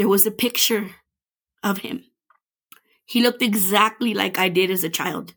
there 0.00 0.08
was 0.08 0.24
a 0.24 0.30
picture 0.30 0.92
of 1.62 1.76
him. 1.84 2.02
He 3.04 3.20
looked 3.20 3.42
exactly 3.42 4.14
like 4.14 4.38
I 4.38 4.48
did 4.48 4.70
as 4.70 4.82
a 4.82 4.88
child. 4.88 5.34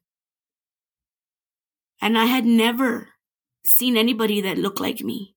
And 2.01 2.17
I 2.17 2.28
had 2.28 2.46
never 2.46 3.10
seen 3.65 3.97
anybody 3.97 4.39
that 4.39 4.57
looked 4.57 4.79
like 4.79 5.02
me. 5.02 5.36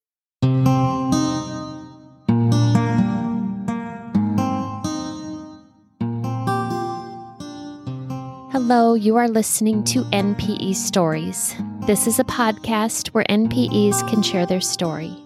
Hello, 8.52 8.94
you 8.94 9.16
are 9.16 9.28
listening 9.28 9.82
to 9.86 10.04
NPE 10.12 10.76
Stories. 10.76 11.56
This 11.88 12.06
is 12.06 12.20
a 12.20 12.24
podcast 12.24 13.08
where 13.08 13.24
NPEs 13.28 14.08
can 14.08 14.22
share 14.22 14.46
their 14.46 14.60
story. 14.60 15.25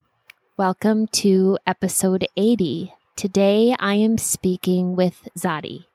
Welcome 0.61 1.07
to 1.25 1.57
episode 1.65 2.27
80. 2.37 2.93
Today 3.15 3.75
I 3.79 3.95
am 3.95 4.19
speaking 4.19 4.95
with 4.95 5.27
Zadi. 5.35 5.85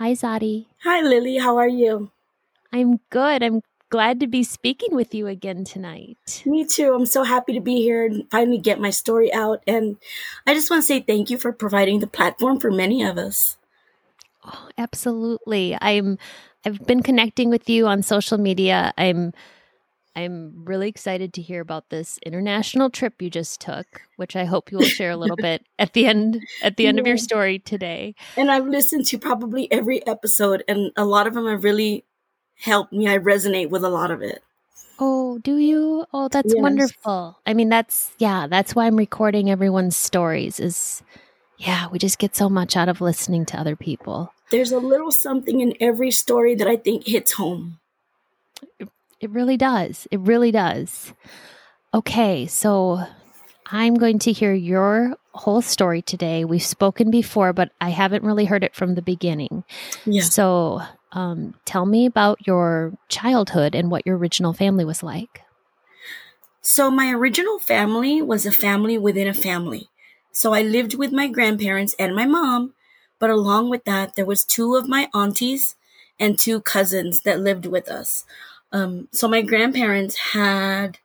Hi, 0.00 0.12
Zadi. 0.12 0.64
Hi, 0.82 1.02
Lily. 1.02 1.36
How 1.36 1.58
are 1.58 1.68
you? 1.68 2.10
I'm 2.72 3.00
good. 3.10 3.42
I'm 3.42 3.60
glad 3.90 4.20
to 4.20 4.26
be 4.26 4.42
speaking 4.42 4.94
with 4.96 5.14
you 5.14 5.26
again 5.26 5.64
tonight. 5.64 6.42
Me 6.46 6.64
too. 6.64 6.94
I'm 6.94 7.04
so 7.04 7.22
happy 7.22 7.52
to 7.52 7.60
be 7.60 7.82
here 7.82 8.06
and 8.06 8.24
finally 8.30 8.56
get 8.56 8.80
my 8.80 8.88
story 8.88 9.30
out. 9.30 9.62
And 9.66 9.98
I 10.46 10.54
just 10.54 10.70
want 10.70 10.80
to 10.80 10.86
say 10.86 11.00
thank 11.00 11.28
you 11.28 11.36
for 11.36 11.52
providing 11.52 12.00
the 12.00 12.06
platform 12.06 12.58
for 12.58 12.70
many 12.70 13.02
of 13.02 13.18
us. 13.18 13.58
Oh, 14.42 14.70
absolutely. 14.78 15.76
I'm 15.82 16.16
I've 16.64 16.86
been 16.86 17.02
connecting 17.02 17.50
with 17.50 17.68
you 17.68 17.86
on 17.86 18.02
social 18.02 18.38
media. 18.38 18.94
I'm 18.96 19.34
I'm 20.16 20.64
really 20.64 20.88
excited 20.88 21.32
to 21.34 21.42
hear 21.42 21.60
about 21.60 21.90
this 21.90 22.18
international 22.24 22.88
trip 22.90 23.20
you 23.20 23.30
just 23.30 23.60
took, 23.60 24.02
which 24.16 24.36
I 24.36 24.44
hope 24.44 24.70
you 24.70 24.78
will 24.78 24.84
share 24.84 25.10
a 25.10 25.16
little 25.16 25.36
bit 25.36 25.66
at 25.78 25.92
the 25.92 26.06
end 26.06 26.40
at 26.62 26.76
the 26.76 26.86
end 26.86 26.98
yeah. 26.98 27.02
of 27.02 27.06
your 27.06 27.16
story 27.16 27.58
today. 27.58 28.14
And 28.36 28.50
I've 28.50 28.66
listened 28.66 29.06
to 29.06 29.18
probably 29.18 29.70
every 29.72 30.06
episode 30.06 30.62
and 30.68 30.92
a 30.96 31.04
lot 31.04 31.26
of 31.26 31.34
them 31.34 31.46
have 31.46 31.64
really 31.64 32.04
helped 32.56 32.92
me. 32.92 33.08
I 33.08 33.18
resonate 33.18 33.70
with 33.70 33.82
a 33.82 33.88
lot 33.88 34.10
of 34.10 34.22
it. 34.22 34.42
Oh, 35.00 35.38
do 35.38 35.56
you? 35.56 36.06
Oh, 36.12 36.28
that's 36.28 36.54
yes. 36.54 36.62
wonderful. 36.62 37.40
I 37.44 37.54
mean, 37.54 37.68
that's 37.68 38.12
yeah, 38.18 38.46
that's 38.46 38.74
why 38.74 38.86
I'm 38.86 38.96
recording 38.96 39.50
everyone's 39.50 39.96
stories 39.96 40.60
is 40.60 41.02
yeah, 41.58 41.88
we 41.88 41.98
just 41.98 42.18
get 42.18 42.36
so 42.36 42.48
much 42.48 42.76
out 42.76 42.88
of 42.88 43.00
listening 43.00 43.46
to 43.46 43.58
other 43.58 43.76
people. 43.76 44.32
There's 44.50 44.72
a 44.72 44.78
little 44.78 45.10
something 45.10 45.60
in 45.60 45.74
every 45.80 46.10
story 46.10 46.54
that 46.54 46.68
I 46.68 46.76
think 46.76 47.06
hits 47.06 47.32
home. 47.32 47.80
It 49.20 49.30
really 49.30 49.56
does. 49.56 50.06
It 50.10 50.20
really 50.20 50.50
does. 50.50 51.12
Okay, 51.92 52.46
so 52.46 53.06
I'm 53.66 53.94
going 53.94 54.18
to 54.20 54.32
hear 54.32 54.52
your 54.52 55.16
whole 55.32 55.62
story 55.62 56.02
today. 56.02 56.44
We've 56.44 56.62
spoken 56.62 57.10
before, 57.10 57.52
but 57.52 57.70
I 57.80 57.90
haven't 57.90 58.24
really 58.24 58.44
heard 58.44 58.64
it 58.64 58.74
from 58.74 58.94
the 58.94 59.02
beginning. 59.02 59.64
Yeah. 60.04 60.22
So, 60.22 60.82
um, 61.12 61.54
tell 61.64 61.86
me 61.86 62.06
about 62.06 62.46
your 62.46 62.92
childhood 63.08 63.74
and 63.74 63.90
what 63.90 64.06
your 64.06 64.16
original 64.16 64.52
family 64.52 64.84
was 64.84 65.02
like. 65.02 65.42
So, 66.60 66.90
my 66.90 67.10
original 67.10 67.58
family 67.58 68.20
was 68.20 68.46
a 68.46 68.52
family 68.52 68.98
within 68.98 69.28
a 69.28 69.34
family. 69.34 69.88
So, 70.32 70.52
I 70.52 70.62
lived 70.62 70.96
with 70.96 71.12
my 71.12 71.28
grandparents 71.28 71.94
and 71.98 72.14
my 72.14 72.26
mom, 72.26 72.74
but 73.18 73.30
along 73.30 73.70
with 73.70 73.84
that, 73.84 74.14
there 74.16 74.26
was 74.26 74.44
two 74.44 74.74
of 74.74 74.88
my 74.88 75.08
aunties 75.14 75.76
and 76.18 76.38
two 76.38 76.60
cousins 76.60 77.22
that 77.22 77.40
lived 77.40 77.66
with 77.66 77.88
us. 77.88 78.24
Um, 78.74 79.06
so 79.12 79.28
my 79.28 79.40
grandparents 79.40 80.16
had 80.16 80.98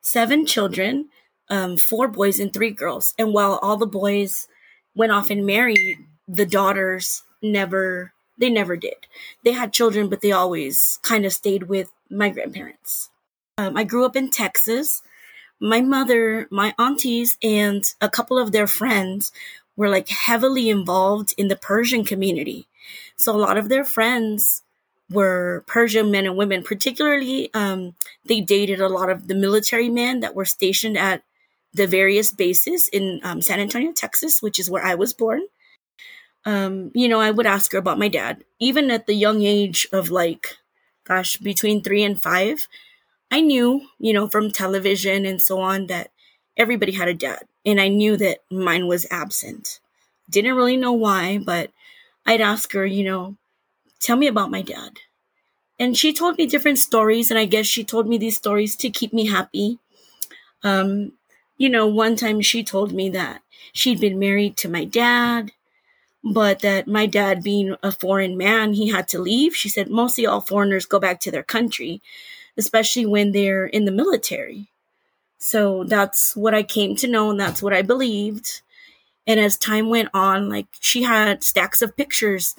seven 0.00 0.46
children, 0.46 1.08
um, 1.50 1.76
four 1.76 2.06
boys 2.06 2.38
and 2.38 2.52
three 2.52 2.70
girls. 2.70 3.12
And 3.18 3.34
while 3.34 3.58
all 3.60 3.76
the 3.76 3.86
boys 3.86 4.46
went 4.94 5.10
off 5.10 5.28
and 5.28 5.44
married, 5.44 5.98
the 6.28 6.46
daughters 6.46 7.24
never, 7.42 8.12
they 8.38 8.48
never 8.48 8.76
did. 8.76 9.08
They 9.44 9.50
had 9.50 9.72
children, 9.72 10.08
but 10.08 10.20
they 10.20 10.30
always 10.30 11.00
kind 11.02 11.26
of 11.26 11.32
stayed 11.32 11.64
with 11.64 11.90
my 12.08 12.28
grandparents. 12.30 13.10
Um, 13.58 13.76
I 13.76 13.82
grew 13.82 14.06
up 14.06 14.14
in 14.14 14.30
Texas. 14.30 15.02
My 15.60 15.80
mother, 15.80 16.46
my 16.52 16.72
aunties, 16.78 17.36
and 17.42 17.84
a 18.00 18.08
couple 18.08 18.38
of 18.38 18.52
their 18.52 18.68
friends 18.68 19.32
were 19.76 19.88
like 19.88 20.08
heavily 20.08 20.70
involved 20.70 21.34
in 21.36 21.48
the 21.48 21.56
Persian 21.56 22.04
community. 22.04 22.68
So 23.16 23.34
a 23.34 23.38
lot 23.38 23.58
of 23.58 23.68
their 23.68 23.84
friends 23.84 24.62
were 25.10 25.64
Persian 25.66 26.10
men 26.10 26.26
and 26.26 26.36
women. 26.36 26.62
Particularly, 26.62 27.50
um, 27.54 27.94
they 28.26 28.40
dated 28.40 28.80
a 28.80 28.88
lot 28.88 29.10
of 29.10 29.28
the 29.28 29.34
military 29.34 29.88
men 29.88 30.20
that 30.20 30.34
were 30.34 30.44
stationed 30.44 30.98
at 30.98 31.22
the 31.72 31.86
various 31.86 32.32
bases 32.32 32.88
in 32.88 33.20
um, 33.22 33.42
San 33.42 33.60
Antonio, 33.60 33.92
Texas, 33.92 34.42
which 34.42 34.58
is 34.58 34.70
where 34.70 34.84
I 34.84 34.94
was 34.94 35.12
born. 35.12 35.42
Um, 36.44 36.90
you 36.94 37.08
know, 37.08 37.20
I 37.20 37.30
would 37.30 37.46
ask 37.46 37.72
her 37.72 37.78
about 37.78 37.98
my 37.98 38.08
dad, 38.08 38.44
even 38.58 38.90
at 38.90 39.06
the 39.06 39.14
young 39.14 39.42
age 39.42 39.86
of 39.92 40.10
like, 40.10 40.56
gosh, 41.04 41.36
between 41.36 41.82
three 41.82 42.02
and 42.02 42.20
five. 42.20 42.68
I 43.30 43.42
knew, 43.42 43.86
you 43.98 44.14
know, 44.14 44.28
from 44.28 44.50
television 44.50 45.26
and 45.26 45.42
so 45.42 45.60
on 45.60 45.88
that 45.88 46.10
everybody 46.56 46.92
had 46.92 47.08
a 47.08 47.14
dad, 47.14 47.44
and 47.66 47.80
I 47.80 47.88
knew 47.88 48.16
that 48.16 48.38
mine 48.50 48.86
was 48.86 49.06
absent. 49.10 49.80
Didn't 50.30 50.56
really 50.56 50.76
know 50.76 50.92
why, 50.92 51.38
but 51.38 51.70
I'd 52.24 52.40
ask 52.40 52.72
her, 52.72 52.86
you 52.86 53.04
know, 53.04 53.36
tell 54.00 54.16
me 54.16 54.26
about 54.26 54.50
my 54.50 54.62
dad. 54.62 54.98
And 55.78 55.96
she 55.96 56.12
told 56.12 56.38
me 56.38 56.46
different 56.46 56.78
stories, 56.78 57.30
and 57.30 57.38
I 57.38 57.44
guess 57.44 57.66
she 57.66 57.84
told 57.84 58.08
me 58.08 58.18
these 58.18 58.36
stories 58.36 58.74
to 58.76 58.90
keep 58.90 59.12
me 59.12 59.26
happy. 59.26 59.78
Um, 60.62 61.12
you 61.56 61.68
know, 61.68 61.86
one 61.86 62.16
time 62.16 62.40
she 62.40 62.64
told 62.64 62.92
me 62.92 63.10
that 63.10 63.42
she'd 63.72 64.00
been 64.00 64.18
married 64.18 64.56
to 64.58 64.68
my 64.68 64.84
dad, 64.84 65.52
but 66.24 66.60
that 66.60 66.88
my 66.88 67.06
dad, 67.06 67.42
being 67.42 67.76
a 67.82 67.92
foreign 67.92 68.36
man, 68.36 68.72
he 68.72 68.88
had 68.88 69.06
to 69.08 69.20
leave. 69.20 69.54
She 69.54 69.68
said 69.68 69.88
mostly 69.88 70.26
all 70.26 70.40
foreigners 70.40 70.86
go 70.86 70.98
back 70.98 71.20
to 71.20 71.30
their 71.30 71.44
country, 71.44 72.02
especially 72.56 73.06
when 73.06 73.30
they're 73.32 73.66
in 73.66 73.84
the 73.84 73.92
military. 73.92 74.68
So 75.38 75.84
that's 75.84 76.34
what 76.34 76.54
I 76.54 76.64
came 76.64 76.96
to 76.96 77.06
know, 77.06 77.30
and 77.30 77.38
that's 77.38 77.62
what 77.62 77.72
I 77.72 77.82
believed. 77.82 78.62
And 79.26 79.38
as 79.38 79.56
time 79.56 79.88
went 79.88 80.08
on, 80.12 80.48
like 80.48 80.66
she 80.80 81.02
had 81.02 81.44
stacks 81.44 81.82
of 81.82 81.96
pictures 81.96 82.56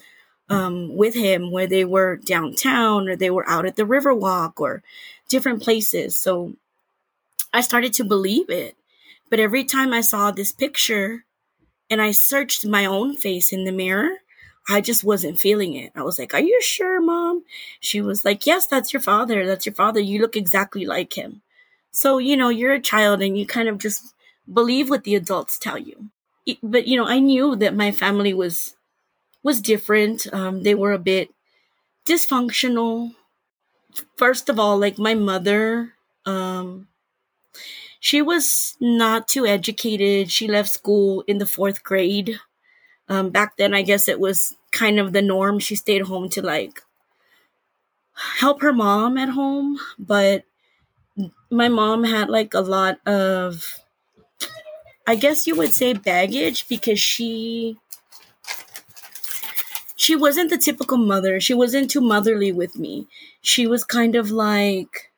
um, 0.49 0.95
with 0.95 1.13
him 1.15 1.51
where 1.51 1.67
they 1.67 1.85
were 1.85 2.17
downtown 2.17 3.07
or 3.07 3.15
they 3.15 3.29
were 3.29 3.47
out 3.49 3.65
at 3.65 3.75
the 3.75 3.83
Riverwalk 3.83 4.53
or 4.57 4.83
different 5.29 5.61
places. 5.61 6.15
So 6.15 6.53
I 7.53 7.61
started 7.61 7.93
to 7.93 8.03
believe 8.03 8.49
it. 8.49 8.75
But 9.29 9.39
every 9.39 9.63
time 9.63 9.93
I 9.93 10.01
saw 10.01 10.31
this 10.31 10.51
picture 10.51 11.25
and 11.89 12.01
I 12.01 12.11
searched 12.11 12.65
my 12.65 12.85
own 12.85 13.15
face 13.15 13.53
in 13.53 13.65
the 13.65 13.71
mirror, 13.71 14.17
I 14.69 14.81
just 14.81 15.03
wasn't 15.03 15.39
feeling 15.39 15.75
it. 15.75 15.91
I 15.95 16.03
was 16.03 16.19
like, 16.19 16.33
Are 16.33 16.41
you 16.41 16.61
sure, 16.61 17.01
mom? 17.01 17.43
She 17.79 18.01
was 18.01 18.25
like, 18.25 18.45
Yes, 18.45 18.67
that's 18.67 18.93
your 18.93 19.01
father. 19.01 19.45
That's 19.45 19.65
your 19.65 19.75
father. 19.75 19.99
You 19.99 20.21
look 20.21 20.35
exactly 20.35 20.85
like 20.85 21.17
him. 21.17 21.41
So, 21.91 22.17
you 22.19 22.37
know, 22.37 22.49
you're 22.49 22.73
a 22.73 22.81
child 22.81 23.21
and 23.21 23.37
you 23.37 23.45
kind 23.47 23.67
of 23.67 23.79
just 23.79 24.13
believe 24.51 24.89
what 24.89 25.03
the 25.03 25.15
adults 25.15 25.57
tell 25.57 25.77
you. 25.77 26.09
But, 26.63 26.87
you 26.87 26.97
know, 26.97 27.07
I 27.07 27.19
knew 27.19 27.55
that 27.57 27.75
my 27.75 27.91
family 27.91 28.33
was 28.33 28.75
was 29.43 29.61
different. 29.61 30.31
Um, 30.33 30.63
they 30.63 30.75
were 30.75 30.93
a 30.93 30.99
bit 30.99 31.33
dysfunctional. 32.07 33.15
First 34.17 34.49
of 34.49 34.59
all, 34.59 34.77
like 34.77 34.97
my 34.97 35.15
mother, 35.15 35.93
um, 36.25 36.87
she 37.99 38.21
was 38.21 38.75
not 38.79 39.27
too 39.27 39.45
educated. 39.45 40.31
She 40.31 40.47
left 40.47 40.69
school 40.69 41.23
in 41.27 41.37
the 41.37 41.45
fourth 41.45 41.83
grade. 41.83 42.39
Um, 43.09 43.29
back 43.29 43.57
then, 43.57 43.73
I 43.73 43.81
guess 43.81 44.07
it 44.07 44.19
was 44.19 44.55
kind 44.71 44.99
of 44.99 45.13
the 45.13 45.21
norm. 45.21 45.59
She 45.59 45.75
stayed 45.75 46.03
home 46.03 46.29
to 46.29 46.41
like 46.41 46.81
help 48.39 48.61
her 48.61 48.73
mom 48.73 49.17
at 49.17 49.29
home, 49.29 49.79
but 49.97 50.43
my 51.49 51.67
mom 51.67 52.03
had 52.03 52.29
like 52.29 52.53
a 52.53 52.61
lot 52.61 52.99
of, 53.07 53.79
I 55.07 55.15
guess 55.15 55.47
you 55.47 55.55
would 55.55 55.73
say 55.73 55.93
baggage 55.93 56.67
because 56.67 56.99
she 56.99 57.77
she 60.09 60.15
wasn't 60.15 60.49
the 60.49 60.57
typical 60.57 60.97
mother. 60.97 61.39
She 61.39 61.53
wasn't 61.53 61.91
too 61.91 62.01
motherly 62.01 62.51
with 62.51 62.77
me. 62.79 63.07
She 63.41 63.67
was 63.67 63.83
kind 63.83 64.15
of 64.15 64.31
like 64.31 65.11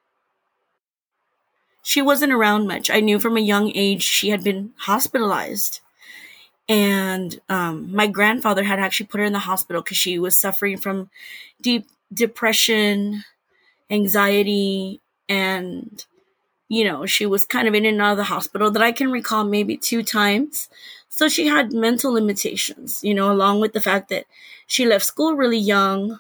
she 1.84 2.02
wasn't 2.02 2.34
around 2.34 2.68
much. 2.68 2.90
I 2.90 3.00
knew 3.00 3.20
from 3.20 3.38
a 3.38 3.42
young 3.42 3.72
age 3.76 4.04
she 4.04 4.30
had 4.30 4.44
been 4.44 4.74
hospitalized. 4.78 5.80
and 6.70 7.40
um, 7.50 7.94
my 7.96 8.08
grandfather 8.08 8.64
had 8.64 8.80
actually 8.80 9.08
put 9.08 9.20
her 9.20 9.26
in 9.26 9.34
the 9.34 9.40
hospital 9.40 9.82
because 9.82 9.98
she 9.98 10.20
was 10.20 10.40
suffering 10.40 10.78
from 10.78 11.10
deep 11.62 11.88
depression, 12.14 13.24
anxiety, 13.90 15.02
and 15.30 16.06
you 16.72 16.86
know 16.86 17.06
she 17.06 17.26
was 17.26 17.44
kind 17.44 17.68
of 17.68 17.74
in 17.76 17.86
and 17.86 18.02
out 18.02 18.14
of 18.14 18.18
the 18.18 18.24
hospital 18.36 18.72
that 18.72 18.82
I 18.82 18.94
can 18.94 19.12
recall 19.12 19.44
maybe 19.44 19.76
two 19.76 20.04
times. 20.04 20.70
So 21.10 21.28
she 21.28 21.48
had 21.48 21.74
mental 21.74 22.14
limitations, 22.14 23.04
you 23.04 23.14
know, 23.14 23.30
along 23.30 23.60
with 23.60 23.74
the 23.74 23.82
fact 23.82 24.08
that 24.08 24.26
she 24.66 24.86
left 24.86 25.04
school 25.06 25.36
really 25.36 25.58
young. 25.58 26.20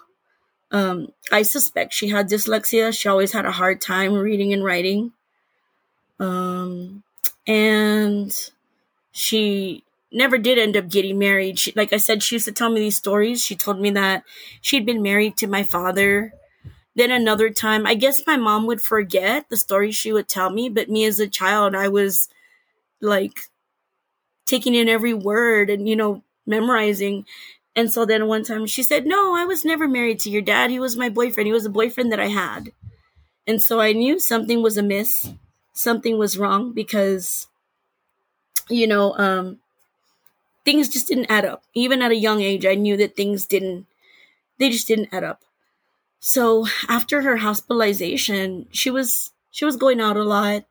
Um, 0.69 1.13
I 1.31 1.44
suspect 1.44 1.94
she 1.94 2.09
had 2.09 2.27
dyslexia. 2.30 2.92
She 2.98 3.07
always 3.07 3.31
had 3.31 3.45
a 3.45 3.51
hard 3.51 3.80
time 3.80 4.13
reading 4.13 4.51
and 4.51 4.63
writing. 4.63 5.13
Um, 6.19 7.04
and 7.47 8.33
she 9.13 9.86
never 10.12 10.38
did 10.38 10.59
end 10.59 10.75
up 10.75 10.89
getting 10.89 11.18
married. 11.18 11.59
She, 11.59 11.71
like 11.77 11.94
I 11.94 11.97
said, 11.97 12.21
she 12.21 12.36
used 12.36 12.45
to 12.45 12.51
tell 12.51 12.69
me 12.69 12.81
these 12.81 12.97
stories. 12.97 13.42
She 13.42 13.56
told 13.56 13.80
me 13.80 13.92
that 13.92 14.24
she'd 14.59 14.86
been 14.86 15.01
married 15.01 15.38
to 15.38 15.47
my 15.47 15.63
father. 15.63 16.33
Then 16.96 17.12
another 17.12 17.50
time, 17.50 17.86
I 17.88 17.96
guess 17.96 18.28
my 18.28 18.38
mom 18.38 18.66
would 18.68 18.82
forget 18.82 19.50
the 19.50 19.58
stories 19.58 19.96
she 19.96 20.12
would 20.14 20.28
tell 20.28 20.50
me, 20.50 20.70
but 20.70 20.90
me 20.90 21.06
as 21.06 21.20
a 21.20 21.28
child, 21.28 21.76
I 21.76 21.88
was 21.88 22.30
like 23.02 23.50
taking 24.46 24.76
in 24.76 24.90
every 24.90 25.14
word 25.14 25.70
and, 25.70 25.88
you 25.88 25.96
know, 25.96 26.24
memorizing. 26.46 27.26
And 27.76 27.92
so 27.92 28.06
then 28.06 28.28
one 28.28 28.44
time 28.44 28.66
she 28.66 28.84
said, 28.84 29.06
No, 29.06 29.36
I 29.36 29.46
was 29.46 29.64
never 29.66 29.88
married 29.88 30.20
to 30.22 30.30
your 30.30 30.42
dad. 30.42 30.70
He 30.72 30.80
was 30.80 30.98
my 30.98 31.10
boyfriend. 31.10 31.48
He 31.48 31.54
was 31.54 31.66
a 31.66 31.70
boyfriend 31.70 32.12
that 32.12 32.20
I 32.20 32.28
had. 32.28 32.72
And 33.48 33.62
so 33.62 33.80
I 33.82 33.94
knew 33.94 34.20
something 34.20 34.62
was 34.64 34.78
amiss, 34.78 35.34
something 35.74 36.18
was 36.18 36.38
wrong 36.38 36.74
because, 36.74 37.48
you 38.70 38.88
know, 38.88 39.14
um, 39.18 39.60
things 40.66 40.90
just 40.90 41.08
didn't 41.08 41.30
add 41.32 41.46
up. 41.46 41.64
Even 41.74 42.02
at 42.02 42.12
a 42.12 42.16
young 42.16 42.42
age, 42.42 42.66
I 42.66 42.76
knew 42.76 42.98
that 42.98 43.16
things 43.16 43.46
didn't, 43.46 43.86
they 44.60 44.70
just 44.70 44.88
didn't 44.88 45.10
add 45.14 45.24
up. 45.26 45.44
So 46.21 46.68
after 46.88 47.23
her 47.23 47.38
hospitalization, 47.38 48.68
she 48.71 48.89
was, 48.91 49.31
she 49.50 49.65
was 49.65 49.75
going 49.75 50.00
out 50.00 50.18
a 50.18 50.23
lot. 50.23 50.65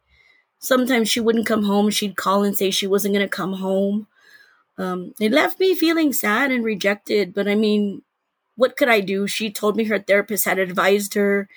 Sometimes 0.60 1.10
she 1.10 1.20
wouldn't 1.20 1.46
come 1.46 1.64
home. 1.64 1.90
She'd 1.90 2.16
call 2.16 2.44
and 2.44 2.56
say 2.56 2.70
she 2.70 2.86
wasn't 2.86 3.14
going 3.14 3.26
to 3.26 3.28
come 3.28 3.54
home. 3.54 4.06
Um, 4.78 5.12
it 5.20 5.32
left 5.32 5.58
me 5.58 5.74
feeling 5.74 6.12
sad 6.12 6.52
and 6.52 6.64
rejected, 6.64 7.34
but 7.34 7.48
I 7.48 7.56
mean, 7.56 8.02
what 8.54 8.76
could 8.76 8.88
I 8.88 9.00
do? 9.00 9.26
She 9.26 9.50
told 9.50 9.76
me 9.76 9.84
her 9.84 9.98
therapist 9.98 10.44
had 10.44 10.58
advised 10.58 11.14
her 11.14 11.48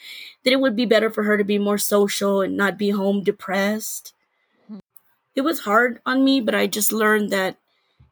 that 0.44 0.54
it 0.54 0.60
would 0.60 0.76
be 0.76 0.86
better 0.86 1.10
for 1.10 1.24
her 1.24 1.38
to 1.38 1.44
be 1.44 1.60
more 1.60 1.78
social 1.78 2.42
and 2.42 2.58
not 2.58 2.78
be 2.78 2.90
home 2.90 3.24
depressed. 3.24 4.14
Hmm. 4.68 4.80
It 5.36 5.42
was 5.42 5.62
hard 5.62 6.02
on 6.06 6.24
me, 6.24 6.42
but 6.42 6.56
I 6.56 6.66
just 6.66 6.92
learned 6.92 7.30
that 7.30 7.58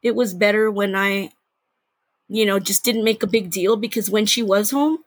it 0.00 0.14
was 0.14 0.32
better 0.32 0.70
when 0.70 0.94
I, 0.94 1.32
you 2.32 2.46
know, 2.46 2.58
just 2.58 2.84
didn't 2.84 3.04
make 3.04 3.22
a 3.22 3.26
big 3.28 3.50
deal 3.50 3.76
because 3.76 4.10
when 4.10 4.26
she 4.26 4.42
was 4.42 4.70
home, 4.70 4.98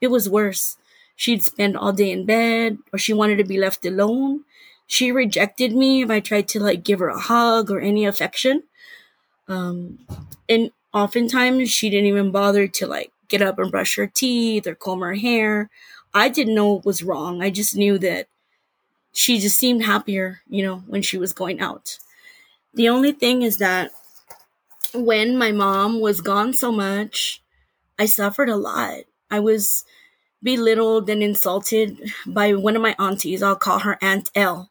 it 0.00 0.08
was 0.08 0.28
worse. 0.28 0.76
She'd 1.16 1.42
spend 1.44 1.76
all 1.76 1.92
day 1.92 2.10
in 2.10 2.26
bed 2.26 2.78
or 2.92 2.98
she 2.98 3.12
wanted 3.12 3.36
to 3.38 3.44
be 3.44 3.58
left 3.58 3.84
alone. 3.86 4.44
She 4.86 5.12
rejected 5.12 5.74
me 5.74 6.02
if 6.02 6.10
I 6.10 6.20
tried 6.20 6.48
to 6.48 6.60
like 6.60 6.84
give 6.84 6.98
her 7.00 7.08
a 7.08 7.18
hug 7.20 7.70
or 7.70 7.80
any 7.80 8.04
affection. 8.04 8.64
Um, 9.48 9.98
and 10.48 10.70
oftentimes 10.94 11.70
she 11.70 11.90
didn't 11.90 12.06
even 12.06 12.30
bother 12.30 12.66
to 12.68 12.86
like 12.86 13.12
get 13.28 13.42
up 13.42 13.58
and 13.58 13.70
brush 13.70 13.96
her 13.96 14.06
teeth 14.06 14.66
or 14.66 14.74
comb 14.74 15.00
her 15.00 15.14
hair. 15.14 15.70
I 16.14 16.28
didn't 16.28 16.54
know 16.54 16.74
what 16.74 16.84
was 16.84 17.02
wrong. 17.02 17.42
I 17.42 17.50
just 17.50 17.76
knew 17.76 17.98
that 17.98 18.28
she 19.12 19.38
just 19.38 19.58
seemed 19.58 19.84
happier, 19.84 20.42
you 20.48 20.62
know, 20.62 20.78
when 20.86 21.02
she 21.02 21.18
was 21.18 21.32
going 21.32 21.60
out. 21.60 21.98
The 22.74 22.88
only 22.88 23.12
thing 23.12 23.42
is 23.42 23.58
that 23.58 23.92
when 24.94 25.36
my 25.36 25.52
mom 25.52 26.00
was 26.00 26.20
gone 26.20 26.52
so 26.52 26.72
much, 26.72 27.42
I 27.98 28.06
suffered 28.06 28.48
a 28.48 28.56
lot. 28.56 29.00
I 29.30 29.40
was 29.40 29.84
belittled 30.42 31.08
and 31.08 31.22
insulted 31.22 32.12
by 32.26 32.54
one 32.54 32.76
of 32.76 32.82
my 32.82 32.94
aunties. 32.98 33.42
I'll 33.42 33.56
call 33.56 33.80
her 33.80 33.98
Aunt 34.02 34.30
L. 34.34 34.70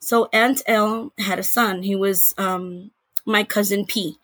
So 0.00 0.28
Aunt 0.32 0.62
L 0.66 1.12
had 1.18 1.38
a 1.38 1.44
son. 1.44 1.82
He 1.82 1.96
was 1.96 2.34
um, 2.38 2.90
my 3.26 3.44
cousin 3.44 3.86
P. 3.86 4.18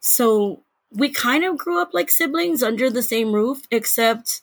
So 0.00 0.62
we 0.90 1.08
kind 1.08 1.44
of 1.44 1.58
grew 1.58 1.80
up 1.80 1.90
like 1.92 2.10
siblings 2.10 2.62
under 2.62 2.90
the 2.90 3.02
same 3.02 3.32
roof, 3.32 3.62
except 3.70 4.42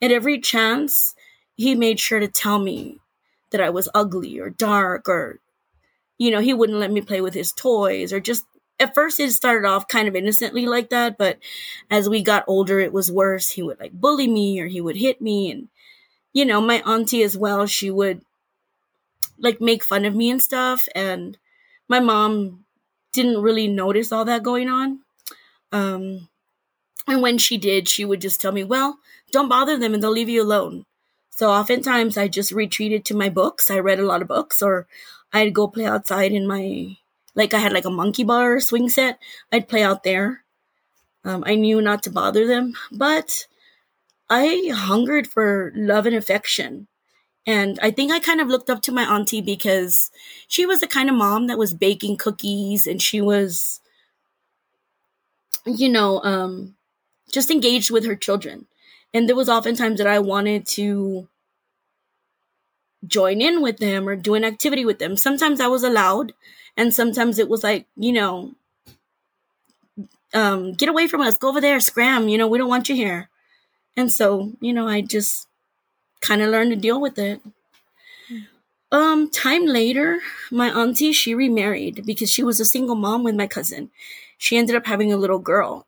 at 0.00 0.12
every 0.12 0.38
chance, 0.38 1.14
he 1.56 1.74
made 1.74 1.98
sure 1.98 2.20
to 2.20 2.28
tell 2.28 2.58
me 2.58 2.98
that 3.50 3.60
I 3.60 3.70
was 3.70 3.88
ugly 3.94 4.38
or 4.38 4.50
dark 4.50 5.08
or, 5.08 5.40
you 6.18 6.30
know, 6.30 6.40
he 6.40 6.54
wouldn't 6.54 6.78
let 6.78 6.92
me 6.92 7.00
play 7.00 7.20
with 7.20 7.34
his 7.34 7.52
toys 7.52 8.12
or 8.12 8.20
just 8.20 8.44
at 8.80 8.94
first 8.94 9.20
it 9.20 9.32
started 9.32 9.66
off 9.66 9.88
kind 9.88 10.08
of 10.08 10.14
innocently 10.16 10.66
like 10.66 10.90
that, 10.90 11.18
but 11.18 11.38
as 11.90 12.08
we 12.08 12.22
got 12.22 12.44
older, 12.46 12.78
it 12.80 12.92
was 12.92 13.10
worse. 13.10 13.50
He 13.50 13.62
would 13.62 13.80
like 13.80 13.92
bully 13.92 14.28
me 14.28 14.60
or 14.60 14.66
he 14.66 14.80
would 14.80 14.96
hit 14.96 15.20
me. 15.20 15.50
And, 15.50 15.68
you 16.32 16.44
know, 16.44 16.60
my 16.60 16.82
auntie 16.86 17.22
as 17.22 17.36
well, 17.36 17.66
she 17.66 17.90
would 17.90 18.22
like 19.38 19.60
make 19.60 19.84
fun 19.84 20.04
of 20.04 20.14
me 20.14 20.30
and 20.30 20.42
stuff. 20.42 20.86
And 20.94 21.38
my 21.88 22.00
mom 22.00 22.64
didn't 23.12 23.42
really 23.42 23.68
notice 23.68 24.12
all 24.12 24.24
that 24.26 24.42
going 24.42 24.68
on. 24.68 25.00
Um, 25.72 26.28
and 27.06 27.22
when 27.22 27.38
she 27.38 27.58
did, 27.58 27.88
she 27.88 28.04
would 28.04 28.20
just 28.20 28.40
tell 28.40 28.52
me, 28.52 28.64
well, 28.64 28.98
don't 29.32 29.48
bother 29.48 29.76
them 29.76 29.94
and 29.94 30.02
they'll 30.02 30.10
leave 30.10 30.28
you 30.28 30.42
alone. 30.42 30.84
So 31.30 31.50
oftentimes 31.50 32.16
I 32.16 32.28
just 32.28 32.52
retreated 32.52 33.04
to 33.06 33.16
my 33.16 33.28
books. 33.28 33.70
I 33.70 33.78
read 33.78 34.00
a 34.00 34.06
lot 34.06 34.22
of 34.22 34.28
books 34.28 34.60
or 34.60 34.86
I'd 35.32 35.54
go 35.54 35.68
play 35.68 35.86
outside 35.86 36.32
in 36.32 36.46
my 36.46 36.96
like 37.38 37.54
I 37.54 37.58
had 37.60 37.72
like 37.72 37.84
a 37.84 37.90
monkey 37.90 38.24
bar 38.24 38.58
swing 38.58 38.88
set. 38.88 39.20
I'd 39.52 39.68
play 39.68 39.84
out 39.84 40.02
there. 40.02 40.42
Um, 41.24 41.44
I 41.46 41.54
knew 41.54 41.80
not 41.80 42.02
to 42.02 42.10
bother 42.10 42.46
them, 42.46 42.74
but 42.90 43.46
I 44.28 44.70
hungered 44.74 45.28
for 45.28 45.72
love 45.76 46.04
and 46.04 46.16
affection. 46.16 46.88
And 47.46 47.78
I 47.80 47.92
think 47.92 48.10
I 48.10 48.18
kind 48.18 48.40
of 48.40 48.48
looked 48.48 48.68
up 48.68 48.82
to 48.82 48.92
my 48.92 49.04
auntie 49.04 49.40
because 49.40 50.10
she 50.48 50.66
was 50.66 50.80
the 50.80 50.88
kind 50.88 51.08
of 51.08 51.14
mom 51.14 51.46
that 51.46 51.58
was 51.58 51.72
baking 51.72 52.16
cookies 52.16 52.88
and 52.88 53.00
she 53.00 53.20
was, 53.20 53.80
you 55.64 55.88
know, 55.88 56.20
um, 56.24 56.74
just 57.30 57.52
engaged 57.52 57.92
with 57.92 58.04
her 58.04 58.16
children. 58.16 58.66
And 59.14 59.28
there 59.28 59.36
was 59.36 59.48
oftentimes 59.48 59.98
that 59.98 60.08
I 60.08 60.18
wanted 60.18 60.66
to 60.66 61.28
join 63.06 63.40
in 63.40 63.62
with 63.62 63.78
them 63.78 64.08
or 64.08 64.16
do 64.16 64.34
an 64.34 64.44
activity 64.44 64.84
with 64.84 64.98
them. 64.98 65.16
Sometimes 65.16 65.60
I 65.60 65.68
was 65.68 65.84
allowed, 65.84 66.32
and 66.76 66.92
sometimes 66.92 67.38
it 67.38 67.48
was 67.48 67.62
like, 67.62 67.86
you 67.96 68.12
know, 68.12 68.54
um, 70.34 70.72
get 70.72 70.88
away 70.88 71.06
from 71.06 71.20
us, 71.20 71.38
go 71.38 71.48
over 71.48 71.60
there, 71.60 71.80
scram, 71.80 72.28
you 72.28 72.38
know, 72.38 72.46
we 72.46 72.58
don't 72.58 72.68
want 72.68 72.88
you 72.88 72.94
here. 72.94 73.28
And 73.96 74.12
so, 74.12 74.52
you 74.60 74.72
know, 74.72 74.86
I 74.86 75.00
just 75.00 75.48
kind 76.20 76.42
of 76.42 76.50
learned 76.50 76.70
to 76.70 76.76
deal 76.76 77.00
with 77.00 77.18
it. 77.18 77.40
Um, 78.90 79.28
time 79.30 79.66
later, 79.66 80.20
my 80.50 80.70
auntie, 80.70 81.12
she 81.12 81.34
remarried 81.34 82.06
because 82.06 82.30
she 82.30 82.42
was 82.42 82.58
a 82.58 82.64
single 82.64 82.94
mom 82.94 83.22
with 83.22 83.34
my 83.34 83.46
cousin. 83.46 83.90
She 84.38 84.56
ended 84.56 84.76
up 84.76 84.86
having 84.86 85.12
a 85.12 85.16
little 85.16 85.38
girl. 85.38 85.86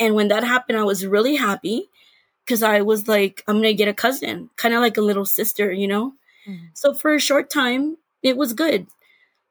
And 0.00 0.14
when 0.14 0.28
that 0.28 0.42
happened, 0.42 0.78
I 0.78 0.82
was 0.84 1.06
really 1.06 1.36
happy 1.36 1.90
because 2.44 2.62
I 2.62 2.80
was 2.80 3.06
like, 3.06 3.44
I'm 3.46 3.56
going 3.56 3.64
to 3.64 3.74
get 3.74 3.88
a 3.88 3.94
cousin, 3.94 4.50
kind 4.56 4.74
of 4.74 4.80
like 4.80 4.96
a 4.96 5.02
little 5.02 5.26
sister, 5.26 5.70
you 5.70 5.86
know? 5.86 6.14
Mm-hmm. 6.50 6.66
So 6.74 6.94
for 6.94 7.14
a 7.14 7.20
short 7.20 7.50
time, 7.50 7.96
it 8.22 8.36
was 8.36 8.52
good. 8.52 8.86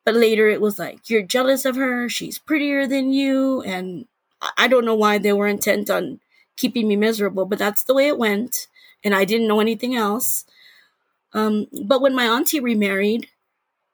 But 0.06 0.16
later 0.16 0.50
it 0.50 0.62
was 0.62 0.80
like, 0.80 1.10
you're 1.10 1.22
jealous 1.22 1.66
of 1.66 1.76
her. 1.76 2.10
She's 2.10 2.40
prettier 2.40 2.88
than 2.88 3.14
you. 3.14 3.62
And 3.62 4.06
I 4.58 4.68
don't 4.68 4.86
know 4.86 4.96
why 4.96 5.18
they 5.18 5.34
were 5.34 5.48
intent 5.48 5.90
on 5.90 6.20
keeping 6.58 6.88
me 6.88 6.96
miserable, 6.96 7.46
but 7.46 7.60
that's 7.60 7.84
the 7.84 7.94
way 7.94 8.08
it 8.08 8.18
went. 8.18 8.68
And 9.04 9.16
I 9.16 9.26
didn't 9.26 9.48
know 9.48 9.60
anything 9.60 9.96
else. 9.96 10.46
Um, 11.34 11.68
but 11.84 12.02
when 12.02 12.16
my 12.16 12.26
auntie 12.26 12.60
remarried, 12.60 13.28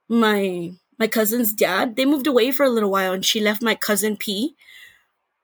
my 0.08 0.72
my 0.98 1.08
cousin's 1.08 1.54
dad, 1.54 1.98
they 1.98 2.06
moved 2.06 2.28
away 2.28 2.52
for 2.52 2.64
a 2.64 2.70
little 2.70 2.90
while 2.90 3.12
and 3.12 3.26
she 3.26 3.42
left 3.42 3.62
my 3.62 3.76
cousin 3.76 4.16
P 4.16 4.56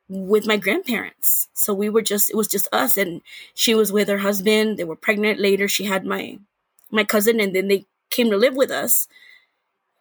with 0.08 0.48
my 0.48 0.58
grandparents. 0.58 1.50
So 1.53 1.74
we 1.74 1.89
were 1.89 2.01
just 2.01 2.30
it 2.30 2.36
was 2.36 2.48
just 2.48 2.68
us 2.72 2.98
and 2.98 3.22
she 3.53 3.74
was 3.75 3.91
with 3.91 4.08
her 4.08 4.20
husband. 4.20 4.77
They 4.77 4.84
were 4.84 4.96
pregnant 4.96 5.39
later. 5.39 5.68
She 5.68 5.86
had 5.86 6.06
my 6.06 6.39
my 6.92 7.04
cousin 7.04 7.40
and 7.40 7.56
then 7.56 7.68
they 7.68 7.86
came 8.10 8.30
to 8.30 8.38
live 8.38 8.56
with 8.56 8.72
us. 8.72 9.08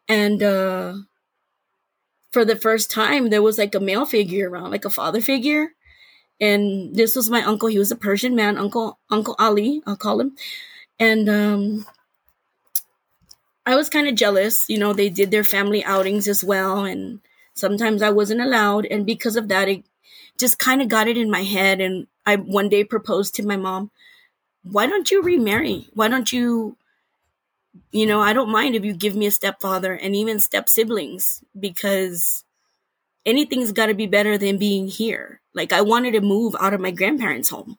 And 0.08 0.42
uh, 0.42 0.94
for 2.32 2.44
the 2.44 2.56
first 2.56 2.90
time 2.90 3.30
there 3.30 3.42
was 3.42 3.58
like 3.58 3.74
a 3.74 3.80
male 3.80 4.06
figure 4.06 4.50
around 4.50 4.70
like 4.70 4.84
a 4.84 4.90
father 4.90 5.20
figure. 5.20 5.72
And 6.40 6.94
this 6.94 7.14
was 7.16 7.30
my 7.30 7.42
uncle. 7.42 7.68
He 7.68 7.78
was 7.78 7.90
a 7.92 7.96
persian 7.96 8.34
man 8.34 8.58
uncle 8.58 8.98
uncle 9.10 9.36
ali 9.38 9.82
i'll 9.86 9.96
call 9.96 10.20
him. 10.20 10.36
And 10.98 11.28
um, 11.28 11.86
i 13.66 13.74
was 13.74 13.88
kind 13.88 14.08
of 14.08 14.14
jealous. 14.14 14.66
You 14.68 14.78
know 14.78 14.92
they 14.92 15.08
did 15.08 15.30
their 15.30 15.44
family 15.44 15.84
outings 15.84 16.28
as 16.28 16.42
well 16.44 16.84
and 16.84 17.20
sometimes 17.54 18.02
i 18.02 18.10
wasn't 18.10 18.40
allowed. 18.40 18.86
And 18.86 19.06
because 19.06 19.36
of 19.36 19.48
that 19.48 19.68
it 19.68 19.84
just 20.38 20.58
kind 20.58 20.80
of 20.80 20.88
got 20.88 21.08
it 21.08 21.18
in 21.18 21.30
my 21.30 21.42
head. 21.42 21.80
And 21.80 22.06
i 22.26 22.36
one 22.36 22.68
day 22.68 22.84
proposed 22.84 23.34
to 23.36 23.46
my 23.46 23.56
mom 23.56 23.90
why 24.62 24.86
don't 24.86 25.10
you 25.10 25.22
remarry? 25.22 25.88
Why 25.94 26.08
don't 26.08 26.32
you 26.32 26.76
you 27.92 28.06
know, 28.06 28.20
I 28.20 28.32
don't 28.32 28.50
mind 28.50 28.74
if 28.74 28.84
you 28.84 28.92
give 28.92 29.14
me 29.14 29.26
a 29.26 29.30
stepfather 29.30 29.94
and 29.94 30.14
even 30.16 30.40
step 30.40 30.68
siblings 30.68 31.42
because 31.58 32.44
anything's 33.26 33.72
got 33.72 33.86
to 33.86 33.94
be 33.94 34.06
better 34.06 34.38
than 34.38 34.58
being 34.58 34.88
here. 34.88 35.40
Like 35.54 35.72
I 35.72 35.80
wanted 35.82 36.12
to 36.12 36.20
move 36.20 36.56
out 36.60 36.74
of 36.74 36.80
my 36.80 36.90
grandparents' 36.90 37.50
home. 37.50 37.78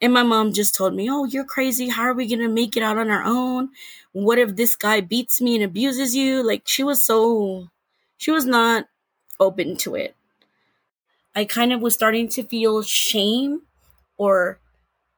And 0.00 0.12
my 0.12 0.22
mom 0.22 0.52
just 0.52 0.74
told 0.74 0.94
me, 0.94 1.08
Oh, 1.10 1.24
you're 1.24 1.44
crazy. 1.44 1.88
How 1.88 2.02
are 2.02 2.14
we 2.14 2.26
going 2.26 2.40
to 2.40 2.48
make 2.48 2.76
it 2.76 2.82
out 2.82 2.98
on 2.98 3.10
our 3.10 3.22
own? 3.24 3.70
What 4.12 4.38
if 4.38 4.56
this 4.56 4.76
guy 4.76 5.00
beats 5.00 5.40
me 5.40 5.54
and 5.54 5.64
abuses 5.64 6.14
you? 6.14 6.42
Like 6.42 6.62
she 6.66 6.84
was 6.84 7.04
so, 7.04 7.68
she 8.18 8.30
was 8.30 8.44
not 8.44 8.86
open 9.40 9.76
to 9.78 9.94
it. 9.94 10.14
I 11.34 11.44
kind 11.44 11.72
of 11.72 11.80
was 11.80 11.94
starting 11.94 12.28
to 12.30 12.44
feel 12.44 12.82
shame 12.82 13.62
or 14.16 14.58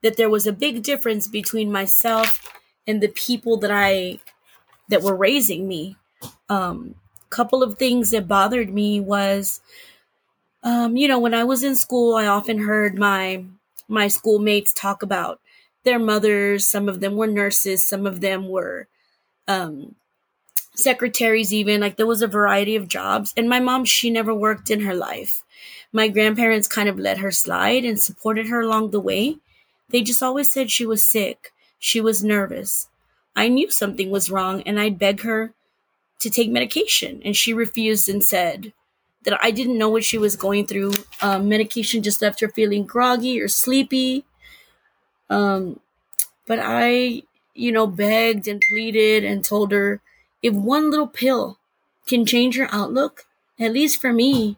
that 0.02 0.16
there 0.16 0.30
was 0.30 0.46
a 0.46 0.52
big 0.52 0.82
difference 0.82 1.26
between 1.26 1.72
myself 1.72 2.42
and 2.86 3.02
the 3.02 3.08
people 3.08 3.56
that 3.58 3.70
I 3.70 4.20
that 4.88 5.02
were 5.02 5.16
raising 5.16 5.68
me. 5.68 5.96
Um 6.48 6.96
couple 7.30 7.62
of 7.62 7.78
things 7.78 8.12
that 8.12 8.28
bothered 8.28 8.72
me 8.72 9.00
was 9.00 9.60
um 10.62 10.96
you 10.96 11.08
know 11.08 11.18
when 11.18 11.34
I 11.34 11.44
was 11.44 11.62
in 11.62 11.76
school 11.76 12.16
I 12.16 12.26
often 12.26 12.58
heard 12.58 12.98
my 12.98 13.44
my 13.88 14.08
schoolmates 14.08 14.72
talk 14.72 15.02
about 15.02 15.40
their 15.84 15.98
mothers, 16.00 16.66
some 16.66 16.88
of 16.88 17.00
them 17.00 17.14
were 17.16 17.28
nurses, 17.28 17.88
some 17.88 18.06
of 18.06 18.20
them 18.20 18.48
were 18.48 18.88
um 19.48 19.94
secretaries 20.74 21.52
even. 21.54 21.80
Like 21.80 21.96
there 21.96 22.06
was 22.06 22.22
a 22.22 22.28
variety 22.28 22.76
of 22.76 22.88
jobs. 22.88 23.32
And 23.36 23.48
my 23.48 23.60
mom 23.60 23.84
she 23.84 24.10
never 24.10 24.34
worked 24.34 24.70
in 24.70 24.80
her 24.80 24.94
life. 24.94 25.44
My 25.92 26.08
grandparents 26.08 26.68
kind 26.68 26.88
of 26.88 26.98
let 26.98 27.18
her 27.18 27.30
slide 27.32 27.84
and 27.84 28.00
supported 28.02 28.48
her 28.48 28.60
along 28.60 28.90
the 28.90 29.00
way. 29.00 29.38
They 29.90 30.02
just 30.02 30.22
always 30.22 30.52
said 30.52 30.70
she 30.70 30.86
was 30.86 31.02
sick 31.02 31.52
she 31.78 32.00
was 32.00 32.24
nervous. 32.24 32.88
I 33.36 33.48
knew 33.48 33.70
something 33.70 34.10
was 34.10 34.30
wrong 34.30 34.62
and 34.62 34.80
i'd 34.80 34.98
beg 34.98 35.22
her 35.22 35.52
to 36.20 36.30
take 36.30 36.50
medication. 36.50 37.22
And 37.24 37.36
she 37.36 37.52
refused 37.54 38.08
and 38.08 38.24
said 38.24 38.72
that 39.24 39.38
i 39.42 39.50
didn't 39.50 39.78
know 39.78 39.88
what 39.90 40.04
she 40.04 40.18
was 40.18 40.36
going 40.36 40.66
through. 40.66 40.92
Um, 41.22 41.48
medication 41.48 42.02
just 42.02 42.22
left 42.22 42.40
her 42.40 42.48
feeling 42.48 42.84
groggy 42.86 43.40
or 43.40 43.48
sleepy. 43.48 44.24
Um, 45.28 45.80
but 46.46 46.58
i 46.62 47.22
you 47.54 47.72
know 47.72 47.86
begged 47.86 48.48
and 48.48 48.62
pleaded 48.70 49.24
and 49.24 49.44
told 49.44 49.72
her 49.72 50.00
if 50.42 50.54
one 50.54 50.90
little 50.90 51.08
pill 51.08 51.58
can 52.06 52.26
change 52.26 52.56
your 52.56 52.68
outlook, 52.72 53.26
at 53.58 53.72
least 53.72 54.00
for 54.00 54.12
me, 54.12 54.56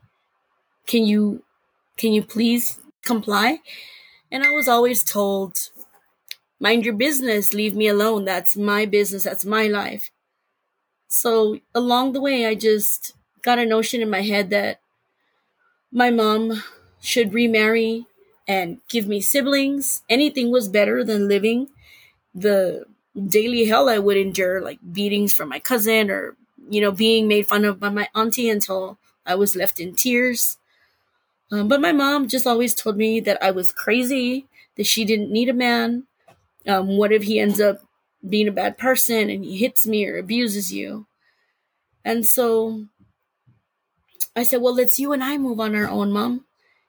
can 0.87 1.07
you 1.07 1.43
can 1.97 2.13
you 2.13 2.23
please 2.23 2.81
comply? 3.05 3.61
And 4.33 4.45
I 4.45 4.51
was 4.51 4.69
always 4.69 5.05
told, 5.05 5.71
mind 6.61 6.85
your 6.85 6.95
business, 6.95 7.53
leave 7.55 7.75
me 7.75 7.88
alone. 7.88 8.25
That's 8.25 8.57
my 8.57 8.87
business, 8.87 9.25
that's 9.25 9.45
my 9.45 9.67
life. 9.67 10.11
So 11.09 11.59
along 11.75 12.12
the 12.12 12.21
way 12.21 12.47
I 12.47 12.55
just 12.55 13.15
got 13.43 13.59
a 13.59 13.67
notion 13.67 14.00
in 14.03 14.11
my 14.11 14.23
head 14.23 14.50
that 14.50 14.81
my 15.91 16.11
mom 16.11 16.62
should 17.00 17.33
remarry 17.33 18.07
and 18.47 18.79
give 18.88 19.07
me 19.07 19.21
siblings. 19.21 20.03
Anything 20.09 20.50
was 20.50 20.69
better 20.69 21.05
than 21.05 21.29
living 21.29 21.69
the 22.35 22.85
daily 23.29 23.67
hell 23.67 23.88
I 23.88 23.99
would 23.99 24.17
endure, 24.17 24.61
like 24.61 24.79
beatings 24.93 25.33
from 25.35 25.49
my 25.50 25.61
cousin 25.61 26.11
or, 26.11 26.37
you 26.71 26.81
know, 26.81 26.93
being 26.93 27.29
made 27.29 27.49
fun 27.49 27.65
of 27.65 27.81
by 27.81 27.91
my 27.91 28.09
auntie 28.15 28.50
until 28.50 28.99
I 29.27 29.37
was 29.37 29.57
left 29.57 29.81
in 29.81 29.95
tears. 29.95 30.59
Um, 31.53 31.69
but 31.69 31.81
my 31.81 31.93
mom 31.93 32.29
just 32.29 32.47
always 32.47 32.75
told 32.75 32.99
me 32.99 33.21
that 33.21 33.43
I 33.43 33.53
was 33.53 33.73
crazy, 33.73 34.47
that 34.77 34.87
she 34.87 35.07
didn't 35.07 35.33
need 35.33 35.49
a 35.49 35.55
man. 35.55 36.08
Um, 36.69 36.99
what 36.99 37.13
if 37.13 37.23
he 37.25 37.41
ends 37.41 37.61
up 37.61 37.81
being 38.29 38.47
a 38.47 38.53
bad 38.53 38.79
person 38.79 39.31
and 39.31 39.45
he 39.45 39.57
hits 39.57 39.87
me 39.87 40.07
or 40.07 40.19
abuses 40.19 40.73
you? 40.73 41.07
And 42.05 42.27
so 42.27 42.87
I 44.37 44.43
said, 44.43 44.63
Well, 44.63 44.75
let's 44.75 44.99
you 44.99 45.13
and 45.13 45.25
I 45.25 45.39
move 45.39 45.61
on 45.61 45.75
our 45.75 45.89
own, 45.89 46.13
mom. 46.13 46.45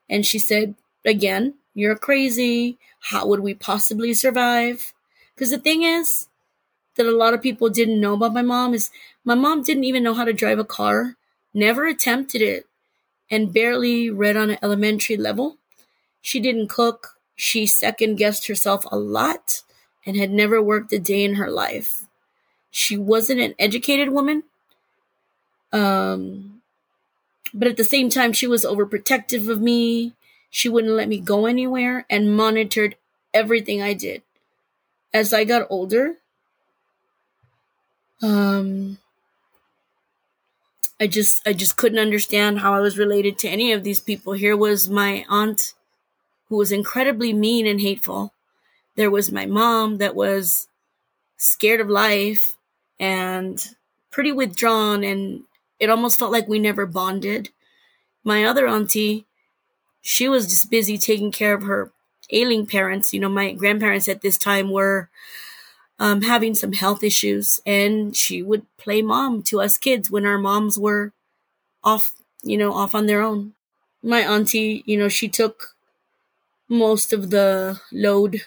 And 0.09 0.25
she 0.25 0.39
said, 0.39 0.75
Again, 1.05 1.55
you're 1.73 1.95
crazy. 1.95 2.77
How 2.99 3.25
would 3.25 3.39
we 3.39 3.53
possibly 3.53 4.13
survive? 4.13 4.93
Because 5.33 5.51
the 5.51 5.57
thing 5.57 5.83
is 5.83 6.27
that 6.95 7.05
a 7.05 7.11
lot 7.11 7.33
of 7.33 7.41
people 7.41 7.69
didn't 7.69 8.01
know 8.01 8.13
about 8.13 8.33
my 8.33 8.41
mom 8.41 8.73
is 8.73 8.91
my 9.23 9.35
mom 9.35 9.63
didn't 9.63 9.85
even 9.85 10.03
know 10.03 10.13
how 10.13 10.25
to 10.25 10.33
drive 10.33 10.59
a 10.59 10.65
car, 10.65 11.15
never 11.53 11.87
attempted 11.87 12.41
it, 12.41 12.65
and 13.31 13.53
barely 13.53 14.09
read 14.09 14.35
on 14.35 14.49
an 14.49 14.59
elementary 14.61 15.15
level. 15.17 15.57
She 16.21 16.39
didn't 16.39 16.69
cook. 16.69 17.15
She 17.35 17.65
second 17.65 18.17
guessed 18.17 18.47
herself 18.47 18.85
a 18.91 18.97
lot 18.97 19.63
and 20.05 20.15
had 20.15 20.31
never 20.31 20.61
worked 20.61 20.93
a 20.93 20.99
day 20.99 21.23
in 21.23 21.35
her 21.35 21.49
life. 21.49 22.05
She 22.71 22.97
wasn't 22.97 23.41
an 23.41 23.55
educated 23.59 24.09
woman. 24.09 24.43
Um, 25.71 26.61
but 27.53 27.67
at 27.67 27.77
the 27.77 27.83
same 27.83 28.09
time, 28.09 28.33
she 28.33 28.47
was 28.47 28.63
overprotective 28.65 29.49
of 29.49 29.61
me. 29.61 30.13
She 30.49 30.69
wouldn't 30.69 30.93
let 30.93 31.07
me 31.07 31.19
go 31.19 31.45
anywhere 31.45 32.05
and 32.09 32.35
monitored 32.35 32.95
everything 33.33 33.81
I 33.81 33.93
did 33.93 34.23
as 35.13 35.33
I 35.33 35.43
got 35.43 35.67
older, 35.69 36.17
um, 38.21 38.97
I 40.99 41.07
just 41.07 41.41
I 41.47 41.53
just 41.53 41.77
couldn't 41.77 41.99
understand 41.99 42.59
how 42.59 42.73
I 42.73 42.79
was 42.79 42.97
related 42.97 43.39
to 43.39 43.49
any 43.49 43.71
of 43.71 43.83
these 43.83 43.99
people. 43.99 44.33
Here 44.33 44.57
was 44.57 44.89
my 44.89 45.25
aunt 45.29 45.73
who 46.49 46.57
was 46.57 46.71
incredibly 46.71 47.33
mean 47.33 47.65
and 47.65 47.79
hateful. 47.79 48.33
There 48.99 49.09
was 49.09 49.31
my 49.31 49.45
mom 49.45 49.99
that 49.99 50.13
was 50.13 50.67
scared 51.37 51.79
of 51.79 51.87
life 51.87 52.57
and 52.99 53.57
pretty 54.11 54.33
withdrawn 54.33 55.05
and 55.05 55.43
it 55.79 55.89
almost 55.89 56.19
felt 56.19 56.33
like 56.33 56.49
we 56.49 56.59
never 56.59 56.85
bonded. 56.85 57.47
My 58.25 58.43
other 58.43 58.67
auntie, 58.67 59.25
she 60.01 60.27
was 60.27 60.49
just 60.49 60.69
busy 60.69 60.97
taking 60.97 61.31
care 61.31 61.53
of 61.53 61.63
her 61.63 61.93
ailing 62.29 62.65
parents. 62.65 63.13
You 63.13 63.21
know, 63.21 63.29
my 63.29 63.53
grandparents 63.53 64.09
at 64.09 64.19
this 64.21 64.37
time 64.37 64.69
were 64.69 65.07
um, 65.97 66.23
having 66.23 66.53
some 66.53 66.73
health 66.73 67.01
issues, 67.01 67.61
and 67.65 68.17
she 68.17 68.43
would 68.43 68.65
play 68.75 69.01
mom 69.01 69.43
to 69.43 69.61
us 69.61 69.77
kids 69.77 70.11
when 70.11 70.25
our 70.25 70.37
moms 70.37 70.77
were 70.77 71.13
off, 71.85 72.11
you 72.43 72.57
know, 72.57 72.73
off 72.73 72.93
on 72.93 73.05
their 73.05 73.21
own. 73.21 73.53
My 74.03 74.19
auntie, 74.27 74.83
you 74.85 74.97
know, 74.97 75.07
she 75.07 75.29
took 75.29 75.77
most 76.67 77.13
of 77.13 77.29
the 77.29 77.79
load. 77.93 78.41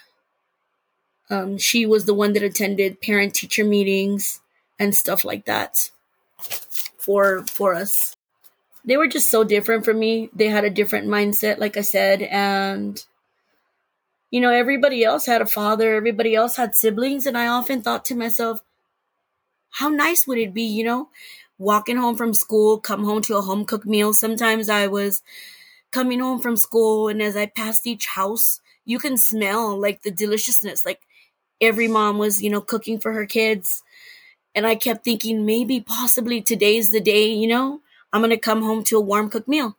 Um, 1.29 1.57
she 1.57 1.85
was 1.85 2.05
the 2.05 2.13
one 2.13 2.33
that 2.33 2.43
attended 2.43 3.01
parent 3.01 3.33
teacher 3.33 3.63
meetings 3.63 4.41
and 4.79 4.95
stuff 4.95 5.23
like 5.23 5.45
that 5.45 5.89
for 6.97 7.43
for 7.45 7.73
us. 7.73 8.15
They 8.85 8.97
were 8.97 9.07
just 9.07 9.31
so 9.31 9.43
different 9.43 9.85
from 9.85 9.99
me. 9.99 10.29
They 10.33 10.47
had 10.47 10.65
a 10.65 10.69
different 10.69 11.07
mindset, 11.07 11.57
like 11.57 11.77
I 11.77 11.81
said, 11.81 12.21
and 12.23 13.03
you 14.29 14.41
know, 14.41 14.49
everybody 14.49 15.03
else 15.03 15.27
had 15.27 15.43
a 15.43 15.45
father, 15.45 15.93
everybody 15.93 16.33
else 16.33 16.55
had 16.57 16.75
siblings, 16.75 17.27
and 17.27 17.37
I 17.37 17.47
often 17.47 17.81
thought 17.81 18.03
to 18.05 18.15
myself, 18.15 18.61
how 19.69 19.89
nice 19.89 20.25
would 20.25 20.39
it 20.39 20.53
be, 20.53 20.63
you 20.63 20.83
know, 20.83 21.09
walking 21.59 21.97
home 21.97 22.15
from 22.15 22.33
school, 22.33 22.79
come 22.79 23.03
home 23.03 23.21
to 23.23 23.37
a 23.37 23.41
home 23.41 23.63
cooked 23.63 23.85
meal. 23.85 24.11
Sometimes 24.11 24.69
I 24.69 24.87
was 24.87 25.21
coming 25.91 26.19
home 26.19 26.39
from 26.39 26.57
school, 26.57 27.07
and 27.07 27.21
as 27.21 27.37
I 27.37 27.45
passed 27.45 27.85
each 27.85 28.07
house, 28.07 28.59
you 28.85 28.99
can 28.99 29.17
smell 29.17 29.79
like 29.79 30.01
the 30.01 30.11
deliciousness, 30.11 30.85
like 30.85 31.01
every 31.63 31.87
mom 31.87 32.17
was, 32.17 32.41
you 32.41 32.49
know, 32.49 32.61
cooking 32.61 32.99
for 32.99 33.13
her 33.13 33.25
kids. 33.25 33.83
And 34.55 34.67
I 34.67 34.75
kept 34.75 35.03
thinking, 35.03 35.45
maybe, 35.45 35.79
possibly 35.79 36.41
today's 36.41 36.91
the 36.91 37.01
day, 37.01 37.31
you 37.31 37.47
know, 37.47 37.81
I'm 38.11 38.21
going 38.21 38.29
to 38.29 38.37
come 38.37 38.61
home 38.61 38.83
to 38.85 38.97
a 38.97 39.01
warm 39.01 39.29
cooked 39.29 39.47
meal. 39.47 39.75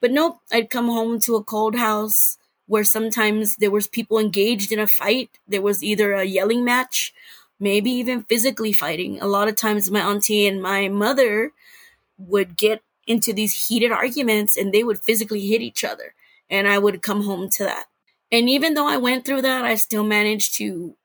But 0.00 0.12
nope, 0.12 0.40
I'd 0.52 0.70
come 0.70 0.86
home 0.86 1.18
to 1.20 1.36
a 1.36 1.44
cold 1.44 1.76
house 1.76 2.38
where 2.66 2.84
sometimes 2.84 3.56
there 3.56 3.70
was 3.70 3.86
people 3.86 4.18
engaged 4.18 4.72
in 4.72 4.78
a 4.78 4.86
fight. 4.86 5.30
There 5.46 5.62
was 5.62 5.82
either 5.82 6.12
a 6.12 6.24
yelling 6.24 6.64
match, 6.64 7.12
maybe 7.58 7.90
even 7.90 8.22
physically 8.22 8.72
fighting. 8.72 9.20
A 9.20 9.26
lot 9.26 9.48
of 9.48 9.56
times 9.56 9.90
my 9.90 10.00
auntie 10.00 10.46
and 10.46 10.62
my 10.62 10.88
mother 10.88 11.52
would 12.18 12.56
get 12.56 12.82
into 13.06 13.32
these 13.32 13.68
heated 13.68 13.90
arguments 13.90 14.56
and 14.56 14.72
they 14.72 14.84
would 14.84 15.00
physically 15.00 15.46
hit 15.46 15.60
each 15.60 15.84
other. 15.84 16.14
And 16.48 16.68
I 16.68 16.78
would 16.78 17.02
come 17.02 17.24
home 17.24 17.48
to 17.50 17.64
that. 17.64 17.86
And 18.30 18.48
even 18.48 18.74
though 18.74 18.88
I 18.88 18.96
went 18.96 19.24
through 19.24 19.42
that, 19.42 19.64
I 19.64 19.74
still 19.74 20.04
managed 20.04 20.54
to 20.56 20.96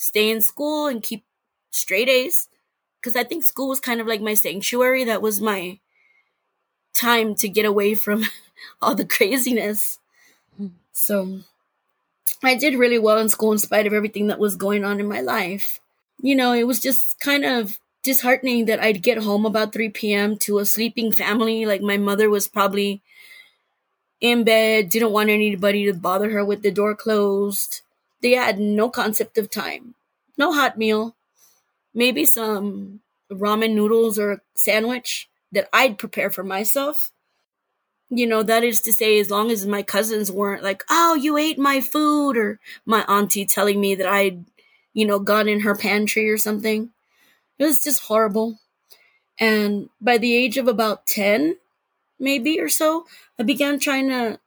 stay 0.00 0.30
in 0.30 0.40
school 0.40 0.86
and 0.86 1.02
keep 1.02 1.24
straight 1.70 2.08
A's. 2.08 2.48
Because 3.00 3.16
I 3.16 3.24
think 3.24 3.44
school 3.44 3.68
was 3.68 3.80
kind 3.80 4.00
of 4.00 4.06
like 4.06 4.20
my 4.20 4.34
sanctuary. 4.34 5.04
That 5.04 5.22
was 5.22 5.40
my 5.40 5.78
time 6.92 7.34
to 7.36 7.48
get 7.48 7.64
away 7.64 7.94
from 7.94 8.24
all 8.82 8.94
the 8.94 9.04
craziness. 9.04 9.98
So 10.92 11.40
I 12.42 12.56
did 12.56 12.78
really 12.78 12.98
well 12.98 13.18
in 13.18 13.28
school 13.28 13.52
in 13.52 13.58
spite 13.58 13.86
of 13.86 13.92
everything 13.92 14.26
that 14.28 14.38
was 14.38 14.56
going 14.56 14.84
on 14.84 15.00
in 15.00 15.06
my 15.06 15.20
life. 15.20 15.80
You 16.20 16.34
know, 16.34 16.52
it 16.52 16.66
was 16.66 16.80
just 16.80 17.20
kind 17.20 17.44
of 17.44 17.78
disheartening 18.02 18.66
that 18.66 18.80
I'd 18.80 19.02
get 19.02 19.18
home 19.18 19.44
about 19.46 19.72
3 19.72 19.90
p.m. 19.90 20.36
to 20.38 20.58
a 20.58 20.66
sleeping 20.66 21.12
family. 21.12 21.66
Like 21.66 21.82
my 21.82 21.96
mother 21.96 22.28
was 22.28 22.48
probably 22.48 23.02
in 24.20 24.44
bed, 24.44 24.90
didn't 24.90 25.12
want 25.12 25.30
anybody 25.30 25.86
to 25.86 25.94
bother 25.94 26.30
her 26.30 26.44
with 26.44 26.62
the 26.62 26.70
door 26.70 26.94
closed. 26.94 27.82
They 28.22 28.32
had 28.32 28.58
no 28.58 28.90
concept 28.90 29.38
of 29.38 29.50
time, 29.50 29.94
no 30.38 30.52
hot 30.52 30.78
meal, 30.78 31.16
maybe 31.94 32.24
some 32.24 33.00
ramen 33.32 33.74
noodles 33.74 34.18
or 34.18 34.32
a 34.32 34.40
sandwich 34.54 35.28
that 35.52 35.68
I'd 35.72 35.98
prepare 35.98 36.30
for 36.30 36.44
myself. 36.44 37.12
you 38.10 38.26
know, 38.26 38.42
that 38.42 38.64
is 38.64 38.80
to 38.80 38.92
say, 38.92 39.20
as 39.20 39.30
long 39.30 39.50
as 39.50 39.66
my 39.66 39.82
cousins 39.82 40.32
weren't 40.32 40.64
like, 40.64 40.82
oh, 40.90 41.14
you 41.14 41.36
ate 41.36 41.58
my 41.58 41.80
food, 41.80 42.36
or 42.36 42.58
my 42.84 43.02
auntie 43.04 43.46
telling 43.46 43.80
me 43.80 43.94
that 43.94 44.06
I'd, 44.06 44.44
you 44.92 45.06
know, 45.06 45.20
gone 45.20 45.48
in 45.48 45.60
her 45.60 45.76
pantry 45.76 46.28
or 46.28 46.36
something. 46.36 46.90
It 47.58 47.64
was 47.64 47.84
just 47.84 48.02
horrible. 48.02 48.58
And 49.38 49.90
by 50.00 50.18
the 50.18 50.34
age 50.36 50.58
of 50.58 50.68
about 50.68 51.06
10, 51.06 51.56
maybe 52.18 52.60
or 52.60 52.68
so, 52.68 53.06
I 53.38 53.44
began 53.44 53.78
trying 53.78 54.08
to 54.08 54.40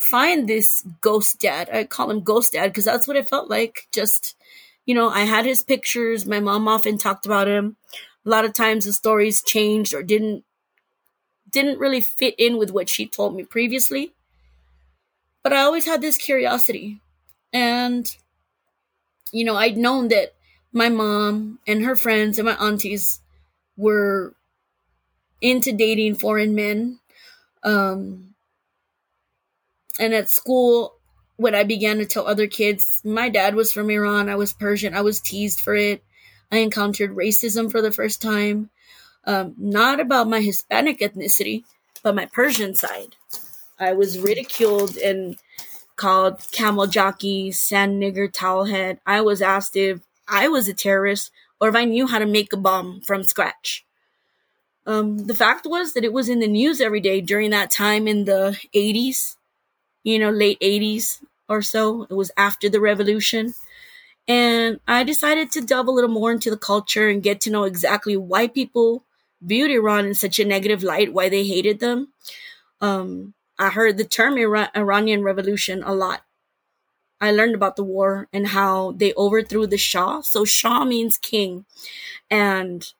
find 0.00 0.48
this 0.48 0.82
ghost 1.00 1.40
dad. 1.40 1.68
I 1.72 1.84
call 1.84 2.10
him 2.10 2.22
ghost 2.22 2.54
dad 2.54 2.68
because 2.68 2.84
that's 2.84 3.06
what 3.06 3.16
it 3.16 3.28
felt 3.28 3.50
like. 3.50 3.86
Just, 3.92 4.36
you 4.86 4.94
know, 4.94 5.08
I 5.08 5.20
had 5.20 5.44
his 5.44 5.62
pictures. 5.62 6.26
My 6.26 6.40
mom 6.40 6.66
often 6.68 6.98
talked 6.98 7.26
about 7.26 7.48
him. 7.48 7.76
A 8.24 8.28
lot 8.28 8.44
of 8.44 8.52
times 8.52 8.84
the 8.84 8.92
stories 8.92 9.42
changed 9.42 9.94
or 9.94 10.02
didn't 10.02 10.44
didn't 11.50 11.80
really 11.80 12.00
fit 12.00 12.34
in 12.38 12.58
with 12.58 12.70
what 12.70 12.88
she 12.88 13.06
told 13.06 13.34
me 13.34 13.42
previously. 13.44 14.12
But 15.42 15.52
I 15.52 15.62
always 15.62 15.84
had 15.86 16.00
this 16.00 16.16
curiosity. 16.16 17.00
And, 17.52 18.14
you 19.32 19.44
know, 19.44 19.56
I'd 19.56 19.76
known 19.76 20.08
that 20.08 20.34
my 20.72 20.88
mom 20.88 21.58
and 21.66 21.84
her 21.84 21.96
friends 21.96 22.38
and 22.38 22.46
my 22.46 22.54
aunties 22.54 23.20
were 23.76 24.34
into 25.40 25.72
dating 25.72 26.16
foreign 26.16 26.54
men. 26.54 27.00
Um, 27.64 28.29
and 29.98 30.14
at 30.14 30.30
school, 30.30 30.94
when 31.36 31.54
I 31.54 31.64
began 31.64 31.98
to 31.98 32.06
tell 32.06 32.26
other 32.26 32.46
kids, 32.46 33.00
my 33.04 33.28
dad 33.28 33.54
was 33.54 33.72
from 33.72 33.90
Iran, 33.90 34.28
I 34.28 34.36
was 34.36 34.52
Persian, 34.52 34.94
I 34.94 35.00
was 35.00 35.20
teased 35.20 35.60
for 35.60 35.74
it. 35.74 36.04
I 36.52 36.58
encountered 36.58 37.14
racism 37.14 37.70
for 37.70 37.80
the 37.80 37.92
first 37.92 38.20
time 38.20 38.70
um, 39.24 39.54
not 39.58 40.00
about 40.00 40.28
my 40.28 40.40
Hispanic 40.40 41.00
ethnicity, 41.00 41.64
but 42.02 42.14
my 42.14 42.26
Persian 42.26 42.74
side. 42.74 43.16
I 43.78 43.92
was 43.92 44.18
ridiculed 44.18 44.96
and 44.96 45.36
called 45.96 46.42
camel 46.52 46.86
jockey, 46.86 47.52
sand 47.52 48.02
nigger, 48.02 48.30
towelhead. 48.30 48.98
I 49.06 49.20
was 49.20 49.42
asked 49.42 49.76
if 49.76 50.00
I 50.28 50.48
was 50.48 50.68
a 50.68 50.74
terrorist 50.74 51.30
or 51.60 51.68
if 51.68 51.74
I 51.74 51.84
knew 51.84 52.06
how 52.06 52.18
to 52.18 52.26
make 52.26 52.52
a 52.52 52.56
bomb 52.56 53.00
from 53.02 53.24
scratch. 53.24 53.84
Um, 54.86 55.26
the 55.26 55.34
fact 55.34 55.66
was 55.66 55.92
that 55.92 56.04
it 56.04 56.12
was 56.12 56.28
in 56.28 56.40
the 56.40 56.48
news 56.48 56.80
every 56.80 57.00
day 57.00 57.20
during 57.20 57.50
that 57.50 57.70
time 57.70 58.08
in 58.08 58.24
the 58.24 58.58
80s, 58.74 59.36
you 60.04 60.18
know, 60.18 60.30
late 60.30 60.58
80s 60.60 61.20
or 61.48 61.62
so. 61.62 62.04
It 62.10 62.14
was 62.14 62.30
after 62.36 62.68
the 62.68 62.80
revolution. 62.80 63.54
And 64.28 64.80
I 64.86 65.04
decided 65.04 65.50
to 65.52 65.60
delve 65.60 65.88
a 65.88 65.90
little 65.90 66.10
more 66.10 66.32
into 66.32 66.50
the 66.50 66.56
culture 66.56 67.08
and 67.08 67.22
get 67.22 67.40
to 67.42 67.50
know 67.50 67.64
exactly 67.64 68.16
why 68.16 68.46
people 68.48 69.04
viewed 69.42 69.70
Iran 69.70 70.06
in 70.06 70.14
such 70.14 70.38
a 70.38 70.44
negative 70.44 70.82
light, 70.82 71.12
why 71.12 71.28
they 71.28 71.44
hated 71.44 71.80
them. 71.80 72.08
Um, 72.80 73.34
I 73.58 73.70
heard 73.70 73.96
the 73.98 74.04
term 74.04 74.38
Iran- 74.38 74.70
Iranian 74.76 75.22
Revolution 75.22 75.82
a 75.82 75.94
lot. 75.94 76.22
I 77.20 77.30
learned 77.32 77.54
about 77.54 77.76
the 77.76 77.84
war 77.84 78.28
and 78.32 78.48
how 78.48 78.92
they 78.92 79.12
overthrew 79.14 79.66
the 79.66 79.76
Shah. 79.76 80.22
So 80.22 80.44
Shah 80.44 80.84
means 80.84 81.18
king. 81.18 81.66
And 82.30 82.90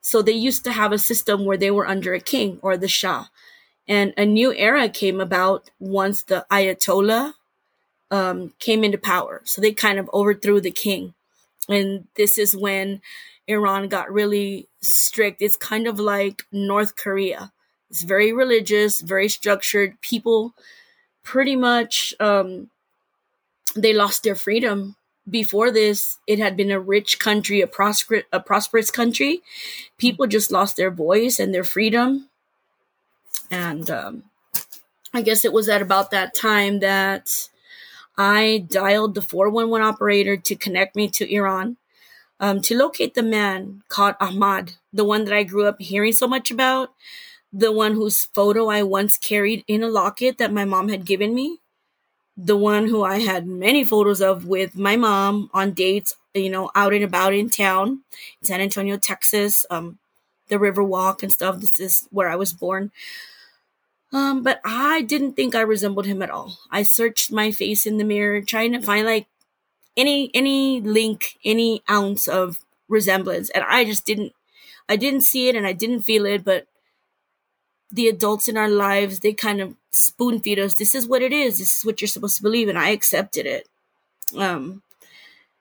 so 0.00 0.22
they 0.22 0.32
used 0.32 0.64
to 0.64 0.72
have 0.72 0.92
a 0.92 0.98
system 0.98 1.44
where 1.44 1.56
they 1.56 1.70
were 1.70 1.88
under 1.88 2.14
a 2.14 2.20
king 2.20 2.58
or 2.62 2.76
the 2.76 2.88
Shah. 2.88 3.26
And 3.86 4.14
a 4.16 4.24
new 4.24 4.52
era 4.54 4.88
came 4.88 5.20
about 5.20 5.70
once 5.78 6.22
the 6.22 6.46
Ayatollah 6.50 7.34
um, 8.10 8.54
came 8.58 8.84
into 8.84 8.98
power. 8.98 9.42
So 9.44 9.60
they 9.60 9.72
kind 9.72 9.98
of 9.98 10.08
overthrew 10.12 10.60
the 10.60 10.70
king. 10.70 11.14
And 11.68 12.06
this 12.16 12.38
is 12.38 12.56
when 12.56 13.00
Iran 13.46 13.88
got 13.88 14.12
really 14.12 14.68
strict. 14.80 15.42
It's 15.42 15.56
kind 15.56 15.86
of 15.86 15.98
like 15.98 16.42
North 16.50 16.96
Korea. 16.96 17.52
It's 17.90 18.02
very 18.02 18.32
religious, 18.32 19.00
very 19.00 19.28
structured. 19.28 20.00
People 20.00 20.54
pretty 21.22 21.56
much 21.56 22.14
um, 22.20 22.70
they 23.76 23.92
lost 23.92 24.22
their 24.22 24.34
freedom. 24.34 24.96
Before 25.28 25.70
this, 25.70 26.18
it 26.26 26.38
had 26.38 26.56
been 26.56 26.70
a 26.70 26.80
rich 26.80 27.18
country, 27.18 27.62
a 27.62 27.66
prosperous, 27.66 28.24
a 28.32 28.40
prosperous 28.40 28.90
country. 28.90 29.40
People 29.96 30.26
just 30.26 30.52
lost 30.52 30.76
their 30.76 30.90
voice 30.90 31.38
and 31.38 31.54
their 31.54 31.64
freedom. 31.64 32.28
And 33.50 33.88
um, 33.90 34.24
I 35.12 35.22
guess 35.22 35.44
it 35.44 35.52
was 35.52 35.68
at 35.68 35.82
about 35.82 36.10
that 36.10 36.34
time 36.34 36.80
that 36.80 37.48
I 38.16 38.66
dialed 38.68 39.14
the 39.14 39.22
411 39.22 39.86
operator 39.86 40.36
to 40.36 40.56
connect 40.56 40.96
me 40.96 41.08
to 41.10 41.32
Iran 41.32 41.76
um, 42.40 42.60
to 42.62 42.76
locate 42.76 43.14
the 43.14 43.22
man 43.22 43.82
called 43.88 44.16
Ahmad, 44.20 44.72
the 44.92 45.04
one 45.04 45.24
that 45.24 45.34
I 45.34 45.44
grew 45.44 45.66
up 45.66 45.80
hearing 45.80 46.12
so 46.12 46.26
much 46.26 46.50
about, 46.50 46.92
the 47.52 47.72
one 47.72 47.94
whose 47.94 48.24
photo 48.24 48.68
I 48.68 48.82
once 48.82 49.16
carried 49.16 49.64
in 49.66 49.82
a 49.82 49.88
locket 49.88 50.38
that 50.38 50.52
my 50.52 50.64
mom 50.64 50.88
had 50.88 51.04
given 51.04 51.34
me, 51.34 51.60
the 52.36 52.56
one 52.56 52.88
who 52.88 53.04
I 53.04 53.20
had 53.20 53.46
many 53.46 53.84
photos 53.84 54.20
of 54.20 54.44
with 54.46 54.76
my 54.76 54.96
mom 54.96 55.50
on 55.54 55.72
dates, 55.72 56.16
you 56.34 56.50
know, 56.50 56.70
out 56.74 56.92
and 56.92 57.04
about 57.04 57.32
in 57.32 57.48
town, 57.48 58.02
in 58.40 58.46
San 58.46 58.60
Antonio, 58.60 58.96
Texas, 58.96 59.64
um, 59.70 59.98
the 60.48 60.56
Riverwalk 60.56 61.22
and 61.22 61.32
stuff. 61.32 61.60
This 61.60 61.78
is 61.78 62.08
where 62.10 62.28
I 62.28 62.36
was 62.36 62.52
born. 62.52 62.90
Um, 64.14 64.44
but 64.44 64.60
I 64.64 65.02
didn't 65.02 65.32
think 65.32 65.56
I 65.56 65.60
resembled 65.60 66.06
him 66.06 66.22
at 66.22 66.30
all. 66.30 66.58
I 66.70 66.84
searched 66.84 67.32
my 67.32 67.50
face 67.50 67.84
in 67.84 67.98
the 67.98 68.04
mirror, 68.04 68.40
trying 68.40 68.70
to 68.72 68.80
find 68.80 69.04
like 69.04 69.26
any 69.96 70.30
any 70.32 70.80
link, 70.80 71.36
any 71.44 71.82
ounce 71.90 72.28
of 72.28 72.64
resemblance, 72.88 73.50
and 73.50 73.64
I 73.66 73.84
just 73.84 74.06
didn't. 74.06 74.32
I 74.88 74.94
didn't 74.94 75.22
see 75.22 75.48
it, 75.48 75.56
and 75.56 75.66
I 75.66 75.72
didn't 75.72 76.02
feel 76.02 76.26
it. 76.26 76.44
But 76.44 76.68
the 77.90 78.06
adults 78.06 78.48
in 78.48 78.56
our 78.56 78.68
lives, 78.68 79.18
they 79.18 79.32
kind 79.32 79.60
of 79.60 79.74
spoon 79.90 80.38
feed 80.38 80.60
us. 80.60 80.74
This 80.74 80.94
is 80.94 81.08
what 81.08 81.22
it 81.22 81.32
is. 81.32 81.58
This 81.58 81.78
is 81.78 81.84
what 81.84 82.00
you're 82.00 82.06
supposed 82.06 82.36
to 82.36 82.42
believe, 82.42 82.68
and 82.68 82.78
I 82.78 82.90
accepted 82.90 83.46
it. 83.46 83.68
Um, 84.36 84.82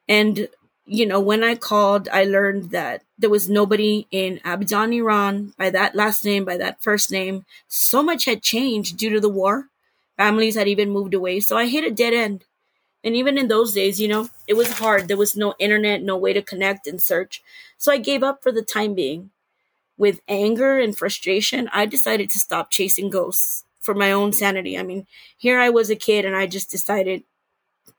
and 0.08 0.48
you 0.86 1.06
know, 1.06 1.19
when 1.19 1.43
I 1.43 1.56
called, 1.56 2.10
I 2.10 2.26
learned 2.26 2.72
that 2.72 3.04
there 3.17 3.30
was 3.30 3.50
nobody 3.50 4.08
in 4.12 4.39
Abadan, 4.43 4.93
Iran 4.93 5.54
by 5.58 5.69
that 5.69 5.96
last 5.96 6.26
name, 6.26 6.43
by 6.43 6.58
that 6.58 6.82
first 6.82 7.12
name. 7.12 7.46
So 7.67 8.04
much 8.04 8.26
had 8.26 8.41
changed 8.41 8.98
due 8.98 9.10
to 9.12 9.19
the 9.19 9.30
war. 9.30 9.69
Families 10.17 10.56
had 10.56 10.67
even 10.67 10.89
moved 10.89 11.13
away. 11.13 11.39
So 11.39 11.58
I 11.58 11.67
hit 11.67 11.86
a 11.86 11.91
dead 11.91 12.13
end. 12.13 12.43
And 13.04 13.15
even 13.15 13.38
in 13.38 13.48
those 13.48 13.74
days, 13.74 14.00
you 14.00 14.08
know, 14.08 14.30
it 14.48 14.54
was 14.56 14.80
hard. 14.80 15.08
There 15.08 15.17
was 15.17 15.36
no 15.36 15.56
internet, 15.60 16.02
no 16.02 16.17
way 16.17 16.34
to 16.34 16.41
connect 16.41 16.88
and 16.88 17.02
search. 17.02 17.41
So 17.78 17.91
I 17.91 17.98
gave 17.98 18.24
up 18.24 18.41
for 18.41 18.52
the 18.52 18.62
time 18.62 18.93
being. 18.93 19.32
With 19.98 20.22
anger 20.28 20.80
and 20.80 20.98
frustration, 20.98 21.69
I 21.72 21.86
decided 21.86 22.30
to 22.32 22.39
stop 22.39 22.72
chasing 22.72 23.10
ghosts 23.10 23.63
for 23.80 23.93
my 23.93 24.12
own 24.12 24.34
sanity. 24.34 24.78
I 24.78 24.84
mean, 24.84 25.06
here 25.38 25.60
I 25.60 25.69
was 25.69 25.89
a 25.89 25.96
kid 25.96 26.26
and 26.26 26.36
I 26.36 26.48
just 26.48 26.72
decided 26.72 27.24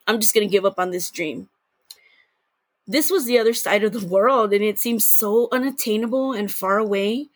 I'm 0.06 0.20
just 0.20 0.34
going 0.34 0.46
to 0.46 0.52
give 0.52 0.64
up 0.64 0.78
on 0.78 0.90
this 0.90 1.10
dream. 1.10 1.48
This 2.86 3.10
was 3.10 3.24
the 3.24 3.38
other 3.38 3.54
side 3.54 3.82
of 3.82 3.92
the 3.92 4.06
world 4.06 4.52
and 4.52 4.62
it 4.62 4.78
seemed 4.78 5.02
so 5.02 5.48
unattainable 5.50 6.32
and 6.32 6.50
far 6.50 6.78
away, 6.78 7.28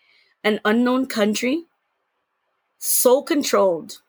an 0.45 0.61
unknown 0.65 1.07
country, 1.07 1.65
so 2.79 3.23
controlled, 3.23 4.01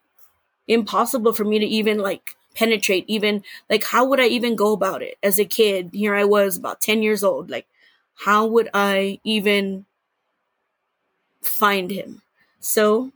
impossible 0.67 1.34
for 1.34 1.45
me 1.45 1.60
to 1.60 1.65
even 1.65 1.97
like 1.97 2.36
penetrate 2.56 3.06
even 3.08 3.43
like 3.69 3.86
how 3.86 4.04
would 4.04 4.19
i 4.19 4.25
even 4.25 4.56
go 4.56 4.73
about 4.73 5.02
it? 5.02 5.17
As 5.23 5.39
a 5.39 5.45
kid 5.45 5.91
here 5.93 6.15
i 6.15 6.25
was 6.25 6.58
about 6.58 6.82
10 6.82 7.02
years 7.02 7.23
old 7.23 7.49
like 7.49 7.67
how 8.25 8.45
would 8.45 8.69
i 8.73 9.19
even 9.23 9.86
find 11.41 11.89
him? 11.91 12.21
So 12.60 13.12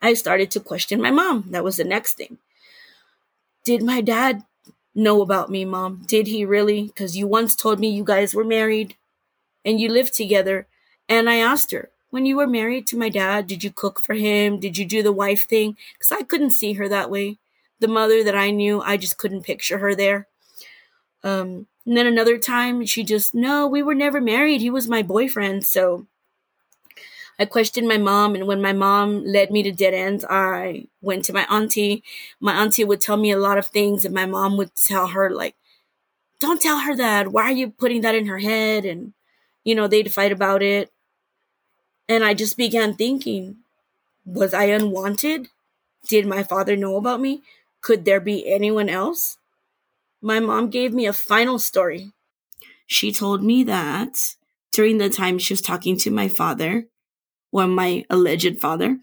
i 0.00 0.14
started 0.14 0.50
to 0.52 0.60
question 0.60 1.02
my 1.02 1.10
mom. 1.10 1.46
That 1.50 1.64
was 1.64 1.76
the 1.76 1.84
next 1.84 2.16
thing. 2.16 2.38
Did 3.64 3.82
my 3.82 4.00
dad 4.00 4.44
know 4.94 5.22
about 5.22 5.50
me 5.50 5.64
mom 5.64 6.02
did 6.06 6.26
he 6.26 6.44
really 6.44 6.84
because 6.84 7.16
you 7.16 7.26
once 7.26 7.54
told 7.54 7.78
me 7.78 7.88
you 7.88 8.04
guys 8.04 8.34
were 8.34 8.44
married 8.44 8.96
and 9.64 9.80
you 9.80 9.88
lived 9.88 10.14
together 10.14 10.66
and 11.08 11.28
i 11.28 11.36
asked 11.36 11.70
her 11.70 11.90
when 12.10 12.24
you 12.24 12.36
were 12.36 12.46
married 12.46 12.86
to 12.86 12.96
my 12.96 13.08
dad 13.08 13.46
did 13.46 13.62
you 13.62 13.70
cook 13.70 14.00
for 14.00 14.14
him 14.14 14.58
did 14.58 14.76
you 14.78 14.84
do 14.84 15.02
the 15.02 15.12
wife 15.12 15.46
thing 15.48 15.76
because 15.92 16.12
i 16.12 16.22
couldn't 16.22 16.50
see 16.50 16.74
her 16.74 16.88
that 16.88 17.10
way 17.10 17.38
the 17.80 17.88
mother 17.88 18.24
that 18.24 18.34
I 18.34 18.50
knew, 18.50 18.80
I 18.80 18.96
just 18.96 19.18
couldn't 19.18 19.42
picture 19.42 19.78
her 19.78 19.94
there. 19.94 20.26
Um, 21.22 21.66
and 21.86 21.96
then 21.96 22.06
another 22.06 22.38
time, 22.38 22.84
she 22.86 23.04
just, 23.04 23.34
no, 23.34 23.66
we 23.66 23.82
were 23.82 23.94
never 23.94 24.20
married. 24.20 24.60
He 24.60 24.70
was 24.70 24.88
my 24.88 25.02
boyfriend. 25.02 25.64
So 25.64 26.06
I 27.38 27.44
questioned 27.44 27.86
my 27.86 27.98
mom. 27.98 28.34
And 28.34 28.46
when 28.46 28.60
my 28.60 28.72
mom 28.72 29.24
led 29.24 29.50
me 29.50 29.62
to 29.62 29.72
dead 29.72 29.94
ends, 29.94 30.24
I 30.28 30.86
went 31.00 31.24
to 31.26 31.32
my 31.32 31.46
auntie. 31.48 32.02
My 32.40 32.54
auntie 32.54 32.84
would 32.84 33.00
tell 33.00 33.16
me 33.16 33.30
a 33.30 33.38
lot 33.38 33.58
of 33.58 33.68
things, 33.68 34.04
and 34.04 34.14
my 34.14 34.26
mom 34.26 34.56
would 34.56 34.74
tell 34.74 35.08
her, 35.08 35.30
like, 35.30 35.54
don't 36.40 36.60
tell 36.60 36.80
her 36.80 36.96
that. 36.96 37.28
Why 37.28 37.44
are 37.44 37.52
you 37.52 37.70
putting 37.70 38.02
that 38.02 38.14
in 38.14 38.26
her 38.26 38.38
head? 38.38 38.84
And, 38.84 39.12
you 39.64 39.74
know, 39.74 39.86
they'd 39.86 40.12
fight 40.12 40.32
about 40.32 40.62
it. 40.62 40.92
And 42.08 42.24
I 42.24 42.34
just 42.34 42.56
began 42.56 42.94
thinking, 42.94 43.58
was 44.24 44.54
I 44.54 44.64
unwanted? 44.64 45.48
Did 46.06 46.26
my 46.26 46.42
father 46.42 46.76
know 46.76 46.96
about 46.96 47.20
me? 47.20 47.42
Could 47.80 48.04
there 48.04 48.20
be 48.20 48.48
anyone 48.48 48.88
else? 48.88 49.38
My 50.20 50.40
mom 50.40 50.70
gave 50.70 50.92
me 50.92 51.06
a 51.06 51.12
final 51.12 51.58
story. 51.58 52.12
She 52.86 53.12
told 53.12 53.42
me 53.42 53.62
that 53.64 54.34
during 54.72 54.98
the 54.98 55.10
time 55.10 55.38
she 55.38 55.52
was 55.52 55.60
talking 55.60 55.96
to 55.98 56.10
my 56.10 56.28
father, 56.28 56.86
or 57.50 57.66
my 57.66 58.04
alleged 58.10 58.60
father, 58.60 58.98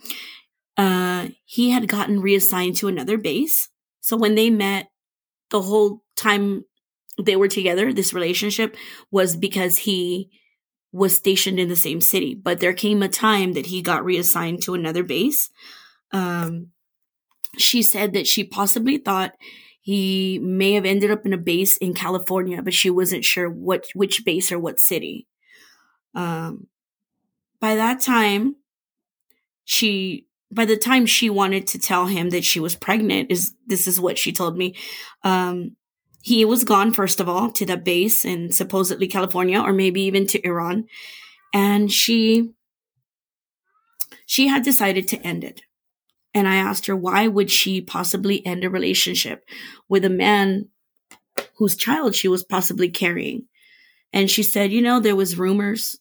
uh, 0.78 1.28
he 1.46 1.72
had 1.72 1.88
gotten 1.88 2.22
reassigned 2.22 2.76
to 2.78 2.88
another 2.88 3.18
base. 3.18 3.70
So 4.02 4.18
when 4.18 4.36
they 4.36 4.50
met, 4.50 4.88
the 5.50 5.62
whole 5.62 6.04
time 6.16 6.66
they 7.22 7.36
were 7.36 7.48
together, 7.48 7.94
this 7.94 8.14
relationship 8.14 8.76
was 9.12 9.36
because 9.36 9.80
he 9.80 10.30
was 10.92 11.16
stationed 11.16 11.60
in 11.60 11.70
the 11.70 11.76
same 11.76 12.02
city. 12.02 12.34
But 12.34 12.60
there 12.60 12.74
came 12.74 13.04
a 13.04 13.10
time 13.10 13.54
that 13.54 13.68
he 13.68 13.82
got 13.82 14.06
reassigned 14.06 14.64
to 14.64 14.74
another 14.74 15.04
base. 15.04 15.50
Um, 16.12 16.72
she 17.58 17.82
said 17.82 18.14
that 18.14 18.28
she 18.28 18.44
possibly 18.44 18.98
thought 18.98 19.34
he 19.82 20.40
may 20.40 20.74
have 20.74 20.86
ended 20.86 21.12
up 21.12 21.26
in 21.26 21.34
a 21.34 21.38
base 21.38 21.78
in 21.78 21.94
California, 21.94 22.62
but 22.62 22.74
she 22.74 22.90
wasn't 22.90 23.24
sure 23.24 23.50
what 23.50 23.86
which 23.94 24.26
base 24.26 24.52
or 24.52 24.58
what 24.58 24.80
city. 24.80 25.28
Um, 26.16 26.68
by 27.60 27.76
that 27.76 28.02
time, 28.02 28.56
she 29.64 30.28
by 30.52 30.66
the 30.66 30.78
time 30.78 31.06
she 31.06 31.30
wanted 31.30 31.68
to 31.68 31.80
tell 31.80 32.06
him 32.06 32.30
that 32.30 32.46
she 32.46 32.60
was 32.60 32.76
pregnant 32.76 33.32
is 33.32 33.54
this 33.66 33.88
is 33.88 34.00
what 34.00 34.18
she 34.18 34.32
told 34.32 34.58
me. 34.58 34.76
Um, 35.24 35.76
he 36.22 36.46
was 36.46 36.64
gone 36.64 36.94
first 36.94 37.20
of 37.20 37.28
all 37.28 37.52
to 37.52 37.66
the 37.66 37.78
base 37.78 38.26
in 38.26 38.52
supposedly 38.52 39.08
California 39.08 39.60
or 39.60 39.74
maybe 39.74 40.02
even 40.04 40.28
to 40.28 40.46
Iran, 40.46 40.86
and 41.54 41.92
she 41.92 42.52
she 44.26 44.48
had 44.48 44.64
decided 44.64 45.08
to 45.10 45.22
end 45.22 45.44
it. 45.44 45.62
And 46.34 46.48
I 46.48 46.56
asked 46.56 46.88
her, 46.88 46.96
why 46.96 47.28
would 47.28 47.50
she 47.50 47.80
possibly 47.80 48.46
end 48.46 48.66
a 48.66 48.70
relationship 48.70 49.46
with 49.88 50.04
a 50.04 50.10
man 50.10 50.68
whose 51.56 51.78
child 51.78 52.14
she 52.14 52.28
was 52.28 52.44
possibly 52.44 52.90
carrying? 52.90 53.48
And 54.12 54.30
she 54.30 54.44
said, 54.44 54.72
you 54.72 54.82
know, 54.82 55.00
there 55.00 55.16
was 55.16 55.38
rumors. 55.38 55.98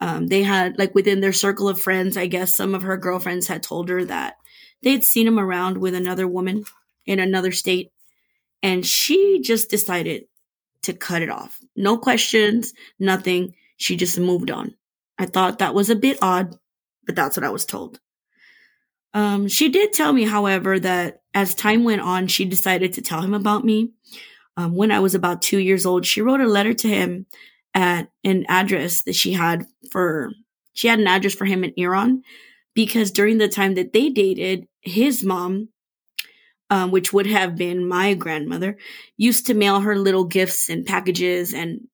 Um, 0.00 0.26
they 0.26 0.42
had 0.42 0.78
like 0.78 0.94
within 0.94 1.20
their 1.20 1.32
circle 1.32 1.68
of 1.68 1.80
friends, 1.80 2.16
I 2.16 2.26
guess 2.26 2.56
some 2.56 2.74
of 2.74 2.82
her 2.82 2.96
girlfriends 2.96 3.46
had 3.46 3.62
told 3.62 3.88
her 3.88 4.04
that 4.04 4.36
they'd 4.82 5.04
seen 5.04 5.26
him 5.26 5.38
around 5.38 5.78
with 5.78 5.94
another 5.94 6.28
woman 6.28 6.64
in 7.06 7.18
another 7.18 7.52
state. 7.52 7.92
And 8.62 8.84
she 8.84 9.40
just 9.42 9.70
decided 9.70 10.24
to 10.82 10.92
cut 10.92 11.22
it 11.22 11.30
off. 11.30 11.58
No 11.74 11.96
questions, 11.96 12.72
nothing. 12.98 13.54
She 13.76 13.96
just 13.96 14.18
moved 14.18 14.50
on. 14.50 14.74
I 15.18 15.26
thought 15.26 15.58
that 15.58 15.74
was 15.74 15.90
a 15.90 15.96
bit 15.96 16.18
odd, 16.22 16.56
but 17.04 17.14
that's 17.14 17.36
what 17.36 17.44
I 17.44 17.50
was 17.50 17.64
told. 17.64 18.00
Um, 19.14 19.48
she 19.48 19.70
did 19.70 19.92
tell 19.92 20.12
me, 20.12 20.24
however, 20.24 20.78
that 20.78 21.22
as 21.32 21.54
time 21.54 21.84
went 21.84 22.02
on, 22.02 22.26
she 22.26 22.44
decided 22.44 22.92
to 22.94 23.02
tell 23.02 23.22
him 23.22 23.34
about 23.34 23.64
me. 23.64 23.92
Um, 24.58 24.74
when 24.74 24.90
I 24.90 25.00
was 25.00 25.14
about 25.14 25.42
two 25.42 25.58
years 25.58 25.86
old, 25.86 26.06
she 26.06 26.22
wrote 26.22 26.40
a 26.40 26.46
letter 26.46 26.74
to 26.74 26.88
him 26.88 27.26
at 27.76 28.10
an 28.24 28.44
address 28.48 29.02
that 29.02 29.14
she 29.14 29.32
had 29.32 29.66
for, 29.92 30.32
she 30.72 30.88
had 30.88 30.98
an 30.98 31.06
address 31.06 31.34
for 31.34 31.44
him 31.44 31.62
in 31.62 31.72
Iran 31.76 32.22
because 32.74 33.12
during 33.12 33.38
the 33.38 33.48
time 33.48 33.74
that 33.74 33.92
they 33.92 34.08
dated, 34.08 34.66
his 34.80 35.22
mom, 35.22 35.68
um, 36.70 36.90
which 36.90 37.12
would 37.12 37.26
have 37.26 37.54
been 37.54 37.86
my 37.86 38.14
grandmother, 38.14 38.76
used 39.16 39.46
to 39.46 39.54
mail 39.54 39.80
her 39.80 39.96
little 39.96 40.24
gifts 40.24 40.68
and 40.68 40.84
packages 40.84 41.54
and 41.54 41.86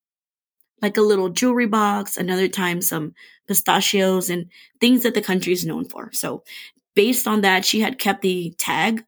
like 0.80 0.96
a 0.96 1.02
little 1.02 1.28
jewelry 1.28 1.66
box, 1.66 2.16
another 2.16 2.48
time 2.48 2.80
some 2.80 3.12
pistachios 3.46 4.30
and 4.30 4.46
things 4.80 5.02
that 5.02 5.12
the 5.12 5.20
country 5.20 5.52
is 5.52 5.66
known 5.66 5.84
for. 5.84 6.10
So 6.12 6.42
Based 6.94 7.26
on 7.26 7.40
that, 7.40 7.64
she 7.64 7.80
had 7.80 7.98
kept 7.98 8.22
the 8.22 8.54
tag 8.58 9.04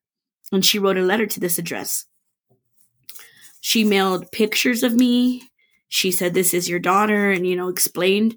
and 0.50 0.64
she 0.64 0.78
wrote 0.78 0.96
a 0.96 1.02
letter 1.02 1.26
to 1.26 1.40
this 1.40 1.58
address. 1.58 2.06
She 3.60 3.84
mailed 3.84 4.32
pictures 4.32 4.82
of 4.82 4.94
me. 4.94 5.42
She 5.94 6.10
said, 6.10 6.34
This 6.34 6.54
is 6.54 6.68
your 6.68 6.80
daughter, 6.80 7.30
and, 7.30 7.46
you 7.46 7.54
know, 7.54 7.68
explained. 7.68 8.36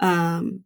Um, 0.00 0.64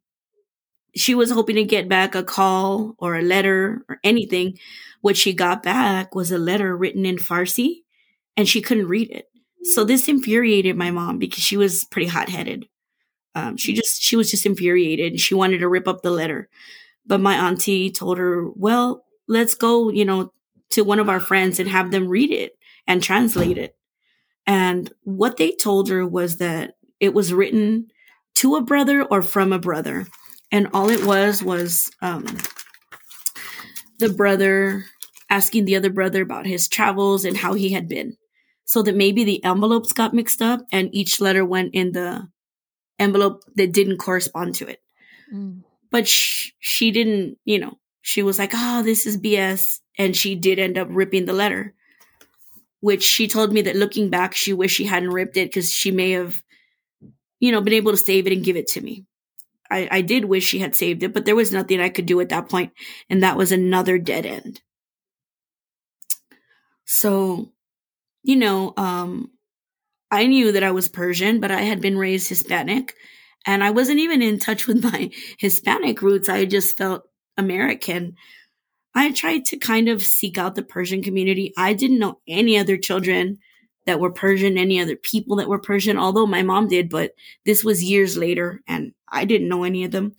she 0.96 1.14
was 1.14 1.30
hoping 1.30 1.54
to 1.54 1.62
get 1.62 1.88
back 1.88 2.16
a 2.16 2.24
call 2.24 2.96
or 2.98 3.14
a 3.14 3.22
letter 3.22 3.84
or 3.88 4.00
anything. 4.02 4.58
What 5.00 5.16
she 5.16 5.32
got 5.32 5.62
back 5.62 6.12
was 6.12 6.32
a 6.32 6.38
letter 6.38 6.76
written 6.76 7.06
in 7.06 7.18
Farsi, 7.18 7.82
and 8.36 8.48
she 8.48 8.60
couldn't 8.60 8.88
read 8.88 9.12
it. 9.12 9.26
So 9.62 9.84
this 9.84 10.08
infuriated 10.08 10.76
my 10.76 10.90
mom 10.90 11.18
because 11.18 11.44
she 11.44 11.56
was 11.56 11.84
pretty 11.84 12.08
hot 12.08 12.28
headed. 12.28 12.66
Um, 13.36 13.56
she 13.56 13.72
just 13.72 14.02
she 14.02 14.16
was 14.16 14.28
just 14.28 14.44
infuriated 14.44 15.12
and 15.12 15.20
she 15.20 15.36
wanted 15.36 15.58
to 15.58 15.68
rip 15.68 15.86
up 15.86 16.02
the 16.02 16.10
letter. 16.10 16.48
But 17.06 17.20
my 17.20 17.36
auntie 17.36 17.92
told 17.92 18.18
her, 18.18 18.50
well, 18.50 19.04
let's 19.28 19.54
go, 19.54 19.88
you 19.88 20.04
know, 20.04 20.32
to 20.70 20.82
one 20.82 20.98
of 20.98 21.08
our 21.08 21.20
friends 21.20 21.60
and 21.60 21.68
have 21.68 21.92
them 21.92 22.08
read 22.08 22.32
it 22.32 22.58
and 22.88 23.00
translate 23.00 23.56
it. 23.56 23.76
And 24.46 24.92
what 25.02 25.36
they 25.36 25.52
told 25.52 25.88
her 25.88 26.06
was 26.06 26.38
that 26.38 26.76
it 27.00 27.14
was 27.14 27.32
written 27.32 27.88
to 28.36 28.56
a 28.56 28.62
brother 28.62 29.02
or 29.02 29.22
from 29.22 29.52
a 29.52 29.58
brother. 29.58 30.06
And 30.52 30.68
all 30.72 30.90
it 30.90 31.04
was 31.04 31.42
was 31.42 31.90
um, 32.02 32.24
the 33.98 34.10
brother 34.10 34.84
asking 35.30 35.64
the 35.64 35.76
other 35.76 35.90
brother 35.90 36.22
about 36.22 36.46
his 36.46 36.68
travels 36.68 37.24
and 37.24 37.36
how 37.36 37.54
he 37.54 37.70
had 37.70 37.88
been. 37.88 38.16
So 38.66 38.82
that 38.82 38.96
maybe 38.96 39.24
the 39.24 39.44
envelopes 39.44 39.92
got 39.92 40.14
mixed 40.14 40.40
up 40.40 40.60
and 40.72 40.94
each 40.94 41.20
letter 41.20 41.44
went 41.44 41.74
in 41.74 41.92
the 41.92 42.28
envelope 42.98 43.42
that 43.56 43.72
didn't 43.72 43.98
correspond 43.98 44.54
to 44.56 44.68
it. 44.68 44.80
Mm 45.32 45.62
but 45.94 46.08
sh- 46.08 46.50
she 46.58 46.90
didn't, 46.90 47.38
you 47.44 47.56
know, 47.56 47.78
she 48.02 48.24
was 48.24 48.36
like, 48.36 48.50
oh, 48.52 48.82
this 48.82 49.06
is 49.06 49.16
BS. 49.16 49.78
And 49.96 50.16
she 50.16 50.34
did 50.34 50.58
end 50.58 50.76
up 50.76 50.88
ripping 50.90 51.24
the 51.24 51.32
letter, 51.32 51.72
which 52.84 53.02
she 53.02 53.26
told 53.26 53.50
me 53.50 53.62
that 53.62 53.76
looking 53.76 54.10
back, 54.10 54.34
she 54.34 54.52
wished 54.52 54.76
she 54.76 54.84
hadn't 54.84 55.08
ripped 55.08 55.38
it 55.38 55.48
because 55.48 55.72
she 55.72 55.90
may 55.90 56.10
have, 56.10 56.42
you 57.40 57.50
know, 57.50 57.62
been 57.62 57.72
able 57.72 57.92
to 57.92 57.96
save 57.96 58.26
it 58.26 58.32
and 58.34 58.44
give 58.44 58.56
it 58.56 58.66
to 58.66 58.80
me. 58.82 59.06
I, 59.70 59.88
I 59.90 60.00
did 60.02 60.26
wish 60.26 60.44
she 60.44 60.58
had 60.58 60.76
saved 60.76 61.02
it, 61.02 61.14
but 61.14 61.24
there 61.24 61.34
was 61.34 61.50
nothing 61.50 61.80
I 61.80 61.88
could 61.88 62.04
do 62.04 62.20
at 62.20 62.28
that 62.28 62.50
point, 62.50 62.74
and 63.08 63.22
that 63.22 63.38
was 63.38 63.52
another 63.52 63.96
dead 63.96 64.26
end. 64.26 64.60
So, 66.84 67.52
you 68.22 68.36
know, 68.36 68.74
um, 68.76 69.30
I 70.10 70.26
knew 70.26 70.52
that 70.52 70.62
I 70.62 70.72
was 70.72 70.88
Persian, 70.88 71.40
but 71.40 71.50
I 71.50 71.62
had 71.62 71.80
been 71.80 71.96
raised 71.96 72.28
Hispanic. 72.28 72.94
And 73.46 73.64
I 73.64 73.70
wasn't 73.70 74.00
even 74.00 74.20
in 74.20 74.38
touch 74.38 74.66
with 74.68 74.84
my 74.84 75.10
Hispanic 75.38 76.02
roots. 76.02 76.28
I 76.28 76.44
just 76.44 76.76
felt 76.76 77.04
American. 77.38 78.16
I 78.94 79.10
tried 79.10 79.44
to 79.46 79.56
kind 79.56 79.88
of 79.88 80.02
seek 80.02 80.38
out 80.38 80.54
the 80.54 80.62
Persian 80.62 81.02
community. 81.02 81.52
I 81.56 81.72
didn't 81.72 81.98
know 81.98 82.20
any 82.28 82.56
other 82.58 82.76
children 82.76 83.38
that 83.86 84.00
were 84.00 84.10
Persian, 84.10 84.56
any 84.56 84.80
other 84.80 84.96
people 84.96 85.36
that 85.36 85.48
were 85.48 85.58
Persian, 85.58 85.98
although 85.98 86.26
my 86.26 86.42
mom 86.42 86.68
did, 86.68 86.88
but 86.88 87.12
this 87.44 87.64
was 87.64 87.84
years 87.84 88.16
later 88.16 88.62
and 88.66 88.92
I 89.08 89.24
didn't 89.24 89.48
know 89.48 89.64
any 89.64 89.84
of 89.84 89.90
them. 89.90 90.14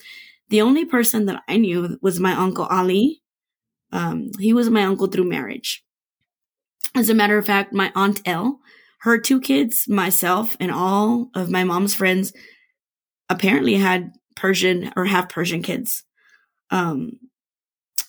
The 0.49 0.61
only 0.61 0.85
person 0.85 1.25
that 1.25 1.41
I 1.47 1.57
knew 1.57 1.97
was 2.01 2.19
my 2.19 2.33
uncle 2.33 2.65
Ali. 2.65 3.21
Um, 3.91 4.29
he 4.39 4.53
was 4.53 4.69
my 4.69 4.83
uncle 4.83 5.07
through 5.07 5.29
marriage. 5.29 5.83
As 6.93 7.09
a 7.09 7.15
matter 7.15 7.37
of 7.37 7.45
fact, 7.45 7.73
my 7.73 7.91
aunt 7.95 8.21
Elle, 8.25 8.59
her 9.01 9.17
two 9.17 9.41
kids, 9.41 9.87
myself, 9.87 10.55
and 10.59 10.71
all 10.71 11.29
of 11.33 11.49
my 11.49 11.63
mom's 11.63 11.95
friends 11.95 12.31
apparently 13.29 13.75
had 13.75 14.13
Persian 14.35 14.91
or 14.95 15.05
half 15.05 15.29
Persian 15.29 15.61
kids. 15.61 16.03
Um, 16.69 17.13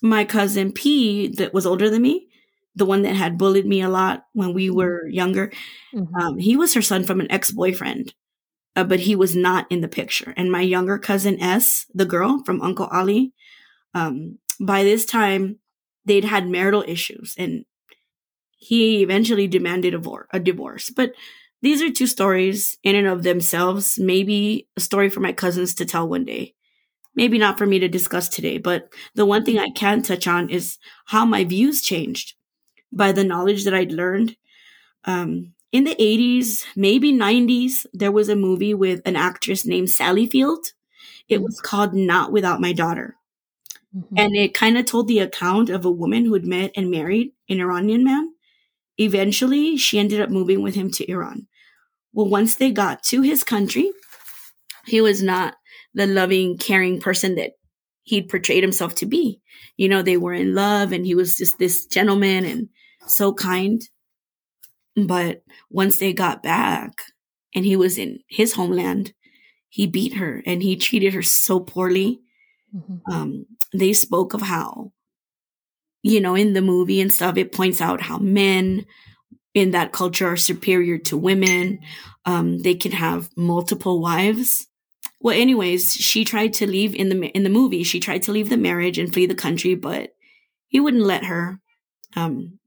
my 0.08 0.24
cousin 0.24 0.72
P, 0.72 1.28
that 1.36 1.54
was 1.54 1.66
older 1.66 1.90
than 1.90 2.02
me, 2.02 2.28
the 2.74 2.86
one 2.86 3.02
that 3.02 3.14
had 3.14 3.38
bullied 3.38 3.66
me 3.66 3.80
a 3.80 3.88
lot 3.88 4.26
when 4.32 4.52
we 4.52 4.68
mm-hmm. 4.68 4.76
were 4.76 5.08
younger, 5.08 5.50
mm-hmm. 5.94 6.14
um, 6.14 6.38
he 6.38 6.56
was 6.56 6.74
her 6.74 6.82
son 6.82 7.04
from 7.04 7.20
an 7.20 7.30
ex 7.30 7.50
boyfriend, 7.50 8.14
uh, 8.76 8.84
but 8.84 9.00
he 9.00 9.16
was 9.16 9.34
not 9.34 9.66
in 9.70 9.80
the 9.80 9.88
picture. 9.88 10.34
And 10.36 10.52
my 10.52 10.60
younger 10.60 10.98
cousin 10.98 11.40
S, 11.40 11.86
the 11.94 12.04
girl 12.04 12.42
from 12.44 12.60
Uncle 12.60 12.88
Ali, 12.92 13.32
um, 13.94 14.38
by 14.60 14.84
this 14.84 15.06
time 15.06 15.58
they'd 16.04 16.24
had 16.24 16.48
marital 16.48 16.84
issues 16.86 17.34
and 17.36 17.64
he 18.58 19.02
eventually 19.02 19.48
demanded 19.48 19.94
a 20.32 20.40
divorce. 20.40 20.90
But 20.90 21.12
these 21.62 21.82
are 21.82 21.90
two 21.90 22.06
stories 22.06 22.76
in 22.82 22.94
and 22.94 23.06
of 23.06 23.22
themselves, 23.22 23.98
maybe 23.98 24.68
a 24.76 24.80
story 24.80 25.08
for 25.08 25.20
my 25.20 25.32
cousins 25.32 25.74
to 25.74 25.84
tell 25.84 26.08
one 26.08 26.24
day. 26.24 26.54
Maybe 27.16 27.38
not 27.38 27.58
for 27.58 27.66
me 27.66 27.78
to 27.78 27.88
discuss 27.88 28.28
today, 28.28 28.58
but 28.58 28.92
the 29.14 29.26
one 29.26 29.44
thing 29.44 29.58
I 29.58 29.70
can 29.70 30.02
touch 30.02 30.26
on 30.26 30.50
is 30.50 30.78
how 31.06 31.24
my 31.24 31.44
views 31.44 31.80
changed 31.80 32.34
by 32.92 33.10
the 33.12 33.24
knowledge 33.24 33.64
that 33.64 33.74
I'd 33.74 33.90
learned. 33.92 34.36
Um, 35.04 35.54
in 35.72 35.84
the 35.84 35.96
80s, 35.96 36.64
maybe 36.76 37.12
90s, 37.12 37.86
there 37.92 38.12
was 38.12 38.28
a 38.28 38.36
movie 38.36 38.74
with 38.74 39.00
an 39.04 39.16
actress 39.16 39.66
named 39.66 39.90
Sally 39.90 40.26
Field. 40.26 40.66
It 41.28 41.42
was 41.42 41.60
called 41.60 41.94
Not 41.94 42.32
Without 42.32 42.60
My 42.60 42.72
Daughter. 42.72 43.16
Mm-hmm. 43.96 44.14
And 44.18 44.36
it 44.36 44.54
kind 44.54 44.78
of 44.78 44.84
told 44.84 45.08
the 45.08 45.18
account 45.18 45.70
of 45.70 45.84
a 45.84 45.90
woman 45.90 46.26
who 46.26 46.34
had 46.34 46.46
met 46.46 46.70
and 46.76 46.90
married 46.90 47.32
an 47.48 47.60
Iranian 47.60 48.04
man 48.04 48.32
Eventually, 48.98 49.76
she 49.76 49.98
ended 49.98 50.20
up 50.20 50.30
moving 50.30 50.62
with 50.62 50.74
him 50.74 50.90
to 50.92 51.10
Iran. 51.10 51.46
Well, 52.12 52.28
once 52.28 52.54
they 52.54 52.70
got 52.70 53.02
to 53.04 53.22
his 53.22 53.44
country, 53.44 53.92
he 54.86 55.00
was 55.00 55.22
not 55.22 55.56
the 55.96 56.06
loving, 56.06 56.56
caring 56.56 57.00
person 57.00 57.34
that 57.34 57.54
he'd 58.04 58.28
portrayed 58.28 58.62
himself 58.62 58.94
to 58.96 59.06
be. 59.06 59.40
You 59.76 59.88
know, 59.88 60.02
they 60.02 60.16
were 60.16 60.32
in 60.32 60.54
love 60.54 60.92
and 60.92 61.04
he 61.04 61.16
was 61.16 61.36
just 61.36 61.58
this 61.58 61.86
gentleman 61.86 62.44
and 62.44 62.68
so 63.08 63.34
kind. 63.34 63.82
But 64.94 65.42
once 65.68 65.98
they 65.98 66.12
got 66.12 66.44
back 66.44 67.02
and 67.52 67.64
he 67.64 67.74
was 67.74 67.98
in 67.98 68.20
his 68.28 68.54
homeland, 68.54 69.12
he 69.68 69.88
beat 69.88 70.14
her 70.14 70.42
and 70.46 70.62
he 70.62 70.76
treated 70.76 71.12
her 71.14 71.22
so 71.22 71.58
poorly. 71.58 72.20
Mm-hmm. 72.74 73.12
Um, 73.12 73.46
they 73.72 73.92
spoke 73.92 74.32
of 74.32 74.42
how 74.42 74.92
you 76.06 76.20
know, 76.20 76.36
in 76.36 76.52
the 76.52 76.62
movie 76.62 77.00
and 77.00 77.12
stuff, 77.12 77.36
it 77.36 77.50
points 77.52 77.80
out 77.80 78.00
how 78.00 78.16
men 78.18 78.86
in 79.54 79.72
that 79.72 79.90
culture 79.90 80.28
are 80.28 80.36
superior 80.36 80.98
to 80.98 81.16
women. 81.16 81.80
Um, 82.24 82.58
they 82.58 82.76
can 82.76 82.92
have 82.92 83.28
multiple 83.36 84.00
wives. 84.00 84.68
Well, 85.20 85.38
anyways, 85.38 85.94
she 85.94 86.24
tried 86.24 86.52
to 86.54 86.66
leave 86.66 86.94
in 86.94 87.08
the 87.08 87.26
in 87.28 87.42
the 87.42 87.50
movie. 87.50 87.82
She 87.82 88.00
tried 88.00 88.22
to 88.24 88.32
leave 88.32 88.50
the 88.50 88.56
marriage 88.56 88.98
and 88.98 89.12
flee 89.12 89.26
the 89.26 89.34
country, 89.34 89.74
but 89.74 90.10
he 90.68 90.80
wouldn't 90.80 91.02
let 91.02 91.24
her. 91.24 91.60
Um, 92.14 92.58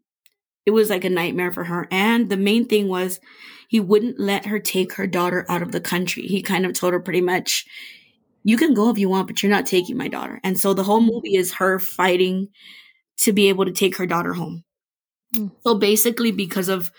it 0.66 0.72
was 0.72 0.90
like 0.90 1.04
a 1.04 1.10
nightmare 1.10 1.52
for 1.52 1.64
her. 1.64 1.88
And 1.92 2.30
the 2.30 2.38
main 2.38 2.66
thing 2.66 2.88
was 2.88 3.20
he 3.70 3.80
wouldn't 3.80 4.20
let 4.20 4.46
her 4.46 4.60
take 4.60 4.94
her 4.94 5.08
daughter 5.08 5.46
out 5.50 5.62
of 5.62 5.72
the 5.72 5.82
country. 5.82 6.24
He 6.24 6.42
kind 6.42 6.66
of 6.66 6.74
told 6.74 6.94
her 6.94 7.00
pretty 7.00 7.22
much, 7.22 7.66
you 8.44 8.58
can 8.58 8.74
go 8.74 8.90
if 8.90 8.98
you 8.98 9.10
want, 9.10 9.28
but 9.28 9.42
you're 9.42 9.52
not 9.52 9.66
taking 9.66 9.98
my 9.98 10.08
daughter. 10.08 10.40
And 10.44 10.60
so 10.60 10.74
the 10.74 10.84
whole 10.84 11.02
movie 11.02 11.36
is 11.36 11.54
her 11.54 11.80
fighting 11.80 12.50
to 13.18 13.34
be 13.34 13.50
able 13.50 13.66
to 13.66 13.72
take 13.72 13.98
her 13.98 14.06
daughter 14.06 14.34
home. 14.34 14.64
Mm. 15.36 15.52
So 15.62 15.76
basically, 15.76 16.32
because 16.32 16.70
of 16.70 16.92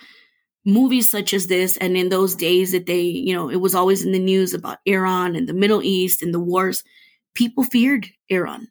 movies 0.64 1.08
such 1.08 1.32
as 1.32 1.46
this, 1.46 1.76
and 1.76 1.96
in 1.96 2.08
those 2.08 2.34
days 2.34 2.72
that 2.72 2.86
they, 2.86 3.02
you 3.02 3.34
know, 3.34 3.50
it 3.50 3.56
was 3.56 3.74
always 3.74 4.04
in 4.04 4.12
the 4.12 4.18
news 4.18 4.54
about 4.54 4.78
Iran 4.86 5.36
and 5.36 5.48
the 5.48 5.54
Middle 5.54 5.82
East 5.82 6.22
and 6.22 6.34
the 6.34 6.40
wars, 6.40 6.84
people 7.34 7.64
feared 7.64 8.08
Iran. 8.28 8.68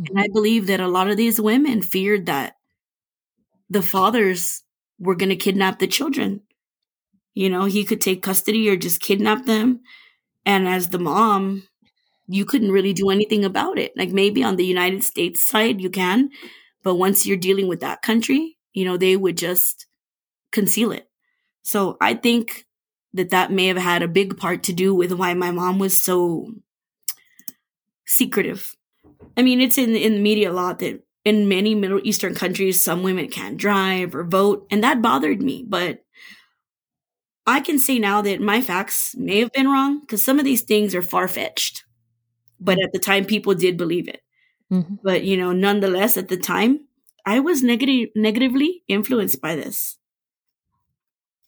Mm. 0.00 0.10
And 0.10 0.20
I 0.20 0.28
believe 0.32 0.66
that 0.66 0.80
a 0.80 0.88
lot 0.88 1.08
of 1.10 1.16
these 1.16 1.40
women 1.40 1.82
feared 1.82 2.26
that 2.26 2.54
the 3.68 3.82
fathers 3.82 4.62
were 4.98 5.14
going 5.14 5.28
to 5.30 5.36
kidnap 5.36 5.78
the 5.78 5.86
children. 5.86 6.42
You 7.34 7.48
know, 7.48 7.64
he 7.64 7.84
could 7.84 8.00
take 8.00 8.22
custody 8.22 8.68
or 8.68 8.76
just 8.76 9.00
kidnap 9.00 9.46
them. 9.46 9.80
And 10.44 10.68
as 10.68 10.88
the 10.88 10.98
mom, 10.98 11.64
you 12.26 12.44
couldn't 12.44 12.72
really 12.72 12.92
do 12.92 13.10
anything 13.10 13.44
about 13.44 13.78
it. 13.78 13.92
Like 13.96 14.10
maybe 14.10 14.42
on 14.42 14.56
the 14.56 14.64
United 14.66 15.04
States 15.04 15.44
side, 15.44 15.80
you 15.80 15.90
can, 15.90 16.30
but 16.82 16.96
once 16.96 17.26
you're 17.26 17.36
dealing 17.36 17.68
with 17.68 17.80
that 17.80 18.02
country, 18.02 18.56
you 18.72 18.84
know, 18.84 18.96
they 18.96 19.16
would 19.16 19.36
just 19.36 19.86
conceal 20.52 20.92
it. 20.92 21.09
So 21.62 21.96
I 22.00 22.14
think 22.14 22.66
that 23.12 23.30
that 23.30 23.52
may 23.52 23.66
have 23.66 23.76
had 23.76 24.02
a 24.02 24.08
big 24.08 24.36
part 24.36 24.62
to 24.64 24.72
do 24.72 24.94
with 24.94 25.12
why 25.12 25.34
my 25.34 25.50
mom 25.50 25.78
was 25.78 26.00
so 26.00 26.52
secretive. 28.06 28.74
I 29.36 29.42
mean, 29.42 29.60
it's 29.60 29.78
in 29.78 29.94
in 29.94 30.14
the 30.14 30.20
media 30.20 30.50
a 30.50 30.52
lot 30.52 30.78
that 30.80 31.02
in 31.24 31.48
many 31.48 31.74
Middle 31.74 32.00
Eastern 32.02 32.34
countries, 32.34 32.82
some 32.82 33.02
women 33.02 33.28
can't 33.28 33.56
drive 33.56 34.14
or 34.14 34.24
vote, 34.24 34.66
and 34.70 34.82
that 34.82 35.02
bothered 35.02 35.42
me. 35.42 35.64
But 35.66 36.04
I 37.46 37.60
can 37.60 37.78
say 37.78 37.98
now 37.98 38.22
that 38.22 38.40
my 38.40 38.60
facts 38.60 39.14
may 39.16 39.40
have 39.40 39.52
been 39.52 39.68
wrong 39.68 40.00
because 40.00 40.24
some 40.24 40.38
of 40.38 40.44
these 40.44 40.62
things 40.62 40.94
are 40.94 41.02
far 41.02 41.28
fetched. 41.28 41.84
But 42.58 42.78
at 42.82 42.92
the 42.92 42.98
time, 42.98 43.24
people 43.24 43.54
did 43.54 43.76
believe 43.76 44.08
it. 44.08 44.20
Mm-hmm. 44.72 44.96
But 45.02 45.24
you 45.24 45.36
know, 45.36 45.52
nonetheless, 45.52 46.16
at 46.16 46.28
the 46.28 46.36
time, 46.36 46.86
I 47.26 47.40
was 47.40 47.62
negative 47.62 48.10
negatively 48.14 48.82
influenced 48.88 49.40
by 49.40 49.56
this. 49.56 49.98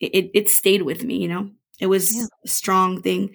It, 0.03 0.31
it, 0.35 0.49
stayed 0.49 0.83
with 0.83 1.05
me. 1.05 1.17
You 1.17 1.29
know, 1.29 1.51
it 1.79 1.87
was 1.87 2.15
yeah. 2.15 2.27
a 2.45 2.49
strong 2.49 3.03
thing. 3.03 3.35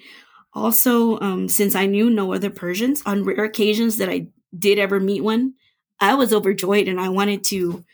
Also, 0.54 1.20
um, 1.20 1.48
since 1.48 1.76
I 1.76 1.86
knew 1.86 2.10
no 2.10 2.34
other 2.34 2.50
Persians, 2.50 3.02
on 3.06 3.24
rare 3.24 3.46
occasions 3.46 3.98
that 3.98 4.10
I 4.10 4.28
did 4.58 4.80
ever 4.80 5.00
meet 5.00 5.24
one, 5.24 5.54
I 6.00 6.16
was 6.16 6.34
overjoyed 6.34 6.88
and 6.88 7.00
I 7.00 7.10
wanted 7.10 7.44
to 7.46 7.86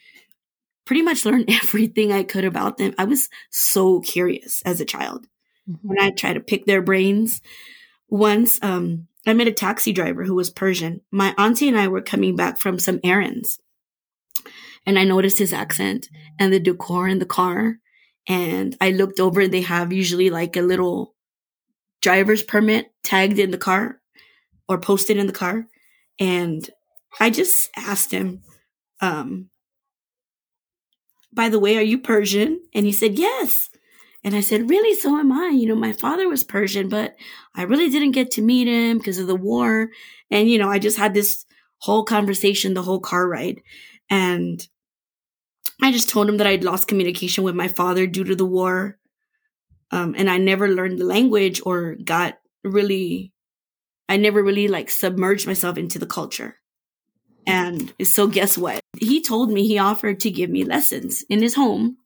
pretty 0.85 1.01
much 1.01 1.25
learn 1.25 1.45
everything 1.47 2.11
I 2.11 2.23
could 2.23 2.45
about 2.45 2.77
them. 2.77 2.93
I 2.97 3.05
was 3.05 3.29
so 3.49 3.99
curious 4.01 4.61
as 4.65 4.81
a 4.81 4.85
child. 4.85 5.27
Mm-hmm. 5.69 5.87
When 5.87 5.99
I 5.99 6.11
tried 6.11 6.33
to 6.33 6.39
pick 6.39 6.65
their 6.65 6.81
brains, 6.81 7.41
once 8.09 8.61
um, 8.61 9.07
I 9.25 9.33
met 9.33 9.47
a 9.47 9.53
taxi 9.53 9.93
driver 9.93 10.23
who 10.23 10.35
was 10.35 10.49
Persian. 10.49 11.01
My 11.11 11.33
auntie 11.37 11.67
and 11.67 11.77
I 11.77 11.87
were 11.87 12.01
coming 12.01 12.35
back 12.35 12.59
from 12.59 12.79
some 12.79 12.99
errands. 13.03 13.59
And 14.85 14.99
I 14.99 15.05
noticed 15.05 15.39
his 15.39 15.53
accent 15.53 16.09
and 16.37 16.51
the 16.51 16.59
decor 16.59 17.07
in 17.07 17.19
the 17.19 17.25
car. 17.25 17.77
And 18.27 18.77
I 18.79 18.91
looked 18.91 19.19
over 19.19 19.47
they 19.47 19.61
have 19.61 19.91
usually 19.91 20.29
like 20.29 20.55
a 20.55 20.61
little 20.61 21.15
driver's 22.01 22.43
permit 22.43 22.93
tagged 23.03 23.39
in 23.39 23.51
the 23.51 23.57
car 23.57 23.99
or 24.67 24.79
posted 24.79 25.17
in 25.17 25.27
the 25.27 25.33
car. 25.33 25.67
And 26.19 26.67
I 27.19 27.29
just 27.29 27.69
asked 27.75 28.11
him, 28.11 28.41
um, 29.01 29.49
by 31.33 31.49
the 31.49 31.59
way, 31.59 31.77
are 31.77 31.81
you 31.81 31.97
Persian? 31.97 32.61
And 32.73 32.85
he 32.85 32.91
said, 32.91 33.17
yes. 33.17 33.69
And 34.23 34.35
I 34.35 34.41
said, 34.41 34.69
really? 34.69 34.95
So 34.95 35.17
am 35.17 35.31
I. 35.31 35.49
You 35.49 35.67
know, 35.67 35.75
my 35.75 35.91
father 35.91 36.29
was 36.29 36.43
Persian, 36.43 36.87
but 36.87 37.15
I 37.55 37.63
really 37.63 37.89
didn't 37.89 38.11
get 38.11 38.31
to 38.31 38.41
meet 38.41 38.67
him 38.67 38.97
because 38.97 39.19
of 39.19 39.27
the 39.27 39.35
war. 39.35 39.89
And, 40.31 40.49
you 40.49 40.57
know, 40.57 40.69
I 40.69 40.79
just 40.79 40.97
had 40.97 41.13
this 41.13 41.45
whole 41.79 42.05
conversation, 42.05 42.73
the 42.73 42.83
whole 42.83 43.01
car 43.01 43.27
ride. 43.27 43.61
And 44.09 44.65
I 45.81 45.91
just 45.91 46.09
told 46.09 46.29
him 46.29 46.37
that 46.37 46.47
I'd 46.47 46.63
lost 46.63 46.87
communication 46.87 47.43
with 47.43 47.55
my 47.55 47.67
father 47.67 48.07
due 48.07 48.23
to 48.23 48.35
the 48.35 48.45
war. 48.45 48.97
Um, 49.91 50.15
and 50.17 50.29
I 50.29 50.37
never 50.37 50.67
learned 50.69 50.99
the 50.99 51.05
language 51.05 51.61
or 51.65 51.95
got 51.95 52.35
really, 52.63 53.31
I 54.09 54.17
never 54.17 54.43
really 54.43 54.67
like 54.67 54.89
submerged 54.89 55.45
myself 55.45 55.77
into 55.77 55.99
the 55.99 56.05
culture. 56.05 56.57
And 57.45 57.93
so 58.03 58.27
guess 58.27 58.57
what? 58.57 58.79
He 58.97 59.21
told 59.21 59.51
me 59.51 59.67
he 59.67 59.77
offered 59.77 60.19
to 60.21 60.31
give 60.31 60.49
me 60.49 60.63
lessons 60.63 61.23
in 61.29 61.41
his 61.41 61.55
home, 61.55 61.97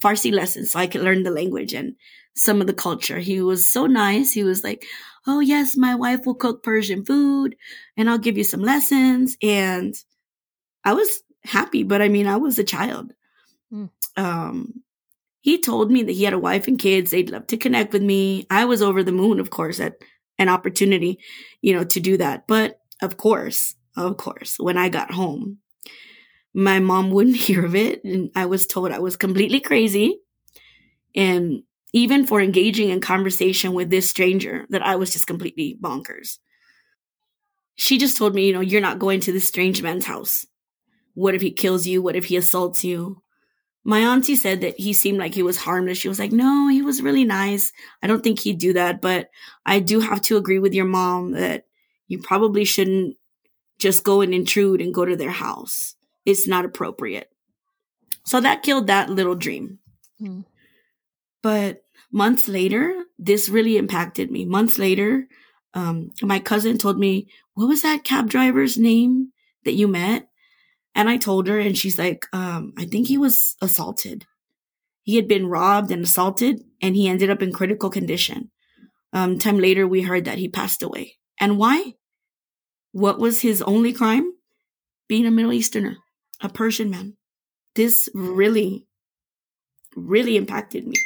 Farsi 0.00 0.32
lessons, 0.32 0.70
so 0.70 0.78
I 0.78 0.86
could 0.86 1.00
learn 1.00 1.24
the 1.24 1.30
language 1.30 1.72
and 1.72 1.96
some 2.36 2.60
of 2.60 2.66
the 2.66 2.74
culture. 2.74 3.18
He 3.18 3.40
was 3.40 3.70
so 3.70 3.86
nice. 3.86 4.32
He 4.32 4.44
was 4.44 4.62
like, 4.62 4.84
Oh 5.26 5.40
yes, 5.40 5.76
my 5.76 5.94
wife 5.94 6.24
will 6.24 6.36
cook 6.36 6.62
Persian 6.62 7.04
food 7.04 7.56
and 7.96 8.08
I'll 8.08 8.18
give 8.18 8.38
you 8.38 8.44
some 8.44 8.60
lessons. 8.60 9.36
And 9.42 9.94
I 10.84 10.92
was 10.92 11.22
happy, 11.46 11.82
but 11.82 12.02
I 12.02 12.08
mean, 12.08 12.26
I 12.26 12.36
was 12.36 12.58
a 12.58 12.64
child. 12.64 13.12
Mm. 13.72 13.90
Um, 14.16 14.82
he 15.40 15.60
told 15.60 15.90
me 15.90 16.02
that 16.02 16.12
he 16.12 16.24
had 16.24 16.32
a 16.32 16.38
wife 16.38 16.66
and 16.66 16.78
kids. 16.78 17.10
They'd 17.10 17.30
love 17.30 17.46
to 17.48 17.56
connect 17.56 17.92
with 17.92 18.02
me. 18.02 18.46
I 18.50 18.64
was 18.64 18.82
over 18.82 19.02
the 19.02 19.12
moon, 19.12 19.38
of 19.38 19.50
course, 19.50 19.78
at 19.78 19.94
an 20.38 20.48
opportunity, 20.48 21.20
you 21.62 21.72
know, 21.72 21.84
to 21.84 22.00
do 22.00 22.16
that. 22.16 22.46
But 22.46 22.80
of 23.00 23.16
course, 23.16 23.74
of 23.96 24.16
course, 24.16 24.56
when 24.58 24.76
I 24.76 24.88
got 24.88 25.12
home, 25.12 25.58
my 26.52 26.80
mom 26.80 27.10
wouldn't 27.10 27.36
hear 27.46 27.64
of 27.64 27.76
it. 27.76 28.02
And 28.04 28.30
I 28.34 28.46
was 28.46 28.66
told 28.66 28.90
I 28.90 28.98
was 28.98 29.16
completely 29.16 29.60
crazy. 29.60 30.18
And 31.14 31.62
even 31.92 32.26
for 32.26 32.40
engaging 32.40 32.90
in 32.90 33.00
conversation 33.00 33.72
with 33.72 33.88
this 33.88 34.10
stranger, 34.10 34.66
that 34.70 34.84
I 34.84 34.96
was 34.96 35.12
just 35.12 35.26
completely 35.26 35.78
bonkers. 35.80 36.38
She 37.76 37.98
just 37.98 38.16
told 38.16 38.34
me, 38.34 38.48
you 38.48 38.52
know, 38.52 38.60
you're 38.60 38.80
not 38.80 38.98
going 38.98 39.20
to 39.20 39.32
this 39.32 39.46
strange 39.46 39.82
man's 39.82 40.04
house. 40.04 40.46
What 41.16 41.34
if 41.34 41.40
he 41.40 41.50
kills 41.50 41.86
you? 41.86 42.02
What 42.02 42.14
if 42.14 42.26
he 42.26 42.36
assaults 42.36 42.84
you? 42.84 43.22
My 43.82 44.00
auntie 44.00 44.36
said 44.36 44.60
that 44.60 44.78
he 44.78 44.92
seemed 44.92 45.18
like 45.18 45.34
he 45.34 45.42
was 45.42 45.56
harmless. 45.56 45.96
She 45.96 46.08
was 46.08 46.18
like, 46.18 46.30
no, 46.30 46.68
he 46.68 46.82
was 46.82 47.00
really 47.00 47.24
nice. 47.24 47.72
I 48.02 48.06
don't 48.06 48.22
think 48.22 48.38
he'd 48.38 48.58
do 48.58 48.74
that. 48.74 49.00
But 49.00 49.30
I 49.64 49.80
do 49.80 50.00
have 50.00 50.20
to 50.22 50.36
agree 50.36 50.58
with 50.58 50.74
your 50.74 50.84
mom 50.84 51.30
that 51.32 51.64
you 52.06 52.18
probably 52.18 52.66
shouldn't 52.66 53.16
just 53.78 54.04
go 54.04 54.20
and 54.20 54.34
intrude 54.34 54.82
and 54.82 54.92
go 54.92 55.06
to 55.06 55.16
their 55.16 55.30
house. 55.30 55.94
It's 56.26 56.46
not 56.46 56.66
appropriate. 56.66 57.30
So 58.24 58.38
that 58.42 58.62
killed 58.62 58.88
that 58.88 59.08
little 59.08 59.36
dream. 59.36 59.78
Mm. 60.20 60.44
But 61.42 61.82
months 62.12 62.48
later, 62.48 63.04
this 63.18 63.48
really 63.48 63.78
impacted 63.78 64.30
me. 64.30 64.44
Months 64.44 64.78
later, 64.78 65.28
um, 65.72 66.10
my 66.20 66.40
cousin 66.40 66.76
told 66.76 66.98
me, 66.98 67.28
What 67.54 67.68
was 67.68 67.80
that 67.82 68.04
cab 68.04 68.28
driver's 68.28 68.76
name 68.76 69.32
that 69.64 69.72
you 69.72 69.88
met? 69.88 70.28
And 70.96 71.10
I 71.10 71.18
told 71.18 71.46
her, 71.46 71.60
and 71.60 71.76
she's 71.76 71.98
like, 71.98 72.24
um, 72.32 72.72
I 72.78 72.86
think 72.86 73.06
he 73.06 73.18
was 73.18 73.54
assaulted. 73.60 74.24
He 75.02 75.16
had 75.16 75.28
been 75.28 75.46
robbed 75.46 75.90
and 75.90 76.02
assaulted, 76.02 76.62
and 76.80 76.96
he 76.96 77.06
ended 77.06 77.28
up 77.28 77.42
in 77.42 77.52
critical 77.52 77.90
condition. 77.90 78.50
Um, 79.12 79.38
time 79.38 79.58
later, 79.58 79.86
we 79.86 80.00
heard 80.00 80.24
that 80.24 80.38
he 80.38 80.48
passed 80.48 80.82
away. 80.82 81.18
And 81.38 81.58
why? 81.58 81.96
What 82.92 83.18
was 83.18 83.42
his 83.42 83.60
only 83.60 83.92
crime? 83.92 84.32
Being 85.06 85.26
a 85.26 85.30
Middle 85.30 85.52
Easterner, 85.52 85.98
a 86.40 86.48
Persian 86.48 86.88
man. 86.88 87.18
This 87.74 88.08
really, 88.14 88.86
really 89.94 90.38
impacted 90.38 90.86
me. 90.86 90.96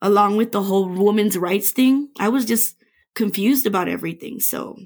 Along 0.00 0.38
with 0.38 0.52
the 0.52 0.62
whole 0.62 0.88
women's 0.88 1.36
rights 1.36 1.70
thing, 1.70 2.08
I 2.18 2.30
was 2.30 2.46
just 2.46 2.76
confused 3.14 3.66
about 3.66 3.88
everything. 3.88 4.40
So, 4.40 4.78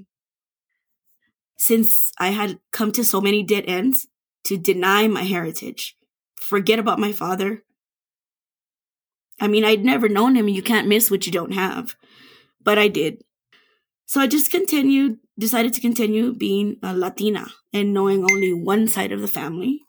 since 1.57 2.11
I 2.19 2.31
had 2.31 2.59
come 2.73 2.91
to 2.93 3.05
so 3.05 3.21
many 3.21 3.45
dead 3.45 3.65
ends 3.69 4.09
to 4.45 4.57
deny 4.57 5.09
my 5.09 5.23
heritage, 5.23 5.97
forget 6.37 6.79
about 6.79 6.99
my 6.99 7.13
father. 7.13 7.63
I 9.41 9.49
mean, 9.49 9.65
I'd 9.65 9.85
never 9.85 10.09
known 10.09 10.37
him. 10.37 10.49
You 10.49 10.63
can't 10.63 10.89
miss 10.89 11.11
what 11.11 11.27
you 11.27 11.33
don't 11.33 11.53
have. 11.53 11.95
But 12.63 12.79
I 12.79 12.89
did. 12.89 13.23
So 14.07 14.21
I 14.21 14.27
just 14.27 14.51
continued 14.51 15.19
decided 15.39 15.73
to 15.75 15.81
continue 15.81 16.33
being 16.33 16.77
a 16.83 16.95
Latina 16.95 17.47
and 17.73 17.95
knowing 17.95 18.23
only 18.23 18.53
one 18.53 18.87
side 18.87 19.13
of 19.13 19.21
the 19.21 19.29
family. 19.29 19.81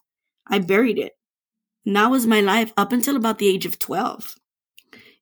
I 0.47 0.59
buried 0.59 0.97
it. 0.97 1.13
And 1.85 1.95
that 1.95 2.07
was 2.07 2.25
my 2.25 2.39
life 2.39 2.71
up 2.77 2.91
until 2.91 3.15
about 3.15 3.39
the 3.39 3.49
age 3.49 3.65
of 3.65 3.79
12. 3.79 4.35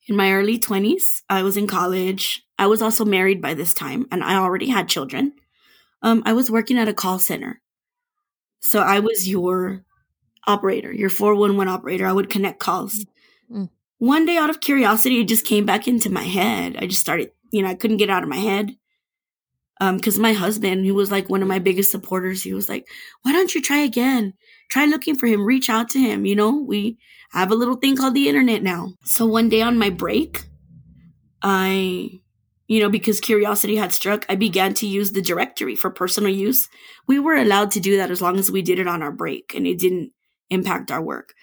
In 0.07 0.15
my 0.15 0.31
early 0.31 0.59
20s, 0.59 1.21
I 1.29 1.43
was 1.43 1.57
in 1.57 1.67
college. 1.67 2.43
I 2.57 2.67
was 2.67 2.81
also 2.81 3.05
married 3.05 3.41
by 3.41 3.53
this 3.53 3.73
time, 3.73 4.05
and 4.11 4.23
I 4.23 4.35
already 4.35 4.69
had 4.69 4.87
children. 4.87 5.33
Um, 6.01 6.21
I 6.25 6.33
was 6.33 6.51
working 6.51 6.77
at 6.77 6.87
a 6.87 6.93
call 6.93 7.19
center. 7.19 7.61
So 8.61 8.79
I 8.79 8.99
was 8.99 9.27
your 9.27 9.83
operator, 10.47 10.93
your 10.93 11.09
411 11.09 11.67
operator. 11.67 12.07
I 12.07 12.13
would 12.13 12.29
connect 12.29 12.59
calls. 12.59 13.05
Mm. 13.51 13.69
One 13.97 14.25
day, 14.25 14.37
out 14.37 14.49
of 14.49 14.61
curiosity, 14.61 15.19
it 15.19 15.27
just 15.27 15.45
came 15.45 15.65
back 15.65 15.87
into 15.87 16.09
my 16.09 16.23
head. 16.23 16.77
I 16.79 16.87
just 16.87 17.01
started, 17.01 17.31
you 17.51 17.61
know, 17.61 17.69
I 17.69 17.75
couldn't 17.75 17.97
get 17.97 18.09
out 18.09 18.23
of 18.23 18.29
my 18.29 18.37
head. 18.37 18.75
Um, 19.79 19.99
cause 19.99 20.19
my 20.19 20.33
husband, 20.33 20.85
who 20.85 20.93
was 20.93 21.09
like 21.09 21.27
one 21.27 21.41
of 21.41 21.47
my 21.47 21.57
biggest 21.57 21.89
supporters, 21.89 22.43
he 22.43 22.53
was 22.53 22.69
like, 22.69 22.87
why 23.23 23.31
don't 23.31 23.55
you 23.55 23.61
try 23.63 23.79
again? 23.79 24.35
Try 24.69 24.85
looking 24.85 25.15
for 25.15 25.25
him, 25.25 25.43
reach 25.43 25.71
out 25.71 25.89
to 25.89 25.99
him. 25.99 26.23
You 26.23 26.35
know, 26.35 26.55
we 26.55 26.99
have 27.31 27.51
a 27.51 27.55
little 27.55 27.75
thing 27.75 27.95
called 27.97 28.13
the 28.13 28.29
internet 28.29 28.61
now. 28.61 28.93
So 29.03 29.25
one 29.25 29.49
day 29.49 29.63
on 29.63 29.79
my 29.79 29.89
break, 29.89 30.43
I 31.41 32.21
you 32.71 32.79
know, 32.79 32.87
because 32.87 33.19
curiosity 33.19 33.75
had 33.75 33.91
struck, 33.91 34.25
I 34.29 34.35
began 34.35 34.73
to 34.75 34.87
use 34.87 35.11
the 35.11 35.21
directory 35.21 35.75
for 35.75 35.89
personal 35.89 36.31
use. 36.31 36.69
We 37.05 37.19
were 37.19 37.35
allowed 37.35 37.69
to 37.71 37.81
do 37.81 37.97
that 37.97 38.09
as 38.09 38.21
long 38.21 38.39
as 38.39 38.49
we 38.49 38.61
did 38.61 38.79
it 38.79 38.87
on 38.87 39.03
our 39.03 39.11
break 39.11 39.53
and 39.53 39.67
it 39.67 39.77
didn't 39.77 40.13
impact 40.49 40.89
our 40.89 41.01
work. 41.01 41.33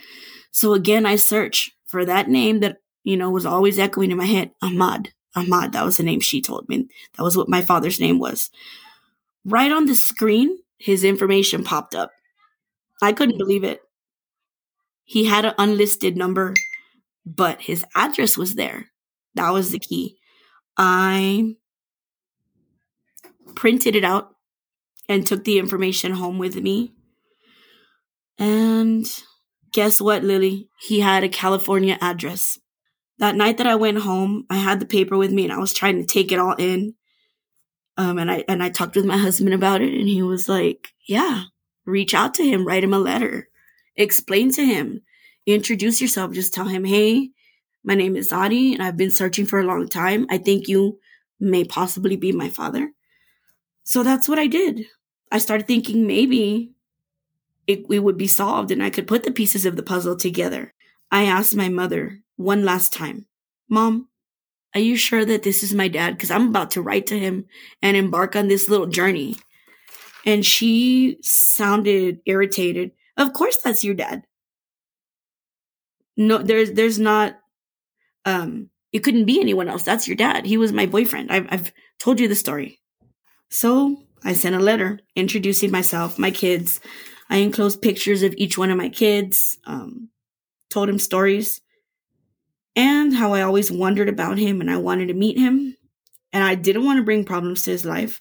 So 0.53 0.73
again, 0.73 1.05
I 1.05 1.17
search 1.17 1.71
for 1.85 2.07
that 2.07 2.31
name 2.31 2.61
that, 2.61 2.79
you 3.05 3.15
know, 3.15 3.29
was 3.29 3.45
always 3.45 3.79
echoing 3.79 4.11
in 4.11 4.17
my 4.17 4.25
head, 4.25 4.53
Ahmad. 4.63 5.11
Ahmad, 5.37 5.73
that 5.73 5.85
was 5.85 5.99
the 5.99 6.03
name 6.03 6.21
she 6.21 6.41
told 6.41 6.67
me. 6.67 6.89
That 7.19 7.25
was 7.25 7.37
what 7.37 7.47
my 7.47 7.61
father's 7.61 8.01
name 8.01 8.19
was. 8.19 8.49
Right 9.45 9.71
on 9.71 9.85
the 9.85 9.95
screen, 9.95 10.57
his 10.79 11.05
information 11.05 11.63
popped 11.63 11.95
up. 11.95 12.11
I 13.03 13.13
couldn't 13.13 13.37
believe 13.37 13.65
it. 13.65 13.83
He 15.05 15.27
had 15.27 15.45
an 15.45 15.53
unlisted 15.59 16.17
number, 16.17 16.55
but 17.27 17.61
his 17.61 17.85
address 17.95 18.39
was 18.39 18.55
there. 18.55 18.87
That 19.35 19.51
was 19.51 19.73
the 19.73 19.79
key. 19.79 20.18
I 20.79 21.57
printed 23.55 23.97
it 23.97 24.05
out 24.05 24.35
and 25.09 25.27
took 25.27 25.45
the 25.45 25.59
information 25.59 26.13
home 26.13 26.39
with 26.39 26.57
me. 26.57 26.95
And 28.39 29.05
guess 29.73 30.01
what, 30.01 30.23
Lily? 30.23 30.69
He 30.81 31.01
had 31.01 31.25
a 31.25 31.29
California 31.29 31.99
address. 32.01 32.59
That 33.19 33.35
night 33.35 33.59
that 33.59 33.67
I 33.67 33.75
went 33.75 33.99
home, 33.99 34.47
I 34.49 34.57
had 34.57 34.79
the 34.79 34.87
paper 34.87 35.19
with 35.19 35.33
me 35.33 35.45
and 35.45 35.53
I 35.53 35.59
was 35.59 35.73
trying 35.73 35.99
to 35.99 36.07
take 36.07 36.31
it 36.31 36.39
all 36.39 36.55
in. 36.55 36.95
Um, 37.97 38.19
and 38.19 38.31
I 38.31 38.45
and 38.47 38.63
I 38.63 38.69
talked 38.69 38.95
with 38.95 39.05
my 39.05 39.17
husband 39.17 39.53
about 39.53 39.83
it, 39.83 39.93
and 39.93 40.07
he 40.07 40.23
was 40.23 40.49
like, 40.49 40.91
"Yeah, 41.09 41.47
reach 41.85 42.15
out 42.15 42.35
to 42.35 42.45
him, 42.45 42.65
write 42.65 42.85
him 42.85 42.95
a 42.95 42.99
letter, 42.99 43.49
explain 43.97 44.53
to 44.53 44.65
him, 44.65 45.03
introduce 45.47 46.01
yourself, 46.01 46.33
just 46.33 46.55
tell 46.55 46.67
him, 46.67 46.85
hey, 46.85 47.31
my 47.89 47.95
name 47.95 48.17
is 48.17 48.31
Zadi, 48.31 48.75
and 48.75 48.83
I've 48.83 48.99
been 48.99 49.11
searching 49.11 49.47
for 49.47 49.59
a 49.59 49.65
long 49.65 49.89
time. 49.89 50.27
I 50.29 50.37
think 50.37 50.69
you 50.69 51.01
may 51.41 51.65
possibly 51.65 52.17
be 52.17 52.33
my 52.33 52.51
father. 52.51 52.93
So 53.83 54.03
that's 54.03 54.29
what 54.29 54.39
I 54.39 54.47
did. 54.47 54.85
I 55.33 55.39
started 55.39 55.67
thinking 55.67 56.07
maybe 56.07 56.73
it, 57.67 57.87
it 57.89 58.01
would 58.01 58.19
be 58.19 58.27
solved 58.27 58.71
and 58.71 58.83
I 58.83 58.91
could 58.91 59.07
put 59.07 59.25
the 59.25 59.31
pieces 59.31 59.65
of 59.65 59.77
the 59.77 59.83
puzzle 59.83 60.17
together. 60.17 60.75
I 61.11 61.25
asked 61.25 61.57
my 61.57 61.71
mother 61.71 62.21
one 62.37 62.63
last 62.63 62.93
time, 62.93 63.25
Mom, 63.71 64.09
are 64.75 64.81
you 64.81 64.95
sure 64.95 65.25
that 65.25 65.43
this 65.43 65.63
is 65.63 65.73
my 65.73 65.89
dad? 65.89 66.13
Because 66.13 66.31
I'm 66.31 66.49
about 66.49 66.73
to 66.73 66.83
write 66.83 67.07
to 67.07 67.19
him 67.19 67.47
and 67.81 67.97
embark 67.97 68.37
on 68.37 68.49
this 68.49 68.69
little 68.69 68.87
journey. 68.87 69.37
And 70.27 70.45
she 70.45 71.17
sounded 71.23 72.21
irritated. 72.27 72.91
Of 73.17 73.33
course, 73.33 73.57
that's 73.65 73.83
your 73.83 73.95
dad. 73.95 74.25
No, 76.19 76.37
there's 76.37 76.73
there's 76.73 76.99
not 76.99 77.39
um, 78.29 78.71
it 78.93 79.01
couldn't 79.01 79.25
be 79.25 79.41
anyone 79.41 79.69
else. 79.69 79.83
That's 79.83 80.07
your 80.07 80.17
dad. 80.17 80.45
He 80.45 80.57
was 80.57 80.73
my 80.73 80.87
boyfriend. 80.87 81.31
I've, 81.33 81.47
I've 81.51 81.73
told 81.99 82.21
you 82.21 82.29
the 82.29 82.35
story. 82.35 82.81
So 83.51 84.03
I 84.23 84.35
sent 84.35 84.55
a 84.55 84.61
letter 84.61 85.01
introducing 85.17 85.71
myself, 85.71 86.19
my 86.19 86.31
kids. 86.31 86.81
I 87.31 87.39
enclosed 87.39 87.83
pictures 87.83 88.23
of 88.23 88.35
each 88.37 88.59
one 88.59 88.71
of 88.71 88.77
my 88.77 88.89
kids, 88.89 89.59
um, 89.67 90.11
told 90.71 90.89
him 90.89 90.99
stories 90.99 91.61
and 92.77 93.15
how 93.15 93.33
I 93.33 93.43
always 93.43 93.73
wondered 93.73 94.09
about 94.09 94.39
him 94.39 94.61
and 94.61 94.71
I 94.71 94.77
wanted 94.77 95.09
to 95.09 95.15
meet 95.15 95.39
him. 95.39 95.77
And 96.33 96.45
I 96.45 96.55
didn't 96.55 96.85
want 96.85 96.99
to 96.99 97.05
bring 97.05 97.25
problems 97.25 97.63
to 97.63 97.71
his 97.71 97.85
life. 97.85 98.21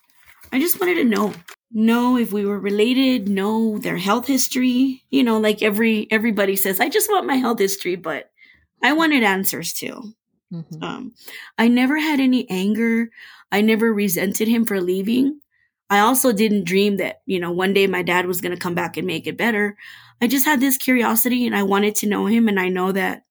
I 0.51 0.59
just 0.59 0.79
wanted 0.79 0.95
to 0.95 1.03
know, 1.03 1.33
know 1.71 2.17
if 2.17 2.31
we 2.31 2.45
were 2.45 2.59
related, 2.59 3.27
know 3.27 3.77
their 3.77 3.97
health 3.97 4.27
history. 4.27 5.03
You 5.09 5.23
know, 5.23 5.37
like 5.39 5.61
every 5.61 6.07
everybody 6.09 6.55
says, 6.55 6.79
I 6.79 6.87
just 6.87 7.09
want 7.09 7.27
my 7.27 7.35
health 7.35 7.59
history, 7.59 7.95
but 7.95 8.31
I 8.81 8.93
wanted 8.93 9.23
answers 9.23 9.73
too. 9.73 10.13
Mm-hmm. 10.53 10.83
Um, 10.83 11.13
I 11.57 11.67
never 11.67 11.97
had 11.97 12.19
any 12.19 12.49
anger. 12.49 13.09
I 13.51 13.61
never 13.61 13.93
resented 13.93 14.47
him 14.47 14.65
for 14.65 14.79
leaving. 14.79 15.39
I 15.89 15.99
also 15.99 16.33
didn't 16.33 16.65
dream 16.65 16.97
that, 16.97 17.21
you 17.25 17.39
know, 17.39 17.51
one 17.51 17.73
day 17.73 17.87
my 17.87 18.03
dad 18.03 18.25
was 18.25 18.41
going 18.41 18.53
to 18.53 18.61
come 18.61 18.75
back 18.75 18.97
and 18.97 19.07
make 19.07 19.25
it 19.25 19.37
better. 19.37 19.77
I 20.21 20.27
just 20.27 20.45
had 20.45 20.59
this 20.59 20.77
curiosity 20.77 21.45
and 21.45 21.55
I 21.55 21.63
wanted 21.63 21.95
to 21.95 22.07
know 22.07 22.25
him. 22.25 22.47
And 22.47 22.59
I 22.59 22.69
know 22.69 22.91
that 22.91 23.23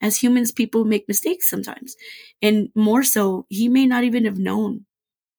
as 0.00 0.16
humans, 0.16 0.50
people 0.50 0.84
make 0.84 1.06
mistakes 1.06 1.48
sometimes. 1.48 1.94
And 2.42 2.70
more 2.74 3.04
so, 3.04 3.46
he 3.48 3.68
may 3.68 3.86
not 3.86 4.04
even 4.04 4.24
have 4.24 4.38
known 4.38 4.86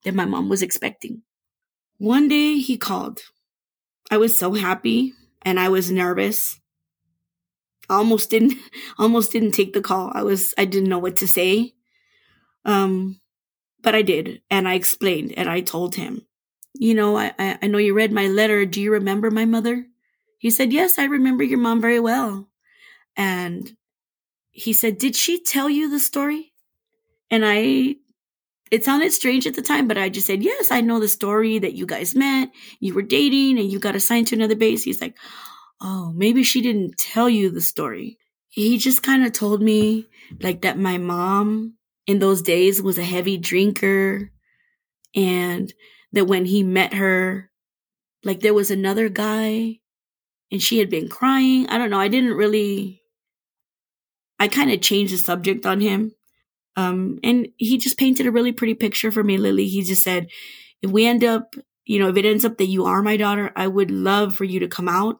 that 0.05 0.15
my 0.15 0.25
mom 0.25 0.47
was 0.47 0.61
expecting. 0.61 1.23
One 1.97 2.27
day 2.27 2.57
he 2.57 2.77
called. 2.77 3.21
I 4.09 4.17
was 4.17 4.37
so 4.37 4.53
happy 4.53 5.13
and 5.41 5.59
I 5.59 5.69
was 5.69 5.91
nervous 5.91 6.59
almost 7.89 8.29
didn't 8.29 8.57
almost 8.99 9.31
didn't 9.31 9.51
take 9.51 9.73
the 9.73 9.81
call. 9.81 10.11
I 10.13 10.23
was 10.23 10.53
I 10.57 10.65
didn't 10.65 10.89
know 10.89 10.99
what 10.99 11.17
to 11.17 11.27
say. 11.27 11.73
Um 12.63 13.19
but 13.81 13.95
I 13.95 14.01
did 14.01 14.41
and 14.49 14.67
I 14.67 14.73
explained 14.73 15.33
and 15.37 15.49
I 15.49 15.61
told 15.61 15.95
him, 15.95 16.25
you 16.73 16.93
know, 16.93 17.17
I 17.17 17.33
I 17.37 17.67
know 17.67 17.77
you 17.77 17.93
read 17.93 18.11
my 18.11 18.27
letter. 18.27 18.65
Do 18.65 18.81
you 18.81 18.91
remember 18.91 19.31
my 19.31 19.45
mother? 19.45 19.85
He 20.37 20.49
said, 20.49 20.73
Yes, 20.73 20.99
I 20.99 21.05
remember 21.05 21.43
your 21.43 21.59
mom 21.59 21.81
very 21.81 21.99
well. 21.99 22.49
And 23.17 23.75
he 24.51 24.73
said, 24.73 24.97
Did 24.97 25.15
she 25.15 25.41
tell 25.41 25.69
you 25.69 25.89
the 25.89 25.99
story? 25.99 26.53
And 27.31 27.43
I 27.45 27.95
it 28.71 28.83
sounded 28.83 29.13
strange 29.13 29.45
at 29.47 29.53
the 29.53 29.61
time, 29.61 29.87
but 29.87 29.97
I 29.97 30.09
just 30.09 30.27
said, 30.27 30.43
Yes, 30.43 30.71
I 30.71 30.81
know 30.81 30.99
the 30.99 31.07
story 31.07 31.59
that 31.59 31.73
you 31.73 31.85
guys 31.85 32.15
met, 32.15 32.51
you 32.79 32.93
were 32.93 33.01
dating, 33.01 33.59
and 33.59 33.71
you 33.71 33.79
got 33.79 33.95
assigned 33.95 34.27
to 34.27 34.35
another 34.35 34.55
base. 34.55 34.83
He's 34.83 35.01
like, 35.01 35.15
oh, 35.81 36.11
maybe 36.15 36.43
she 36.43 36.61
didn't 36.61 36.97
tell 36.97 37.29
you 37.29 37.49
the 37.49 37.61
story. 37.61 38.17
He 38.49 38.77
just 38.77 39.03
kind 39.03 39.25
of 39.25 39.33
told 39.33 39.61
me 39.61 40.07
like 40.41 40.61
that 40.61 40.77
my 40.77 40.97
mom 40.97 41.75
in 42.07 42.19
those 42.19 42.41
days 42.41 42.81
was 42.81 42.97
a 42.97 43.03
heavy 43.03 43.37
drinker 43.37 44.31
and 45.15 45.73
that 46.13 46.25
when 46.25 46.45
he 46.45 46.63
met 46.63 46.93
her, 46.93 47.49
like 48.23 48.39
there 48.39 48.53
was 48.53 48.71
another 48.71 49.09
guy 49.09 49.79
and 50.51 50.61
she 50.61 50.79
had 50.79 50.89
been 50.89 51.09
crying. 51.09 51.67
I 51.67 51.77
don't 51.77 51.89
know. 51.89 51.99
I 51.99 52.07
didn't 52.07 52.33
really, 52.33 53.01
I 54.39 54.47
kind 54.47 54.71
of 54.71 54.81
changed 54.81 55.13
the 55.13 55.17
subject 55.17 55.65
on 55.65 55.81
him. 55.81 56.13
Um, 56.77 57.19
and 57.23 57.47
he 57.57 57.77
just 57.77 57.97
painted 57.97 58.27
a 58.27 58.31
really 58.31 58.51
pretty 58.51 58.73
picture 58.73 59.11
for 59.11 59.23
me, 59.23 59.37
Lily. 59.37 59.67
He 59.67 59.81
just 59.81 60.03
said, 60.03 60.27
if 60.81 60.91
we 60.91 61.05
end 61.05 61.23
up, 61.23 61.55
you 61.85 61.99
know, 61.99 62.09
if 62.09 62.17
it 62.17 62.25
ends 62.25 62.45
up 62.45 62.57
that 62.57 62.65
you 62.65 62.85
are 62.85 63.01
my 63.01 63.17
daughter, 63.17 63.51
I 63.55 63.67
would 63.67 63.91
love 63.91 64.35
for 64.35 64.43
you 64.43 64.59
to 64.59 64.67
come 64.67 64.89
out 64.89 65.19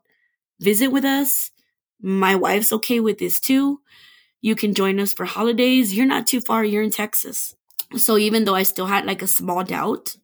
visit 0.59 0.87
with 0.89 1.05
us. 1.05 1.51
My 2.01 2.35
wife's 2.35 2.71
okay 2.73 2.99
with 2.99 3.19
this 3.19 3.39
too. 3.39 3.81
You 4.41 4.55
can 4.55 4.73
join 4.73 4.99
us 4.99 5.13
for 5.13 5.25
holidays. 5.25 5.93
You're 5.95 6.05
not 6.05 6.27
too 6.27 6.41
far. 6.41 6.63
You're 6.63 6.83
in 6.83 6.91
Texas. 6.91 7.55
So 7.97 8.17
even 8.17 8.45
though 8.45 8.55
I 8.55 8.63
still 8.63 8.87
had 8.87 9.05
like 9.05 9.21
a 9.21 9.27
small 9.27 9.63
doubt, 9.63 10.15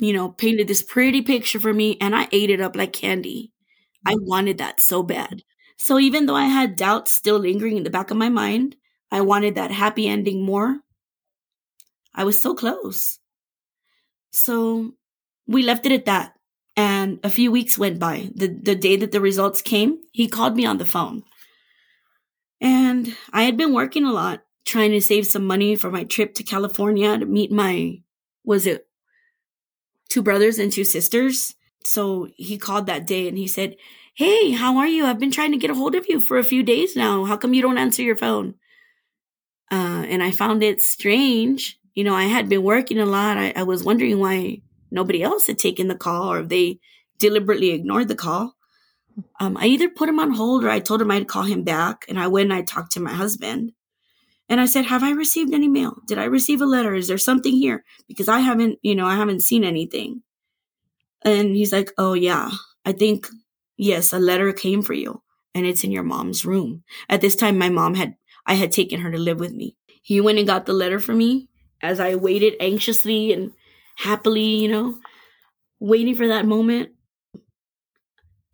you 0.00 0.12
know, 0.12 0.30
painted 0.30 0.68
this 0.68 0.82
pretty 0.82 1.22
picture 1.22 1.60
for 1.60 1.72
me 1.72 1.96
and 2.00 2.14
I 2.16 2.28
ate 2.32 2.50
it 2.50 2.60
up 2.60 2.76
like 2.76 2.92
candy. 2.92 3.52
I 4.06 4.16
wanted 4.16 4.58
that 4.58 4.80
so 4.80 5.02
bad. 5.02 5.42
So 5.76 5.98
even 5.98 6.26
though 6.26 6.36
I 6.36 6.46
had 6.46 6.76
doubts 6.76 7.12
still 7.12 7.38
lingering 7.38 7.76
in 7.76 7.84
the 7.84 7.90
back 7.90 8.10
of 8.10 8.16
my 8.16 8.28
mind, 8.28 8.76
I 9.10 9.20
wanted 9.22 9.54
that 9.56 9.70
happy 9.70 10.08
ending 10.08 10.44
more. 10.44 10.80
I 12.14 12.24
was 12.24 12.42
so 12.42 12.54
close. 12.54 13.18
So 14.30 14.94
we 15.46 15.62
left 15.62 15.86
it 15.86 15.92
at 15.92 16.06
that. 16.06 16.37
And 16.78 17.18
a 17.24 17.28
few 17.28 17.50
weeks 17.50 17.76
went 17.76 17.98
by. 17.98 18.30
The, 18.36 18.46
the 18.46 18.76
day 18.76 18.94
that 18.94 19.10
the 19.10 19.20
results 19.20 19.62
came, 19.62 19.98
he 20.12 20.28
called 20.28 20.54
me 20.54 20.64
on 20.64 20.78
the 20.78 20.84
phone. 20.84 21.24
And 22.60 23.16
I 23.32 23.42
had 23.42 23.56
been 23.56 23.74
working 23.74 24.04
a 24.04 24.12
lot, 24.12 24.44
trying 24.64 24.92
to 24.92 25.00
save 25.00 25.26
some 25.26 25.44
money 25.44 25.74
for 25.74 25.90
my 25.90 26.04
trip 26.04 26.34
to 26.34 26.44
California 26.44 27.18
to 27.18 27.26
meet 27.26 27.50
my, 27.50 28.00
was 28.44 28.64
it 28.64 28.86
two 30.08 30.22
brothers 30.22 30.60
and 30.60 30.70
two 30.70 30.84
sisters? 30.84 31.56
So 31.82 32.28
he 32.36 32.56
called 32.58 32.86
that 32.86 33.08
day 33.08 33.26
and 33.26 33.36
he 33.36 33.48
said, 33.48 33.74
Hey, 34.14 34.52
how 34.52 34.76
are 34.76 34.86
you? 34.86 35.04
I've 35.04 35.18
been 35.18 35.32
trying 35.32 35.50
to 35.50 35.58
get 35.58 35.70
a 35.70 35.74
hold 35.74 35.96
of 35.96 36.08
you 36.08 36.20
for 36.20 36.38
a 36.38 36.44
few 36.44 36.62
days 36.62 36.94
now. 36.94 37.24
How 37.24 37.36
come 37.36 37.54
you 37.54 37.62
don't 37.62 37.78
answer 37.78 38.04
your 38.04 38.16
phone? 38.16 38.54
Uh, 39.68 40.06
and 40.08 40.22
I 40.22 40.30
found 40.30 40.62
it 40.62 40.80
strange. 40.80 41.76
You 41.94 42.04
know, 42.04 42.14
I 42.14 42.24
had 42.24 42.48
been 42.48 42.62
working 42.62 43.00
a 43.00 43.06
lot. 43.06 43.36
I, 43.36 43.52
I 43.56 43.64
was 43.64 43.82
wondering 43.82 44.20
why 44.20 44.62
nobody 44.90 45.22
else 45.22 45.46
had 45.46 45.58
taken 45.58 45.88
the 45.88 45.94
call 45.96 46.32
or 46.32 46.42
they 46.42 46.80
deliberately 47.18 47.70
ignored 47.70 48.08
the 48.08 48.14
call. 48.14 48.56
Um, 49.40 49.56
I 49.56 49.66
either 49.66 49.88
put 49.88 50.08
him 50.08 50.20
on 50.20 50.32
hold 50.34 50.64
or 50.64 50.70
I 50.70 50.78
told 50.80 51.02
him 51.02 51.10
I'd 51.10 51.28
call 51.28 51.42
him 51.42 51.64
back. 51.64 52.04
And 52.08 52.18
I 52.18 52.28
went 52.28 52.50
and 52.50 52.58
I 52.58 52.62
talked 52.62 52.92
to 52.92 53.00
my 53.00 53.12
husband. 53.12 53.72
And 54.48 54.60
I 54.60 54.66
said, 54.66 54.86
Have 54.86 55.02
I 55.02 55.10
received 55.10 55.52
any 55.52 55.68
mail? 55.68 55.96
Did 56.06 56.18
I 56.18 56.24
receive 56.24 56.60
a 56.62 56.66
letter? 56.66 56.94
Is 56.94 57.08
there 57.08 57.18
something 57.18 57.52
here? 57.52 57.84
Because 58.06 58.28
I 58.28 58.40
haven't, 58.40 58.78
you 58.82 58.94
know, 58.94 59.06
I 59.06 59.16
haven't 59.16 59.42
seen 59.42 59.64
anything. 59.64 60.22
And 61.22 61.56
he's 61.56 61.72
like, 61.72 61.92
Oh, 61.98 62.14
yeah, 62.14 62.50
I 62.84 62.92
think, 62.92 63.26
yes, 63.76 64.12
a 64.12 64.18
letter 64.18 64.52
came 64.52 64.82
for 64.82 64.94
you. 64.94 65.22
and 65.54 65.66
it's 65.66 65.82
in 65.84 65.90
your 65.90 66.04
mom's 66.04 66.46
room. 66.46 66.84
At 67.08 67.20
this 67.20 67.34
time, 67.34 67.58
my 67.58 67.68
mom 67.68 67.94
had, 67.94 68.14
I 68.46 68.54
had 68.54 68.70
taken 68.70 69.00
her 69.00 69.10
to 69.10 69.18
live 69.18 69.40
with 69.40 69.52
me. 69.52 69.76
He 70.02 70.20
went 70.20 70.38
and 70.38 70.46
got 70.46 70.66
the 70.66 70.72
letter 70.72 71.00
for 71.00 71.12
me 71.14 71.48
as 71.82 71.98
I 72.00 72.14
waited 72.14 72.54
anxiously 72.60 73.32
and 73.32 73.52
happily, 73.98 74.56
you 74.56 74.68
know, 74.68 74.98
waiting 75.80 76.14
for 76.14 76.28
that 76.28 76.46
moment. 76.46 76.90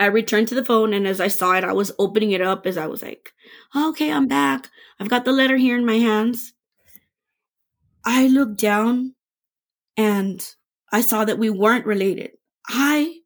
I 0.00 0.06
returned 0.06 0.48
to 0.48 0.54
the 0.54 0.64
phone, 0.64 0.92
and 0.92 1.06
as 1.06 1.20
I 1.20 1.28
saw 1.28 1.52
it, 1.54 1.64
I 1.64 1.72
was 1.72 1.92
opening 1.98 2.32
it 2.32 2.40
up 2.40 2.66
as 2.66 2.76
I 2.76 2.86
was 2.86 3.02
like, 3.02 3.32
okay, 3.76 4.10
I'm 4.10 4.26
back. 4.26 4.68
I've 4.98 5.08
got 5.08 5.24
the 5.24 5.32
letter 5.32 5.56
here 5.56 5.76
in 5.76 5.86
my 5.86 5.98
hands. 5.98 6.52
I 8.04 8.26
looked 8.26 8.58
down 8.58 9.14
and 9.96 10.44
I 10.92 11.00
saw 11.00 11.24
that 11.24 11.38
we 11.38 11.48
weren't 11.48 11.86
related. 11.86 12.32
I 12.68 13.18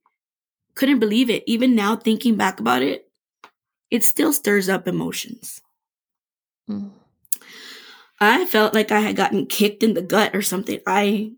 couldn't 0.75 1.01
believe 1.01 1.31
it. 1.31 1.43
Even 1.47 1.75
now, 1.75 1.97
thinking 1.97 2.37
back 2.37 2.61
about 2.61 2.83
it, 2.83 3.11
it 3.91 4.05
still 4.05 4.33
stirs 4.33 4.69
up 4.69 4.87
emotions. 4.87 5.62
Mm. 6.69 6.91
I 8.21 8.45
felt 8.47 8.75
like 8.75 8.93
I 8.93 9.01
had 9.01 9.16
gotten 9.16 9.47
kicked 9.47 9.83
in 9.83 9.95
the 9.95 10.03
gut 10.03 10.35
or 10.35 10.43
something. 10.43 10.81
I, 10.87 11.33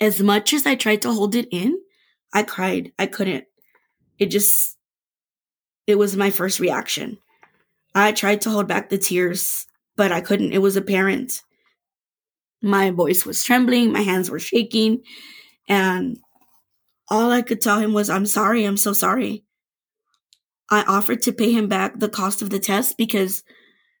as 0.00 0.20
much 0.20 0.52
as 0.52 0.66
I 0.66 0.74
tried 0.74 1.02
to 1.02 1.12
hold 1.12 1.34
it 1.34 1.48
in, 1.50 1.78
I 2.32 2.42
cried. 2.42 2.92
I 2.98 3.06
couldn't. 3.06 3.44
It 4.18 4.26
just, 4.26 4.76
it 5.86 5.96
was 5.96 6.16
my 6.16 6.30
first 6.30 6.60
reaction. 6.60 7.18
I 7.94 8.12
tried 8.12 8.40
to 8.42 8.50
hold 8.50 8.68
back 8.68 8.88
the 8.88 8.98
tears, 8.98 9.66
but 9.96 10.12
I 10.12 10.20
couldn't. 10.20 10.52
It 10.52 10.58
was 10.58 10.76
apparent. 10.76 11.42
My 12.62 12.90
voice 12.90 13.24
was 13.24 13.42
trembling, 13.42 13.92
my 13.92 14.02
hands 14.02 14.30
were 14.30 14.38
shaking, 14.38 15.02
and 15.68 16.18
all 17.08 17.30
I 17.30 17.42
could 17.42 17.60
tell 17.60 17.78
him 17.80 17.92
was, 17.92 18.10
I'm 18.10 18.26
sorry, 18.26 18.64
I'm 18.64 18.76
so 18.76 18.92
sorry. 18.92 19.44
I 20.70 20.82
offered 20.82 21.22
to 21.22 21.32
pay 21.32 21.52
him 21.52 21.68
back 21.68 21.98
the 21.98 22.08
cost 22.08 22.42
of 22.42 22.50
the 22.50 22.60
test 22.60 22.96
because 22.96 23.42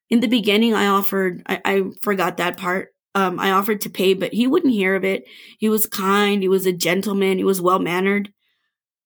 in 0.08 0.20
the 0.20 0.28
beginning 0.28 0.74
I 0.74 0.86
offered, 0.86 1.42
I, 1.46 1.60
I 1.64 1.82
forgot 2.02 2.36
that 2.36 2.56
part. 2.56 2.94
Um, 3.14 3.40
I 3.40 3.50
offered 3.50 3.80
to 3.82 3.90
pay, 3.90 4.14
but 4.14 4.32
he 4.32 4.46
wouldn't 4.46 4.72
hear 4.72 4.94
of 4.94 5.04
it. 5.04 5.24
He 5.58 5.68
was 5.68 5.86
kind, 5.86 6.42
he 6.42 6.48
was 6.48 6.66
a 6.66 6.72
gentleman, 6.72 7.38
he 7.38 7.44
was 7.44 7.60
well 7.60 7.80
mannered. 7.80 8.32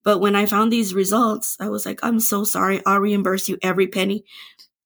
But 0.05 0.19
when 0.19 0.37
I 0.37 0.45
found 0.45 0.71
these 0.71 0.93
results, 0.93 1.57
I 1.59 1.71
was 1.71 1.87
like, 1.87 2.01
I'm 2.03 2.21
so 2.21 2.45
sorry. 2.45 2.83
I'll 2.85 3.01
reimburse 3.01 3.49
you 3.49 3.57
every 3.63 3.87
penny. 3.87 4.25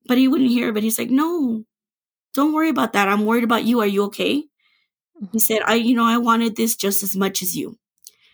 But 0.06 0.18
he 0.18 0.28
wouldn't 0.28 0.50
hear 0.50 0.68
of 0.68 0.76
it. 0.76 0.84
He's 0.84 0.98
like, 0.98 1.10
no, 1.10 1.64
don't 2.32 2.54
worry 2.54 2.68
about 2.68 2.92
that. 2.92 3.08
I'm 3.08 3.26
worried 3.26 3.42
about 3.42 3.64
you. 3.64 3.80
Are 3.80 3.86
you 3.86 4.04
okay? 4.04 4.44
He 5.32 5.40
said, 5.40 5.62
I, 5.64 5.74
you 5.74 5.96
know, 5.96 6.04
I 6.04 6.18
wanted 6.18 6.54
this 6.54 6.76
just 6.76 7.02
as 7.02 7.16
much 7.16 7.42
as 7.42 7.56
you. 7.56 7.76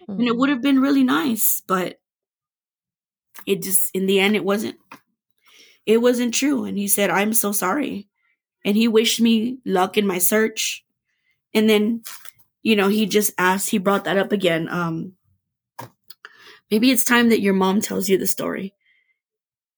Mm-hmm. 0.03 0.21
And 0.21 0.29
it 0.29 0.37
would 0.37 0.51
have 0.51 0.61
been 0.61 0.81
really 0.81 1.03
nice, 1.03 1.63
but 1.67 1.99
it 3.47 3.63
just, 3.63 3.89
in 3.95 4.05
the 4.05 4.21
end, 4.21 4.37
it 4.37 4.45
wasn't. 4.45 4.77
It 5.87 6.03
wasn't 6.03 6.35
true. 6.35 6.65
And 6.65 6.77
he 6.77 6.89
said, 6.89 7.09
I'm 7.09 7.33
so 7.33 7.53
sorry. 7.53 8.09
And 8.65 8.77
he 8.77 8.89
wished 8.89 9.21
me 9.21 9.59
luck 9.65 9.99
in 9.99 10.07
my 10.07 10.19
search. 10.19 10.85
And 11.53 11.69
then, 11.69 12.03
you 12.63 12.77
know, 12.77 12.89
he 12.89 13.07
just 13.07 13.33
asked, 13.39 13.71
he 13.71 13.79
brought 13.79 14.05
that 14.05 14.19
up 14.19 14.33
again. 14.33 14.69
Um, 14.69 15.13
maybe 16.71 16.91
it's 16.91 17.05
time 17.05 17.29
that 17.29 17.41
your 17.41 17.55
mom 17.55 17.81
tells 17.81 18.09
you 18.09 18.19
the 18.19 18.27
story. 18.27 18.75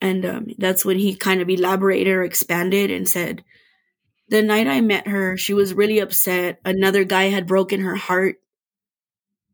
And 0.01 0.25
um, 0.27 0.47
that's 0.59 0.85
when 0.85 0.99
he 0.99 1.15
kind 1.15 1.41
of 1.41 1.49
elaborated 1.49 2.13
or 2.13 2.23
expanded 2.23 2.91
and 2.91 3.09
said, 3.09 3.45
the 4.29 4.43
night 4.43 4.67
I 4.67 4.81
met 4.81 5.07
her, 5.09 5.37
she 5.37 5.55
was 5.55 5.75
really 5.75 6.01
upset. 6.01 6.61
Another 6.65 7.05
guy 7.05 7.25
had 7.25 7.47
broken 7.47 7.81
her 7.81 7.97
heart. 7.97 8.41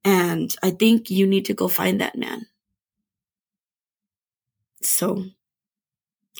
And 0.04 0.54
I 0.62 0.70
think 0.70 1.10
you 1.10 1.26
need 1.26 1.44
to 1.46 1.54
go 1.54 1.68
find 1.68 2.00
that 2.00 2.16
man. 2.16 2.46
So 4.82 5.24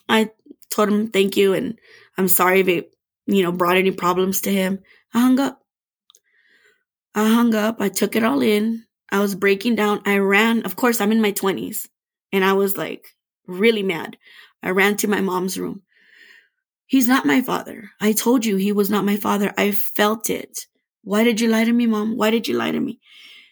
I 0.09 0.31
told 0.73 0.89
him 0.89 1.09
thank 1.09 1.37
you 1.37 1.55
and 1.55 1.79
I'm 2.17 2.29
sorry 2.29 2.61
if 2.61 2.69
it, 2.69 2.91
you 3.27 3.43
know, 3.43 3.53
brought 3.53 3.77
any 3.77 3.91
problems 3.91 4.43
to 4.43 4.53
him. 4.53 4.81
I 5.15 5.21
hung 5.21 5.39
up. 5.39 5.61
I 7.15 7.29
hung 7.29 7.55
up. 7.55 7.81
I 7.81 7.89
took 7.89 8.17
it 8.17 8.25
all 8.25 8.43
in. 8.43 8.85
I 9.11 9.21
was 9.21 9.35
breaking 9.35 9.75
down. 9.77 10.01
I 10.07 10.19
ran. 10.19 10.63
Of 10.63 10.77
course, 10.77 11.01
I'm 11.01 11.13
in 11.13 11.21
my 11.21 11.33
20s 11.33 11.89
and 12.33 12.45
I 12.45 12.55
was 12.55 12.77
like 12.77 13.09
really 13.47 13.83
mad. 13.83 14.17
I 14.63 14.71
ran 14.71 14.97
to 14.99 15.09
my 15.09 15.21
mom's 15.21 15.59
room. 15.59 15.83
He's 16.87 17.09
not 17.09 17.27
my 17.27 17.41
father. 17.41 17.91
I 18.01 18.13
told 18.13 18.45
you 18.45 18.57
he 18.57 18.73
was 18.73 18.91
not 18.91 19.05
my 19.05 19.17
father. 19.17 19.53
I 19.57 19.73
felt 19.73 20.31
it. 20.31 20.67
Why 21.05 21.25
did 21.25 21.41
you 21.41 21.49
lie 21.49 21.65
to 21.65 21.73
me, 21.73 21.87
mom? 21.87 22.17
Why 22.17 22.31
did 22.31 22.47
you 22.49 22.57
lie 22.57 22.71
to 22.71 22.81
me? 22.81 23.01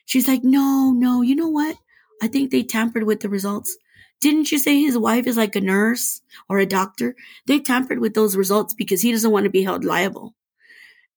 She's 0.04 0.28
like, 0.28 0.44
no, 0.44 0.92
no, 0.94 1.22
you 1.22 1.34
know 1.34 1.48
what? 1.48 1.76
I 2.22 2.28
think 2.28 2.50
they 2.50 2.62
tampered 2.62 3.04
with 3.04 3.20
the 3.20 3.28
results. 3.28 3.76
Didn't 4.20 4.52
you 4.52 4.58
say 4.58 4.80
his 4.80 4.98
wife 4.98 5.26
is 5.26 5.36
like 5.36 5.56
a 5.56 5.60
nurse 5.60 6.20
or 6.48 6.58
a 6.58 6.66
doctor? 6.66 7.16
They 7.46 7.58
tampered 7.58 8.00
with 8.00 8.14
those 8.14 8.36
results 8.36 8.74
because 8.74 9.00
he 9.00 9.12
doesn't 9.12 9.30
want 9.30 9.44
to 9.44 9.50
be 9.50 9.62
held 9.62 9.84
liable. 9.84 10.34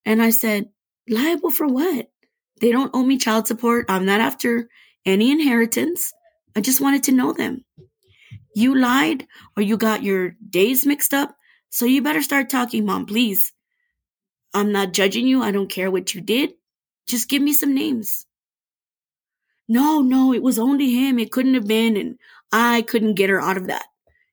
And 0.06 0.22
I 0.22 0.30
said, 0.30 0.70
liable 1.08 1.52
for 1.52 1.68
what? 1.68 2.10
They 2.62 2.72
don't 2.72 2.92
owe 2.94 3.04
me 3.04 3.18
child 3.18 3.48
support. 3.48 3.86
I'm 3.90 4.06
not 4.06 4.22
after 4.22 4.70
any 5.06 5.32
inheritance. 5.32 6.14
I 6.56 6.62
just 6.62 6.82
wanted 6.82 7.04
to 7.04 7.12
know 7.12 7.34
them. 7.34 7.66
You 8.56 8.76
lied 8.76 9.28
or 9.58 9.64
you 9.64 9.78
got 9.78 10.04
your 10.04 10.36
days 10.50 10.86
mixed 10.86 11.14
up 11.14 11.36
so 11.70 11.86
you 11.86 12.02
better 12.02 12.22
start 12.22 12.50
talking, 12.50 12.86
mom, 12.86 13.06
please. 13.06 13.52
I'm 14.54 14.72
not 14.72 14.94
judging 14.94 15.28
you. 15.28 15.42
I 15.42 15.52
don't 15.52 15.70
care 15.70 15.90
what 15.90 16.14
you 16.14 16.22
did. 16.22 16.54
Just 17.08 17.28
give 17.28 17.42
me 17.42 17.54
some 17.54 17.74
names. 17.74 18.28
No, 19.68 20.02
no, 20.02 20.34
it 20.34 20.44
was 20.44 20.60
only 20.60 20.92
him. 20.92 21.18
It 21.18 21.32
couldn't 21.32 21.56
have 21.56 21.68
been. 21.68 21.98
And 21.98 22.20
I 22.54 22.84
couldn't 22.84 23.16
get 23.16 23.32
her 23.32 23.42
out 23.42 23.58
of 23.58 23.68
that. 23.68 23.86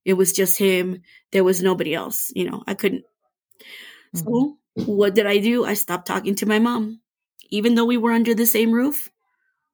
It 0.05 0.13
was 0.13 0.33
just 0.33 0.59
him. 0.59 1.03
There 1.33 1.43
was 1.43 1.63
nobody 1.63 1.95
else. 1.95 2.31
You 2.37 2.51
know, 2.51 2.63
I 2.67 2.75
couldn't. 2.75 3.05
Mm-hmm. 4.15 4.19
So 4.19 4.59
what 4.75 5.15
did 5.15 5.27
I 5.27 5.39
do? 5.39 5.65
I 5.65 5.75
stopped 5.75 6.07
talking 6.07 6.35
to 6.37 6.47
my 6.47 6.59
mom. 6.59 7.01
Even 7.51 7.75
though 7.75 7.87
we 7.87 7.97
were 7.97 8.13
under 8.13 8.35
the 8.35 8.47
same 8.47 8.71
roof, 8.71 9.11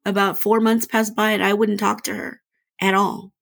about 0.06 0.40
four 0.40 0.60
months 0.60 0.86
passed 0.86 1.14
by 1.14 1.32
and 1.32 1.42
I 1.42 1.52
wouldn't 1.52 1.80
talk 1.80 2.04
to 2.04 2.14
her 2.14 2.40
at 2.80 2.94
all. 2.94 3.32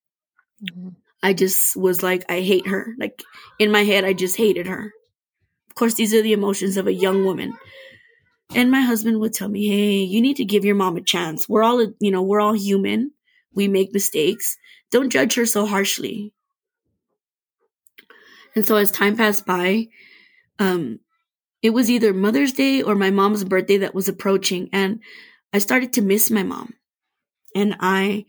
Mm-hmm. 0.62 0.88
I 1.22 1.34
just 1.34 1.76
was 1.76 2.02
like, 2.02 2.24
I 2.28 2.40
hate 2.40 2.66
her. 2.66 2.94
Like 2.98 3.22
in 3.58 3.70
my 3.70 3.84
head, 3.84 4.04
I 4.04 4.12
just 4.14 4.36
hated 4.36 4.66
her. 4.66 4.92
Of 5.68 5.74
course, 5.74 5.94
these 5.94 6.14
are 6.14 6.22
the 6.22 6.32
emotions 6.32 6.76
of 6.76 6.86
a 6.86 6.92
young 6.92 7.24
woman. 7.24 7.54
And 8.54 8.70
my 8.70 8.80
husband 8.80 9.20
would 9.20 9.34
tell 9.34 9.48
me, 9.48 9.68
Hey, 9.68 10.04
you 10.04 10.20
need 10.20 10.36
to 10.36 10.44
give 10.44 10.64
your 10.64 10.74
mom 10.74 10.96
a 10.96 11.00
chance. 11.00 11.48
We're 11.48 11.62
all, 11.62 11.82
you 12.00 12.10
know, 12.10 12.22
we're 12.22 12.40
all 12.40 12.54
human. 12.54 13.12
We 13.54 13.68
make 13.68 13.92
mistakes. 13.92 14.56
Don't 14.94 15.10
judge 15.10 15.34
her 15.34 15.44
so 15.44 15.66
harshly. 15.66 16.32
And 18.54 18.64
so 18.64 18.76
as 18.76 18.92
time 18.92 19.16
passed 19.16 19.44
by, 19.44 19.88
um, 20.60 21.00
it 21.62 21.70
was 21.70 21.90
either 21.90 22.14
Mother's 22.14 22.52
Day 22.52 22.80
or 22.80 22.94
my 22.94 23.10
mom's 23.10 23.42
birthday 23.42 23.78
that 23.78 23.96
was 23.96 24.08
approaching. 24.08 24.68
And 24.72 25.00
I 25.52 25.58
started 25.58 25.94
to 25.94 26.00
miss 26.00 26.30
my 26.30 26.44
mom. 26.44 26.74
And 27.56 27.74
I 27.80 28.26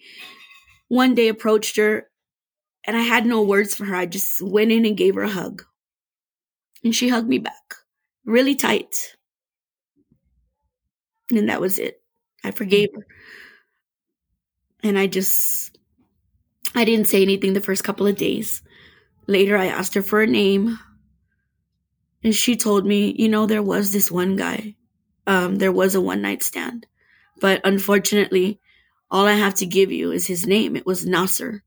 one 0.87 1.13
day 1.13 1.27
approached 1.27 1.77
her 1.77 2.07
and 2.87 2.97
I 2.97 3.01
had 3.01 3.27
no 3.27 3.43
words 3.43 3.75
for 3.75 3.85
her. 3.85 3.95
I 3.95 4.07
just 4.07 4.41
went 4.41 4.71
in 4.71 4.87
and 4.87 4.97
gave 4.97 5.13
her 5.13 5.21
a 5.21 5.29
hug. 5.29 5.63
And 6.83 6.95
she 6.95 7.09
hugged 7.09 7.29
me 7.29 7.37
back 7.37 7.75
really 8.25 8.55
tight. 8.55 8.95
And 11.29 11.47
that 11.47 11.61
was 11.61 11.77
it. 11.77 12.01
I 12.43 12.49
forgave 12.49 12.89
her. 12.95 13.05
And 14.81 14.97
I 14.97 15.05
just, 15.05 15.74
I 16.75 16.85
didn't 16.85 17.07
say 17.07 17.21
anything 17.21 17.53
the 17.53 17.61
first 17.61 17.83
couple 17.83 18.05
of 18.05 18.17
days. 18.17 18.61
Later, 19.27 19.57
I 19.57 19.67
asked 19.67 19.95
her 19.95 20.01
for 20.01 20.21
a 20.21 20.27
name. 20.27 20.77
And 22.23 22.35
she 22.35 22.55
told 22.55 22.85
me, 22.85 23.15
you 23.17 23.29
know, 23.29 23.45
there 23.45 23.63
was 23.63 23.91
this 23.91 24.11
one 24.11 24.35
guy. 24.35 24.75
Um, 25.27 25.57
there 25.57 25.71
was 25.71 25.95
a 25.95 26.01
one 26.01 26.21
night 26.21 26.43
stand. 26.43 26.85
But 27.39 27.61
unfortunately, 27.63 28.59
all 29.09 29.27
I 29.27 29.33
have 29.33 29.55
to 29.55 29.65
give 29.65 29.91
you 29.91 30.11
is 30.11 30.27
his 30.27 30.45
name. 30.45 30.75
It 30.75 30.85
was 30.85 31.05
Nasser 31.05 31.63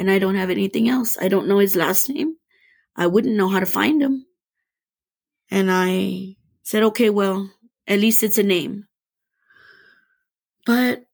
and 0.00 0.10
I 0.10 0.18
don't 0.18 0.36
have 0.36 0.48
anything 0.48 0.88
else. 0.88 1.18
I 1.20 1.28
don't 1.28 1.46
know 1.46 1.58
his 1.58 1.76
last 1.76 2.08
name. 2.08 2.36
I 2.96 3.06
wouldn't 3.06 3.36
know 3.36 3.48
how 3.48 3.60
to 3.60 3.66
find 3.66 4.00
him. 4.00 4.24
And 5.50 5.70
I 5.70 6.36
said, 6.62 6.82
okay, 6.84 7.10
well, 7.10 7.50
at 7.86 8.00
least 8.00 8.22
it's 8.22 8.38
a 8.38 8.42
name. 8.42 8.86
But 10.64 11.04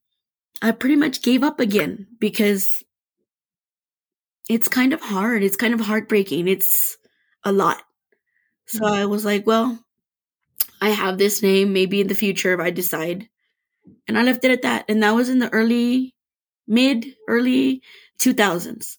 I 0.62 0.70
pretty 0.70 0.94
much 0.94 1.22
gave 1.22 1.42
up 1.42 1.58
again 1.58 2.06
because 2.20 2.84
it's 4.48 4.68
kind 4.68 4.92
of 4.92 5.00
hard. 5.00 5.42
It's 5.42 5.56
kind 5.56 5.74
of 5.74 5.80
heartbreaking. 5.80 6.48
It's 6.48 6.96
a 7.44 7.52
lot. 7.52 7.82
So 8.66 8.80
mm-hmm. 8.80 8.94
I 8.94 9.06
was 9.06 9.24
like, 9.24 9.46
well, 9.46 9.78
I 10.80 10.90
have 10.90 11.18
this 11.18 11.42
name. 11.42 11.72
Maybe 11.72 12.00
in 12.00 12.08
the 12.08 12.14
future 12.14 12.54
if 12.54 12.60
I 12.60 12.70
decide. 12.70 13.28
And 14.08 14.18
I 14.18 14.22
left 14.22 14.44
it 14.44 14.50
at 14.50 14.62
that. 14.62 14.84
And 14.88 15.02
that 15.02 15.14
was 15.14 15.28
in 15.28 15.38
the 15.38 15.52
early, 15.52 16.14
mid, 16.66 17.06
early 17.28 17.82
2000s. 18.20 18.96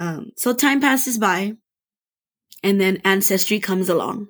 Um, 0.00 0.30
so 0.36 0.54
time 0.54 0.80
passes 0.80 1.18
by, 1.18 1.54
and 2.62 2.80
then 2.80 3.00
Ancestry 3.04 3.58
comes 3.58 3.88
along. 3.88 4.28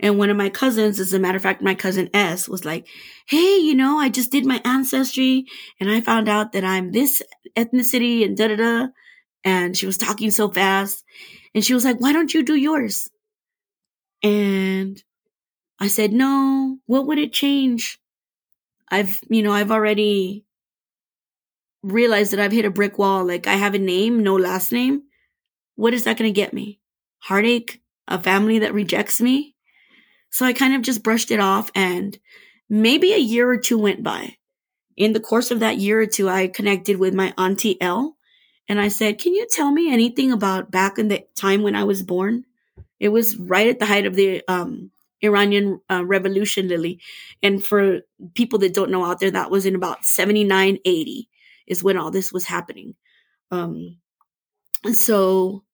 And 0.00 0.18
one 0.18 0.30
of 0.30 0.36
my 0.36 0.48
cousins, 0.48 0.98
as 0.98 1.12
a 1.12 1.18
matter 1.18 1.36
of 1.36 1.42
fact, 1.42 1.62
my 1.62 1.74
cousin 1.74 2.10
S 2.12 2.48
was 2.48 2.64
like, 2.64 2.86
Hey, 3.26 3.58
you 3.58 3.74
know, 3.74 3.98
I 3.98 4.08
just 4.08 4.32
did 4.32 4.44
my 4.44 4.60
ancestry 4.64 5.46
and 5.80 5.88
I 5.88 6.00
found 6.00 6.28
out 6.28 6.52
that 6.52 6.64
I'm 6.64 6.92
this 6.92 7.22
ethnicity 7.56 8.24
and 8.24 8.36
da 8.36 8.48
da 8.48 8.56
da. 8.56 8.86
And 9.44 9.76
she 9.76 9.86
was 9.86 9.98
talking 9.98 10.30
so 10.30 10.50
fast. 10.50 11.04
And 11.54 11.64
she 11.64 11.74
was 11.74 11.84
like, 11.84 12.00
Why 12.00 12.12
don't 12.12 12.32
you 12.32 12.42
do 12.42 12.54
yours? 12.54 13.10
And 14.22 15.02
I 15.78 15.88
said, 15.88 16.12
No, 16.12 16.78
what 16.86 17.06
would 17.06 17.18
it 17.18 17.32
change? 17.32 17.98
I've, 18.90 19.20
you 19.28 19.42
know, 19.42 19.52
I've 19.52 19.70
already 19.70 20.44
realized 21.82 22.32
that 22.32 22.40
I've 22.40 22.52
hit 22.52 22.64
a 22.64 22.70
brick 22.70 22.98
wall. 22.98 23.24
Like, 23.26 23.46
I 23.46 23.54
have 23.54 23.74
a 23.74 23.78
name, 23.78 24.22
no 24.22 24.36
last 24.36 24.72
name. 24.72 25.02
What 25.76 25.94
is 25.94 26.04
that 26.04 26.16
going 26.16 26.32
to 26.32 26.34
get 26.34 26.52
me? 26.52 26.80
Heartache? 27.20 27.80
A 28.06 28.18
family 28.18 28.58
that 28.58 28.74
rejects 28.74 29.20
me? 29.20 29.54
So 30.30 30.44
I 30.44 30.52
kind 30.52 30.74
of 30.74 30.82
just 30.82 31.02
brushed 31.02 31.30
it 31.30 31.40
off 31.40 31.70
and 31.74 32.18
maybe 32.68 33.12
a 33.12 33.18
year 33.18 33.48
or 33.48 33.56
two 33.56 33.78
went 33.78 34.02
by. 34.02 34.36
In 34.96 35.12
the 35.12 35.20
course 35.20 35.50
of 35.50 35.60
that 35.60 35.78
year 35.78 36.00
or 36.00 36.06
two, 36.06 36.28
I 36.28 36.48
connected 36.48 36.98
with 36.98 37.14
my 37.14 37.32
auntie 37.38 37.80
Elle 37.80 38.13
and 38.68 38.80
I 38.80 38.88
said, 38.88 39.18
Can 39.18 39.34
you 39.34 39.46
tell 39.50 39.70
me 39.70 39.92
anything 39.92 40.32
about 40.32 40.70
back 40.70 40.98
in 40.98 41.08
the 41.08 41.24
time 41.34 41.62
when 41.62 41.76
I 41.76 41.84
was 41.84 42.02
born? 42.02 42.44
It 42.98 43.08
was 43.08 43.36
right 43.36 43.68
at 43.68 43.78
the 43.78 43.86
height 43.86 44.06
of 44.06 44.14
the 44.14 44.42
um, 44.48 44.90
Iranian 45.22 45.80
uh, 45.90 46.04
Revolution, 46.04 46.68
Lily. 46.68 47.00
And 47.42 47.64
for 47.64 48.00
people 48.34 48.58
that 48.60 48.74
don't 48.74 48.90
know 48.90 49.04
out 49.04 49.20
there, 49.20 49.30
that 49.30 49.50
was 49.50 49.66
in 49.66 49.74
about 49.74 50.04
79, 50.04 50.78
80 50.84 51.28
is 51.66 51.82
when 51.82 51.96
all 51.96 52.10
this 52.10 52.32
was 52.32 52.46
happening. 52.46 52.94
Um, 53.50 53.98
so 54.92 55.64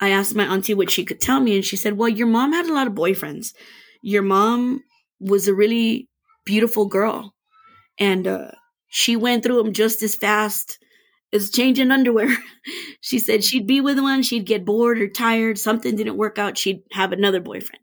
I 0.00 0.10
asked 0.10 0.34
my 0.34 0.44
auntie 0.44 0.74
what 0.74 0.90
she 0.90 1.04
could 1.04 1.20
tell 1.20 1.40
me, 1.40 1.54
and 1.56 1.64
she 1.64 1.76
said, 1.76 1.96
Well, 1.96 2.08
your 2.08 2.26
mom 2.26 2.52
had 2.52 2.66
a 2.66 2.74
lot 2.74 2.86
of 2.86 2.94
boyfriends. 2.94 3.54
Your 4.02 4.22
mom 4.22 4.82
was 5.20 5.48
a 5.48 5.54
really 5.54 6.08
beautiful 6.44 6.86
girl, 6.86 7.34
and 7.98 8.26
uh, 8.26 8.50
she 8.88 9.16
went 9.16 9.42
through 9.42 9.62
them 9.62 9.72
just 9.72 10.02
as 10.02 10.14
fast 10.14 10.78
as 11.36 11.50
changing 11.50 11.90
underwear. 11.90 12.36
she 13.00 13.18
said 13.18 13.44
she'd 13.44 13.66
be 13.66 13.80
with 13.80 13.98
one, 13.98 14.22
she'd 14.22 14.46
get 14.46 14.64
bored 14.64 14.98
or 15.00 15.08
tired, 15.08 15.58
something 15.58 15.94
didn't 15.94 16.16
work 16.16 16.38
out, 16.38 16.58
she'd 16.58 16.82
have 16.92 17.12
another 17.12 17.40
boyfriend. 17.40 17.82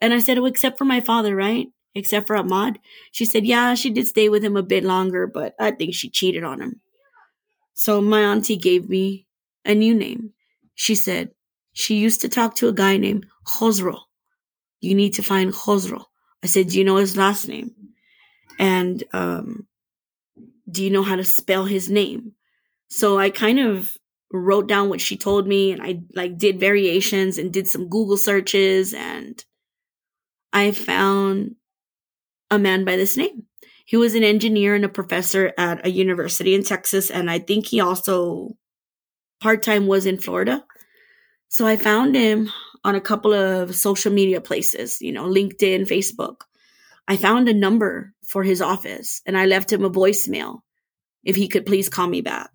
And 0.00 0.12
I 0.12 0.18
said, 0.18 0.38
Oh, 0.38 0.46
except 0.46 0.78
for 0.78 0.84
my 0.84 1.00
father, 1.00 1.34
right? 1.34 1.68
Except 1.94 2.26
for 2.26 2.36
Ahmad. 2.36 2.78
She 3.12 3.24
said, 3.24 3.46
Yeah, 3.46 3.74
she 3.74 3.90
did 3.90 4.06
stay 4.06 4.28
with 4.28 4.44
him 4.44 4.56
a 4.56 4.62
bit 4.62 4.84
longer, 4.84 5.26
but 5.26 5.54
I 5.58 5.70
think 5.70 5.94
she 5.94 6.10
cheated 6.10 6.44
on 6.44 6.60
him. 6.60 6.80
So 7.74 8.00
my 8.00 8.22
auntie 8.22 8.56
gave 8.56 8.88
me 8.88 9.26
a 9.64 9.74
new 9.74 9.94
name. 9.94 10.32
She 10.74 10.94
said, 10.94 11.30
She 11.72 11.96
used 11.96 12.20
to 12.22 12.28
talk 12.28 12.56
to 12.56 12.68
a 12.68 12.72
guy 12.72 12.96
named 12.96 13.26
Khosro. 13.46 14.00
You 14.80 14.94
need 14.94 15.14
to 15.14 15.22
find 15.22 15.52
Khosro. 15.52 16.04
I 16.42 16.46
said, 16.46 16.68
Do 16.68 16.78
you 16.78 16.84
know 16.84 16.96
his 16.96 17.16
last 17.16 17.48
name? 17.48 17.74
And 18.58 19.04
um, 19.12 19.66
do 20.70 20.84
you 20.84 20.90
know 20.90 21.02
how 21.02 21.16
to 21.16 21.24
spell 21.24 21.64
his 21.64 21.88
name? 21.88 22.32
So 22.88 23.18
I 23.18 23.30
kind 23.30 23.60
of 23.60 23.96
wrote 24.32 24.66
down 24.66 24.88
what 24.88 25.00
she 25.00 25.16
told 25.16 25.46
me 25.46 25.72
and 25.72 25.82
I 25.82 26.00
like 26.14 26.36
did 26.36 26.60
variations 26.60 27.38
and 27.38 27.52
did 27.52 27.68
some 27.68 27.88
Google 27.88 28.16
searches 28.16 28.92
and 28.92 29.42
I 30.52 30.72
found 30.72 31.56
a 32.50 32.58
man 32.58 32.84
by 32.84 32.96
this 32.96 33.16
name. 33.16 33.44
He 33.84 33.96
was 33.96 34.14
an 34.14 34.24
engineer 34.24 34.74
and 34.74 34.84
a 34.84 34.88
professor 34.88 35.52
at 35.56 35.86
a 35.86 35.90
university 35.90 36.54
in 36.54 36.62
Texas 36.62 37.10
and 37.10 37.30
I 37.30 37.38
think 37.38 37.66
he 37.66 37.80
also 37.80 38.56
part-time 39.40 39.86
was 39.86 40.04
in 40.04 40.18
Florida. 40.18 40.64
So 41.48 41.66
I 41.66 41.76
found 41.76 42.14
him 42.14 42.50
on 42.84 42.94
a 42.94 43.00
couple 43.00 43.32
of 43.32 43.74
social 43.74 44.12
media 44.12 44.40
places, 44.40 45.00
you 45.00 45.12
know, 45.12 45.24
LinkedIn, 45.24 45.88
Facebook. 45.88 46.42
I 47.06 47.16
found 47.16 47.48
a 47.48 47.54
number 47.54 48.12
for 48.26 48.42
his 48.42 48.60
office 48.60 49.22
and 49.24 49.38
I 49.38 49.46
left 49.46 49.72
him 49.72 49.84
a 49.84 49.90
voicemail 49.90 50.60
if 51.24 51.36
he 51.36 51.48
could 51.48 51.64
please 51.64 51.88
call 51.88 52.06
me 52.06 52.20
back. 52.20 52.50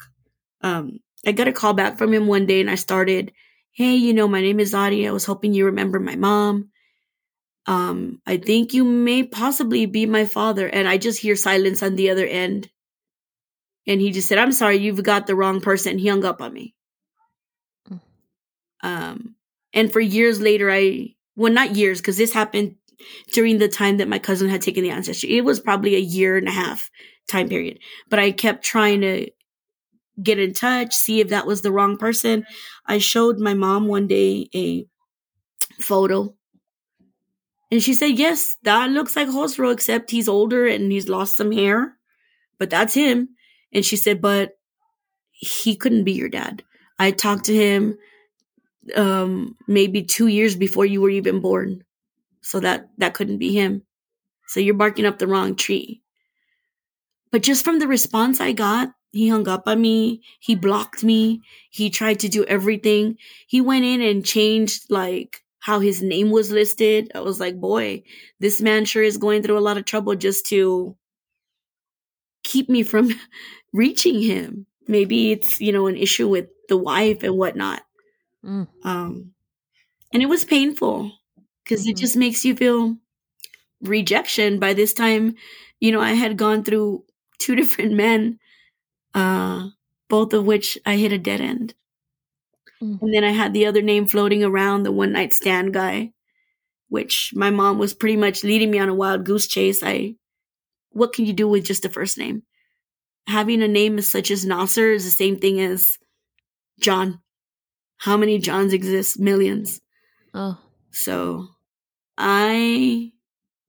Um, 0.64 1.00
I 1.26 1.32
got 1.32 1.48
a 1.48 1.54
call 1.54 1.74
back 1.74 1.98
from 1.98 2.14
him 2.14 2.28
one 2.28 2.46
day 2.46 2.62
and 2.62 2.70
I 2.70 2.76
started, 2.76 3.32
Hey, 3.72 3.96
you 3.96 4.14
know, 4.14 4.28
my 4.28 4.42
name 4.42 4.60
is 4.60 4.74
Adi. 4.74 5.08
I 5.08 5.12
was 5.12 5.26
hoping 5.26 5.54
you 5.54 5.66
remember 5.66 6.00
my 6.00 6.16
mom. 6.16 6.70
Um, 7.66 8.22
I 8.26 8.38
think 8.38 8.74
you 8.74 8.84
may 8.84 9.24
possibly 9.24 9.86
be 9.86 10.06
my 10.06 10.26
father. 10.26 10.68
And 10.68 10.88
I 10.88 10.98
just 10.98 11.20
hear 11.20 11.36
silence 11.36 11.82
on 11.82 11.96
the 11.96 12.10
other 12.10 12.26
end. 12.26 12.70
And 13.88 14.00
he 14.00 14.12
just 14.12 14.28
said, 14.28 14.38
I'm 14.38 14.52
sorry, 14.52 14.78
you've 14.78 15.04
got 15.04 15.28
the 15.28 15.36
wrong 15.36 15.60
person. 15.60 15.98
He 15.98 16.08
hung 16.08 16.24
up 16.24 16.42
on 16.42 16.54
me. 16.54 16.76
Mm. 17.90 18.00
Um, 18.82 19.36
and 19.74 19.92
for 19.92 20.00
years 20.00 20.40
later, 20.40 20.70
I, 20.72 21.16
well, 21.36 21.52
not 21.52 21.76
years, 21.76 22.00
because 22.00 22.18
this 22.18 22.34
happened 22.34 22.76
during 23.32 23.58
the 23.58 23.68
time 23.68 23.98
that 23.98 24.08
my 24.08 24.20
cousin 24.20 24.50
had 24.50 24.62
taken 24.62 24.84
the 24.84 24.92
ancestry. 24.92 25.38
It 25.38 25.44
was 25.44 25.60
probably 25.60 25.96
a 25.96 26.00
year 26.00 26.38
and 26.38 26.48
a 26.48 26.52
half 26.52 26.90
time 27.28 27.50
period. 27.50 27.80
But 28.10 28.20
I 28.20 28.32
kept 28.32 28.64
trying 28.64 29.02
to 29.02 29.30
get 30.22 30.40
in 30.40 30.54
touch, 30.54 30.94
see 30.94 31.20
if 31.20 31.30
that 31.30 31.48
was 31.48 31.62
the 31.62 31.72
wrong 31.72 31.98
person. 31.98 32.46
I 32.86 32.98
showed 33.00 33.40
my 33.40 33.54
mom 33.54 33.88
one 33.88 34.08
day 34.08 34.50
a 34.54 34.86
photo. 35.80 36.36
And 37.72 37.82
she 37.82 37.94
said, 37.94 38.18
Yes, 38.20 38.58
that 38.64 38.92
looks 38.92 39.16
like 39.16 39.28
Khosro, 39.30 39.74
except 39.74 40.12
he's 40.12 40.30
older 40.30 40.68
and 40.68 40.92
he's 40.92 41.10
lost 41.10 41.38
some 41.38 41.52
hair. 41.52 41.98
But 42.60 42.70
that's 42.70 42.94
him. 42.94 43.30
And 43.74 43.84
she 43.86 43.96
said, 43.96 44.22
But 44.22 44.58
he 45.32 45.76
couldn't 45.76 46.04
be 46.04 46.14
your 46.14 46.30
dad. 46.30 46.64
I 47.00 47.12
talked 47.12 47.46
to 47.46 47.56
him 47.56 47.98
um 48.96 49.56
maybe 49.68 50.04
two 50.04 50.28
years 50.28 50.56
before 50.56 50.86
you 50.86 51.02
were 51.02 51.10
even 51.10 51.40
born. 51.40 51.84
So 52.42 52.60
that 52.60 52.90
that 52.98 53.14
couldn't 53.14 53.38
be 53.40 53.54
him. 53.54 53.84
So 54.48 54.60
you're 54.60 54.76
barking 54.76 55.06
up 55.06 55.18
the 55.18 55.28
wrong 55.28 55.56
tree. 55.56 56.02
But 57.32 57.42
just 57.42 57.66
from 57.66 57.80
the 57.80 57.88
response 57.88 58.40
I 58.40 58.52
got, 58.52 58.94
he 59.14 59.30
hung 59.30 59.48
up 59.48 59.64
on 59.68 59.80
me. 59.80 60.22
He 60.40 60.56
blocked 60.56 61.04
me. 61.04 61.42
He 61.70 61.92
tried 61.92 62.20
to 62.22 62.30
do 62.30 62.44
everything. 62.46 63.18
He 63.48 63.62
went 63.62 63.86
in 63.86 64.02
and 64.02 64.26
changed 64.26 64.90
like 64.90 65.44
how 65.60 65.80
his 65.80 66.02
name 66.02 66.32
was 66.32 66.52
listed. 66.52 67.12
I 67.14 67.20
was 67.20 67.40
like, 67.40 67.60
boy, 67.60 68.04
this 68.40 68.60
man 68.60 68.86
sure 68.86 69.04
is 69.04 69.18
going 69.18 69.44
through 69.44 69.58
a 69.58 69.62
lot 69.62 69.78
of 69.78 69.86
trouble 69.86 70.16
just 70.16 70.48
to 70.48 70.98
keep 72.44 72.70
me 72.70 72.82
from 72.82 73.12
reaching 73.72 74.20
him. 74.20 74.66
Maybe 74.88 75.32
it's, 75.32 75.62
you 75.62 75.72
know, 75.72 75.86
an 75.86 75.96
issue 75.96 76.28
with 76.28 76.48
the 76.68 76.76
wife 76.76 77.22
and 77.22 77.38
whatnot. 77.38 77.84
Mm. 78.44 78.68
Um, 78.84 79.32
and 80.12 80.24
it 80.24 80.28
was 80.28 80.44
painful 80.44 81.12
because 81.64 81.82
mm-hmm. 81.82 81.92
it 81.92 81.98
just 81.98 82.18
makes 82.18 82.44
you 82.44 82.56
feel 82.56 82.98
rejection. 83.80 84.60
By 84.60 84.74
this 84.74 84.92
time, 84.92 85.36
you 85.80 85.92
know, 85.92 86.02
I 86.02 86.14
had 86.14 86.36
gone 86.36 86.64
through 86.64 87.06
two 87.38 87.56
different 87.62 87.94
men, 87.94 88.40
uh, 89.14 89.70
both 90.10 90.34
of 90.34 90.46
which 90.46 90.78
I 90.86 90.98
hit 90.98 91.12
a 91.12 91.18
dead 91.18 91.42
end. 91.42 91.74
Mm. 92.82 93.02
And 93.02 93.14
then 93.14 93.24
I 93.24 93.32
had 93.32 93.54
the 93.54 93.66
other 93.66 93.82
name 93.82 94.06
floating 94.06 94.44
around, 94.44 94.84
the 94.84 94.92
one 94.92 95.12
night 95.12 95.34
stand 95.34 95.74
guy, 95.74 96.12
which 96.90 97.32
my 97.36 97.50
mom 97.50 97.78
was 97.80 97.94
pretty 97.94 98.18
much 98.18 98.44
leading 98.44 98.72
me 98.72 98.80
on 98.80 98.90
a 98.90 98.96
wild 98.96 99.26
goose 99.26 99.48
chase. 99.48 99.82
I, 99.84 100.16
what 100.92 101.14
can 101.14 101.26
you 101.26 101.34
do 101.34 101.48
with 101.48 101.66
just 101.66 101.86
a 101.86 101.90
first 101.90 102.18
name? 102.18 102.44
Having 103.28 103.64
a 103.64 103.68
name 103.68 103.98
as 103.98 104.12
such 104.12 104.30
as 104.32 104.46
Nasser 104.46 104.92
is 104.92 105.06
the 105.06 105.12
same 105.12 105.38
thing 105.38 105.60
as 105.62 105.98
John. 106.80 107.22
How 107.98 108.18
many 108.18 108.38
Johns 108.38 108.74
exist? 108.74 109.20
Millions. 109.20 109.80
Oh. 110.34 110.58
So 110.92 111.48
I 112.18 113.12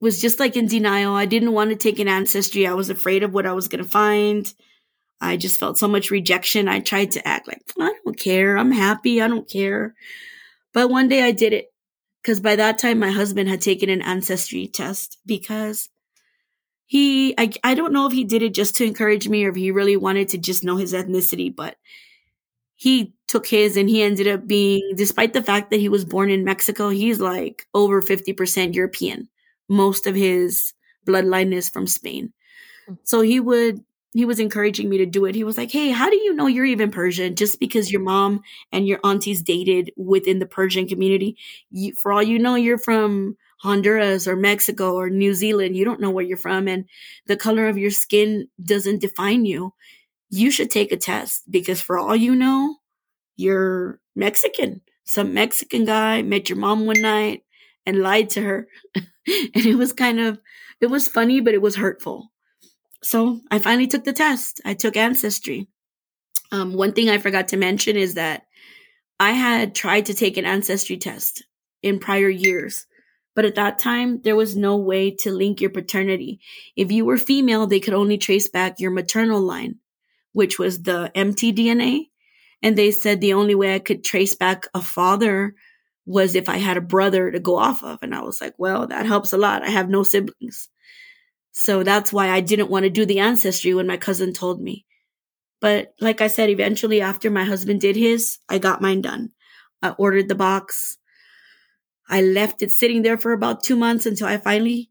was 0.01 0.20
just 0.20 0.40
like 0.40 0.57
in 0.57 0.66
denial. 0.66 1.14
I 1.14 1.24
didn't 1.24 1.53
want 1.53 1.70
to 1.70 1.76
take 1.76 1.99
an 1.99 2.09
ancestry. 2.09 2.66
I 2.66 2.74
was 2.74 2.90
afraid 2.90 3.22
of 3.22 3.32
what 3.32 3.47
I 3.47 3.53
was 3.53 3.68
going 3.68 3.82
to 3.82 3.88
find. 3.88 4.53
I 5.20 5.36
just 5.36 5.58
felt 5.58 5.78
so 5.78 5.88
much 5.88 6.10
rejection. 6.10 6.68
I 6.68 6.80
tried 6.80 7.12
to 7.12 7.26
act 7.26 7.48
like, 7.48 7.62
I 7.78 7.94
don't 8.04 8.18
care. 8.18 8.56
I'm 8.56 8.72
happy. 8.72 9.22
I 9.22 9.28
don't 9.28 9.48
care. 9.48 9.94
But 10.72 10.90
one 10.90 11.08
day 11.08 11.22
I 11.22 11.32
did 11.32 11.52
it 11.52 11.66
because 12.22 12.40
by 12.40 12.56
that 12.56 12.78
time 12.78 12.98
my 12.98 13.10
husband 13.10 13.48
had 13.48 13.60
taken 13.60 13.88
an 13.88 14.02
ancestry 14.02 14.66
test 14.66 15.18
because 15.24 15.88
he, 16.86 17.34
I, 17.38 17.52
I 17.62 17.74
don't 17.74 17.92
know 17.92 18.06
if 18.06 18.12
he 18.12 18.24
did 18.24 18.42
it 18.42 18.54
just 18.54 18.76
to 18.76 18.84
encourage 18.84 19.28
me 19.28 19.44
or 19.44 19.50
if 19.50 19.56
he 19.56 19.70
really 19.70 19.96
wanted 19.96 20.28
to 20.30 20.38
just 20.38 20.64
know 20.64 20.76
his 20.76 20.92
ethnicity, 20.92 21.54
but 21.54 21.76
he 22.76 23.14
took 23.28 23.46
his 23.46 23.76
and 23.76 23.88
he 23.88 24.02
ended 24.02 24.28
up 24.28 24.46
being, 24.46 24.92
despite 24.96 25.32
the 25.32 25.42
fact 25.42 25.70
that 25.70 25.80
he 25.80 25.88
was 25.88 26.04
born 26.04 26.28
in 26.28 26.44
Mexico, 26.44 26.90
he's 26.90 27.20
like 27.20 27.66
over 27.72 28.02
50% 28.02 28.74
European 28.74 29.28
most 29.68 30.06
of 30.06 30.14
his 30.14 30.72
bloodline 31.06 31.52
is 31.52 31.68
from 31.68 31.86
Spain. 31.86 32.32
Hmm. 32.86 32.94
So 33.04 33.20
he 33.20 33.40
would 33.40 33.84
he 34.14 34.24
was 34.24 34.38
encouraging 34.40 34.88
me 34.88 34.98
to 34.98 35.06
do 35.06 35.24
it. 35.26 35.34
He 35.34 35.44
was 35.44 35.58
like, 35.58 35.70
"Hey, 35.72 35.90
how 35.90 36.08
do 36.10 36.16
you 36.16 36.34
know 36.34 36.46
you're 36.46 36.64
even 36.64 36.90
Persian? 36.90 37.36
Just 37.36 37.60
because 37.60 37.92
your 37.92 38.00
mom 38.02 38.42
and 38.72 38.86
your 38.88 39.00
aunties 39.04 39.42
dated 39.42 39.92
within 39.96 40.38
the 40.38 40.46
Persian 40.46 40.86
community, 40.88 41.36
you, 41.70 41.94
for 41.94 42.12
all 42.12 42.22
you 42.22 42.38
know, 42.38 42.54
you're 42.54 42.78
from 42.78 43.36
Honduras 43.60 44.28
or 44.28 44.36
Mexico 44.36 44.94
or 44.94 45.10
New 45.10 45.34
Zealand. 45.34 45.76
You 45.76 45.84
don't 45.84 46.00
know 46.00 46.10
where 46.10 46.24
you're 46.24 46.36
from, 46.38 46.68
and 46.68 46.84
the 47.26 47.36
color 47.36 47.68
of 47.68 47.78
your 47.78 47.90
skin 47.90 48.48
doesn't 48.64 49.00
define 49.00 49.44
you. 49.46 49.74
You 50.30 50.50
should 50.50 50.70
take 50.70 50.92
a 50.92 50.96
test 50.96 51.50
because, 51.50 51.80
for 51.80 51.98
all 51.98 52.16
you 52.16 52.34
know, 52.34 52.76
you're 53.36 54.00
Mexican. 54.16 54.82
Some 55.04 55.34
Mexican 55.34 55.84
guy 55.84 56.22
met 56.22 56.48
your 56.48 56.58
mom 56.58 56.86
one 56.86 57.00
night 57.02 57.44
and 57.86 58.00
lied 58.00 58.30
to 58.30 58.42
her." 58.42 58.68
and 59.26 59.66
it 59.66 59.76
was 59.76 59.92
kind 59.92 60.20
of 60.20 60.40
it 60.80 60.88
was 60.88 61.08
funny 61.08 61.40
but 61.40 61.54
it 61.54 61.62
was 61.62 61.76
hurtful 61.76 62.32
so 63.05 63.40
i 63.52 63.59
finally 63.59 63.86
took 63.86 64.05
the 64.05 64.12
test 64.12 64.61
i 64.64 64.74
took 64.74 64.96
ancestry 64.96 65.68
Um, 66.52 66.74
one 66.74 66.92
thing 66.92 67.11
I 67.11 67.18
forgot 67.18 67.48
to 67.48 67.57
mention 67.57 67.96
is 67.96 68.14
that 68.14 68.44
I 69.18 69.32
had 69.32 69.74
tried 69.74 70.07
to 70.07 70.14
take 70.14 70.36
an 70.38 70.46
ancestry 70.46 70.96
test 70.98 71.44
in 71.82 71.98
prior 71.98 72.28
years, 72.30 72.86
but 73.34 73.44
at 73.44 73.57
that 73.57 73.78
time, 73.78 74.20
there 74.22 74.36
was 74.36 74.55
no 74.57 74.76
way 74.76 75.11
to 75.22 75.32
link 75.32 75.61
your 75.61 75.70
paternity. 75.70 76.38
If 76.76 76.92
you 76.92 77.05
were 77.07 77.18
female, 77.18 77.66
they 77.66 77.80
could 77.80 77.94
only 77.94 78.18
trace 78.18 78.48
back 78.48 78.80
your 78.80 78.92
maternal 78.92 79.40
line, 79.40 79.80
which 80.32 80.59
was 80.59 80.82
the 80.82 81.11
mtDNA. 81.14 82.11
And 82.62 82.76
they 82.76 82.92
said 82.92 83.20
the 83.20 83.34
only 83.34 83.55
way 83.55 83.74
I 83.74 83.80
could 83.80 84.05
trace 84.05 84.36
back 84.36 84.66
a 84.74 84.80
father 84.82 85.55
was 86.07 86.34
if 86.34 86.48
I 86.48 86.59
had 86.59 86.76
a 86.76 86.80
brother 86.94 87.30
to 87.30 87.40
go 87.40 87.57
off 87.57 87.82
of. 87.82 87.98
And 88.02 88.14
I 88.14 88.22
was 88.22 88.40
like, 88.40 88.55
well, 88.59 88.86
that 88.88 89.07
helps 89.07 89.32
a 89.32 89.38
lot. 89.38 89.62
I 89.62 89.70
have 89.70 89.88
no 89.90 90.02
siblings. 90.05 90.68
So 91.57 91.84
that's 91.84 92.12
why 92.12 92.30
I 92.30 92.40
didn't 92.40 92.68
want 92.68 92.82
to 92.82 92.90
do 92.90 93.07
the 93.07 93.20
ancestry 93.20 93.72
when 93.74 93.86
my 93.86 93.96
cousin 93.96 94.32
told 94.32 94.61
me. 94.61 94.84
But 95.61 95.94
like 96.00 96.20
I 96.20 96.26
said, 96.26 96.50
eventually 96.50 97.00
after 97.00 97.30
my 97.30 97.44
husband 97.44 97.80
did 97.80 97.94
his, 97.94 98.38
I 98.48 98.59
got 98.59 98.82
mine 98.82 99.02
done. 99.02 99.30
I 99.80 99.90
ordered 99.90 100.28
the 100.28 100.34
box. 100.34 100.98
I 102.11 102.22
left 102.22 102.62
it 102.62 102.72
sitting 102.72 103.02
there 103.02 103.16
for 103.16 103.32
about 103.32 103.62
two 103.62 103.76
months 103.76 104.05
until 104.05 104.26
I 104.26 104.36
finally 104.36 104.90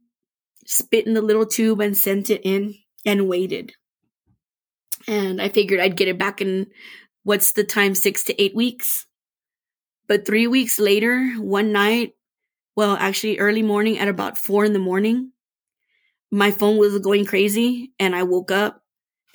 spit 0.66 1.06
in 1.06 1.14
the 1.14 1.22
little 1.22 1.46
tube 1.46 1.82
and 1.82 1.98
sent 1.98 2.30
it 2.30 2.42
in 2.46 2.76
and 3.06 3.28
waited. 3.28 3.74
And 5.06 5.42
I 5.42 5.50
figured 5.50 5.82
I'd 5.82 5.98
get 5.98 6.08
it 6.08 6.18
back 6.18 6.40
in 6.40 6.68
what's 7.24 7.52
the 7.52 7.66
time, 7.66 7.94
six 7.94 8.24
to 8.24 8.42
eight 8.42 8.56
weeks. 8.56 9.06
But 10.08 10.26
three 10.26 10.48
weeks 10.48 10.80
later, 10.80 11.34
one 11.40 11.74
night, 11.74 12.14
well, 12.78 12.96
actually 12.98 13.40
early 13.40 13.64
morning 13.64 14.00
at 14.00 14.08
about 14.08 14.38
four 14.38 14.64
in 14.64 14.72
the 14.72 14.80
morning, 14.80 15.33
my 16.34 16.50
phone 16.50 16.78
was 16.78 16.98
going 16.98 17.26
crazy 17.26 17.92
and 18.00 18.16
I 18.16 18.24
woke 18.24 18.50
up 18.50 18.82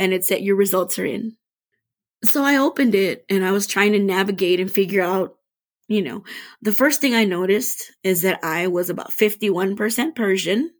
and 0.01 0.13
it 0.13 0.25
said 0.25 0.43
your 0.43 0.57
results 0.57 0.99
are 0.99 1.05
in. 1.05 1.37
So 2.25 2.43
I 2.43 2.57
opened 2.57 2.97
it 2.97 3.25
and 3.31 3.45
I 3.45 3.53
was 3.53 3.69
trying 3.69 3.93
to 3.93 4.01
navigate 4.01 4.59
and 4.59 4.69
figure 4.69 5.03
out, 5.03 5.37
you 5.87 6.03
know, 6.03 6.25
the 6.61 6.73
first 6.73 7.01
thing 7.01 7.15
I 7.15 7.25
noticed 7.25 7.93
is 8.03 8.23
that 8.23 8.41
I 8.43 8.67
was 8.67 8.91
about 8.91 9.13
51% 9.13 10.17
Persian, 10.17 10.73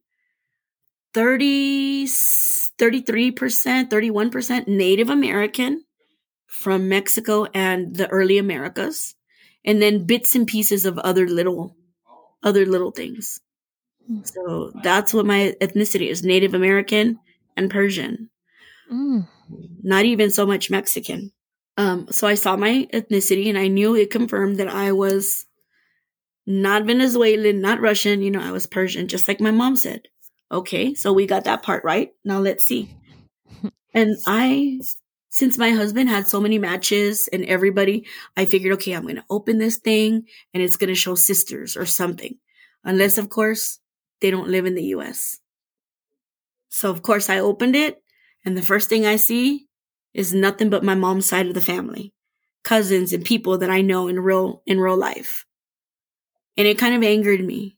30, 1.15 2.07
33%, 2.07 3.89
31% 3.89 4.67
Native 4.67 5.11
American 5.11 5.85
from 6.49 6.89
Mexico 6.89 7.45
and 7.55 7.95
the 7.95 8.09
early 8.09 8.39
Americas 8.39 9.15
and 9.65 9.81
then 9.81 10.05
bits 10.05 10.35
and 10.35 10.49
pieces 10.49 10.85
of 10.85 10.99
other 10.99 11.29
little 11.29 11.77
other 12.43 12.67
little 12.67 12.91
things. 12.91 13.41
Hmm. 14.09 14.21
So 14.25 14.73
that's 14.83 15.13
what 15.15 15.27
my 15.27 15.55
ethnicity 15.61 16.09
is 16.09 16.25
Native 16.25 16.55
American 16.55 17.21
and 17.57 17.71
Persian. 17.71 18.31
Mm. 18.91 19.29
Not 19.83 20.05
even 20.05 20.31
so 20.31 20.47
much 20.47 20.71
Mexican. 20.71 21.33
Um, 21.77 22.09
so 22.11 22.27
I 22.27 22.35
saw 22.35 22.57
my 22.57 22.89
ethnicity 22.93 23.49
and 23.49 23.59
I 23.59 23.69
knew 23.69 23.95
it 23.95 24.11
confirmed 24.11 24.57
that 24.57 24.69
I 24.69 24.93
was 24.93 25.47
not 26.47 26.87
Venezuelan, 26.87 27.61
not 27.61 27.81
Russian, 27.81 28.23
you 28.23 28.31
know, 28.31 28.41
I 28.41 28.51
was 28.51 28.67
Persian, 28.67 29.07
just 29.07 29.29
like 29.29 29.41
my 29.41 29.51
mom 29.51 29.77
said. 29.77 30.09
Okay, 30.51 30.95
so 30.95 31.13
we 31.13 31.27
got 31.27 31.45
that 31.45 31.63
part 31.63 31.85
right. 31.85 32.11
Now 32.25 32.41
let's 32.41 32.65
see. 32.65 32.91
And 33.95 34.17
I 34.27 34.81
since 35.31 35.59
my 35.59 35.71
husband 35.71 36.09
had 36.09 36.27
so 36.27 36.41
many 36.41 36.59
matches 36.59 37.29
and 37.33 37.45
everybody, 37.45 38.07
I 38.37 38.45
figured, 38.45 38.75
okay, 38.75 38.93
I'm 38.93 39.03
going 39.03 39.17
to 39.17 39.25
open 39.31 39.59
this 39.59 39.77
thing 39.77 40.27
and 40.53 40.63
it's 40.63 40.77
going 40.77 40.89
to 40.89 40.95
show 40.95 41.15
sisters 41.15 41.77
or 41.77 41.87
something. 41.87 42.37
Unless, 42.83 43.19
of 43.19 43.29
course, 43.29 43.79
they 44.21 44.31
don't 44.31 44.49
live 44.49 44.67
in 44.67 44.75
the 44.75 44.85
US. 44.95 45.39
So, 46.69 46.91
of 46.91 47.03
course, 47.03 47.31
I 47.31 47.39
opened 47.39 47.77
it 47.77 48.03
and 48.45 48.57
the 48.57 48.63
first 48.63 48.89
thing 48.89 49.07
I 49.07 49.17
see 49.17 49.67
is 50.15 50.35
nothing 50.35 50.71
but 50.71 50.85
my 50.85 50.95
mom's 50.95 51.27
side 51.27 51.47
of 51.47 51.55
the 51.55 51.61
family, 51.61 52.13
cousins 52.65 53.13
and 53.13 53.25
people 53.25 53.59
that 53.59 53.71
I 53.71 53.81
know 53.81 54.09
in 54.09 54.19
real, 54.21 54.63
in 54.67 54.81
real 54.81 54.97
life. 54.97 55.45
And 56.57 56.67
it 56.67 56.79
kind 56.79 56.95
of 56.95 57.03
angered 57.03 57.45
me 57.45 57.77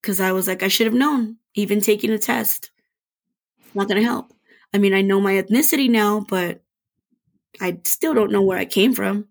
because 0.00 0.20
I 0.20 0.32
was 0.32 0.46
like, 0.46 0.62
I 0.62 0.68
should 0.68 0.86
have 0.86 0.94
known, 0.94 1.38
even 1.54 1.80
taking 1.80 2.10
a 2.10 2.18
test. 2.18 2.70
It's 3.64 3.74
not 3.74 3.88
going 3.88 4.00
to 4.00 4.06
help. 4.06 4.32
I 4.74 4.78
mean, 4.78 4.94
I 4.94 5.02
know 5.02 5.20
my 5.20 5.34
ethnicity 5.34 5.90
now, 5.90 6.24
but 6.28 6.62
I 7.60 7.80
still 7.84 8.14
don't 8.14 8.32
know 8.32 8.42
where 8.42 8.58
I 8.58 8.64
came 8.64 8.94
from. 8.94 9.28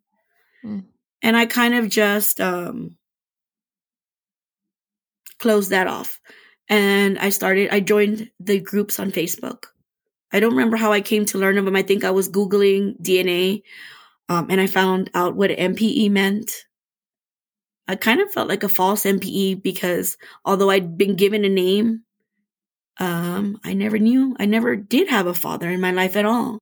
Mm. 0.63 0.85
And 1.21 1.37
I 1.37 1.45
kind 1.45 1.75
of 1.75 1.89
just 1.89 2.39
um, 2.39 2.97
closed 5.39 5.71
that 5.71 5.87
off. 5.87 6.19
And 6.71 7.19
I 7.19 7.29
started, 7.29 7.69
I 7.69 7.81
joined 7.81 8.31
the 8.39 8.59
groups 8.59 8.97
on 8.97 9.11
Facebook. 9.11 9.65
I 10.31 10.39
don't 10.39 10.53
remember 10.53 10.77
how 10.77 10.93
I 10.93 11.01
came 11.01 11.25
to 11.25 11.37
learn 11.37 11.57
of 11.57 11.65
them. 11.65 11.75
I 11.75 11.81
think 11.81 12.05
I 12.05 12.11
was 12.11 12.29
Googling 12.29 12.99
DNA 13.01 13.63
um, 14.29 14.47
and 14.49 14.61
I 14.61 14.67
found 14.67 15.09
out 15.13 15.35
what 15.35 15.51
NPE 15.51 16.09
meant. 16.11 16.65
I 17.89 17.97
kind 17.97 18.21
of 18.21 18.31
felt 18.31 18.47
like 18.47 18.63
a 18.63 18.69
false 18.69 19.03
NPE 19.03 19.61
because 19.61 20.15
although 20.45 20.69
I'd 20.69 20.97
been 20.97 21.15
given 21.17 21.43
a 21.43 21.49
name, 21.49 22.03
um, 22.99 23.59
I 23.65 23.73
never 23.73 23.99
knew, 23.99 24.37
I 24.39 24.45
never 24.45 24.77
did 24.77 25.09
have 25.09 25.27
a 25.27 25.33
father 25.33 25.69
in 25.69 25.81
my 25.81 25.91
life 25.91 26.15
at 26.15 26.25
all. 26.25 26.59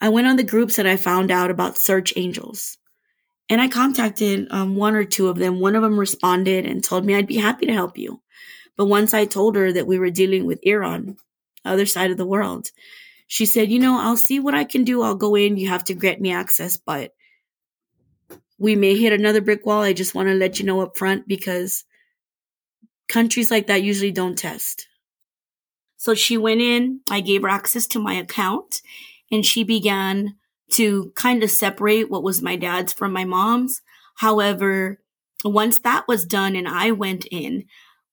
I 0.00 0.08
went 0.08 0.26
on 0.26 0.36
the 0.36 0.42
groups 0.42 0.80
and 0.80 0.88
I 0.88 0.96
found 0.96 1.30
out 1.30 1.52
about 1.52 1.78
search 1.78 2.12
angels. 2.16 2.78
And 3.48 3.60
I 3.60 3.68
contacted 3.68 4.48
um, 4.50 4.74
one 4.74 4.96
or 4.96 5.04
two 5.04 5.28
of 5.28 5.36
them. 5.36 5.60
One 5.60 5.76
of 5.76 5.82
them 5.82 6.00
responded 6.00 6.66
and 6.66 6.82
told 6.82 7.04
me 7.04 7.14
I'd 7.14 7.28
be 7.28 7.36
happy 7.36 7.66
to 7.66 7.72
help 7.72 7.98
you. 7.98 8.21
But 8.82 8.88
once 8.88 9.14
I 9.14 9.26
told 9.26 9.54
her 9.54 9.72
that 9.72 9.86
we 9.86 9.96
were 9.96 10.10
dealing 10.10 10.44
with 10.44 10.58
Iran, 10.64 11.16
other 11.64 11.86
side 11.86 12.10
of 12.10 12.16
the 12.16 12.26
world, 12.26 12.72
she 13.28 13.46
said, 13.46 13.70
You 13.70 13.78
know, 13.78 14.00
I'll 14.00 14.16
see 14.16 14.40
what 14.40 14.56
I 14.56 14.64
can 14.64 14.82
do. 14.82 15.02
I'll 15.02 15.14
go 15.14 15.36
in. 15.36 15.56
You 15.56 15.68
have 15.68 15.84
to 15.84 15.94
grant 15.94 16.20
me 16.20 16.32
access, 16.32 16.76
but 16.76 17.12
we 18.58 18.74
may 18.74 18.98
hit 18.98 19.12
another 19.12 19.40
brick 19.40 19.64
wall. 19.64 19.82
I 19.82 19.92
just 19.92 20.16
want 20.16 20.30
to 20.30 20.34
let 20.34 20.58
you 20.58 20.66
know 20.66 20.80
up 20.80 20.96
front 20.96 21.28
because 21.28 21.84
countries 23.06 23.52
like 23.52 23.68
that 23.68 23.84
usually 23.84 24.10
don't 24.10 24.36
test. 24.36 24.88
So 25.96 26.16
she 26.16 26.36
went 26.36 26.60
in. 26.60 27.02
I 27.08 27.20
gave 27.20 27.42
her 27.42 27.48
access 27.48 27.86
to 27.86 28.00
my 28.00 28.14
account 28.14 28.82
and 29.30 29.46
she 29.46 29.62
began 29.62 30.34
to 30.72 31.12
kind 31.14 31.44
of 31.44 31.52
separate 31.52 32.10
what 32.10 32.24
was 32.24 32.42
my 32.42 32.56
dad's 32.56 32.92
from 32.92 33.12
my 33.12 33.26
mom's. 33.26 33.80
However, 34.16 34.98
once 35.44 35.78
that 35.78 36.08
was 36.08 36.26
done 36.26 36.56
and 36.56 36.66
I 36.66 36.90
went 36.90 37.26
in, 37.30 37.66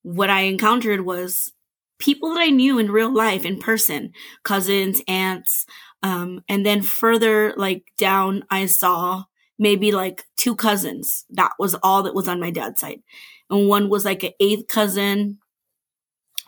what 0.04 0.30
I 0.30 0.42
encountered 0.42 1.02
was 1.02 1.52
people 2.00 2.34
that 2.34 2.42
I 2.42 2.50
knew 2.50 2.80
in 2.80 2.92
real 2.92 3.14
life, 3.14 3.46
in 3.46 3.60
person, 3.60 4.14
cousins, 4.44 5.02
aunts. 5.08 5.66
Um, 6.02 6.44
and 6.48 6.66
then 6.66 6.82
further, 6.82 7.54
like 7.58 7.84
down, 7.98 8.46
I 8.50 8.66
saw 8.68 9.26
maybe 9.58 9.92
like 9.92 10.26
two 10.38 10.56
cousins. 10.56 11.26
That 11.30 11.52
was 11.60 11.76
all 11.84 12.04
that 12.04 12.16
was 12.16 12.28
on 12.28 12.40
my 12.40 12.52
dad's 12.52 12.80
side. 12.80 13.02
And 13.50 13.68
one 13.68 13.90
was 13.90 14.06
like 14.06 14.24
an 14.24 14.32
eighth 14.40 14.68
cousin. 14.68 15.40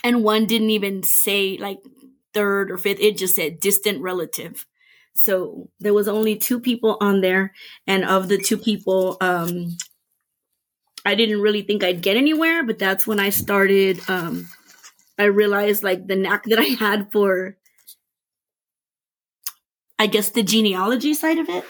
And 0.04 0.24
one 0.24 0.46
didn't 0.46 0.70
even 0.70 1.04
say 1.04 1.58
like 1.58 1.80
third 2.34 2.72
or 2.72 2.78
fifth. 2.78 3.00
It 3.00 3.18
just 3.18 3.36
said 3.36 3.60
distant 3.60 4.02
relative. 4.02 4.66
So 5.14 5.70
there 5.80 5.94
was 5.94 6.08
only 6.08 6.38
two 6.38 6.60
people 6.60 6.98
on 7.02 7.22
there, 7.22 7.54
and 7.86 8.06
of 8.06 8.30
the 8.30 8.38
two 8.38 8.58
people, 8.58 9.18
um, 9.20 9.78
I 11.06 11.16
didn't 11.16 11.42
really 11.42 11.62
think 11.64 11.84
I'd 11.84 12.02
get 12.02 12.18
anywhere. 12.18 12.64
But 12.64 12.80
that's 12.80 13.08
when 13.08 13.20
I 13.20 13.30
started. 13.30 14.00
Um, 14.10 14.48
I 15.18 15.26
realized 15.26 15.84
like 15.84 16.08
the 16.08 16.16
knack 16.16 16.44
that 16.46 16.60
I 16.60 16.64
had 16.80 17.12
for, 17.12 17.58
I 20.00 20.08
guess, 20.08 20.30
the 20.30 20.44
genealogy 20.44 21.14
side 21.14 21.38
of 21.38 21.50
it, 21.50 21.64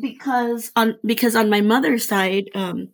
because 0.00 0.72
on 0.76 0.98
because 1.04 1.36
on 1.36 1.50
my 1.50 1.60
mother's 1.60 2.06
side, 2.06 2.50
um, 2.54 2.88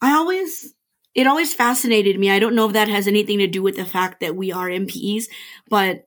I 0.00 0.12
always 0.12 0.74
it 1.14 1.26
always 1.26 1.54
fascinated 1.54 2.18
me. 2.18 2.30
I 2.30 2.38
don't 2.38 2.54
know 2.54 2.66
if 2.66 2.74
that 2.74 2.88
has 2.88 3.08
anything 3.08 3.38
to 3.38 3.46
do 3.46 3.62
with 3.62 3.76
the 3.76 3.86
fact 3.86 4.20
that 4.20 4.36
we 4.36 4.52
are 4.52 4.68
NPEs, 4.68 5.28
but 5.68 6.04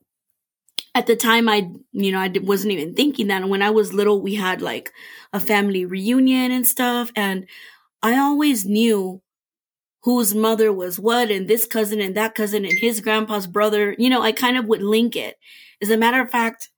at 0.95 1.07
the 1.07 1.15
time 1.15 1.47
I, 1.49 1.69
you 1.93 2.11
know, 2.11 2.19
I 2.19 2.31
wasn't 2.41 2.73
even 2.73 2.93
thinking 2.93 3.27
that. 3.27 3.41
And 3.41 3.51
when 3.51 3.61
I 3.61 3.69
was 3.69 3.93
little, 3.93 4.21
we 4.21 4.35
had 4.35 4.61
like 4.61 4.91
a 5.33 5.39
family 5.39 5.85
reunion 5.85 6.51
and 6.51 6.67
stuff. 6.67 7.11
And 7.15 7.47
I 8.01 8.17
always 8.17 8.65
knew 8.65 9.21
whose 10.03 10.33
mother 10.33 10.71
was 10.71 10.97
what 10.97 11.29
and 11.29 11.47
this 11.47 11.65
cousin 11.65 11.99
and 11.99 12.15
that 12.15 12.35
cousin 12.35 12.63
and 12.63 12.77
his 12.77 13.01
grandpa's 13.01 13.47
brother. 13.47 13.95
You 13.97 14.09
know, 14.09 14.21
I 14.21 14.31
kind 14.31 14.57
of 14.57 14.65
would 14.65 14.81
link 14.81 15.15
it. 15.15 15.37
As 15.81 15.89
a 15.89 15.97
matter 15.97 16.21
of 16.21 16.31
fact, 16.31 16.69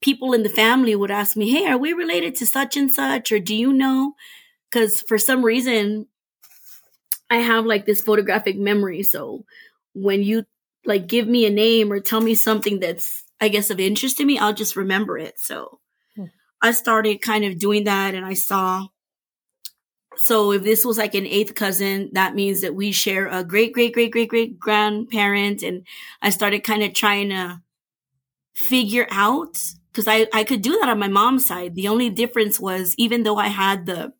people 0.00 0.32
in 0.32 0.42
the 0.42 0.48
family 0.48 0.96
would 0.96 1.10
ask 1.10 1.36
me, 1.36 1.50
Hey, 1.50 1.66
are 1.66 1.78
we 1.78 1.92
related 1.92 2.34
to 2.36 2.46
such 2.46 2.76
and 2.76 2.90
such? 2.90 3.30
Or 3.30 3.38
do 3.38 3.54
you 3.54 3.72
know? 3.72 4.14
Cause 4.72 5.00
for 5.00 5.16
some 5.16 5.44
reason, 5.44 6.06
I 7.30 7.36
have 7.36 7.64
like 7.64 7.86
this 7.86 8.02
photographic 8.02 8.56
memory. 8.56 9.02
So 9.02 9.44
when 9.94 10.22
you 10.22 10.44
like 10.84 11.06
give 11.06 11.26
me 11.26 11.46
a 11.46 11.50
name 11.50 11.92
or 11.92 12.00
tell 12.00 12.20
me 12.20 12.34
something 12.34 12.80
that's 12.80 13.24
I 13.40 13.48
guess, 13.48 13.70
of 13.70 13.80
interest 13.80 14.18
to 14.18 14.24
me, 14.24 14.38
I'll 14.38 14.54
just 14.54 14.76
remember 14.76 15.18
it. 15.18 15.38
So 15.38 15.80
hmm. 16.14 16.26
I 16.62 16.72
started 16.72 17.20
kind 17.20 17.44
of 17.44 17.58
doing 17.58 17.84
that 17.84 18.14
and 18.14 18.24
I 18.24 18.34
saw. 18.34 18.86
So 20.16 20.52
if 20.52 20.62
this 20.62 20.84
was 20.84 20.98
like 20.98 21.14
an 21.14 21.26
eighth 21.26 21.54
cousin, 21.54 22.10
that 22.12 22.34
means 22.34 22.60
that 22.62 22.74
we 22.74 22.92
share 22.92 23.28
a 23.28 23.44
great, 23.44 23.72
great, 23.72 23.92
great, 23.92 24.10
great, 24.10 24.28
great 24.28 24.58
grandparent. 24.58 25.62
And 25.62 25.86
I 26.22 26.30
started 26.30 26.60
kind 26.60 26.82
of 26.82 26.94
trying 26.94 27.30
to 27.30 27.60
figure 28.54 29.06
out 29.10 29.58
because 29.92 30.08
I, 30.08 30.26
I 30.32 30.44
could 30.44 30.62
do 30.62 30.78
that 30.80 30.88
on 30.88 30.98
my 30.98 31.08
mom's 31.08 31.46
side. 31.46 31.74
The 31.74 31.88
only 31.88 32.10
difference 32.10 32.60
was 32.60 32.94
even 32.98 33.22
though 33.22 33.36
I 33.36 33.48
had 33.48 33.86
the 33.86 34.12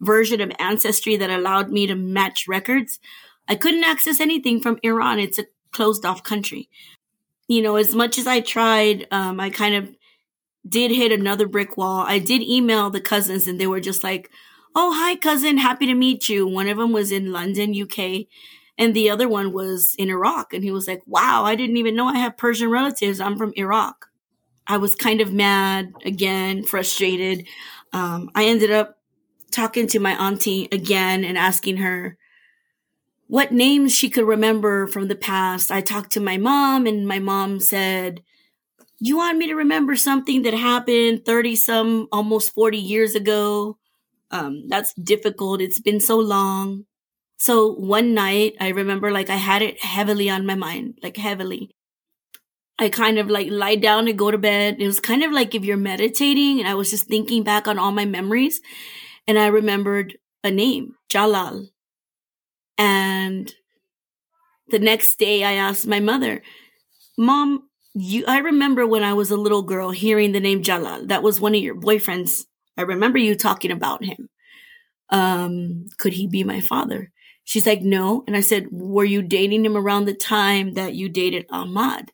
version 0.00 0.40
of 0.40 0.52
Ancestry 0.58 1.16
that 1.16 1.30
allowed 1.30 1.70
me 1.70 1.86
to 1.86 1.94
match 1.94 2.46
records, 2.48 2.98
I 3.48 3.54
couldn't 3.54 3.84
access 3.84 4.20
anything 4.20 4.60
from 4.60 4.78
Iran. 4.82 5.18
It's 5.18 5.38
a 5.38 5.46
closed 5.72 6.04
off 6.04 6.22
country. 6.22 6.68
You 7.48 7.62
know, 7.62 7.76
as 7.76 7.94
much 7.94 8.18
as 8.18 8.26
I 8.26 8.40
tried, 8.40 9.06
um, 9.10 9.40
I 9.40 9.50
kind 9.50 9.74
of 9.74 9.94
did 10.68 10.90
hit 10.90 11.12
another 11.12 11.48
brick 11.48 11.76
wall. 11.76 12.04
I 12.06 12.18
did 12.18 12.42
email 12.42 12.90
the 12.90 13.00
cousins 13.00 13.48
and 13.48 13.60
they 13.60 13.66
were 13.66 13.80
just 13.80 14.04
like, 14.04 14.30
Oh, 14.74 14.92
hi, 14.96 15.16
cousin. 15.16 15.58
Happy 15.58 15.86
to 15.86 15.94
meet 15.94 16.28
you. 16.28 16.46
One 16.46 16.68
of 16.68 16.78
them 16.78 16.92
was 16.92 17.10
in 17.10 17.32
London, 17.32 17.74
UK, 17.74 18.28
and 18.78 18.94
the 18.94 19.10
other 19.10 19.28
one 19.28 19.52
was 19.52 19.94
in 19.98 20.08
Iraq. 20.10 20.52
And 20.54 20.62
he 20.62 20.70
was 20.70 20.86
like, 20.86 21.02
Wow, 21.06 21.44
I 21.44 21.54
didn't 21.54 21.76
even 21.76 21.96
know 21.96 22.06
I 22.06 22.18
have 22.18 22.36
Persian 22.36 22.70
relatives. 22.70 23.20
I'm 23.20 23.36
from 23.36 23.52
Iraq. 23.56 24.06
I 24.66 24.78
was 24.78 24.94
kind 24.94 25.20
of 25.20 25.32
mad 25.32 25.92
again, 26.04 26.64
frustrated. 26.64 27.46
Um, 27.92 28.30
I 28.34 28.46
ended 28.46 28.70
up 28.70 28.98
talking 29.52 29.86
to 29.88 30.00
my 30.00 30.12
auntie 30.12 30.68
again 30.72 31.24
and 31.24 31.38
asking 31.38 31.78
her 31.78 32.18
what 33.26 33.52
names 33.52 33.94
she 33.94 34.08
could 34.10 34.26
remember 34.26 34.86
from 34.86 35.08
the 35.08 35.14
past. 35.16 35.70
I 35.70 35.80
talked 35.80 36.12
to 36.12 36.20
my 36.20 36.36
mom, 36.36 36.86
and 36.86 37.06
my 37.06 37.18
mom 37.18 37.60
said, 37.60 38.22
You 39.00 39.18
want 39.18 39.38
me 39.38 39.48
to 39.48 39.56
remember 39.56 39.96
something 39.96 40.42
that 40.44 40.54
happened 40.54 41.26
30 41.26 41.56
some, 41.56 42.08
almost 42.12 42.54
40 42.54 42.78
years 42.78 43.16
ago? 43.16 43.78
Um, 44.30 44.68
that's 44.68 44.94
difficult. 44.94 45.60
It's 45.60 45.80
been 45.80 46.00
so 46.00 46.18
long. 46.18 46.84
So 47.36 47.72
one 47.72 48.14
night, 48.14 48.54
I 48.60 48.68
remember 48.68 49.10
like 49.10 49.30
I 49.30 49.36
had 49.36 49.62
it 49.62 49.82
heavily 49.82 50.30
on 50.30 50.46
my 50.46 50.54
mind, 50.54 50.98
like 51.02 51.16
heavily. 51.16 51.70
I 52.78 52.88
kind 52.88 53.18
of 53.18 53.28
like 53.28 53.48
lie 53.50 53.76
down 53.76 54.08
and 54.08 54.18
go 54.18 54.30
to 54.30 54.38
bed. 54.38 54.76
It 54.78 54.86
was 54.86 55.00
kind 55.00 55.22
of 55.22 55.32
like 55.32 55.54
if 55.54 55.64
you're 55.64 55.76
meditating 55.76 56.60
and 56.60 56.68
I 56.68 56.74
was 56.74 56.90
just 56.90 57.06
thinking 57.06 57.42
back 57.42 57.68
on 57.68 57.78
all 57.78 57.92
my 57.92 58.06
memories 58.06 58.60
and 59.26 59.38
I 59.38 59.48
remembered 59.48 60.16
a 60.42 60.50
name, 60.50 60.94
Jalal. 61.10 61.68
And 62.78 63.52
the 64.68 64.78
next 64.78 65.18
day 65.18 65.44
I 65.44 65.52
asked 65.52 65.86
my 65.86 66.00
mother, 66.00 66.42
Mom, 67.18 67.68
you 67.94 68.24
I 68.26 68.38
remember 68.38 68.86
when 68.86 69.02
I 69.02 69.14
was 69.14 69.30
a 69.30 69.36
little 69.36 69.62
girl 69.62 69.90
hearing 69.90 70.32
the 70.32 70.40
name 70.40 70.62
Jalal. 70.62 71.06
That 71.06 71.22
was 71.22 71.40
one 71.40 71.54
of 71.54 71.62
your 71.62 71.76
boyfriends. 71.76 72.44
I 72.76 72.82
remember 72.82 73.18
you 73.18 73.34
talking 73.34 73.70
about 73.70 74.04
him. 74.04 74.28
Um, 75.10 75.86
could 75.98 76.12
he 76.12 76.26
be 76.26 76.44
my 76.44 76.60
father? 76.60 77.10
She's 77.44 77.66
like, 77.66 77.82
no. 77.82 78.22
And 78.26 78.36
I 78.36 78.40
said, 78.40 78.68
were 78.70 79.04
you 79.04 79.22
dating 79.22 79.64
him 79.64 79.76
around 79.76 80.04
the 80.04 80.14
time 80.14 80.74
that 80.74 80.94
you 80.94 81.08
dated 81.08 81.46
Ahmad? 81.50 82.12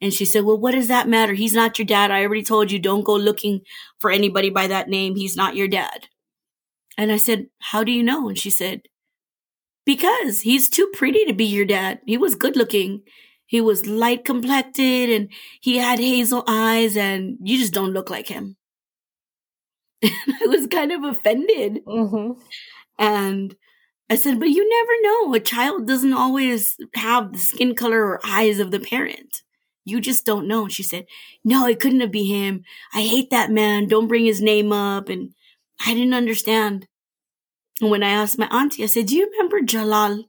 And 0.00 0.12
she 0.12 0.24
said, 0.24 0.44
Well, 0.44 0.58
what 0.58 0.72
does 0.72 0.88
that 0.88 1.08
matter? 1.08 1.32
He's 1.32 1.54
not 1.54 1.78
your 1.78 1.86
dad. 1.86 2.10
I 2.10 2.22
already 2.22 2.42
told 2.42 2.70
you, 2.70 2.78
don't 2.78 3.04
go 3.04 3.14
looking 3.16 3.60
for 3.98 4.10
anybody 4.10 4.50
by 4.50 4.66
that 4.66 4.88
name. 4.88 5.16
He's 5.16 5.36
not 5.36 5.56
your 5.56 5.68
dad. 5.68 6.08
And 6.98 7.10
I 7.10 7.16
said, 7.16 7.46
How 7.60 7.82
do 7.82 7.92
you 7.92 8.02
know? 8.02 8.28
And 8.28 8.38
she 8.38 8.50
said, 8.50 8.82
Because 9.84 10.42
he's 10.42 10.68
too 10.68 10.90
pretty 10.92 11.24
to 11.24 11.32
be 11.32 11.44
your 11.44 11.64
dad. 11.64 12.00
He 12.06 12.18
was 12.18 12.34
good 12.34 12.56
looking. 12.56 13.02
He 13.46 13.60
was 13.60 13.86
light 13.86 14.24
complected 14.24 15.08
and 15.08 15.28
he 15.60 15.78
had 15.78 15.98
hazel 15.98 16.44
eyes, 16.48 16.96
and 16.96 17.38
you 17.42 17.58
just 17.58 17.72
don't 17.72 17.92
look 17.92 18.10
like 18.10 18.28
him. 18.28 18.56
I 20.04 20.46
was 20.46 20.66
kind 20.66 20.92
of 20.92 21.04
offended. 21.04 21.84
Mm-hmm. 21.86 22.40
And 22.98 23.56
I 24.08 24.16
said, 24.16 24.38
But 24.38 24.50
you 24.50 24.68
never 24.68 25.02
know. 25.02 25.34
A 25.34 25.40
child 25.40 25.86
doesn't 25.86 26.12
always 26.12 26.76
have 26.94 27.32
the 27.32 27.38
skin 27.38 27.74
color 27.74 28.04
or 28.04 28.20
eyes 28.24 28.58
of 28.58 28.70
the 28.70 28.80
parent. 28.80 29.42
You 29.84 30.00
just 30.00 30.26
don't 30.26 30.48
know. 30.48 30.64
And 30.64 30.72
she 30.72 30.82
said, 30.82 31.06
No, 31.44 31.66
it 31.66 31.80
couldn't 31.80 32.00
have 32.00 32.12
been 32.12 32.26
him. 32.26 32.62
I 32.94 33.02
hate 33.02 33.30
that 33.30 33.50
man. 33.50 33.86
Don't 33.86 34.08
bring 34.08 34.24
his 34.24 34.42
name 34.42 34.72
up. 34.72 35.08
And 35.08 35.32
I 35.84 35.94
didn't 35.94 36.14
understand. 36.14 36.86
And 37.80 37.90
when 37.90 38.02
I 38.02 38.10
asked 38.10 38.38
my 38.38 38.46
auntie, 38.46 38.82
I 38.82 38.86
said, 38.86 39.06
Do 39.06 39.16
you 39.16 39.30
remember 39.30 39.60
Jalal? 39.60 40.24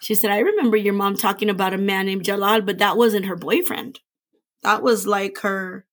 She 0.00 0.14
said, 0.14 0.30
I 0.30 0.38
remember 0.38 0.76
your 0.76 0.92
mom 0.92 1.16
talking 1.16 1.48
about 1.48 1.72
a 1.72 1.78
man 1.78 2.06
named 2.06 2.24
Jalal, 2.24 2.62
but 2.62 2.78
that 2.78 2.96
wasn't 2.96 3.26
her 3.26 3.36
boyfriend. 3.36 4.00
That 4.62 4.82
was 4.82 5.06
like 5.06 5.38
her 5.38 5.86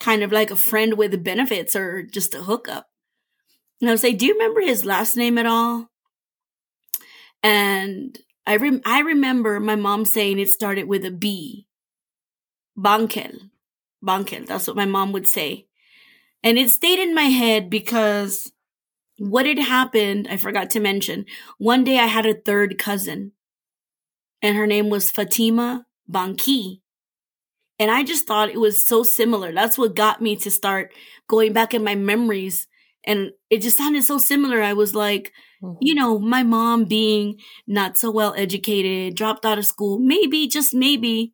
kind 0.00 0.22
of 0.22 0.32
like 0.32 0.50
a 0.50 0.56
friend 0.56 0.96
with 0.96 1.24
benefits 1.24 1.74
or 1.74 2.02
just 2.02 2.34
a 2.34 2.42
hookup. 2.42 2.86
And 3.80 3.88
I 3.88 3.92
was 3.92 4.02
like, 4.02 4.18
Do 4.18 4.26
you 4.26 4.32
remember 4.34 4.60
his 4.60 4.84
last 4.84 5.16
name 5.16 5.38
at 5.38 5.46
all? 5.46 5.88
And 7.42 8.18
I 8.46 8.56
rem- 8.56 8.82
I 8.84 9.00
remember 9.00 9.60
my 9.60 9.76
mom 9.76 10.04
saying 10.04 10.38
it 10.38 10.48
started 10.48 10.88
with 10.88 11.04
a 11.04 11.10
B. 11.10 11.66
Bankel. 12.78 13.50
Bankel. 14.04 14.46
That's 14.46 14.66
what 14.66 14.76
my 14.76 14.86
mom 14.86 15.12
would 15.12 15.26
say. 15.26 15.66
And 16.42 16.58
it 16.58 16.70
stayed 16.70 16.98
in 16.98 17.14
my 17.14 17.24
head 17.24 17.70
because 17.70 18.52
what 19.18 19.46
had 19.46 19.58
happened, 19.58 20.28
I 20.30 20.36
forgot 20.36 20.70
to 20.70 20.80
mention. 20.80 21.24
One 21.58 21.84
day 21.84 21.98
I 21.98 22.06
had 22.06 22.26
a 22.26 22.34
third 22.34 22.78
cousin 22.78 23.32
and 24.42 24.56
her 24.56 24.66
name 24.66 24.90
was 24.90 25.10
Fatima 25.10 25.86
Banki. 26.10 26.82
And 27.78 27.90
I 27.90 28.04
just 28.04 28.26
thought 28.26 28.50
it 28.50 28.60
was 28.60 28.86
so 28.86 29.02
similar. 29.02 29.52
That's 29.52 29.76
what 29.76 29.96
got 29.96 30.22
me 30.22 30.36
to 30.36 30.50
start 30.50 30.92
going 31.28 31.52
back 31.52 31.74
in 31.74 31.82
my 31.82 31.94
memories. 31.94 32.68
And 33.04 33.30
it 33.50 33.62
just 33.62 33.76
sounded 33.76 34.04
so 34.04 34.18
similar. 34.18 34.62
I 34.62 34.72
was 34.74 34.94
like, 34.94 35.32
mm-hmm. 35.62 35.76
you 35.80 35.94
know, 35.94 36.18
my 36.18 36.42
mom 36.42 36.84
being 36.84 37.38
not 37.66 37.98
so 37.98 38.10
well 38.10 38.34
educated, 38.36 39.16
dropped 39.16 39.44
out 39.44 39.58
of 39.58 39.66
school, 39.66 39.98
maybe, 39.98 40.46
just 40.46 40.72
maybe, 40.72 41.32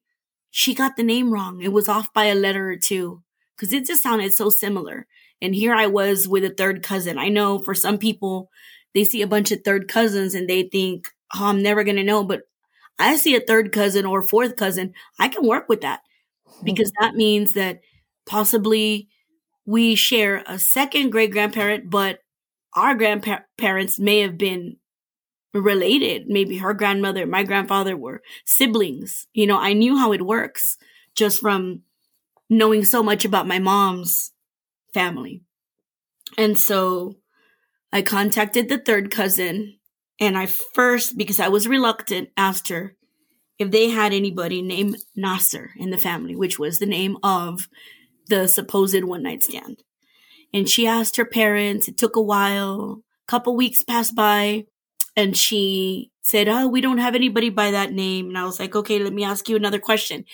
she 0.51 0.74
got 0.74 0.97
the 0.97 1.05
name 1.05 1.32
wrong. 1.32 1.61
It 1.62 1.72
was 1.72 1.88
off 1.88 2.12
by 2.12 2.24
a 2.24 2.34
letter 2.34 2.70
or 2.70 2.76
two 2.76 3.22
because 3.57 3.72
it 3.72 3.86
just 3.86 4.03
sounded 4.03 4.32
so 4.32 4.51
similar. 4.51 5.07
And 5.41 5.55
here 5.55 5.74
I 5.74 5.86
was 5.86 6.26
with 6.26 6.45
a 6.45 6.51
third 6.51 6.82
cousin. 6.82 7.18
I 7.18 7.28
know 7.28 7.59
for 7.59 7.74
some 7.74 7.99
people, 7.99 8.51
they 8.95 9.05
see 9.05 9.22
a 9.22 9.28
bunch 9.28 9.53
of 9.53 9.61
third 9.64 9.88
cousins 9.88 10.34
and 10.34 10.49
they 10.49 10.64
think, 10.64 11.09
oh, 11.36 11.47
I'm 11.47 11.62
never 11.62 11.84
going 11.84 11.97
to 11.97 12.03
know. 12.03 12.24
But 12.24 12.43
I 12.99 13.16
see 13.16 13.36
a 13.36 13.41
third 13.41 13.72
cousin 13.72 14.05
or 14.05 14.22
fourth 14.22 14.57
cousin. 14.57 14.93
I 15.18 15.28
can 15.28 15.47
work 15.47 15.68
with 15.68 15.82
that 15.82 16.01
Mm-hmm. 16.61 16.74
because 16.74 16.92
that 17.00 17.14
means 17.14 17.52
that 17.52 17.80
possibly 18.26 19.08
we 19.66 19.94
share 19.94 20.42
a 20.46 20.58
second 20.58 21.11
great 21.11 21.32
grandparent, 21.32 21.90
but 21.90 22.20
our 22.74 22.94
grandparents 22.94 23.98
may 23.98 24.20
have 24.20 24.38
been 24.38 24.76
related. 25.54 26.28
Maybe 26.28 26.58
her 26.58 26.74
grandmother, 26.74 27.26
my 27.26 27.42
grandfather 27.42 27.96
were 27.96 28.22
siblings. 28.44 29.26
You 29.32 29.46
know, 29.46 29.58
I 29.58 29.72
knew 29.72 29.96
how 29.96 30.12
it 30.12 30.22
works 30.22 30.78
just 31.14 31.40
from 31.40 31.82
knowing 32.48 32.84
so 32.84 33.02
much 33.02 33.24
about 33.24 33.48
my 33.48 33.58
mom's 33.58 34.32
family. 34.94 35.42
And 36.38 36.58
so 36.58 37.16
I 37.92 38.02
contacted 38.02 38.68
the 38.68 38.78
third 38.78 39.11
cousin 39.11 39.78
and 40.20 40.36
I 40.38 40.46
first, 40.46 41.16
because 41.16 41.40
I 41.40 41.48
was 41.48 41.68
reluctant, 41.68 42.30
asked 42.36 42.68
her 42.68 42.96
if 43.61 43.70
they 43.70 43.90
had 43.90 44.14
anybody 44.14 44.62
named 44.62 44.96
Nasser 45.14 45.70
in 45.76 45.90
the 45.90 45.98
family, 45.98 46.34
which 46.34 46.58
was 46.58 46.78
the 46.78 46.86
name 46.86 47.18
of 47.22 47.68
the 48.26 48.48
supposed 48.48 49.04
one 49.04 49.22
night 49.22 49.42
stand. 49.42 49.84
And 50.52 50.66
she 50.66 50.86
asked 50.86 51.16
her 51.16 51.26
parents. 51.26 51.86
It 51.86 51.98
took 51.98 52.16
a 52.16 52.22
while. 52.22 53.02
A 53.28 53.30
couple 53.30 53.54
weeks 53.54 53.82
passed 53.82 54.16
by 54.16 54.64
and 55.14 55.36
she 55.36 56.11
said, 56.22 56.48
Oh, 56.48 56.66
we 56.68 56.80
don't 56.80 56.98
have 56.98 57.14
anybody 57.14 57.50
by 57.50 57.70
that 57.70 57.92
name. 57.92 58.28
And 58.28 58.38
I 58.38 58.44
was 58.44 58.58
like, 58.58 58.74
Okay, 58.74 58.98
let 58.98 59.12
me 59.12 59.24
ask 59.24 59.46
you 59.46 59.56
another 59.56 59.78
question. 59.78 60.24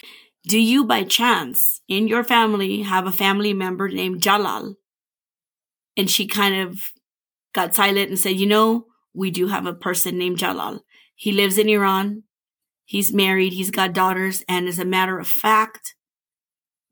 Do 0.45 0.59
you 0.61 0.85
by 0.85 1.03
chance 1.03 1.81
in 1.89 2.07
your 2.07 2.22
family 2.22 2.83
have 2.83 3.09
a 3.09 3.12
family 3.12 3.53
member 3.53 3.89
named 3.89 4.22
Jalal? 4.22 4.77
And 5.97 6.09
she 6.09 6.29
kind 6.29 6.68
of 6.68 6.93
got 7.53 7.74
silent 7.74 8.09
and 8.09 8.18
said, 8.18 8.37
You 8.37 8.47
know, 8.47 8.87
we 9.12 9.33
do 9.33 9.49
have 9.49 9.66
a 9.66 9.74
person 9.74 10.16
named 10.16 10.39
Jalal. 10.39 10.85
He 11.16 11.33
lives 11.33 11.59
in 11.59 11.68
Iran. 11.68 12.22
He's 12.87 13.12
married. 13.12 13.53
He's 13.53 13.72
got 13.72 13.93
daughters. 13.93 14.45
And 14.49 14.68
as 14.68 14.78
a 14.78 14.84
matter 14.84 15.18
of 15.18 15.26
fact, 15.26 15.97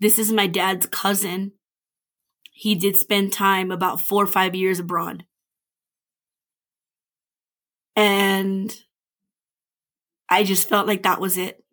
this 0.00 0.18
is 0.18 0.32
my 0.32 0.48
dad's 0.48 0.86
cousin. 0.86 1.52
He 2.50 2.74
did 2.74 2.96
spend 2.96 3.32
time 3.32 3.70
about 3.70 4.00
four 4.00 4.24
or 4.24 4.26
five 4.26 4.56
years 4.56 4.80
abroad. 4.80 5.24
And 7.94 8.74
I 10.28 10.42
just 10.42 10.68
felt 10.68 10.88
like 10.88 11.04
that 11.04 11.20
was 11.20 11.38
it. 11.38 11.64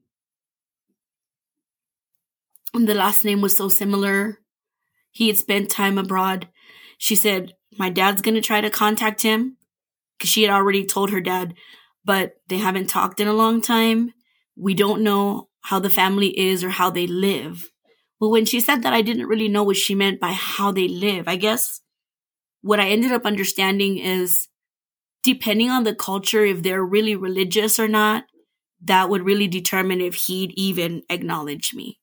And 2.75 2.87
the 2.87 2.93
last 2.93 3.25
name 3.25 3.41
was 3.41 3.57
so 3.57 3.69
similar. 3.69 4.39
He 5.09 5.27
had 5.27 5.37
spent 5.37 5.71
time 5.71 5.97
abroad. 5.97 6.47
She 6.99 7.15
said, 7.15 7.53
My 7.77 7.89
dad's 7.89 8.21
going 8.21 8.35
to 8.35 8.41
try 8.41 8.61
to 8.61 8.69
contact 8.69 9.23
him 9.23 9.57
because 10.17 10.29
she 10.29 10.43
had 10.43 10.51
already 10.51 10.85
told 10.85 11.09
her 11.09 11.21
dad, 11.21 11.55
but 12.05 12.33
they 12.47 12.57
haven't 12.57 12.87
talked 12.89 13.19
in 13.19 13.27
a 13.27 13.33
long 13.33 13.61
time. 13.61 14.13
We 14.55 14.73
don't 14.73 15.03
know 15.03 15.49
how 15.61 15.79
the 15.79 15.89
family 15.89 16.37
is 16.39 16.63
or 16.63 16.69
how 16.69 16.89
they 16.89 17.07
live. 17.07 17.69
Well, 18.19 18.31
when 18.31 18.45
she 18.45 18.59
said 18.59 18.83
that, 18.83 18.93
I 18.93 19.01
didn't 19.01 19.27
really 19.27 19.47
know 19.47 19.63
what 19.63 19.77
she 19.77 19.95
meant 19.95 20.19
by 20.19 20.31
how 20.31 20.71
they 20.71 20.87
live. 20.87 21.27
I 21.27 21.35
guess 21.35 21.81
what 22.61 22.79
I 22.79 22.89
ended 22.89 23.11
up 23.11 23.25
understanding 23.25 23.97
is 23.97 24.47
depending 25.23 25.69
on 25.69 25.83
the 25.83 25.95
culture, 25.95 26.45
if 26.45 26.63
they're 26.63 26.83
really 26.83 27.15
religious 27.15 27.79
or 27.79 27.87
not, 27.87 28.25
that 28.83 29.09
would 29.09 29.23
really 29.23 29.47
determine 29.47 30.01
if 30.01 30.15
he'd 30.15 30.51
even 30.57 31.03
acknowledge 31.09 31.73
me. 31.73 31.99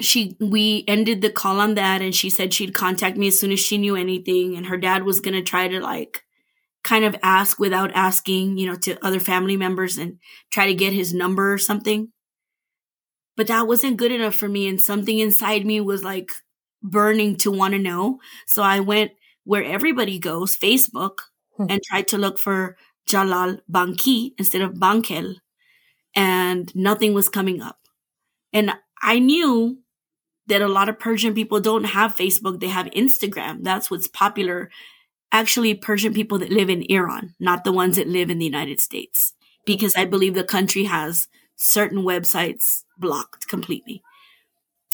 she 0.00 0.36
we 0.40 0.84
ended 0.86 1.22
the 1.22 1.30
call 1.30 1.60
on 1.60 1.74
that 1.74 2.00
and 2.02 2.14
she 2.14 2.30
said 2.30 2.54
she'd 2.54 2.74
contact 2.74 3.16
me 3.16 3.28
as 3.28 3.38
soon 3.38 3.50
as 3.52 3.58
she 3.60 3.78
knew 3.78 3.96
anything 3.96 4.56
and 4.56 4.66
her 4.66 4.76
dad 4.76 5.02
was 5.04 5.20
going 5.20 5.34
to 5.34 5.42
try 5.42 5.66
to 5.68 5.80
like 5.80 6.22
kind 6.84 7.04
of 7.04 7.16
ask 7.22 7.58
without 7.58 7.90
asking, 7.94 8.58
you 8.58 8.66
know, 8.66 8.76
to 8.76 9.04
other 9.04 9.20
family 9.20 9.56
members 9.56 9.98
and 9.98 10.18
try 10.50 10.66
to 10.66 10.74
get 10.74 10.92
his 10.92 11.12
number 11.12 11.52
or 11.52 11.58
something. 11.58 12.12
But 13.36 13.48
that 13.48 13.66
wasn't 13.66 13.96
good 13.96 14.12
enough 14.12 14.34
for 14.34 14.48
me 14.48 14.68
and 14.68 14.80
something 14.80 15.18
inside 15.18 15.64
me 15.64 15.80
was 15.80 16.02
like 16.02 16.32
burning 16.82 17.36
to 17.36 17.50
want 17.50 17.72
to 17.72 17.78
know. 17.78 18.18
So 18.46 18.62
I 18.62 18.80
went 18.80 19.12
where 19.44 19.64
everybody 19.64 20.18
goes, 20.18 20.56
Facebook, 20.56 21.18
hmm. 21.56 21.66
and 21.68 21.80
tried 21.82 22.08
to 22.08 22.18
look 22.18 22.38
for 22.38 22.76
Jalal 23.06 23.58
Banki 23.68 24.34
instead 24.38 24.62
of 24.62 24.74
Bankel 24.74 25.36
and 26.14 26.74
nothing 26.74 27.14
was 27.14 27.28
coming 27.28 27.62
up. 27.62 27.78
And 28.52 28.72
I 29.02 29.18
knew 29.18 29.78
that 30.48 30.62
a 30.62 30.68
lot 30.68 30.88
of 30.88 30.98
Persian 30.98 31.34
people 31.34 31.60
don't 31.60 31.84
have 31.84 32.16
Facebook, 32.16 32.60
they 32.60 32.68
have 32.68 32.86
Instagram. 32.86 33.62
That's 33.62 33.90
what's 33.90 34.08
popular. 34.08 34.70
Actually, 35.30 35.74
Persian 35.74 36.14
people 36.14 36.38
that 36.38 36.50
live 36.50 36.70
in 36.70 36.90
Iran, 36.90 37.34
not 37.38 37.64
the 37.64 37.72
ones 37.72 37.96
that 37.96 38.08
live 38.08 38.30
in 38.30 38.38
the 38.38 38.46
United 38.46 38.80
States, 38.80 39.34
because 39.66 39.94
I 39.94 40.04
believe 40.04 40.34
the 40.34 40.44
country 40.44 40.84
has 40.84 41.28
certain 41.56 41.98
websites 41.98 42.84
blocked 42.96 43.48
completely. 43.48 44.02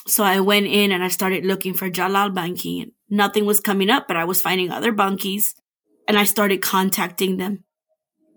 So 0.07 0.25
I 0.25 0.41
went 0.41 0.67
in 0.67 0.93
and 0.93 1.05
I 1.05 1.09
started 1.09 1.47
looking 1.47 1.73
for 1.73 1.89
Jalal 1.89 2.31
Banki 2.31 2.91
nothing 3.15 3.47
was 3.47 3.61
coming 3.61 3.91
up, 3.91 4.09
but 4.09 4.17
I 4.17 4.25
was 4.25 4.43
finding 4.43 4.71
other 4.71 4.93
Bankis 4.93 5.55
and 6.09 6.19
I 6.19 6.25
started 6.25 6.63
contacting 6.63 7.37
them. 7.37 7.65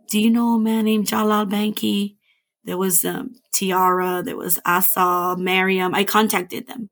Do 0.09 0.19
you 0.19 0.29
know 0.29 0.55
a 0.55 0.59
man 0.59 0.85
named 0.85 1.07
Jalal 1.07 1.45
Banki? 1.45 2.15
There 2.63 2.77
was 2.77 3.03
um, 3.03 3.35
Tiara, 3.53 4.21
there 4.23 4.37
was 4.37 4.59
Asa, 4.65 5.35
Mariam. 5.37 5.93
I 5.93 6.03
contacted 6.03 6.67
them. 6.67 6.89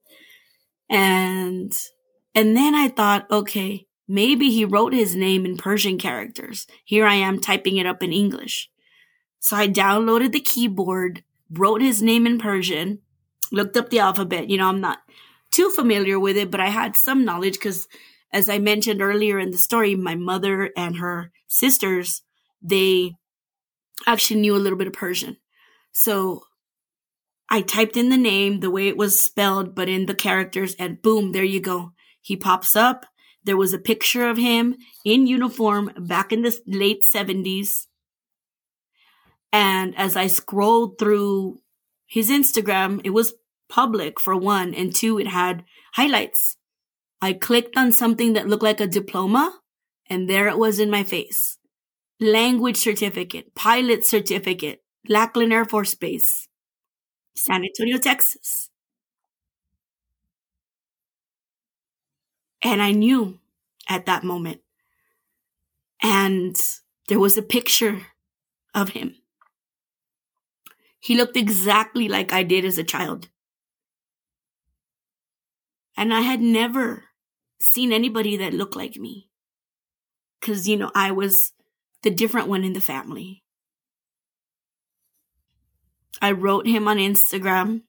And 0.89 1.73
and 2.33 2.55
then 2.55 2.75
I 2.75 2.89
thought, 2.89 3.27
okay, 3.31 3.84
maybe 4.07 4.49
he 4.51 4.65
wrote 4.65 4.93
his 4.93 5.15
name 5.15 5.45
in 5.45 5.57
Persian 5.57 5.97
characters. 5.97 6.67
Here 6.83 7.05
I 7.05 7.15
am 7.15 7.39
typing 7.39 7.77
it 7.77 7.85
up 7.85 8.03
in 8.03 8.13
English. 8.13 8.69
So 9.39 9.55
I 9.55 9.67
downloaded 9.67 10.31
the 10.31 10.39
keyboard, 10.39 11.23
wrote 11.51 11.81
his 11.81 12.01
name 12.01 12.25
in 12.25 12.39
Persian, 12.39 12.99
looked 13.51 13.77
up 13.77 13.89
the 13.89 13.99
alphabet. 13.99 14.49
You 14.49 14.57
know, 14.57 14.67
I'm 14.67 14.81
not 14.81 14.99
too 15.51 15.69
familiar 15.69 16.19
with 16.19 16.37
it, 16.37 16.51
but 16.51 16.59
I 16.59 16.69
had 16.69 16.95
some 16.95 17.25
knowledge 17.25 17.53
because 17.53 17.87
as 18.31 18.49
I 18.49 18.59
mentioned 18.59 19.01
earlier 19.01 19.39
in 19.39 19.51
the 19.51 19.57
story, 19.57 19.95
my 19.95 20.15
mother 20.15 20.71
and 20.75 20.97
her 20.97 21.31
sisters, 21.47 22.21
they 22.61 23.15
actually 24.07 24.41
knew 24.41 24.55
a 24.55 24.59
little 24.59 24.77
bit 24.77 24.87
of 24.87 24.93
Persian. 24.93 25.37
So 25.91 26.43
I 27.49 27.61
typed 27.61 27.95
in 27.95 28.09
the 28.09 28.17
name 28.17 28.59
the 28.59 28.71
way 28.71 28.87
it 28.87 28.97
was 28.97 29.21
spelled, 29.21 29.75
but 29.75 29.87
in 29.87 30.07
the 30.07 30.15
characters, 30.15 30.75
and 30.75 31.01
boom, 31.01 31.31
there 31.31 31.43
you 31.43 31.61
go. 31.61 31.93
He 32.21 32.35
pops 32.35 32.75
up. 32.75 33.05
There 33.45 33.57
was 33.57 33.73
a 33.73 33.79
picture 33.79 34.27
of 34.27 34.37
him 34.37 34.75
in 35.05 35.27
uniform 35.27 35.91
back 35.97 36.33
in 36.33 36.41
the 36.41 36.59
late 36.65 37.05
70s. 37.05 37.87
And 39.53 39.95
as 39.97 40.17
I 40.17 40.27
scrolled 40.27 40.97
through 40.97 41.59
his 42.07 42.29
Instagram, 42.29 43.01
it 43.03 43.11
was 43.11 43.35
public 43.69 44.19
for 44.19 44.35
one, 44.35 44.73
and 44.73 44.93
two, 44.93 45.19
it 45.19 45.27
had 45.27 45.63
highlights. 45.93 46.57
I 47.21 47.33
clicked 47.33 47.77
on 47.77 47.91
something 47.91 48.33
that 48.33 48.47
looked 48.47 48.63
like 48.63 48.81
a 48.81 48.87
diploma, 48.87 49.59
and 50.09 50.29
there 50.29 50.47
it 50.47 50.57
was 50.57 50.79
in 50.79 50.89
my 50.89 51.03
face. 51.03 51.57
Language 52.19 52.77
certificate, 52.77 53.55
pilot 53.55 54.05
certificate, 54.05 54.83
Lackland 55.07 55.53
Air 55.53 55.65
Force 55.65 55.95
Base. 55.95 56.47
San 57.35 57.63
Antonio, 57.63 57.97
Texas. 57.97 58.69
And 62.66 62.82
I 62.82 62.91
knew 62.91 63.39
at 63.88 64.07
that 64.07 64.24
moment. 64.24 64.61
And 66.01 66.59
there 67.07 67.20
was 67.20 67.38
a 67.38 67.43
picture 67.43 68.07
of 68.74 68.89
him. 68.89 69.16
He 70.99 71.16
looked 71.16 71.38
exactly 71.38 72.07
like 72.07 72.34
I 72.34 72.41
did 72.41 72.66
as 72.66 72.80
a 72.80 72.84
child. 72.84 73.30
And 75.95 76.11
I 76.11 76.22
had 76.22 76.41
never 76.41 77.03
seen 77.61 77.93
anybody 77.93 78.36
that 78.38 78.53
looked 78.53 78.76
like 78.76 78.95
me. 78.95 79.30
Because, 80.41 80.68
you 80.68 80.76
know, 80.76 80.91
I 80.95 81.11
was 81.11 81.53
the 82.01 82.09
different 82.09 82.47
one 82.47 82.63
in 82.63 82.74
the 82.74 82.82
family. 82.82 83.43
I 86.20 86.32
wrote 86.32 86.66
him 86.66 86.88
on 86.88 86.97
Instagram, 86.97 87.84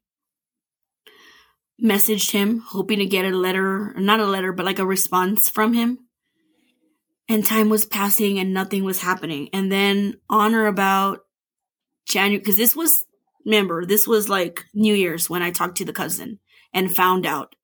messaged 1.83 2.31
him, 2.31 2.61
hoping 2.61 2.99
to 2.99 3.07
get 3.07 3.24
a 3.24 3.37
letter, 3.37 3.95
not 3.97 4.20
a 4.20 4.27
letter, 4.27 4.53
but 4.53 4.66
like 4.66 4.79
a 4.79 4.87
response 4.87 5.49
from 5.49 5.74
him. 5.74 5.99
And 7.29 7.45
time 7.45 7.68
was 7.68 7.85
passing 7.85 8.39
and 8.39 8.55
nothing 8.55 8.85
was 8.85 9.01
happening. 9.01 9.49
And 9.53 9.70
then 9.70 10.14
on 10.31 10.55
or 10.55 10.66
about 10.66 11.20
January, 12.07 12.39
because 12.39 12.57
this 12.57 12.77
was, 12.77 13.05
remember, 13.45 13.85
this 13.85 14.07
was 14.07 14.29
like 14.29 14.64
New 14.74 14.95
Year's 14.95 15.29
when 15.29 15.43
I 15.43 15.51
talked 15.51 15.77
to 15.79 15.85
the 15.85 15.93
cousin 15.93 16.39
and 16.72 16.95
found 16.95 17.27
out. 17.27 17.55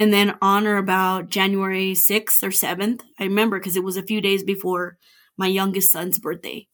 And 0.00 0.12
then 0.12 0.36
on 0.40 0.66
or 0.66 0.78
about 0.78 1.28
January 1.28 1.92
6th 1.92 2.42
or 2.42 2.48
7th, 2.48 3.02
I 3.18 3.24
remember 3.24 3.58
because 3.58 3.76
it 3.76 3.84
was 3.84 3.96
a 3.96 4.02
few 4.02 4.20
days 4.20 4.42
before 4.42 4.96
my 5.36 5.46
youngest 5.46 5.92
son's 5.92 6.18
birthday 6.18 6.68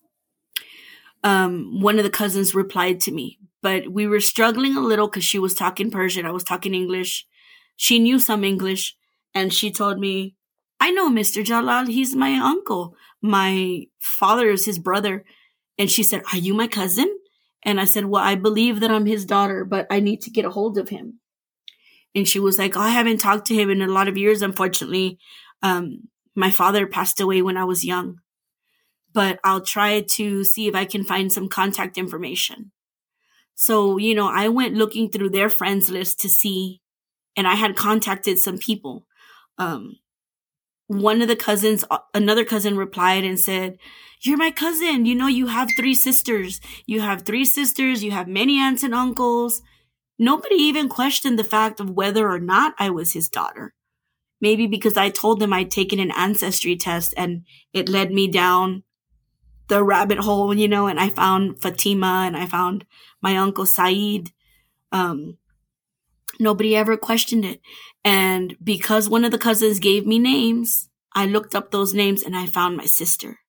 um, 1.25 1.81
one 1.81 1.99
of 1.99 2.05
the 2.05 2.11
cousins 2.11 2.55
replied 2.55 3.01
to 3.01 3.13
me, 3.13 3.39
but 3.63 3.89
we 3.89 4.07
were 4.07 4.21
struggling 4.21 4.77
a 4.77 4.81
little 4.81 5.09
because 5.09 5.25
she 5.25 5.39
was 5.39 5.55
talking 5.55 5.91
Persian. 5.91 6.27
I 6.27 6.31
was 6.31 6.45
talking 6.45 6.75
English. 6.75 7.27
She 7.77 7.99
knew 7.99 8.19
some 8.19 8.45
English 8.45 8.97
and 9.35 9.53
she 9.53 9.71
told 9.71 9.99
me, 9.99 10.35
I 10.81 10.91
know 10.91 11.11
Mr. 11.11 11.45
Jalal. 11.45 11.87
He's 11.87 12.15
my 12.15 12.35
uncle. 12.35 12.95
My 13.21 13.85
father 14.01 14.49
is 14.49 14.65
his 14.65 14.79
brother. 14.79 15.25
And 15.77 15.91
she 15.91 16.03
said, 16.03 16.23
Are 16.33 16.39
you 16.39 16.55
my 16.55 16.69
cousin? 16.69 17.13
And 17.65 17.81
I 17.81 17.85
said, 17.85 18.07
Well, 18.07 18.23
I 18.23 18.37
believe 18.37 18.81
that 18.81 18.91
I'm 18.91 19.07
his 19.07 19.25
daughter, 19.25 19.65
but 19.65 19.87
I 19.91 20.01
need 20.01 20.23
to 20.23 20.31
get 20.31 20.45
a 20.45 20.51
hold 20.51 20.79
of 20.79 20.89
him. 20.89 21.21
And 22.15 22.27
she 22.27 22.41
was 22.41 22.59
like, 22.59 22.77
oh, 22.77 22.81
I 22.81 22.89
haven't 22.89 23.19
talked 23.19 23.47
to 23.49 23.55
him 23.55 23.71
in 23.71 23.83
a 23.83 23.87
lot 23.87 24.09
of 24.09 24.17
years, 24.17 24.41
unfortunately. 24.41 25.19
Um, 25.63 26.09
my 26.35 26.51
father 26.51 26.87
passed 26.87 27.21
away 27.21 27.43
when 27.43 27.57
I 27.57 27.65
was 27.65 27.85
young 27.85 28.21
but 29.13 29.41
I'll 29.43 29.61
try 29.61 30.01
to 30.01 30.45
see 30.45 30.69
if 30.69 30.75
I 30.75 30.85
can 30.85 31.05
find 31.05 31.33
some 31.33 31.49
contact 31.49 31.99
information. 31.99 32.71
So, 33.61 33.97
you 33.99 34.15
know, 34.15 34.29
I 34.29 34.47
went 34.47 34.77
looking 34.77 35.11
through 35.11 35.31
their 35.31 35.49
friends 35.51 35.91
list 35.91 36.21
to 36.21 36.29
see, 36.29 36.81
and 37.37 37.45
I 37.45 37.57
had 37.57 37.75
contacted 37.75 38.39
some 38.39 38.57
people. 38.57 39.05
Um, 39.59 39.97
one 40.87 41.21
of 41.23 41.27
the 41.27 41.35
cousins, 41.35 41.85
uh, 41.91 41.99
another 42.15 42.45
cousin 42.45 42.77
replied 42.77 43.25
and 43.25 43.39
said, 43.39 43.77
You're 44.21 44.37
my 44.37 44.53
cousin. 44.53 45.07
You 45.07 45.17
know, 45.17 45.27
you 45.27 45.49
have 45.49 45.71
three 45.77 45.97
sisters. 45.97 46.61
You 46.87 47.01
have 47.01 47.23
three 47.23 47.45
sisters. 47.45 48.05
You 48.05 48.13
have 48.13 48.29
many 48.29 48.61
aunts 48.61 48.85
and 48.85 48.95
uncles. 48.95 49.61
Nobody 50.21 50.55
even 50.55 50.89
questioned 50.89 51.37
the 51.37 51.43
fact 51.43 51.81
of 51.81 51.91
whether 51.91 52.31
or 52.31 52.39
not 52.39 52.77
I 52.79 52.91
was 52.91 53.13
his 53.13 53.29
daughter. 53.29 53.75
Maybe 54.41 54.69
because 54.69 54.97
I 54.97 55.11
told 55.11 55.41
them 55.41 55.53
I'd 55.53 55.73
taken 55.73 55.99
an 55.99 56.13
ancestry 56.13 56.77
test 56.77 57.13
and 57.17 57.43
it 57.73 57.89
led 57.89 58.13
me 58.13 58.29
down 58.29 58.85
the 59.69 59.85
rabbit 59.85 60.19
hole, 60.19 60.55
you 60.55 60.69
know, 60.69 60.87
and 60.87 60.99
I 60.99 61.09
found 61.11 61.61
Fatima 61.61 62.25
and 62.27 62.37
I 62.37 62.47
found 62.47 62.85
my 63.21 63.37
uncle 63.37 63.67
Saeed. 63.67 64.33
Um, 64.93 65.39
nobody 66.41 66.75
ever 66.75 66.97
questioned 66.97 67.45
it. 67.45 67.61
And 68.05 68.57
because 68.63 69.09
one 69.09 69.25
of 69.25 69.31
the 69.31 69.39
cousins 69.39 69.79
gave 69.79 70.07
me 70.07 70.19
names, 70.19 70.89
I 71.15 71.27
looked 71.27 71.55
up 71.55 71.71
those 71.71 71.95
names 71.95 72.23
and 72.23 72.37
I 72.37 72.47
found 72.47 72.77
my 72.77 72.87
sister. 72.87 73.41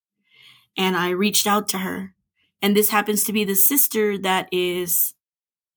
And 0.77 0.95
I 0.95 1.09
reached 1.09 1.47
out 1.47 1.67
to 1.69 1.79
her. 1.79 2.13
And 2.61 2.75
this 2.75 2.89
happens 2.89 3.23
to 3.23 3.33
be 3.33 3.45
the 3.45 3.55
sister 3.55 4.17
that 4.17 4.49
is 4.51 5.13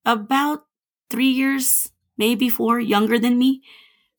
about 0.05 0.65
three 1.11 1.29
years, 1.29 1.93
maybe 2.19 2.49
four, 2.49 2.81
younger 2.81 3.19
than 3.19 3.39
me, 3.39 3.63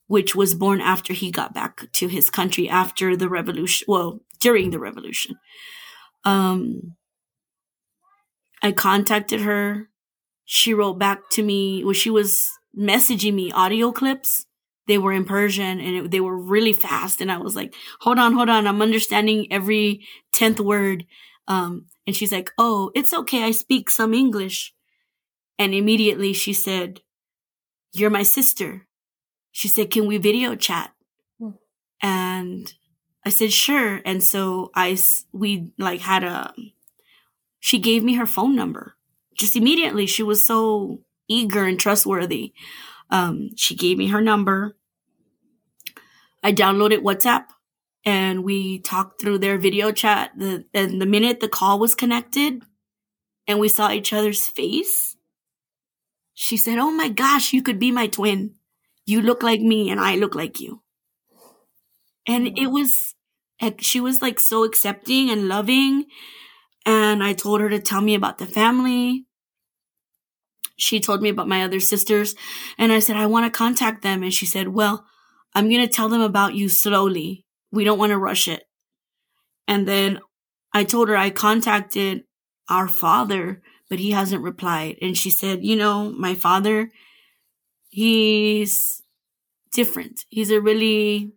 which 0.08 0.36
was 0.36 0.56
born 0.56 0.80
after 0.80 1.12
he 1.14 1.32
got 1.32 1.54
back 1.54 1.92
to 1.94 2.08
his 2.08 2.30
country 2.30 2.70
after 2.70 3.18
the 3.18 3.28
revolution. 3.28 3.86
Well, 3.90 4.22
during 4.40 4.70
the 4.70 4.80
revolution. 4.80 5.38
Um, 6.26 6.96
I 8.62 8.72
contacted 8.72 9.42
her. 9.42 9.90
She 10.46 10.74
wrote 10.74 11.00
back 11.00 11.30
to 11.32 11.44
me. 11.44 11.84
Well, 11.84 11.94
she 11.94 12.10
was 12.10 12.50
messaging 12.78 13.34
me 13.34 13.52
audio 13.52 13.92
clips. 13.92 14.46
They 14.88 14.98
were 14.98 15.14
in 15.14 15.26
Persian 15.26 15.80
and 15.80 15.96
it, 15.96 16.12
they 16.12 16.20
were 16.20 16.38
really 16.38 16.74
fast. 16.74 17.22
And 17.22 17.32
I 17.32 17.38
was 17.38 17.56
like, 17.56 17.74
hold 18.02 18.20
on, 18.20 18.34
hold 18.34 18.50
on. 18.50 18.68
I'm 18.68 18.82
understanding 18.82 19.48
every 19.52 20.06
10th 20.36 20.60
word. 20.60 21.06
Um, 21.48 21.86
and 22.06 22.16
she's 22.16 22.32
like, 22.32 22.52
oh, 22.58 22.92
it's 22.96 23.14
okay. 23.14 23.44
I 23.44 23.52
speak 23.52 23.90
some 23.90 24.14
English. 24.14 24.74
And 25.58 25.74
immediately 25.74 26.34
she 26.34 26.54
said, 26.54 27.02
you're 27.94 28.10
my 28.10 28.24
sister. 28.24 28.88
She 29.52 29.68
said, 29.68 29.92
can 29.92 30.08
we 30.08 30.18
video 30.18 30.56
chat? 30.56 30.92
Hmm. 31.40 31.52
And 32.02 32.74
I 33.26 33.30
said, 33.30 33.54
sure. 33.54 34.02
And 34.06 34.22
so 34.22 34.72
I, 34.76 34.98
we 35.32 35.72
like 35.78 36.02
had 36.02 36.24
a, 36.24 36.54
she 37.60 37.80
gave 37.80 38.04
me 38.04 38.16
her 38.16 38.26
phone 38.26 38.56
number 38.56 38.96
just 39.36 39.56
immediately. 39.56 40.06
She 40.06 40.24
was 40.24 40.46
so 40.46 41.02
eager 41.28 41.64
and 41.64 41.80
trustworthy. 41.80 42.54
Um, 43.10 43.50
she 43.56 43.76
gave 43.76 43.98
me 43.98 44.08
her 44.08 44.22
number. 44.22 44.76
I 46.44 46.52
downloaded 46.52 47.04
WhatsApp 47.04 47.46
and 48.06 48.44
we 48.44 48.80
talked 48.80 49.22
through 49.22 49.40
their 49.40 49.58
video 49.58 49.92
chat. 49.92 50.32
The, 50.38 50.66
and 50.74 51.02
the 51.02 51.06
minute 51.06 51.40
the 51.40 51.48
call 51.48 51.80
was 51.80 51.96
connected 51.96 52.64
and 53.48 53.60
we 53.60 53.70
saw 53.70 53.92
each 53.92 54.14
other's 54.14 54.46
face, 54.46 55.16
she 56.34 56.58
said, 56.58 56.80
Oh 56.80 56.92
my 56.92 57.10
gosh, 57.10 57.54
you 57.54 57.62
could 57.62 57.80
be 57.80 57.92
my 57.92 58.08
twin. 58.08 58.56
You 59.06 59.22
look 59.22 59.44
like 59.44 59.62
me 59.62 59.90
and 59.90 60.00
I 60.00 60.16
look 60.16 60.36
like 60.36 60.60
you. 60.60 60.82
And 62.28 62.48
mm-hmm. 62.48 62.64
it 62.64 62.68
was, 62.72 63.14
she 63.80 64.00
was 64.00 64.22
like 64.22 64.40
so 64.40 64.64
accepting 64.64 65.30
and 65.30 65.48
loving. 65.48 66.06
And 66.86 67.24
I 67.24 67.34
told 67.34 67.62
her 67.62 67.70
to 67.70 67.80
tell 67.80 68.02
me 68.02 68.16
about 68.16 68.38
the 68.38 68.46
family. 68.46 69.26
She 70.76 71.00
told 71.00 71.22
me 71.22 71.30
about 71.30 71.48
my 71.48 71.64
other 71.64 71.80
sisters. 71.80 72.36
And 72.78 72.92
I 72.92 73.00
said, 73.00 73.16
I 73.16 73.28
want 73.28 73.46
to 73.46 73.58
contact 73.58 74.02
them. 74.02 74.24
And 74.24 74.34
she 74.34 74.46
said, 74.46 74.70
Well, 74.70 75.06
I'm 75.54 75.70
going 75.70 75.82
to 75.82 75.88
tell 75.88 76.10
them 76.10 76.22
about 76.22 76.56
you 76.56 76.68
slowly. 76.68 77.46
We 77.72 77.84
don't 77.84 78.00
want 78.00 78.12
to 78.12 78.18
rush 78.18 78.48
it. 78.48 78.64
And 79.68 79.88
then 79.88 80.20
I 80.74 80.84
told 80.84 81.10
her 81.10 81.16
I 81.16 81.30
contacted 81.30 82.24
our 82.70 82.88
father, 82.88 83.62
but 83.90 84.00
he 84.00 84.12
hasn't 84.12 84.42
replied. 84.42 84.98
And 85.02 85.18
she 85.18 85.30
said, 85.30 85.64
You 85.64 85.76
know, 85.76 86.12
my 86.12 86.36
father, 86.36 86.92
he's 87.90 89.02
different. 89.72 90.26
He's 90.30 90.52
a 90.52 90.60
really 90.60 91.34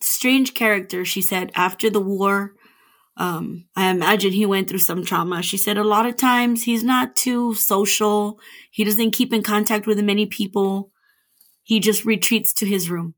strange 0.00 0.54
character, 0.54 1.04
she 1.04 1.20
said, 1.20 1.50
after 1.54 1.90
the 1.90 2.00
war. 2.00 2.54
Um, 3.16 3.66
I 3.74 3.90
imagine 3.90 4.32
he 4.32 4.46
went 4.46 4.68
through 4.68 4.78
some 4.78 5.04
trauma. 5.04 5.42
She 5.42 5.56
said 5.56 5.76
a 5.76 5.84
lot 5.84 6.06
of 6.06 6.16
times 6.16 6.62
he's 6.62 6.84
not 6.84 7.16
too 7.16 7.54
social. 7.54 8.38
He 8.70 8.84
doesn't 8.84 9.10
keep 9.10 9.32
in 9.32 9.42
contact 9.42 9.86
with 9.86 9.98
many 10.00 10.26
people. 10.26 10.92
He 11.64 11.80
just 11.80 12.04
retreats 12.04 12.52
to 12.54 12.66
his 12.66 12.88
room. 12.88 13.14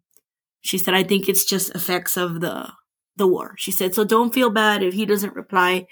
She 0.63 0.79
said, 0.79 0.95
I 0.95 1.03
think 1.03 1.29
it's 1.29 1.45
just 1.45 1.75
effects 1.75 2.17
of 2.17 2.41
the, 2.41 2.71
the 3.17 3.27
war. 3.27 3.55
She 3.59 3.71
said, 3.71 3.95
so 3.95 4.05
don't 4.05 4.35
feel 4.35 4.51
bad 4.51 4.83
if 4.83 4.95
he 4.95 5.05
doesn't 5.05 5.37
reply, 5.37 5.87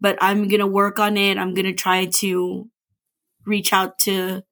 but 0.00 0.16
I'm 0.20 0.48
going 0.48 0.60
to 0.60 0.66
work 0.66 0.98
on 0.98 1.16
it. 1.16 1.36
I'm 1.36 1.54
going 1.54 1.66
to 1.66 1.74
try 1.74 2.06
to 2.06 2.68
reach 3.46 3.72
out 3.72 3.98
to, 4.00 4.42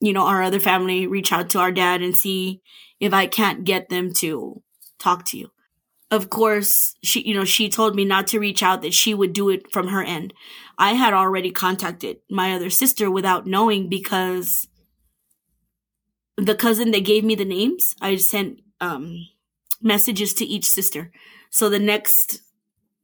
you 0.00 0.12
know, 0.12 0.26
our 0.26 0.42
other 0.42 0.60
family, 0.60 1.06
reach 1.06 1.32
out 1.32 1.50
to 1.50 1.58
our 1.58 1.72
dad 1.72 2.02
and 2.02 2.16
see 2.16 2.60
if 3.00 3.14
I 3.14 3.26
can't 3.26 3.64
get 3.64 3.88
them 3.88 4.12
to 4.14 4.62
talk 5.00 5.24
to 5.26 5.38
you. 5.38 5.50
Of 6.10 6.28
course, 6.28 6.96
she, 7.02 7.22
you 7.22 7.34
know, 7.34 7.44
she 7.44 7.68
told 7.68 7.94
me 7.94 8.04
not 8.04 8.26
to 8.28 8.40
reach 8.40 8.62
out, 8.62 8.82
that 8.82 8.94
she 8.94 9.14
would 9.14 9.32
do 9.32 9.48
it 9.48 9.72
from 9.72 9.88
her 9.88 10.02
end. 10.02 10.34
I 10.76 10.94
had 10.94 11.14
already 11.14 11.50
contacted 11.50 12.18
my 12.28 12.52
other 12.52 12.70
sister 12.70 13.10
without 13.10 13.46
knowing 13.46 13.88
because 13.88 14.66
the 16.36 16.54
cousin 16.54 16.90
that 16.90 17.04
gave 17.04 17.22
me 17.22 17.34
the 17.34 17.44
names, 17.44 17.94
I 18.00 18.16
sent 18.16 18.60
um, 18.80 19.28
messages 19.80 20.34
to 20.34 20.44
each 20.44 20.68
sister. 20.68 21.12
So 21.50 21.68
the 21.68 21.78
next, 21.78 22.40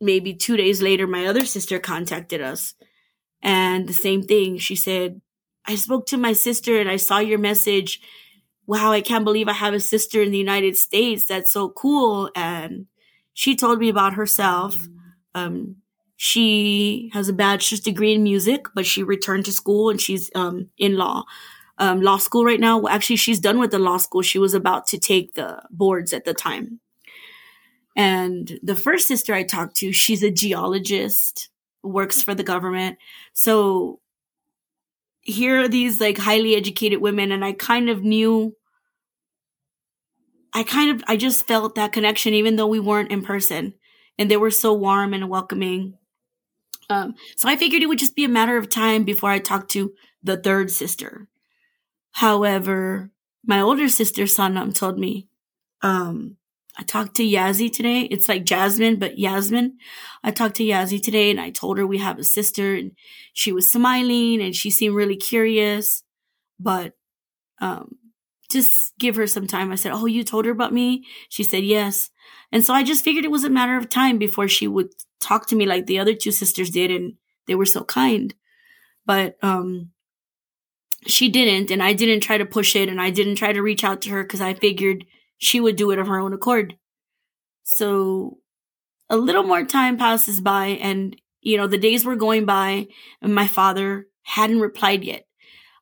maybe 0.00 0.34
two 0.34 0.56
days 0.56 0.82
later, 0.82 1.06
my 1.06 1.26
other 1.26 1.44
sister 1.44 1.78
contacted 1.78 2.40
us. 2.40 2.74
And 3.42 3.88
the 3.88 3.92
same 3.92 4.22
thing. 4.22 4.58
She 4.58 4.74
said, 4.74 5.20
I 5.64 5.76
spoke 5.76 6.06
to 6.06 6.16
my 6.16 6.32
sister 6.32 6.80
and 6.80 6.88
I 6.88 6.96
saw 6.96 7.18
your 7.18 7.38
message. 7.38 8.00
Wow, 8.66 8.92
I 8.92 9.00
can't 9.00 9.24
believe 9.24 9.48
I 9.48 9.52
have 9.52 9.74
a 9.74 9.80
sister 9.80 10.20
in 10.22 10.32
the 10.32 10.38
United 10.38 10.76
States. 10.76 11.24
That's 11.24 11.52
so 11.52 11.68
cool. 11.70 12.30
And 12.34 12.86
she 13.32 13.54
told 13.54 13.78
me 13.78 13.88
about 13.88 14.14
herself. 14.14 14.76
Um, 15.34 15.76
she 16.16 17.10
has 17.12 17.28
a 17.28 17.32
bachelor's 17.32 17.80
degree 17.80 18.14
in 18.14 18.22
music, 18.22 18.66
but 18.74 18.86
she 18.86 19.02
returned 19.02 19.44
to 19.44 19.52
school 19.52 19.90
and 19.90 20.00
she's 20.00 20.30
um, 20.34 20.70
in 20.78 20.96
law 20.96 21.24
um, 21.78 22.00
law 22.00 22.16
school 22.16 22.44
right 22.44 22.60
now. 22.60 22.78
Well, 22.78 22.92
Actually, 22.92 23.16
she's 23.16 23.40
done 23.40 23.58
with 23.58 23.70
the 23.70 23.78
law 23.78 23.98
school. 23.98 24.22
She 24.22 24.38
was 24.38 24.54
about 24.54 24.86
to 24.88 24.98
take 24.98 25.34
the 25.34 25.62
boards 25.70 26.12
at 26.12 26.24
the 26.24 26.34
time. 26.34 26.80
And 27.96 28.58
the 28.62 28.76
first 28.76 29.08
sister 29.08 29.34
I 29.34 29.42
talked 29.42 29.76
to, 29.76 29.92
she's 29.92 30.22
a 30.22 30.30
geologist, 30.30 31.48
works 31.82 32.22
for 32.22 32.34
the 32.34 32.42
government. 32.42 32.98
So 33.32 34.00
here 35.26 35.60
are 35.60 35.68
these 35.68 36.00
like 36.00 36.18
highly 36.18 36.54
educated 36.54 37.00
women, 37.00 37.32
and 37.32 37.44
I 37.44 37.52
kind 37.52 37.90
of 37.90 38.02
knew. 38.02 38.56
I 40.54 40.62
kind 40.62 40.90
of, 40.90 41.04
I 41.06 41.18
just 41.18 41.46
felt 41.46 41.74
that 41.74 41.92
connection, 41.92 42.32
even 42.32 42.56
though 42.56 42.66
we 42.66 42.80
weren't 42.80 43.10
in 43.10 43.22
person, 43.22 43.74
and 44.16 44.30
they 44.30 44.38
were 44.38 44.50
so 44.50 44.72
warm 44.72 45.12
and 45.12 45.28
welcoming. 45.28 45.98
Um, 46.88 47.14
so 47.36 47.48
I 47.48 47.56
figured 47.56 47.82
it 47.82 47.86
would 47.86 47.98
just 47.98 48.16
be 48.16 48.24
a 48.24 48.28
matter 48.28 48.56
of 48.56 48.70
time 48.70 49.04
before 49.04 49.28
I 49.28 49.38
talked 49.38 49.70
to 49.72 49.92
the 50.22 50.36
third 50.36 50.70
sister. 50.70 51.28
However, 52.12 53.10
my 53.44 53.60
older 53.60 53.88
sister 53.88 54.22
Sanam 54.22 54.74
told 54.74 54.98
me, 54.98 55.28
um, 55.82 56.36
I 56.78 56.82
talked 56.82 57.14
to 57.16 57.24
Yazzie 57.24 57.72
today. 57.72 58.02
It's 58.02 58.28
like 58.28 58.44
Jasmine, 58.44 58.98
but 58.98 59.18
Yasmin. 59.18 59.78
I 60.22 60.30
talked 60.30 60.56
to 60.56 60.64
Yazzie 60.64 61.02
today 61.02 61.30
and 61.30 61.40
I 61.40 61.50
told 61.50 61.78
her 61.78 61.86
we 61.86 61.98
have 61.98 62.18
a 62.18 62.24
sister 62.24 62.74
and 62.74 62.92
she 63.32 63.50
was 63.50 63.70
smiling 63.70 64.42
and 64.42 64.54
she 64.54 64.70
seemed 64.70 64.94
really 64.94 65.16
curious, 65.16 66.02
but, 66.60 66.92
um, 67.60 67.96
just 68.50 68.92
give 68.98 69.16
her 69.16 69.26
some 69.26 69.46
time. 69.46 69.72
I 69.72 69.76
said, 69.76 69.92
Oh, 69.92 70.06
you 70.06 70.22
told 70.22 70.44
her 70.44 70.52
about 70.52 70.72
me? 70.72 71.04
She 71.30 71.42
said, 71.42 71.64
Yes. 71.64 72.10
And 72.52 72.64
so 72.64 72.74
I 72.74 72.82
just 72.84 73.04
figured 73.04 73.24
it 73.24 73.30
was 73.30 73.44
a 73.44 73.50
matter 73.50 73.76
of 73.76 73.88
time 73.88 74.18
before 74.18 74.46
she 74.46 74.68
would 74.68 74.90
talk 75.20 75.46
to 75.48 75.56
me 75.56 75.66
like 75.66 75.86
the 75.86 75.98
other 75.98 76.14
two 76.14 76.30
sisters 76.30 76.70
did. 76.70 76.90
And 76.90 77.14
they 77.46 77.54
were 77.54 77.66
so 77.66 77.82
kind. 77.84 78.34
But, 79.04 79.36
um, 79.42 79.90
she 81.06 81.28
didn't 81.28 81.70
and 81.70 81.82
I 81.82 81.92
didn't 81.92 82.20
try 82.20 82.36
to 82.36 82.46
push 82.46 82.74
it 82.76 82.88
and 82.88 83.00
I 83.00 83.10
didn't 83.10 83.36
try 83.36 83.52
to 83.52 83.62
reach 83.62 83.84
out 83.84 84.02
to 84.02 84.10
her 84.10 84.22
because 84.22 84.40
I 84.40 84.54
figured 84.54 85.04
she 85.38 85.60
would 85.60 85.76
do 85.76 85.90
it 85.90 85.98
of 85.98 86.06
her 86.06 86.18
own 86.18 86.32
accord. 86.32 86.76
So 87.62 88.38
a 89.08 89.16
little 89.16 89.42
more 89.42 89.64
time 89.64 89.96
passes 89.96 90.40
by 90.40 90.66
and 90.66 91.16
you 91.40 91.56
know 91.56 91.66
the 91.66 91.78
days 91.78 92.04
were 92.04 92.16
going 92.16 92.44
by 92.44 92.88
and 93.22 93.34
my 93.34 93.46
father 93.46 94.06
hadn't 94.22 94.60
replied 94.60 95.04
yet. 95.04 95.26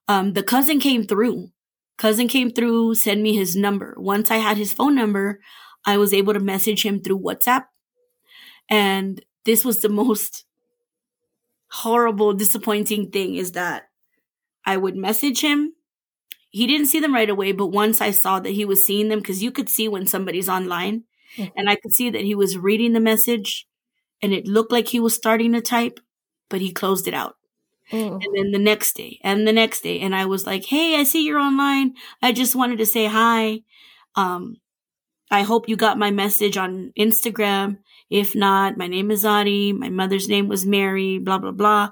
Um, 0.09 0.35
the 0.35 0.43
cousin 0.43 0.81
came 0.81 1.05
through. 1.05 1.51
Cousin 1.97 2.29
came 2.29 2.51
through, 2.51 2.97
sent 2.97 3.23
me 3.23 3.35
his 3.35 3.57
number. 3.57 3.95
Once 3.97 4.31
I 4.31 4.37
had 4.37 4.57
his 4.57 4.73
phone 4.73 4.95
number, 4.95 5.41
I 5.87 5.97
was 5.97 6.13
able 6.13 6.35
to 6.35 6.41
message 6.41 6.85
him 6.85 7.01
through 7.01 7.21
WhatsApp. 7.21 7.65
And 8.69 9.25
this 9.45 9.65
was 9.65 9.81
the 9.81 9.89
most 10.05 10.45
horrible, 11.71 12.35
disappointing 12.35 13.11
thing 13.11 13.35
is 13.35 13.53
that 13.53 13.85
I 14.67 14.77
would 14.77 14.97
message 14.97 15.41
him. 15.41 15.75
He 16.55 16.69
didn't 16.69 16.87
see 16.87 17.01
them 17.01 17.13
right 17.13 17.29
away, 17.29 17.51
but 17.51 17.73
once 17.73 18.01
I 18.01 18.13
saw 18.13 18.39
that 18.39 18.53
he 18.53 18.65
was 18.65 18.87
seeing 18.87 19.09
them, 19.09 19.19
because 19.19 19.43
you 19.43 19.51
could 19.51 19.69
see 19.69 19.89
when 19.89 20.07
somebody's 20.07 20.49
online, 20.49 21.03
mm-hmm. 21.37 21.51
and 21.57 21.69
I 21.69 21.75
could 21.75 21.93
see 21.93 22.11
that 22.11 22.23
he 22.23 22.37
was 22.37 22.57
reading 22.57 22.93
the 22.93 23.01
message 23.01 23.67
and 24.23 24.33
it 24.33 24.47
looked 24.47 24.71
like 24.71 24.87
he 24.87 25.01
was 25.01 25.17
starting 25.17 25.53
to 25.55 25.61
type, 25.61 25.99
but 26.49 26.61
he 26.61 26.71
closed 26.71 27.09
it 27.09 27.13
out. 27.13 27.35
Mm. 27.91 28.25
And 28.25 28.37
then 28.37 28.53
the 28.53 28.61
next 28.61 28.95
day 28.95 29.19
and 29.25 29.49
the 29.49 29.53
next 29.53 29.81
day, 29.81 29.99
and 29.99 30.15
I 30.15 30.27
was 30.27 30.47
like, 30.47 30.65
Hey, 30.67 30.95
I 30.95 31.03
see 31.03 31.27
you're 31.27 31.41
online. 31.41 31.95
I 32.23 32.31
just 32.31 32.55
wanted 32.55 32.79
to 32.79 32.87
say 32.87 33.07
hi. 33.07 33.63
Um, 34.15 34.59
I 35.29 35.43
hope 35.43 35.69
you 35.69 35.75
got 35.75 35.99
my 35.99 36.13
message 36.13 36.57
on 36.57 36.93
Instagram. 36.97 37.79
If 38.11 38.37
not, 38.37 38.77
my 38.77 38.87
name 38.87 39.11
is 39.11 39.25
Adi. 39.25 39.73
My 39.73 39.91
mother's 39.91 40.29
name 40.29 40.47
was 40.47 40.65
Mary, 40.65 41.19
blah, 41.19 41.39
blah, 41.39 41.51
blah. 41.51 41.91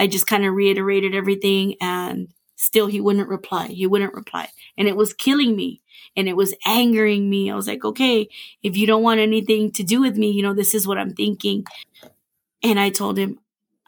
I 0.00 0.08
just 0.08 0.26
kind 0.26 0.44
of 0.44 0.54
reiterated 0.54 1.14
everything 1.14 1.76
and 1.80 2.26
still 2.60 2.88
he 2.88 3.00
wouldn't 3.00 3.28
reply. 3.28 3.68
He 3.68 3.86
wouldn't 3.86 4.12
reply. 4.12 4.48
And 4.76 4.86
it 4.86 4.94
was 4.94 5.14
killing 5.14 5.56
me 5.56 5.80
and 6.14 6.28
it 6.28 6.36
was 6.36 6.54
angering 6.66 7.30
me. 7.30 7.50
I 7.50 7.54
was 7.54 7.66
like, 7.66 7.84
okay, 7.84 8.28
if 8.62 8.76
you 8.76 8.86
don't 8.86 9.02
want 9.02 9.18
anything 9.18 9.72
to 9.72 9.82
do 9.82 10.00
with 10.00 10.18
me, 10.18 10.30
you 10.30 10.42
know, 10.42 10.52
this 10.52 10.74
is 10.74 10.86
what 10.86 10.98
I'm 10.98 11.14
thinking. 11.14 11.64
And 12.62 12.78
I 12.78 12.90
told 12.90 13.18
him, 13.18 13.38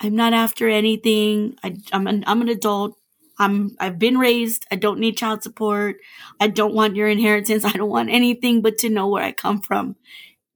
I'm 0.01 0.17
not 0.17 0.33
after 0.33 0.69
anything. 0.69 1.57
I, 1.63 1.77
am 1.93 2.07
an, 2.07 2.25
I'm 2.27 2.41
an 2.41 2.49
adult. 2.49 2.97
I'm, 3.39 3.77
I've 3.79 3.99
been 3.99 4.17
raised. 4.17 4.67
I 4.71 4.77
don't 4.77 5.01
need 5.01 5.19
child 5.19 5.43
support. 5.43 5.97
I 6.41 6.49
don't 6.49 6.75
want 6.75 6.97
your 6.97 7.09
inheritance. 7.09 7.65
I 7.67 7.73
don't 7.73 7.91
want 7.91 8.09
anything 8.09 8.63
but 8.63 8.79
to 8.79 8.89
know 8.89 9.09
where 9.09 9.23
I 9.23 9.33
come 9.33 9.61
from. 9.61 9.97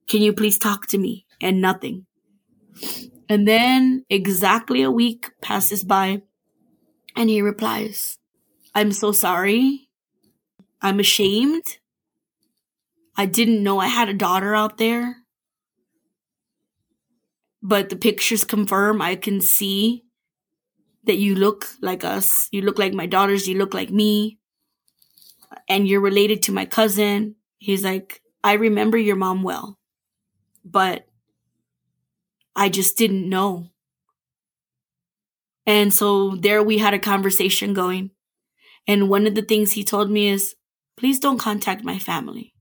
Can 0.09 0.23
you 0.23 0.33
please 0.33 0.57
talk 0.57 0.87
to 0.87 0.97
me? 0.97 1.25
And 1.39 1.61
nothing. 1.61 2.07
And 3.29 3.47
then 3.47 4.05
exactly 4.09 4.81
a 4.81 4.89
week 4.89 5.29
passes 5.41 5.83
by 5.83 6.23
and 7.17 7.29
he 7.29 7.41
replies, 7.41 8.19
I'm 8.75 8.91
so 8.91 9.11
sorry. 9.11 9.89
I'm 10.81 10.99
ashamed. 10.99 11.79
I 13.17 13.25
didn't 13.25 13.63
know 13.63 13.79
I 13.79 13.87
had 13.87 14.07
a 14.07 14.13
daughter 14.13 14.55
out 14.55 14.77
there. 14.77 15.17
But 17.63 17.89
the 17.89 17.95
pictures 17.95 18.43
confirm 18.43 19.01
I 19.01 19.15
can 19.15 19.41
see 19.41 20.05
that 21.05 21.17
you 21.17 21.33
look 21.33 21.65
like 21.81 22.03
us. 22.03 22.47
You 22.51 22.61
look 22.61 22.77
like 22.77 22.93
my 22.93 23.07
daughters. 23.07 23.47
You 23.47 23.57
look 23.57 23.73
like 23.73 23.89
me. 23.89 24.37
And 25.67 25.87
you're 25.87 26.01
related 26.01 26.43
to 26.43 26.51
my 26.51 26.65
cousin. 26.65 27.35
He's 27.57 27.83
like, 27.83 28.21
I 28.43 28.53
remember 28.53 28.97
your 28.97 29.15
mom 29.15 29.41
well, 29.41 29.79
but 30.63 31.07
I 32.55 32.69
just 32.69 32.95
didn't 32.95 33.27
know. 33.27 33.71
And 35.67 35.93
so 35.93 36.35
there 36.37 36.63
we 36.63 36.77
had 36.79 36.93
a 36.95 36.99
conversation 36.99 37.73
going. 37.73 38.11
And 38.87 39.09
one 39.09 39.27
of 39.27 39.35
the 39.35 39.41
things 39.41 39.73
he 39.73 39.83
told 39.83 40.09
me 40.09 40.29
is, 40.29 40.55
please 40.97 41.19
don't 41.19 41.37
contact 41.37 41.83
my 41.83 41.99
family. 41.99 42.53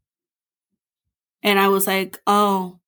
And 1.42 1.60
I 1.60 1.68
was 1.68 1.86
like, 1.86 2.18
oh, 2.26 2.80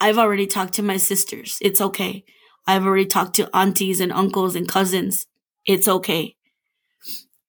I've 0.00 0.18
already 0.18 0.46
talked 0.46 0.74
to 0.74 0.82
my 0.82 0.98
sisters. 0.98 1.56
It's 1.62 1.80
okay. 1.80 2.24
I've 2.66 2.84
already 2.84 3.06
talked 3.06 3.36
to 3.36 3.48
aunties 3.56 4.00
and 4.00 4.12
uncles 4.12 4.54
and 4.54 4.68
cousins. 4.68 5.26
It's 5.64 5.88
okay. 5.88 6.36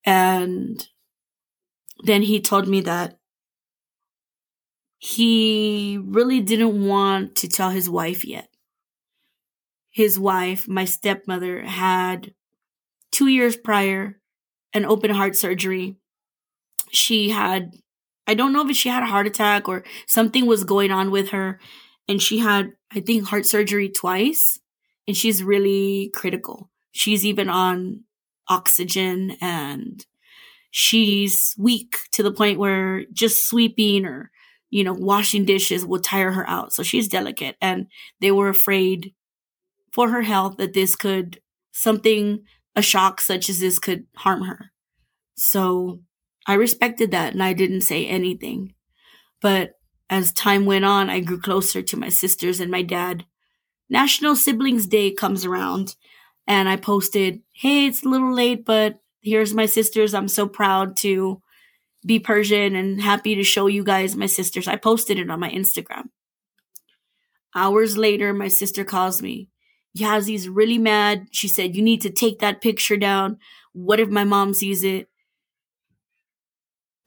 And 0.06 0.88
then 2.06 2.22
he 2.22 2.40
told 2.40 2.68
me 2.68 2.80
that 2.82 3.18
he 4.98 6.00
really 6.02 6.40
didn't 6.40 6.88
want 6.88 7.36
to 7.38 7.50
tell 7.50 7.72
his 7.72 7.90
wife 7.90 8.24
yet. 8.24 8.48
His 9.96 10.20
wife, 10.20 10.68
my 10.68 10.84
stepmother, 10.84 11.62
had 11.64 12.34
two 13.14 13.28
years 13.28 13.56
prior 13.56 14.20
an 14.74 14.84
open 14.84 15.10
heart 15.10 15.38
surgery. 15.38 15.96
She 16.92 17.30
had, 17.30 17.78
I 18.28 18.34
don't 18.34 18.52
know 18.52 18.68
if 18.68 18.76
she 18.76 18.90
had 18.90 19.04
a 19.04 19.06
heart 19.06 19.26
attack 19.26 19.70
or 19.70 19.86
something 20.06 20.46
was 20.46 20.66
going 20.66 20.92
on 20.92 21.12
with 21.12 21.30
her. 21.30 21.62
And 22.10 22.22
she 22.22 22.40
had, 22.40 22.74
I 22.92 23.00
think, 23.00 23.24
heart 23.24 23.46
surgery 23.46 23.88
twice. 23.88 24.60
And 25.08 25.16
she's 25.16 25.42
really 25.42 26.12
critical. 26.14 26.70
She's 26.92 27.26
even 27.26 27.48
on 27.48 28.04
oxygen 28.50 29.38
and 29.40 30.06
she's 30.72 31.56
weak 31.58 32.00
to 32.12 32.22
the 32.22 32.34
point 32.34 32.60
where 32.60 33.06
just 33.14 33.48
sweeping 33.48 34.06
or, 34.06 34.30
you 34.70 34.84
know, 34.84 34.94
washing 34.94 35.46
dishes 35.46 35.86
will 35.86 36.02
tire 36.02 36.34
her 36.34 36.48
out. 36.50 36.74
So 36.74 36.84
she's 36.84 37.08
delicate. 37.08 37.56
And 37.62 37.88
they 38.20 38.32
were 38.32 38.50
afraid 38.50 39.14
for 39.96 40.10
her 40.10 40.24
health 40.24 40.58
that 40.58 40.74
this 40.74 40.94
could, 40.94 41.40
something 41.72 42.44
a 42.76 42.82
shock 42.82 43.22
such 43.22 43.50
as 43.50 43.62
this 43.62 43.80
could 43.80 44.06
harm 44.18 44.42
her. 44.42 44.72
So 45.38 46.02
I 46.46 46.56
respected 46.56 47.12
that 47.12 47.32
and 47.32 47.42
I 47.42 47.54
didn't 47.54 47.82
say 47.82 48.06
anything. 48.06 48.74
But 49.42 49.80
as 50.10 50.34
time 50.34 50.66
went 50.66 50.84
on, 50.84 51.10
I 51.10 51.22
grew 51.22 51.40
closer 51.40 51.82
to 51.82 51.98
my 51.98 52.10
sisters 52.10 52.60
and 52.60 52.70
my 52.70 52.82
dad. 52.82 53.26
National 53.90 54.36
Siblings 54.36 54.86
Day 54.86 55.12
comes 55.12 55.46
around 55.46 55.96
and 56.46 56.68
I 56.68 56.76
posted, 56.76 57.42
Hey, 57.54 57.86
it's 57.86 58.04
a 58.04 58.10
little 58.10 58.34
late, 58.34 58.66
but 58.66 59.00
here's 59.22 59.54
my 59.54 59.66
sisters. 59.66 60.14
I'm 60.14 60.28
so 60.28 60.46
proud 60.46 60.98
to 60.98 61.42
be 62.06 62.20
Persian 62.20 62.76
and 62.76 63.02
happy 63.02 63.36
to 63.36 63.46
show 63.46 63.68
you 63.68 63.86
guys 63.86 64.14
my 64.18 64.26
sisters. 64.26 64.68
I 64.68 64.76
posted 64.76 65.20
it 65.20 65.32
on 65.32 65.40
my 65.40 65.50
Instagram. 65.50 66.10
Hours 67.56 67.98
later, 67.98 68.34
my 68.34 68.50
sister 68.50 68.84
calls 68.84 69.22
me. 69.22 69.48
Yazi's 69.96 70.50
really 70.50 70.78
mad. 70.78 71.28
She 71.32 71.48
said, 71.48 71.76
You 71.76 71.82
need 71.82 72.02
to 72.02 72.10
take 72.10 72.40
that 72.40 72.62
picture 72.62 72.98
down. 72.98 73.40
What 73.74 74.00
if 74.00 74.10
my 74.10 74.24
mom 74.24 74.54
sees 74.54 74.84
it? 74.84 75.10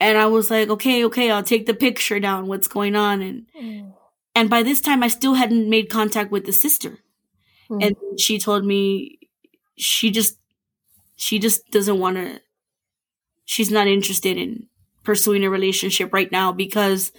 And 0.01 0.17
I 0.17 0.27
was 0.27 0.51
like, 0.51 0.69
Okay, 0.69 1.05
okay, 1.05 1.31
I'll 1.31 1.43
take 1.43 1.67
the 1.67 1.75
picture 1.75 2.19
down. 2.19 2.49
What's 2.49 2.69
going 2.69 2.97
on? 2.97 3.21
And 3.21 3.47
mm. 3.61 3.93
and 4.35 4.49
by 4.49 4.63
this 4.63 4.81
time 4.81 5.03
I 5.03 5.09
still 5.09 5.35
hadn't 5.35 5.69
made 5.69 5.91
contact 5.91 6.31
with 6.31 6.47
the 6.47 6.53
sister. 6.53 6.99
Mm. 7.71 7.87
And 7.87 8.21
she 8.21 8.39
told 8.39 8.65
me 8.65 9.19
she 9.77 10.11
just 10.11 10.39
she 11.17 11.39
just 11.39 11.71
doesn't 11.71 11.99
want 11.99 12.17
to 12.17 12.41
she's 13.45 13.71
not 13.71 13.87
interested 13.87 14.39
in 14.39 14.67
pursuing 15.05 15.45
a 15.45 15.51
relationship 15.51 16.13
right 16.13 16.33
now 16.33 16.53
because 16.53 17.13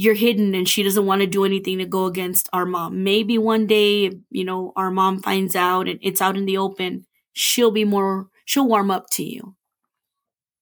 you're 0.00 0.14
hidden 0.14 0.54
and 0.54 0.68
she 0.68 0.84
doesn't 0.84 1.06
want 1.06 1.22
to 1.22 1.26
do 1.26 1.44
anything 1.44 1.78
to 1.78 1.84
go 1.84 2.04
against 2.04 2.48
our 2.52 2.64
mom. 2.64 3.02
Maybe 3.02 3.36
one 3.36 3.66
day, 3.66 4.12
you 4.30 4.44
know, 4.44 4.72
our 4.76 4.92
mom 4.92 5.20
finds 5.20 5.56
out 5.56 5.88
and 5.88 5.98
it's 6.00 6.22
out 6.22 6.36
in 6.36 6.44
the 6.44 6.56
open, 6.56 7.04
she'll 7.32 7.72
be 7.72 7.84
more, 7.84 8.28
she'll 8.44 8.68
warm 8.68 8.92
up 8.92 9.10
to 9.14 9.24
you. 9.24 9.56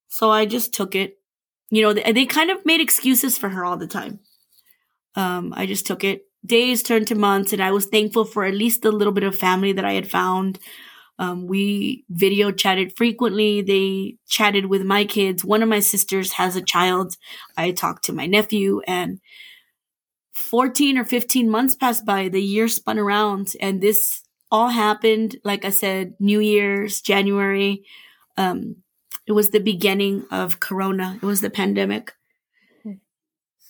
So 0.08 0.30
I 0.30 0.46
just 0.46 0.72
took 0.72 0.94
it. 0.94 1.18
You 1.70 1.82
know, 1.82 1.92
they, 1.92 2.10
they 2.12 2.24
kind 2.24 2.50
of 2.50 2.64
made 2.64 2.80
excuses 2.80 3.36
for 3.36 3.50
her 3.50 3.62
all 3.62 3.76
the 3.76 3.86
time. 3.86 4.20
Um, 5.16 5.52
I 5.54 5.66
just 5.66 5.86
took 5.86 6.02
it. 6.02 6.22
Days 6.46 6.82
turned 6.82 7.08
to 7.08 7.14
months 7.14 7.52
and 7.52 7.62
I 7.62 7.72
was 7.72 7.84
thankful 7.84 8.24
for 8.24 8.46
at 8.46 8.54
least 8.54 8.86
a 8.86 8.90
little 8.90 9.12
bit 9.12 9.24
of 9.24 9.36
family 9.36 9.72
that 9.72 9.84
I 9.84 9.92
had 9.92 10.10
found. 10.10 10.58
Um, 11.18 11.46
we 11.46 12.04
video 12.10 12.50
chatted 12.52 12.96
frequently. 12.96 13.62
They 13.62 14.16
chatted 14.28 14.66
with 14.66 14.82
my 14.82 15.04
kids. 15.04 15.44
One 15.44 15.62
of 15.62 15.68
my 15.68 15.80
sisters 15.80 16.32
has 16.32 16.56
a 16.56 16.62
child. 16.62 17.16
I 17.56 17.70
talked 17.70 18.04
to 18.04 18.12
my 18.12 18.26
nephew 18.26 18.80
and 18.86 19.20
14 20.36 20.98
or 20.98 21.04
15 21.04 21.50
months 21.50 21.74
passed 21.74 22.04
by. 22.04 22.28
The 22.28 22.42
year 22.42 22.68
spun 22.68 22.98
around 22.98 23.54
and 23.60 23.80
this 23.80 24.22
all 24.50 24.68
happened. 24.68 25.36
Like 25.44 25.64
I 25.64 25.70
said, 25.70 26.14
New 26.20 26.40
Year's, 26.40 27.00
January. 27.00 27.84
Um, 28.36 28.76
it 29.26 29.32
was 29.32 29.50
the 29.50 29.60
beginning 29.60 30.26
of 30.30 30.60
Corona. 30.60 31.18
It 31.20 31.26
was 31.26 31.40
the 31.40 31.50
pandemic. 31.50 32.12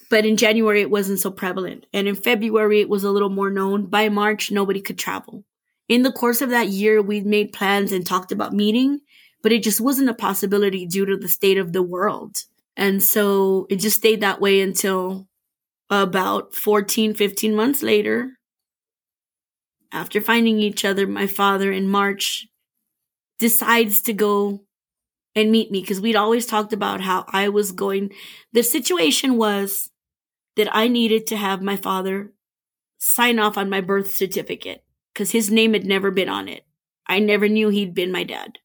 But 0.08 0.24
in 0.24 0.36
January, 0.36 0.82
it 0.82 0.90
wasn't 0.90 1.18
so 1.18 1.32
prevalent. 1.32 1.86
And 1.92 2.06
in 2.06 2.14
February, 2.14 2.80
it 2.80 2.88
was 2.88 3.02
a 3.02 3.10
little 3.10 3.28
more 3.28 3.50
known. 3.50 3.86
By 3.86 4.08
March, 4.08 4.52
nobody 4.52 4.80
could 4.80 4.98
travel 4.98 5.44
in 5.88 6.02
the 6.02 6.12
course 6.12 6.42
of 6.42 6.50
that 6.50 6.68
year, 6.68 7.00
we 7.00 7.20
made 7.20 7.52
plans 7.52 7.92
and 7.92 8.04
talked 8.04 8.32
about 8.32 8.52
meeting, 8.52 9.00
but 9.42 9.52
it 9.52 9.62
just 9.62 9.80
wasn't 9.80 10.08
a 10.08 10.14
possibility 10.14 10.86
due 10.86 11.06
to 11.06 11.16
the 11.16 11.28
state 11.28 11.58
of 11.58 11.72
the 11.72 11.82
world. 11.82 12.38
And 12.76 13.02
so 13.02 13.66
it 13.70 13.76
just 13.76 13.98
stayed 13.98 14.20
that 14.20 14.40
way 14.40 14.60
until 14.60 15.28
about 15.90 16.54
14, 16.54 17.14
15 17.14 17.54
months 17.54 17.82
later. 17.82 18.32
After 19.92 20.20
finding 20.20 20.58
each 20.58 20.84
other, 20.84 21.06
my 21.06 21.26
father 21.26 21.72
in 21.72 21.88
March 21.88 22.46
decides 23.38 24.00
to 24.02 24.12
go 24.12 24.62
and 25.34 25.52
meet 25.52 25.70
me 25.70 25.80
because 25.80 26.00
we'd 26.00 26.16
always 26.16 26.46
talked 26.46 26.72
about 26.72 27.02
how 27.02 27.24
I 27.28 27.48
was 27.50 27.72
going. 27.72 28.10
The 28.52 28.62
situation 28.62 29.36
was 29.36 29.90
that 30.56 30.74
I 30.74 30.88
needed 30.88 31.26
to 31.28 31.36
have 31.36 31.62
my 31.62 31.76
father 31.76 32.32
sign 32.98 33.38
off 33.38 33.58
on 33.58 33.70
my 33.70 33.80
birth 33.80 34.10
certificate 34.12 34.82
because 35.12 35.30
his 35.30 35.50
name 35.50 35.74
had 35.74 35.84
never 35.84 36.10
been 36.10 36.28
on 36.28 36.48
it. 36.48 36.64
I 37.06 37.20
never 37.20 37.48
knew 37.48 37.68
he'd 37.68 37.94
been 37.94 38.10
my 38.10 38.24
dad. 38.24 38.58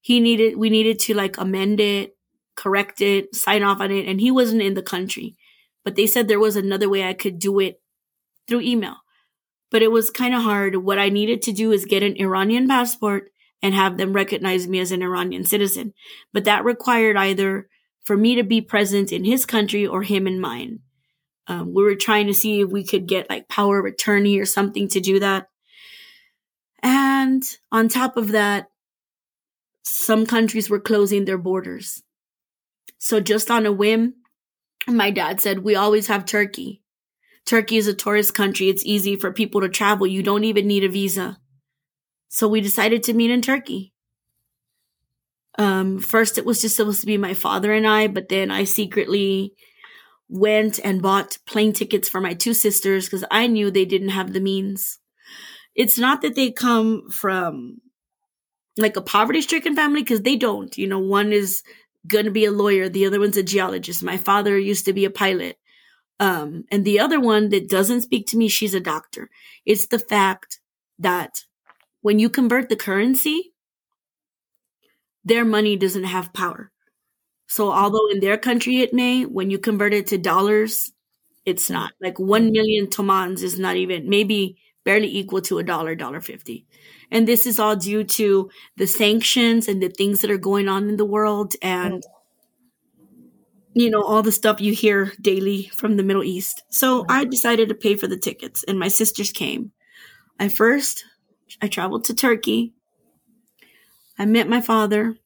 He 0.00 0.20
needed, 0.20 0.56
we 0.56 0.70
needed 0.70 0.98
to 1.00 1.14
like 1.14 1.38
amend 1.38 1.80
it, 1.80 2.16
correct 2.56 3.00
it, 3.00 3.34
sign 3.34 3.62
off 3.62 3.80
on 3.80 3.90
it, 3.90 4.06
and 4.06 4.20
he 4.20 4.30
wasn't 4.30 4.62
in 4.62 4.74
the 4.74 4.82
country. 4.82 5.36
But 5.84 5.96
they 5.96 6.06
said 6.06 6.28
there 6.28 6.40
was 6.40 6.56
another 6.56 6.88
way 6.88 7.04
I 7.04 7.14
could 7.14 7.38
do 7.38 7.60
it 7.60 7.80
through 8.48 8.60
email. 8.60 8.96
But 9.70 9.82
it 9.82 9.90
was 9.90 10.10
kind 10.10 10.34
of 10.34 10.42
hard. 10.42 10.76
What 10.76 10.98
I 10.98 11.08
needed 11.08 11.42
to 11.42 11.52
do 11.52 11.72
is 11.72 11.84
get 11.84 12.02
an 12.02 12.16
Iranian 12.16 12.68
passport 12.68 13.30
and 13.62 13.74
have 13.74 13.96
them 13.96 14.12
recognize 14.12 14.68
me 14.68 14.78
as 14.78 14.92
an 14.92 15.02
Iranian 15.02 15.44
citizen. 15.44 15.94
But 16.32 16.44
that 16.44 16.64
required 16.64 17.16
either 17.16 17.68
for 18.04 18.16
me 18.16 18.34
to 18.36 18.44
be 18.44 18.60
present 18.60 19.12
in 19.12 19.24
his 19.24 19.46
country 19.46 19.86
or 19.86 20.02
him 20.02 20.26
in 20.26 20.40
mine. 20.40 20.80
Um, 21.46 21.74
we 21.74 21.82
were 21.82 21.94
trying 21.94 22.26
to 22.26 22.34
see 22.34 22.60
if 22.60 22.70
we 22.70 22.84
could 22.84 23.06
get 23.06 23.28
like 23.28 23.48
power 23.48 23.78
of 23.78 23.86
attorney 23.86 24.38
or 24.38 24.46
something 24.46 24.88
to 24.88 25.00
do 25.00 25.18
that. 25.20 25.48
And 26.82 27.42
on 27.72 27.88
top 27.88 28.16
of 28.16 28.32
that, 28.32 28.68
some 29.82 30.26
countries 30.26 30.68
were 30.68 30.80
closing 30.80 31.24
their 31.24 31.38
borders. 31.38 32.02
So 32.98 33.20
just 33.20 33.50
on 33.50 33.66
a 33.66 33.72
whim, 33.72 34.14
my 34.86 35.10
dad 35.10 35.40
said, 35.40 35.60
we 35.60 35.74
always 35.74 36.08
have 36.08 36.24
Turkey. 36.24 36.82
Turkey 37.46 37.76
is 37.76 37.86
a 37.86 37.94
tourist 37.94 38.34
country. 38.34 38.68
It's 38.68 38.84
easy 38.84 39.16
for 39.16 39.32
people 39.32 39.60
to 39.60 39.68
travel. 39.68 40.06
You 40.06 40.22
don't 40.22 40.44
even 40.44 40.66
need 40.66 40.84
a 40.84 40.88
visa. 40.88 41.38
So 42.28 42.48
we 42.48 42.60
decided 42.60 43.02
to 43.04 43.14
meet 43.14 43.30
in 43.30 43.42
Turkey. 43.42 43.92
Um, 45.56 46.00
first 46.00 46.36
it 46.36 46.44
was 46.44 46.60
just 46.60 46.76
supposed 46.76 47.00
to 47.00 47.06
be 47.06 47.16
my 47.16 47.34
father 47.34 47.72
and 47.72 47.86
I, 47.86 48.08
but 48.08 48.28
then 48.28 48.50
I 48.50 48.64
secretly 48.64 49.52
went 50.28 50.80
and 50.82 51.02
bought 51.02 51.38
plane 51.46 51.72
tickets 51.72 52.08
for 52.08 52.20
my 52.20 52.34
two 52.34 52.54
sisters 52.54 53.06
because 53.06 53.24
I 53.30 53.46
knew 53.46 53.70
they 53.70 53.84
didn't 53.84 54.08
have 54.08 54.32
the 54.32 54.40
means. 54.40 54.98
It's 55.74 55.98
not 55.98 56.22
that 56.22 56.34
they 56.34 56.50
come 56.50 57.08
from 57.10 57.78
like 58.76 58.96
a 58.96 59.02
poverty 59.02 59.40
stricken 59.40 59.76
family 59.76 60.02
because 60.02 60.22
they 60.22 60.36
don't. 60.36 60.76
You 60.76 60.88
know, 60.88 60.98
one 60.98 61.32
is 61.32 61.62
going 62.06 62.24
to 62.26 62.30
be 62.30 62.44
a 62.44 62.50
lawyer, 62.50 62.88
the 62.88 63.06
other 63.06 63.20
one's 63.20 63.36
a 63.36 63.42
geologist. 63.42 64.02
My 64.02 64.16
father 64.16 64.58
used 64.58 64.84
to 64.86 64.92
be 64.92 65.04
a 65.04 65.10
pilot. 65.10 65.58
Um, 66.20 66.64
and 66.70 66.84
the 66.84 67.00
other 67.00 67.18
one 67.18 67.48
that 67.48 67.68
doesn't 67.68 68.02
speak 68.02 68.26
to 68.28 68.36
me, 68.36 68.48
she's 68.48 68.74
a 68.74 68.80
doctor. 68.80 69.30
It's 69.64 69.86
the 69.88 69.98
fact 69.98 70.60
that 70.98 71.44
when 72.02 72.18
you 72.18 72.28
convert 72.28 72.68
the 72.68 72.76
currency, 72.76 73.52
their 75.24 75.44
money 75.44 75.76
doesn't 75.76 76.04
have 76.04 76.32
power. 76.32 76.70
So 77.46 77.72
although 77.72 78.10
in 78.10 78.20
their 78.20 78.36
country 78.36 78.80
it 78.80 78.92
may, 78.92 79.24
when 79.24 79.50
you 79.50 79.58
convert 79.58 79.94
it 79.94 80.06
to 80.08 80.18
dollars, 80.18 80.92
it's 81.44 81.70
not. 81.70 81.92
Like 82.00 82.18
one 82.18 82.52
million 82.52 82.88
tomans 82.90 83.42
is 83.42 83.58
not 83.58 83.76
even 83.76 84.08
maybe 84.08 84.58
barely 84.84 85.08
equal 85.08 85.40
to 85.42 85.58
a 85.58 85.64
dollar, 85.64 85.94
dollar 85.94 86.20
fifty. 86.20 86.66
And 87.10 87.28
this 87.28 87.46
is 87.46 87.58
all 87.58 87.76
due 87.76 88.04
to 88.04 88.50
the 88.76 88.86
sanctions 88.86 89.68
and 89.68 89.82
the 89.82 89.88
things 89.88 90.20
that 90.20 90.30
are 90.30 90.38
going 90.38 90.68
on 90.68 90.88
in 90.88 90.96
the 90.96 91.04
world 91.04 91.54
and 91.62 92.02
you 93.74 93.90
know, 93.90 94.02
all 94.02 94.22
the 94.22 94.30
stuff 94.30 94.60
you 94.60 94.72
hear 94.72 95.12
daily 95.20 95.64
from 95.74 95.96
the 95.96 96.04
Middle 96.04 96.22
East. 96.22 96.62
So 96.68 97.04
I 97.08 97.24
decided 97.24 97.68
to 97.68 97.74
pay 97.74 97.96
for 97.96 98.06
the 98.06 98.16
tickets 98.16 98.64
and 98.66 98.78
my 98.78 98.88
sisters 98.88 99.32
came. 99.32 99.72
I 100.38 100.48
first 100.48 101.04
I 101.60 101.68
traveled 101.68 102.04
to 102.04 102.14
Turkey. 102.14 102.72
I 104.18 104.26
met 104.26 104.48
my 104.48 104.60
father 104.60 105.16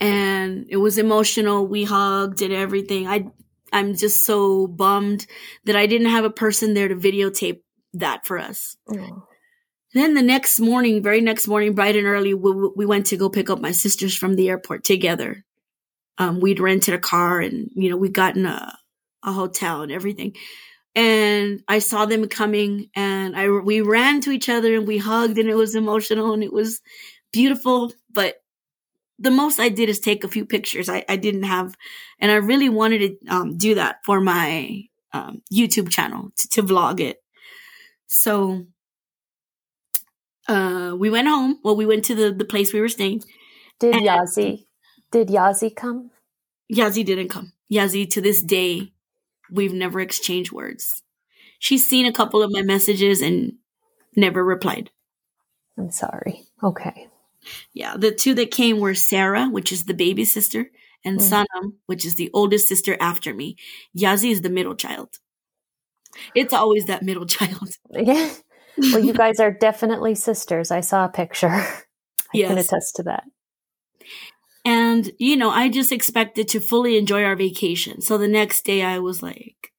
and 0.00 0.66
it 0.68 0.76
was 0.76 0.98
emotional. 0.98 1.66
We 1.66 1.84
hugged 1.84 2.42
and 2.42 2.52
everything. 2.52 3.06
I 3.06 3.26
I'm 3.72 3.96
just 3.96 4.24
so 4.24 4.66
bummed 4.66 5.26
that 5.64 5.76
I 5.76 5.86
didn't 5.86 6.10
have 6.10 6.24
a 6.24 6.30
person 6.30 6.74
there 6.74 6.88
to 6.88 6.94
videotape 6.94 7.60
that 7.94 8.26
for 8.26 8.38
us. 8.38 8.76
Oh. 8.88 9.26
Then 9.94 10.14
the 10.14 10.22
next 10.22 10.58
morning, 10.58 11.02
very 11.02 11.20
next 11.20 11.46
morning, 11.46 11.74
bright 11.74 11.94
and 11.96 12.06
early, 12.06 12.34
we, 12.34 12.70
we 12.74 12.84
went 12.84 13.06
to 13.06 13.16
go 13.16 13.28
pick 13.28 13.48
up 13.48 13.60
my 13.60 13.70
sisters 13.70 14.14
from 14.16 14.34
the 14.34 14.48
airport 14.48 14.82
together. 14.82 15.44
Um, 16.18 16.40
we'd 16.40 16.60
rented 16.60 16.94
a 16.94 16.98
car 16.98 17.40
and, 17.40 17.70
you 17.74 17.90
know, 17.90 17.96
we'd 17.96 18.12
gotten 18.12 18.44
a, 18.44 18.76
a 19.22 19.32
hotel 19.32 19.82
and 19.82 19.92
everything. 19.92 20.34
And 20.96 21.62
I 21.66 21.78
saw 21.78 22.06
them 22.06 22.28
coming 22.28 22.90
and 22.94 23.36
I, 23.36 23.48
we 23.48 23.80
ran 23.80 24.20
to 24.22 24.30
each 24.30 24.48
other 24.48 24.74
and 24.74 24.86
we 24.86 24.98
hugged 24.98 25.38
and 25.38 25.48
it 25.48 25.56
was 25.56 25.74
emotional 25.74 26.32
and 26.32 26.42
it 26.42 26.52
was 26.52 26.80
beautiful. 27.32 27.92
But 28.12 28.42
the 29.18 29.30
most 29.30 29.60
I 29.60 29.68
did 29.68 29.88
is 29.88 30.00
take 30.00 30.24
a 30.24 30.28
few 30.28 30.44
pictures. 30.44 30.88
I, 30.88 31.04
I 31.08 31.16
didn't 31.16 31.44
have, 31.44 31.76
and 32.18 32.32
I 32.32 32.36
really 32.36 32.68
wanted 32.68 32.98
to 32.98 33.34
um, 33.34 33.56
do 33.56 33.76
that 33.76 34.04
for 34.04 34.20
my 34.20 34.82
um, 35.12 35.42
YouTube 35.52 35.88
channel 35.88 36.30
to, 36.36 36.48
to 36.48 36.62
vlog 36.62 37.00
it. 37.00 37.22
So 38.06 38.66
uh, 40.48 40.94
we 40.98 41.10
went 41.10 41.28
home. 41.28 41.58
Well, 41.62 41.76
we 41.76 41.86
went 41.86 42.04
to 42.06 42.14
the, 42.14 42.32
the 42.32 42.44
place 42.44 42.72
we 42.72 42.80
were 42.80 42.88
staying. 42.88 43.22
Did 43.80 43.94
Yazi, 43.96 44.66
did 45.10 45.28
Yazi 45.28 45.74
come? 45.74 46.10
Yazi 46.72 47.04
didn't 47.04 47.28
come. 47.28 47.52
Yazi, 47.72 48.08
to 48.10 48.20
this 48.20 48.42
day, 48.42 48.92
we've 49.50 49.72
never 49.72 50.00
exchanged 50.00 50.52
words. 50.52 51.02
She's 51.58 51.86
seen 51.86 52.06
a 52.06 52.12
couple 52.12 52.42
of 52.42 52.52
my 52.52 52.62
messages 52.62 53.22
and 53.22 53.54
never 54.16 54.44
replied. 54.44 54.90
I'm 55.78 55.90
sorry. 55.90 56.44
Okay. 56.62 57.08
Yeah, 57.72 57.96
the 57.96 58.12
two 58.12 58.34
that 58.34 58.50
came 58.50 58.80
were 58.80 58.94
Sarah, 58.94 59.48
which 59.48 59.72
is 59.72 59.84
the 59.84 59.94
baby 59.94 60.24
sister, 60.24 60.70
and 61.04 61.18
mm. 61.18 61.22
Sanam, 61.30 61.74
which 61.86 62.04
is 62.04 62.14
the 62.14 62.30
oldest 62.32 62.68
sister 62.68 62.96
after 63.00 63.34
me. 63.34 63.56
Yazi 63.96 64.30
is 64.30 64.40
the 64.40 64.50
middle 64.50 64.74
child. 64.74 65.18
It's 66.34 66.54
always 66.54 66.86
that 66.86 67.02
middle 67.02 67.26
child. 67.36 67.70
Yeah. 67.90 68.32
Well, 68.76 69.00
you 69.00 69.12
guys 69.24 69.40
are 69.40 69.50
definitely 69.50 70.14
sisters. 70.14 70.70
I 70.70 70.80
saw 70.80 71.04
a 71.04 71.08
picture. 71.08 71.48
I 71.48 71.82
yes. 72.32 72.48
can 72.48 72.58
attest 72.58 72.96
to 72.96 73.02
that. 73.04 73.24
And, 74.64 75.10
you 75.18 75.36
know, 75.36 75.50
I 75.50 75.68
just 75.68 75.92
expected 75.92 76.48
to 76.48 76.60
fully 76.60 76.96
enjoy 76.96 77.22
our 77.22 77.36
vacation. 77.36 78.00
So 78.00 78.16
the 78.16 78.28
next 78.28 78.64
day 78.64 78.82
I 78.82 78.98
was 78.98 79.22
like, 79.22 79.72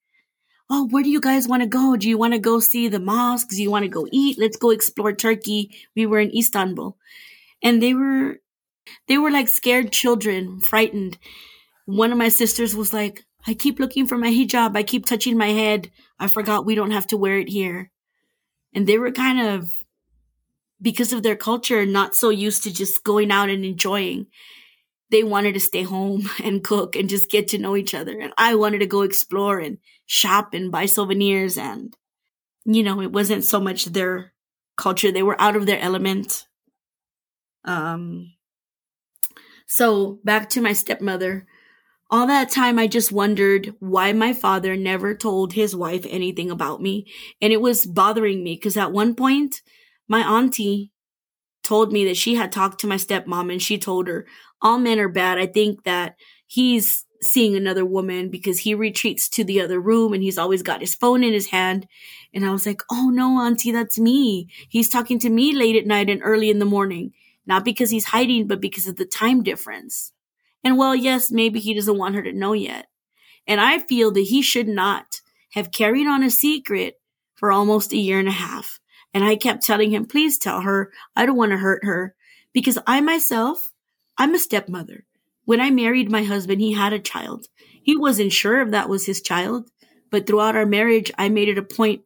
Oh, 0.69 0.87
where 0.87 1.03
do 1.03 1.09
you 1.09 1.21
guys 1.21 1.47
want 1.47 1.61
to 1.61 1.67
go? 1.67 1.95
Do 1.95 2.09
you 2.09 2.17
want 2.17 2.33
to 2.33 2.39
go 2.39 2.59
see 2.59 2.87
the 2.87 2.99
mosques? 2.99 3.55
Do 3.55 3.61
you 3.61 3.69
want 3.69 3.83
to 3.83 3.89
go 3.89 4.07
eat? 4.11 4.39
Let's 4.39 4.57
go 4.57 4.71
explore 4.71 5.13
Turkey. 5.13 5.75
We 5.95 6.07
were 6.07 6.19
in 6.19 6.35
Istanbul 6.35 6.97
and 7.61 7.83
they 7.83 7.93
were, 7.93 8.37
they 9.07 9.19
were 9.19 9.29
like 9.29 9.47
scared 9.47 9.91
children, 9.91 10.59
frightened. 10.59 11.19
One 11.85 12.11
of 12.11 12.17
my 12.17 12.29
sisters 12.29 12.75
was 12.75 12.93
like, 12.93 13.25
I 13.45 13.53
keep 13.53 13.79
looking 13.79 14.07
for 14.07 14.17
my 14.17 14.29
hijab. 14.29 14.75
I 14.75 14.81
keep 14.81 15.05
touching 15.05 15.37
my 15.37 15.49
head. 15.49 15.91
I 16.19 16.27
forgot 16.27 16.65
we 16.65 16.73
don't 16.73 16.91
have 16.91 17.05
to 17.07 17.17
wear 17.17 17.37
it 17.37 17.49
here 17.49 17.91
and 18.75 18.85
they 18.85 18.99
were 18.99 19.11
kind 19.11 19.39
of 19.39 19.71
because 20.81 21.13
of 21.13 21.23
their 21.23 21.37
culture 21.37 21.85
not 21.85 22.13
so 22.13 22.29
used 22.29 22.63
to 22.63 22.73
just 22.73 23.03
going 23.03 23.31
out 23.31 23.49
and 23.49 23.63
enjoying. 23.63 24.27
They 25.09 25.23
wanted 25.23 25.53
to 25.53 25.59
stay 25.61 25.83
home 25.83 26.29
and 26.43 26.63
cook 26.63 26.95
and 26.95 27.09
just 27.09 27.31
get 27.31 27.47
to 27.49 27.57
know 27.57 27.75
each 27.75 27.95
other. 27.95 28.19
And 28.19 28.33
i 28.37 28.53
wanted 28.53 28.79
to 28.79 28.85
go 28.85 29.01
explore 29.01 29.59
and 29.59 29.77
shop 30.05 30.53
and 30.53 30.71
buy 30.71 30.85
souvenirs. 30.85 31.57
And 31.57 31.95
you 32.65 32.83
know 32.83 33.01
it 33.01 33.13
wasn't 33.13 33.45
so 33.45 33.59
much 33.59 33.85
their 33.85 34.33
culture. 34.77 35.11
They 35.11 35.23
were 35.23 35.41
out 35.41 35.55
of 35.55 35.65
their 35.65 35.79
element. 35.79 36.45
Um 37.63 38.33
so 39.67 40.19
back 40.23 40.49
to 40.49 40.61
my 40.61 40.73
stepmother 40.73 41.47
all 42.09 42.27
that 42.27 42.51
time, 42.51 42.77
I 42.77 42.87
just 42.87 43.11
wondered 43.11 43.73
why 43.79 44.13
my 44.13 44.33
father 44.33 44.75
never 44.75 45.15
told 45.15 45.53
his 45.53 45.75
wife 45.75 46.05
anything 46.07 46.51
about 46.51 46.81
me. 46.81 47.07
And 47.41 47.51
it 47.51 47.61
was 47.61 47.85
bothering 47.85 48.43
me 48.43 48.55
because 48.55 48.77
at 48.77 48.91
one 48.91 49.15
point, 49.15 49.61
my 50.07 50.21
auntie 50.21 50.91
told 51.63 51.91
me 51.91 52.05
that 52.05 52.17
she 52.17 52.35
had 52.35 52.51
talked 52.51 52.79
to 52.81 52.87
my 52.87 52.95
stepmom 52.95 53.51
and 53.51 53.61
she 53.61 53.77
told 53.77 54.07
her, 54.07 54.27
all 54.61 54.77
men 54.77 54.99
are 54.99 55.09
bad. 55.09 55.39
I 55.39 55.47
think 55.47 55.83
that 55.83 56.15
he's 56.45 57.05
seeing 57.23 57.55
another 57.55 57.83
woman 57.83 58.29
because 58.29 58.59
he 58.59 58.75
retreats 58.75 59.27
to 59.29 59.43
the 59.43 59.59
other 59.59 59.79
room 59.79 60.13
and 60.13 60.21
he's 60.21 60.37
always 60.37 60.61
got 60.61 60.81
his 60.81 60.93
phone 60.93 61.23
in 61.23 61.33
his 61.33 61.47
hand. 61.47 61.87
And 62.33 62.45
I 62.45 62.51
was 62.51 62.67
like, 62.67 62.81
oh 62.91 63.09
no, 63.09 63.39
auntie, 63.39 63.71
that's 63.71 63.97
me. 63.97 64.47
He's 64.69 64.89
talking 64.89 65.17
to 65.19 65.29
me 65.29 65.53
late 65.53 65.75
at 65.75 65.87
night 65.87 66.09
and 66.09 66.21
early 66.23 66.51
in 66.51 66.59
the 66.59 66.65
morning. 66.65 67.13
Not 67.47 67.65
because 67.65 67.89
he's 67.89 68.05
hiding, 68.05 68.47
but 68.47 68.61
because 68.61 68.87
of 68.87 68.97
the 68.97 69.05
time 69.05 69.41
difference. 69.41 70.11
And 70.65 70.77
well, 70.77 70.95
yes, 70.95 71.31
maybe 71.31 71.59
he 71.59 71.75
doesn't 71.75 71.97
want 71.97 72.15
her 72.15 72.23
to 72.23 72.33
know 72.33 72.53
yet. 72.53 72.87
And 73.47 73.61
I 73.61 73.79
feel 73.79 74.11
that 74.11 74.21
he 74.21 74.41
should 74.41 74.67
not 74.67 75.21
have 75.53 75.71
carried 75.71 76.07
on 76.07 76.23
a 76.23 76.31
secret 76.31 76.95
for 77.35 77.51
almost 77.51 77.93
a 77.93 77.97
year 77.97 78.19
and 78.19 78.27
a 78.27 78.31
half. 78.31 78.79
And 79.13 79.23
I 79.23 79.35
kept 79.35 79.63
telling 79.63 79.91
him, 79.91 80.05
please 80.05 80.39
tell 80.39 80.61
her. 80.61 80.91
I 81.15 81.27
don't 81.27 81.37
want 81.37 81.51
to 81.51 81.57
hurt 81.57 81.85
her 81.85 82.15
because 82.51 82.79
I 82.87 82.99
myself, 82.99 83.71
I'm 84.17 84.33
a 84.33 84.39
stepmother. 84.39 85.05
When 85.45 85.61
I 85.61 85.69
married 85.69 86.09
my 86.09 86.23
husband, 86.23 86.59
he 86.59 86.73
had 86.73 86.93
a 86.93 86.99
child. 86.99 87.45
He 87.83 87.95
wasn't 87.95 88.33
sure 88.33 88.61
if 88.61 88.71
that 88.71 88.89
was 88.89 89.05
his 89.05 89.21
child, 89.21 89.69
but 90.09 90.25
throughout 90.25 90.55
our 90.55 90.65
marriage, 90.65 91.11
I 91.17 91.29
made 91.29 91.49
it 91.49 91.59
a 91.59 91.63
point. 91.63 92.01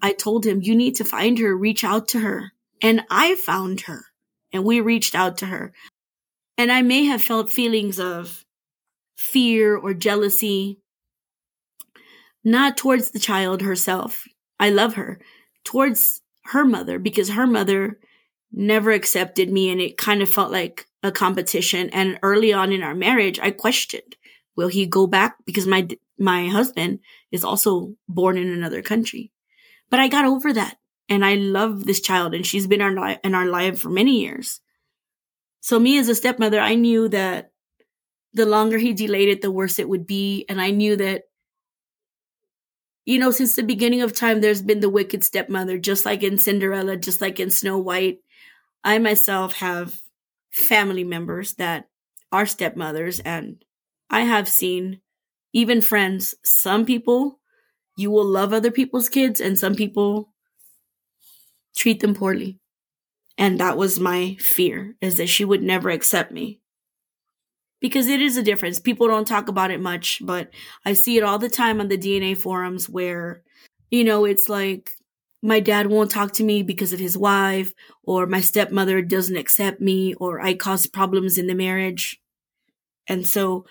I 0.00 0.12
told 0.12 0.46
him, 0.46 0.62
you 0.62 0.74
need 0.74 0.94
to 0.96 1.04
find 1.04 1.38
her, 1.38 1.54
reach 1.54 1.84
out 1.84 2.08
to 2.08 2.20
her. 2.20 2.52
And 2.80 3.02
I 3.10 3.34
found 3.34 3.82
her 3.82 4.06
and 4.52 4.64
we 4.64 4.80
reached 4.80 5.14
out 5.14 5.38
to 5.38 5.46
her. 5.46 5.74
And 6.60 6.70
I 6.70 6.82
may 6.82 7.04
have 7.04 7.22
felt 7.22 7.50
feelings 7.50 7.98
of 7.98 8.44
fear 9.16 9.74
or 9.74 9.94
jealousy, 9.94 10.78
not 12.44 12.76
towards 12.76 13.12
the 13.12 13.18
child 13.18 13.62
herself. 13.62 14.26
I 14.58 14.68
love 14.68 14.92
her, 14.96 15.22
towards 15.64 16.20
her 16.44 16.66
mother, 16.66 16.98
because 16.98 17.30
her 17.30 17.46
mother 17.46 17.98
never 18.52 18.90
accepted 18.90 19.50
me 19.50 19.70
and 19.70 19.80
it 19.80 19.96
kind 19.96 20.20
of 20.20 20.28
felt 20.28 20.52
like 20.52 20.86
a 21.02 21.10
competition. 21.10 21.88
And 21.94 22.18
early 22.22 22.52
on 22.52 22.72
in 22.74 22.82
our 22.82 22.94
marriage, 22.94 23.40
I 23.40 23.52
questioned, 23.52 24.16
will 24.54 24.68
he 24.68 24.84
go 24.84 25.06
back? 25.06 25.36
Because 25.46 25.66
my, 25.66 25.88
my 26.18 26.48
husband 26.48 26.98
is 27.32 27.42
also 27.42 27.94
born 28.06 28.36
in 28.36 28.50
another 28.50 28.82
country. 28.82 29.32
But 29.88 30.00
I 30.00 30.08
got 30.08 30.26
over 30.26 30.52
that 30.52 30.76
and 31.08 31.24
I 31.24 31.36
love 31.36 31.86
this 31.86 32.02
child 32.02 32.34
and 32.34 32.44
she's 32.44 32.66
been 32.66 32.82
our, 32.82 33.18
in 33.24 33.34
our 33.34 33.46
life 33.46 33.80
for 33.80 33.88
many 33.88 34.20
years. 34.20 34.60
So 35.60 35.78
me 35.78 35.98
as 35.98 36.08
a 36.08 36.14
stepmother, 36.14 36.60
I 36.60 36.74
knew 36.74 37.08
that 37.08 37.52
the 38.34 38.46
longer 38.46 38.78
he 38.78 38.92
delayed 38.94 39.28
it, 39.28 39.42
the 39.42 39.50
worse 39.50 39.78
it 39.78 39.88
would 39.88 40.06
be. 40.06 40.44
And 40.48 40.60
I 40.60 40.70
knew 40.70 40.96
that, 40.96 41.24
you 43.06 43.18
know, 43.18 43.30
since 43.30 43.56
the 43.56 43.62
beginning 43.62 44.02
of 44.02 44.12
time, 44.12 44.40
there's 44.40 44.62
been 44.62 44.80
the 44.80 44.90
wicked 44.90 45.24
stepmother, 45.24 45.78
just 45.78 46.04
like 46.04 46.22
in 46.22 46.38
Cinderella, 46.38 46.96
just 46.96 47.20
like 47.20 47.40
in 47.40 47.50
Snow 47.50 47.78
White. 47.78 48.18
I 48.84 48.98
myself 48.98 49.54
have 49.54 50.00
family 50.50 51.04
members 51.04 51.54
that 51.54 51.88
are 52.32 52.46
stepmothers, 52.46 53.20
and 53.20 53.64
I 54.10 54.22
have 54.22 54.48
seen 54.48 55.00
even 55.52 55.82
friends, 55.82 56.34
some 56.44 56.86
people, 56.86 57.40
you 57.96 58.10
will 58.10 58.26
love 58.26 58.52
other 58.52 58.70
people's 58.70 59.08
kids, 59.08 59.40
and 59.40 59.58
some 59.58 59.74
people 59.74 60.32
treat 61.74 62.00
them 62.00 62.14
poorly. 62.14 62.58
And 63.40 63.58
that 63.58 63.78
was 63.78 63.98
my 63.98 64.36
fear 64.38 64.96
is 65.00 65.16
that 65.16 65.30
she 65.30 65.46
would 65.46 65.62
never 65.62 65.88
accept 65.88 66.30
me. 66.30 66.60
Because 67.80 68.06
it 68.06 68.20
is 68.20 68.36
a 68.36 68.42
difference. 68.42 68.78
People 68.78 69.08
don't 69.08 69.26
talk 69.26 69.48
about 69.48 69.70
it 69.70 69.80
much, 69.80 70.20
but 70.22 70.50
I 70.84 70.92
see 70.92 71.16
it 71.16 71.24
all 71.24 71.38
the 71.38 71.48
time 71.48 71.80
on 71.80 71.88
the 71.88 71.96
DNA 71.96 72.36
forums 72.36 72.86
where, 72.86 73.42
you 73.90 74.04
know, 74.04 74.26
it's 74.26 74.50
like 74.50 74.90
my 75.42 75.58
dad 75.58 75.86
won't 75.86 76.10
talk 76.10 76.32
to 76.32 76.44
me 76.44 76.62
because 76.62 76.92
of 76.92 77.00
his 77.00 77.16
wife, 77.16 77.72
or 78.02 78.26
my 78.26 78.42
stepmother 78.42 79.00
doesn't 79.00 79.38
accept 79.38 79.80
me, 79.80 80.12
or 80.16 80.42
I 80.42 80.52
cause 80.52 80.84
problems 80.84 81.38
in 81.38 81.46
the 81.46 81.54
marriage. 81.54 82.20
And 83.06 83.26
so 83.26 83.64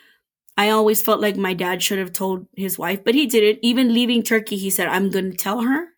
I 0.57 0.71
always 0.71 1.03
felt 1.03 1.21
like 1.21 1.37
my 1.37 1.53
dad 1.53 1.83
should 1.83 1.99
have 1.99 2.11
told 2.11 2.47
his 2.55 2.79
wife, 2.79 3.03
but 3.03 3.13
he 3.13 3.27
didn't. 3.27 3.59
Even 3.61 3.93
leaving 3.93 4.23
Turkey, 4.23 4.57
he 4.57 4.71
said, 4.71 4.87
I'm 4.87 5.11
going 5.11 5.29
to 5.29 5.37
tell 5.37 5.61
her. 5.61 5.89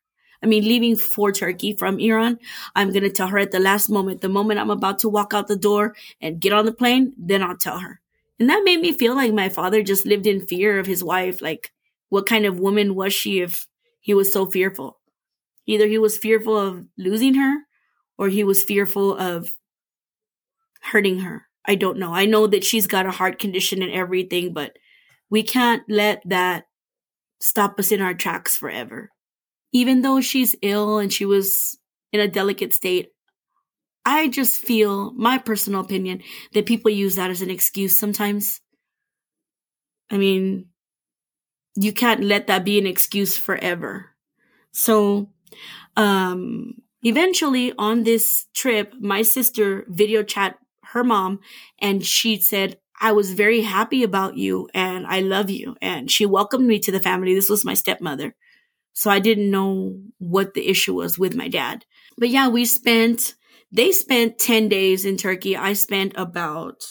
I 0.44 0.48
mean, 0.48 0.64
leaving 0.64 0.96
for 0.96 1.32
Turkey 1.32 1.74
from 1.74 2.00
Iran, 2.00 2.40
I'm 2.76 2.92
going 2.92 3.04
to 3.04 3.12
tell 3.12 3.28
her 3.28 3.38
at 3.38 3.52
the 3.52 3.60
last 3.60 3.90
moment, 3.90 4.22
the 4.22 4.30
moment 4.30 4.60
I'm 4.60 4.72
about 4.72 5.00
to 5.00 5.10
walk 5.10 5.34
out 5.34 5.48
the 5.48 5.56
door 5.56 5.96
and 6.20 6.40
get 6.40 6.54
on 6.54 6.66
the 6.66 6.72
plane, 6.72 7.14
then 7.18 7.44
I'll 7.44 7.58
tell 7.58 7.80
her. 7.80 8.00
And 8.40 8.50
that 8.50 8.64
made 8.64 8.82
me 8.82 8.92
feel 8.92 9.16
like 9.16 9.34
my 9.34 9.50
father 9.50 9.84
just 9.84 10.06
lived 10.06 10.26
in 10.26 10.48
fear 10.48 10.80
of 10.80 10.88
his 10.88 11.04
wife. 11.04 11.42
Like, 11.42 11.72
what 12.10 12.26
kind 12.26 12.46
of 12.46 12.60
woman 12.60 12.96
was 12.96 13.14
she 13.14 13.42
if 13.42 13.68
he 14.00 14.16
was 14.16 14.34
so 14.34 14.48
fearful? 14.48 14.98
Either 15.68 15.86
he 15.88 16.00
was 16.00 16.18
fearful 16.18 16.58
of 16.58 16.86
losing 16.98 17.36
her 17.36 17.60
or 18.18 18.30
he 18.30 18.44
was 18.44 18.64
fearful 18.64 19.16
of 19.16 19.54
hurting 20.82 21.20
her. 21.20 21.46
I 21.66 21.76
don't 21.76 22.00
know. 22.00 22.14
I 22.14 22.26
know 22.26 22.48
that 22.48 22.64
she's 22.64 22.88
got 22.88 23.06
a 23.06 23.12
heart 23.12 23.38
condition 23.38 23.84
and 23.84 23.92
everything, 23.92 24.54
but 24.54 24.78
we 25.30 25.44
can't 25.44 25.84
let 25.88 26.24
that 26.26 26.66
stop 27.40 27.80
us 27.80 27.92
in 27.92 28.02
our 28.02 28.16
tracks 28.16 28.58
forever 28.58 29.12
even 29.72 30.02
though 30.02 30.22
she's 30.22 30.56
ill 30.62 30.98
and 31.00 31.12
she 31.12 31.26
was 31.26 31.78
in 32.12 32.20
a 32.20 32.28
delicate 32.28 32.74
state, 32.74 33.10
I 34.06 34.28
just 34.30 34.60
feel, 34.60 35.14
my 35.14 35.38
personal 35.38 35.82
opinion, 35.82 36.24
that 36.54 36.66
people 36.66 36.92
use 36.92 37.16
that 37.16 37.30
as 37.30 37.42
an 37.42 37.50
excuse 37.52 37.98
sometimes. 37.98 38.62
I 40.10 40.18
mean, 40.18 40.66
you 41.76 41.94
can't 41.94 42.24
let 42.24 42.48
that 42.48 42.66
be 42.66 42.78
an 42.78 42.88
excuse 42.88 43.38
forever. 43.38 44.08
So, 44.72 45.30
um, 45.96 46.76
eventually 47.04 47.74
on 47.78 48.04
this 48.04 48.48
trip, 48.54 48.94
my 49.00 49.22
sister 49.22 49.86
video 49.88 50.24
chat 50.24 50.58
her 50.92 51.04
mom 51.04 51.40
and 51.80 52.06
she 52.06 52.40
said, 52.40 52.78
I 53.00 53.14
was 53.14 53.34
very 53.34 53.62
happy 53.62 54.04
about 54.04 54.38
you 54.38 54.70
and 54.74 55.08
I 55.08 55.22
love 55.22 55.50
you. 55.50 55.76
And 55.82 56.12
she 56.12 56.26
welcomed 56.26 56.68
me 56.68 56.80
to 56.80 56.92
the 56.92 57.00
family. 57.00 57.34
This 57.34 57.50
was 57.50 57.66
my 57.66 57.74
stepmother. 57.74 58.36
So 58.94 59.10
I 59.10 59.20
didn't 59.20 59.52
know 59.52 60.00
what 60.18 60.54
the 60.54 60.68
issue 60.68 60.96
was 60.96 61.18
with 61.18 61.36
my 61.36 61.48
dad. 61.48 61.86
But 62.18 62.30
yeah, 62.30 62.48
we 62.50 62.66
spent, 62.66 63.36
they 63.72 63.92
spent 63.92 64.38
10 64.38 64.70
days 64.70 65.06
in 65.06 65.18
Turkey. 65.18 65.56
I 65.56 65.74
spent 65.74 66.14
about 66.16 66.84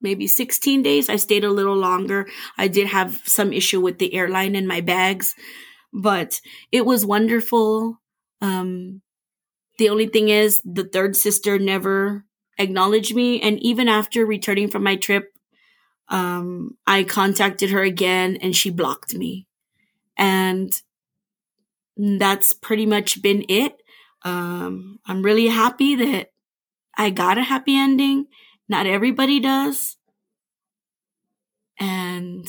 maybe 0.00 0.26
16 0.26 0.82
days. 0.82 1.08
I 1.08 1.16
stayed 1.16 1.44
a 1.44 1.50
little 1.50 1.76
longer. 1.76 2.26
I 2.56 2.68
did 2.68 2.86
have 2.88 3.20
some 3.24 3.52
issue 3.52 3.80
with 3.80 3.98
the 3.98 4.14
airline 4.14 4.54
and 4.54 4.66
my 4.66 4.80
bags, 4.80 5.34
but 5.92 6.40
it 6.72 6.86
was 6.86 7.06
wonderful. 7.06 8.00
Um, 8.40 9.02
the 9.78 9.88
only 9.88 10.06
thing 10.06 10.28
is 10.28 10.62
the 10.64 10.84
third 10.84 11.16
sister 11.16 11.58
never 11.58 12.24
acknowledged 12.58 13.14
me. 13.14 13.40
And 13.40 13.58
even 13.60 13.88
after 13.88 14.24
returning 14.24 14.68
from 14.68 14.82
my 14.82 14.96
trip, 14.96 15.32
um, 16.08 16.76
I 16.86 17.04
contacted 17.04 17.70
her 17.70 17.82
again 17.82 18.38
and 18.40 18.54
she 18.54 18.70
blocked 18.70 19.14
me. 19.14 19.46
And 20.16 20.72
that's 21.96 22.52
pretty 22.52 22.86
much 22.86 23.22
been 23.22 23.44
it. 23.48 23.76
Um, 24.22 24.98
I'm 25.06 25.22
really 25.22 25.48
happy 25.48 25.94
that 25.96 26.32
I 26.96 27.10
got 27.10 27.38
a 27.38 27.42
happy 27.42 27.76
ending. 27.76 28.26
Not 28.68 28.86
everybody 28.86 29.40
does. 29.40 29.96
And, 31.78 32.48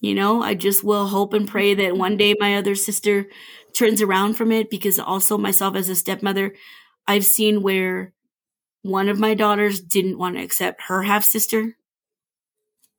you 0.00 0.14
know, 0.14 0.42
I 0.42 0.54
just 0.54 0.84
will 0.84 1.06
hope 1.08 1.32
and 1.34 1.48
pray 1.48 1.74
that 1.74 1.96
one 1.96 2.16
day 2.16 2.34
my 2.38 2.56
other 2.56 2.74
sister 2.74 3.26
turns 3.74 4.00
around 4.00 4.34
from 4.34 4.52
it 4.52 4.70
because 4.70 4.98
also 4.98 5.36
myself 5.36 5.76
as 5.76 5.88
a 5.88 5.94
stepmother, 5.94 6.54
I've 7.06 7.26
seen 7.26 7.62
where 7.62 8.12
one 8.82 9.08
of 9.08 9.18
my 9.18 9.34
daughters 9.34 9.80
didn't 9.80 10.18
want 10.18 10.36
to 10.36 10.42
accept 10.42 10.82
her 10.88 11.02
half 11.02 11.24
sister. 11.24 11.76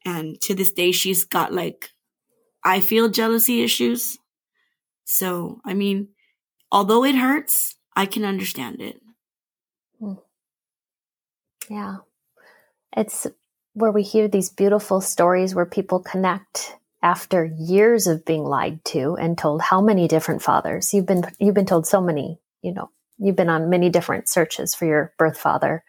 And 0.06 0.40
to 0.42 0.54
this 0.54 0.72
day, 0.72 0.92
she's 0.92 1.24
got 1.24 1.54
like, 1.54 1.90
I 2.64 2.80
feel 2.80 3.10
jealousy 3.10 3.64
issues. 3.64 4.18
So, 5.06 5.62
I 5.66 5.74
mean, 5.74 6.10
although 6.72 7.04
it 7.04 7.16
hurts, 7.16 7.76
I 7.96 8.06
can 8.06 8.26
understand 8.26 8.82
it. 8.82 9.02
Hmm. 10.00 10.14
Yeah. 11.70 11.98
It's 12.96 13.28
where 13.74 13.92
we 13.92 14.04
hear 14.04 14.28
these 14.28 14.50
beautiful 14.50 15.02
stories 15.02 15.54
where 15.54 15.66
people 15.66 16.00
connect 16.00 16.76
after 17.04 17.46
years 17.46 18.08
of 18.08 18.26
being 18.26 18.44
lied 18.44 18.84
to 18.84 19.16
and 19.16 19.38
told 19.38 19.62
how 19.62 19.82
many 19.82 20.08
different 20.08 20.42
fathers 20.42 20.94
you've 20.94 21.06
been 21.06 21.24
you've 21.40 21.54
been 21.54 21.66
told 21.66 21.86
so 21.86 22.02
many 22.02 22.40
you 22.64 22.74
know 22.74 22.90
you've 23.20 23.36
been 23.36 23.50
on 23.50 23.70
many 23.70 23.90
different 23.90 24.28
searches 24.28 24.74
for 24.74 24.86
your 24.86 25.14
birth 25.20 25.38
father 25.38 25.84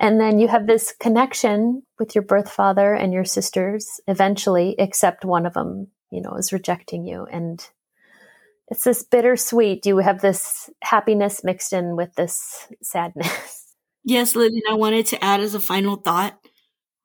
and 0.00 0.20
then 0.20 0.40
you 0.40 0.48
have 0.48 0.66
this 0.66 0.92
connection 0.98 1.82
with 1.98 2.14
your 2.14 2.24
birth 2.24 2.50
father 2.50 2.94
and 2.94 3.12
your 3.12 3.24
sisters 3.24 4.00
eventually 4.08 4.74
except 4.78 5.24
one 5.24 5.46
of 5.46 5.54
them 5.54 5.88
you 6.10 6.20
know 6.20 6.34
is 6.34 6.52
rejecting 6.52 7.04
you 7.04 7.26
and 7.30 7.68
it's 8.68 8.84
this 8.84 9.04
bittersweet 9.04 9.86
you 9.86 9.98
have 9.98 10.20
this 10.20 10.70
happiness 10.82 11.44
mixed 11.44 11.72
in 11.72 11.96
with 11.96 12.14
this 12.14 12.66
sadness 12.82 13.74
yes 14.04 14.34
lillian 14.34 14.62
i 14.68 14.74
wanted 14.74 15.06
to 15.06 15.22
add 15.22 15.40
as 15.40 15.54
a 15.54 15.60
final 15.60 15.96
thought 15.96 16.40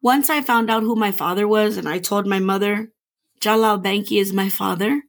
once 0.06 0.30
I 0.30 0.42
found 0.42 0.70
out 0.70 0.84
who 0.84 0.96
my 0.96 1.12
father 1.12 1.48
was 1.48 1.78
and 1.78 1.90
I 1.90 1.98
told 1.98 2.28
my 2.28 2.38
mother, 2.38 2.92
Jalal 3.40 3.80
Banki 3.80 4.20
is 4.20 4.32
my 4.32 4.50
father, 4.50 5.02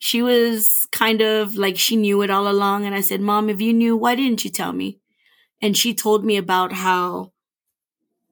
she 0.00 0.20
was 0.20 0.84
kind 0.90 1.20
of 1.20 1.54
like 1.54 1.78
she 1.78 1.94
knew 1.94 2.22
it 2.22 2.30
all 2.30 2.48
along. 2.48 2.86
And 2.86 2.94
I 2.94 3.02
said, 3.02 3.20
Mom, 3.20 3.48
if 3.48 3.60
you 3.60 3.72
knew, 3.72 3.96
why 3.96 4.16
didn't 4.16 4.44
you 4.44 4.50
tell 4.50 4.72
me? 4.72 4.98
And 5.66 5.76
she 5.76 5.94
told 5.94 6.24
me 6.24 6.36
about 6.36 6.72
how 6.72 7.32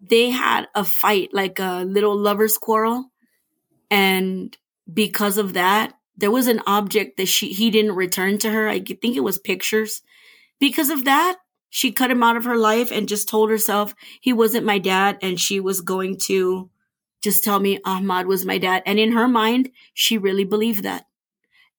they 0.01 0.31
had 0.31 0.69
a 0.73 0.85
fight, 0.85 1.31
like 1.33 1.59
a 1.59 1.83
little 1.85 2.17
lover's 2.17 2.57
quarrel. 2.57 3.11
And 3.91 4.57
because 4.93 5.37
of 5.37 5.55
that, 5.55 5.95
there 6.17 6.31
was 6.31 6.47
an 6.47 6.63
object 6.65 7.17
that 7.17 7.27
she 7.27 7.53
he 7.53 7.73
didn't 7.73 7.97
return 7.97 8.39
to 8.39 8.51
her. 8.51 8.69
I 8.69 8.79
think 8.79 9.17
it 9.17 9.25
was 9.25 9.39
pictures. 9.39 10.03
Because 10.61 10.91
of 10.91 11.07
that, 11.07 11.39
she 11.71 11.91
cut 11.91 12.13
him 12.13 12.23
out 12.23 12.37
of 12.37 12.45
her 12.45 12.57
life 12.57 12.93
and 12.93 13.09
just 13.09 13.29
told 13.29 13.51
herself 13.51 13.97
he 14.21 14.33
wasn't 14.33 14.65
my 14.65 14.79
dad 14.79 15.19
and 15.21 15.41
she 15.41 15.59
was 15.59 15.81
going 15.81 16.19
to 16.29 16.71
just 17.21 17.43
tell 17.43 17.59
me 17.59 17.81
Ahmad 17.85 18.29
was 18.29 18.47
my 18.47 18.59
dad. 18.59 18.85
And 18.87 19.01
in 19.01 19.11
her 19.11 19.27
mind, 19.27 19.73
she 19.93 20.19
really 20.19 20.45
believed 20.45 20.85
that. 20.85 21.09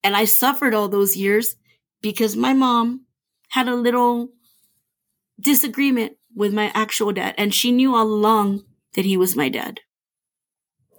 And 0.03 0.17
I 0.17 0.25
suffered 0.25 0.73
all 0.73 0.89
those 0.89 1.15
years 1.15 1.55
because 2.01 2.35
my 2.35 2.51
mom 2.51 3.05
had 3.51 3.69
a 3.69 3.75
little 3.75 4.34
disagreement 5.39 6.13
with 6.35 6.53
my 6.53 6.71
actual 6.73 7.11
dad. 7.11 7.35
And 7.37 7.53
she 7.53 7.71
knew 7.71 7.95
all 7.95 8.07
along 8.07 8.63
that 8.95 9.05
he 9.05 9.17
was 9.17 9.35
my 9.35 9.49
dad. 9.49 9.81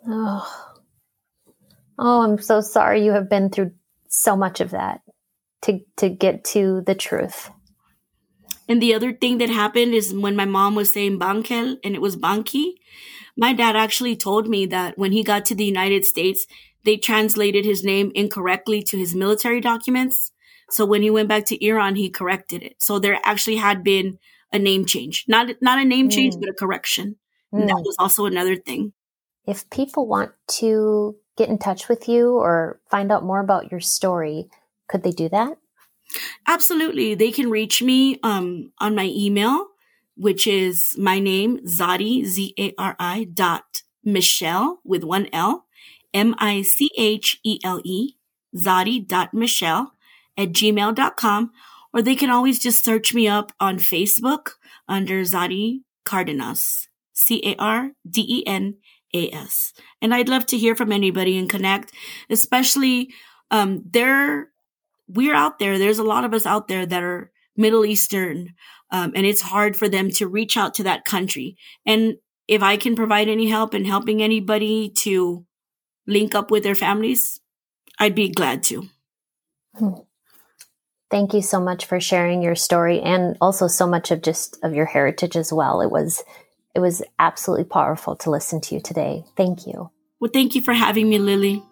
Oh, 0.06 0.76
oh 1.98 2.22
I'm 2.22 2.38
so 2.38 2.60
sorry 2.60 3.04
you 3.04 3.12
have 3.12 3.28
been 3.28 3.50
through 3.50 3.72
so 4.08 4.36
much 4.36 4.60
of 4.60 4.70
that 4.70 5.00
to, 5.62 5.80
to 5.96 6.08
get 6.08 6.44
to 6.44 6.82
the 6.86 6.94
truth. 6.94 7.50
And 8.68 8.82
the 8.82 8.94
other 8.94 9.12
thing 9.12 9.38
that 9.38 9.50
happened 9.50 9.94
is 9.94 10.12
when 10.12 10.36
my 10.36 10.44
mom 10.44 10.74
was 10.74 10.92
saying 10.92 11.18
Bankel 11.18 11.76
and 11.84 11.94
it 11.94 12.02
was 12.02 12.16
Banki, 12.16 12.74
my 13.36 13.52
dad 13.52 13.76
actually 13.76 14.16
told 14.16 14.48
me 14.48 14.66
that 14.66 14.98
when 14.98 15.12
he 15.12 15.22
got 15.22 15.44
to 15.46 15.54
the 15.54 15.64
United 15.64 16.04
States, 16.04 16.46
they 16.84 16.96
translated 16.96 17.64
his 17.64 17.84
name 17.84 18.10
incorrectly 18.14 18.82
to 18.84 18.96
his 18.96 19.14
military 19.14 19.60
documents. 19.60 20.32
So 20.70 20.84
when 20.84 21.02
he 21.02 21.10
went 21.10 21.28
back 21.28 21.44
to 21.46 21.64
Iran, 21.64 21.94
he 21.94 22.10
corrected 22.10 22.62
it. 22.62 22.76
So 22.78 22.98
there 22.98 23.20
actually 23.24 23.56
had 23.56 23.84
been 23.84 24.18
a 24.52 24.58
name 24.58 24.84
change, 24.84 25.24
not 25.28 25.48
not 25.60 25.78
a 25.78 25.84
name 25.84 26.08
change, 26.08 26.34
mm. 26.34 26.40
but 26.40 26.50
a 26.50 26.54
correction. 26.54 27.16
Mm. 27.54 27.68
that 27.68 27.82
was 27.84 27.96
also 27.98 28.26
another 28.26 28.56
thing. 28.56 28.92
If 29.46 29.68
people 29.70 30.06
want 30.06 30.32
to 30.58 31.16
get 31.36 31.48
in 31.48 31.58
touch 31.58 31.88
with 31.88 32.08
you 32.08 32.36
or 32.36 32.80
find 32.90 33.12
out 33.12 33.22
more 33.22 33.40
about 33.40 33.70
your 33.70 33.80
story, 33.80 34.48
could 34.88 35.02
they 35.02 35.12
do 35.12 35.28
that? 35.28 35.56
Absolutely. 36.46 37.14
They 37.14 37.30
can 37.30 37.50
reach 37.50 37.82
me 37.82 38.18
um, 38.22 38.72
on 38.78 38.94
my 38.94 39.10
email, 39.14 39.68
which 40.16 40.46
is 40.46 40.96
my 40.98 41.18
name, 41.18 41.58
Zari, 41.66 42.24
Z 42.24 42.54
A 42.58 42.72
R 42.78 42.96
I 42.98 43.24
dot 43.24 43.82
Michelle 44.04 44.80
with 44.84 45.04
one 45.04 45.28
L, 45.32 45.66
M 46.14 46.34
I 46.38 46.62
C 46.62 46.90
H 46.96 47.40
E 47.44 47.60
L 47.62 47.80
E, 47.84 48.16
Zari 48.54 49.06
dot 49.06 49.34
Michelle 49.34 49.92
at 50.36 50.48
gmail.com. 50.48 51.50
Or 51.92 52.02
they 52.02 52.14
can 52.14 52.30
always 52.30 52.58
just 52.58 52.84
search 52.84 53.14
me 53.14 53.26
up 53.26 53.52
on 53.58 53.78
Facebook 53.78 54.50
under 54.88 55.22
Zari 55.22 55.80
Cardenas, 56.04 56.88
C 57.12 57.40
A 57.44 57.56
R 57.58 57.92
D 58.08 58.24
E 58.28 58.46
N 58.46 58.76
A 59.14 59.30
S. 59.30 59.72
And 60.02 60.14
I'd 60.14 60.28
love 60.28 60.46
to 60.46 60.58
hear 60.58 60.76
from 60.76 60.92
anybody 60.92 61.38
and 61.38 61.48
connect, 61.48 61.92
especially 62.28 63.14
um, 63.50 63.82
there 63.88 64.48
we're 65.08 65.34
out 65.34 65.58
there. 65.58 65.78
There's 65.78 65.98
a 65.98 66.04
lot 66.04 66.24
of 66.24 66.34
us 66.34 66.46
out 66.46 66.68
there 66.68 66.84
that 66.84 67.02
are 67.02 67.30
Middle 67.56 67.84
Eastern, 67.84 68.54
um, 68.90 69.12
and 69.14 69.24
it's 69.24 69.40
hard 69.40 69.76
for 69.76 69.88
them 69.88 70.10
to 70.10 70.28
reach 70.28 70.56
out 70.56 70.74
to 70.74 70.82
that 70.84 71.04
country. 71.04 71.56
And 71.84 72.16
if 72.48 72.62
I 72.62 72.76
can 72.76 72.96
provide 72.96 73.28
any 73.28 73.48
help 73.48 73.74
in 73.74 73.84
helping 73.84 74.22
anybody 74.22 74.90
to 74.98 75.44
link 76.06 76.34
up 76.34 76.50
with 76.50 76.62
their 76.62 76.74
families, 76.74 77.40
I'd 77.98 78.14
be 78.14 78.28
glad 78.28 78.62
to. 78.64 78.88
Thank 81.10 81.34
you 81.34 81.42
so 81.42 81.60
much 81.60 81.86
for 81.86 82.00
sharing 82.00 82.42
your 82.42 82.56
story 82.56 83.00
and 83.00 83.36
also 83.40 83.68
so 83.68 83.86
much 83.86 84.10
of 84.10 84.22
just 84.22 84.58
of 84.62 84.74
your 84.74 84.86
heritage 84.86 85.36
as 85.36 85.52
well. 85.52 85.80
It 85.80 85.90
was 85.90 86.24
it 86.74 86.80
was 86.80 87.02
absolutely 87.18 87.64
powerful 87.64 88.16
to 88.16 88.30
listen 88.30 88.60
to 88.62 88.74
you 88.74 88.80
today. 88.80 89.24
Thank 89.36 89.66
you. 89.66 89.90
Well, 90.20 90.30
thank 90.32 90.54
you 90.54 90.62
for 90.62 90.74
having 90.74 91.08
me, 91.08 91.18
Lily. 91.18 91.62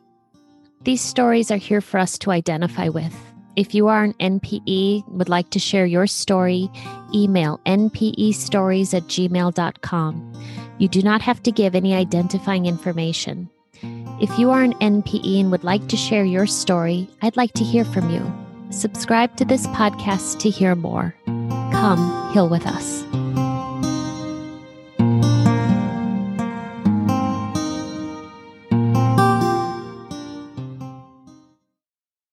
These 0.83 1.01
stories 1.01 1.51
are 1.51 1.57
here 1.57 1.81
for 1.81 1.99
us 1.99 2.19
to 2.19 2.31
identify 2.31 2.89
with. 2.89 3.15
If 3.57 3.75
you 3.75 3.89
are 3.89 4.03
an 4.03 4.15
NPE, 4.15 5.07
and 5.07 5.19
would 5.19 5.29
like 5.29 5.51
to 5.51 5.59
share 5.59 5.87
your 5.87 6.07
story, 6.07 6.71
email 7.15 7.61
npestories 7.67 8.95
at 8.95 9.05
gmail.com. 9.05 10.33
You 10.79 10.89
do 10.89 11.03
not 11.03 11.23
have 11.23 11.43
to 11.45 11.53
give 11.53 11.75
any 11.75 11.95
identifying 11.95 12.67
information. 12.67 13.49
If 14.21 14.39
you 14.39 14.51
are 14.51 14.63
an 14.63 14.75
NPE 14.75 15.41
and 15.41 15.51
would 15.51 15.65
like 15.65 15.89
to 15.89 15.97
share 15.97 16.25
your 16.25 16.47
story, 16.47 17.09
I'd 17.23 17.37
like 17.37 17.53
to 17.55 17.65
hear 17.65 17.85
from 17.85 18.11
you. 18.11 18.44
Subscribe 18.75 19.37
to 19.37 19.45
this 19.45 19.69
podcast 19.69 20.41
to 20.41 20.51
hear 20.51 20.75
more. 20.75 21.15
Come 21.27 22.33
heal 22.33 22.49
with 22.49 22.67
us. 22.67 23.05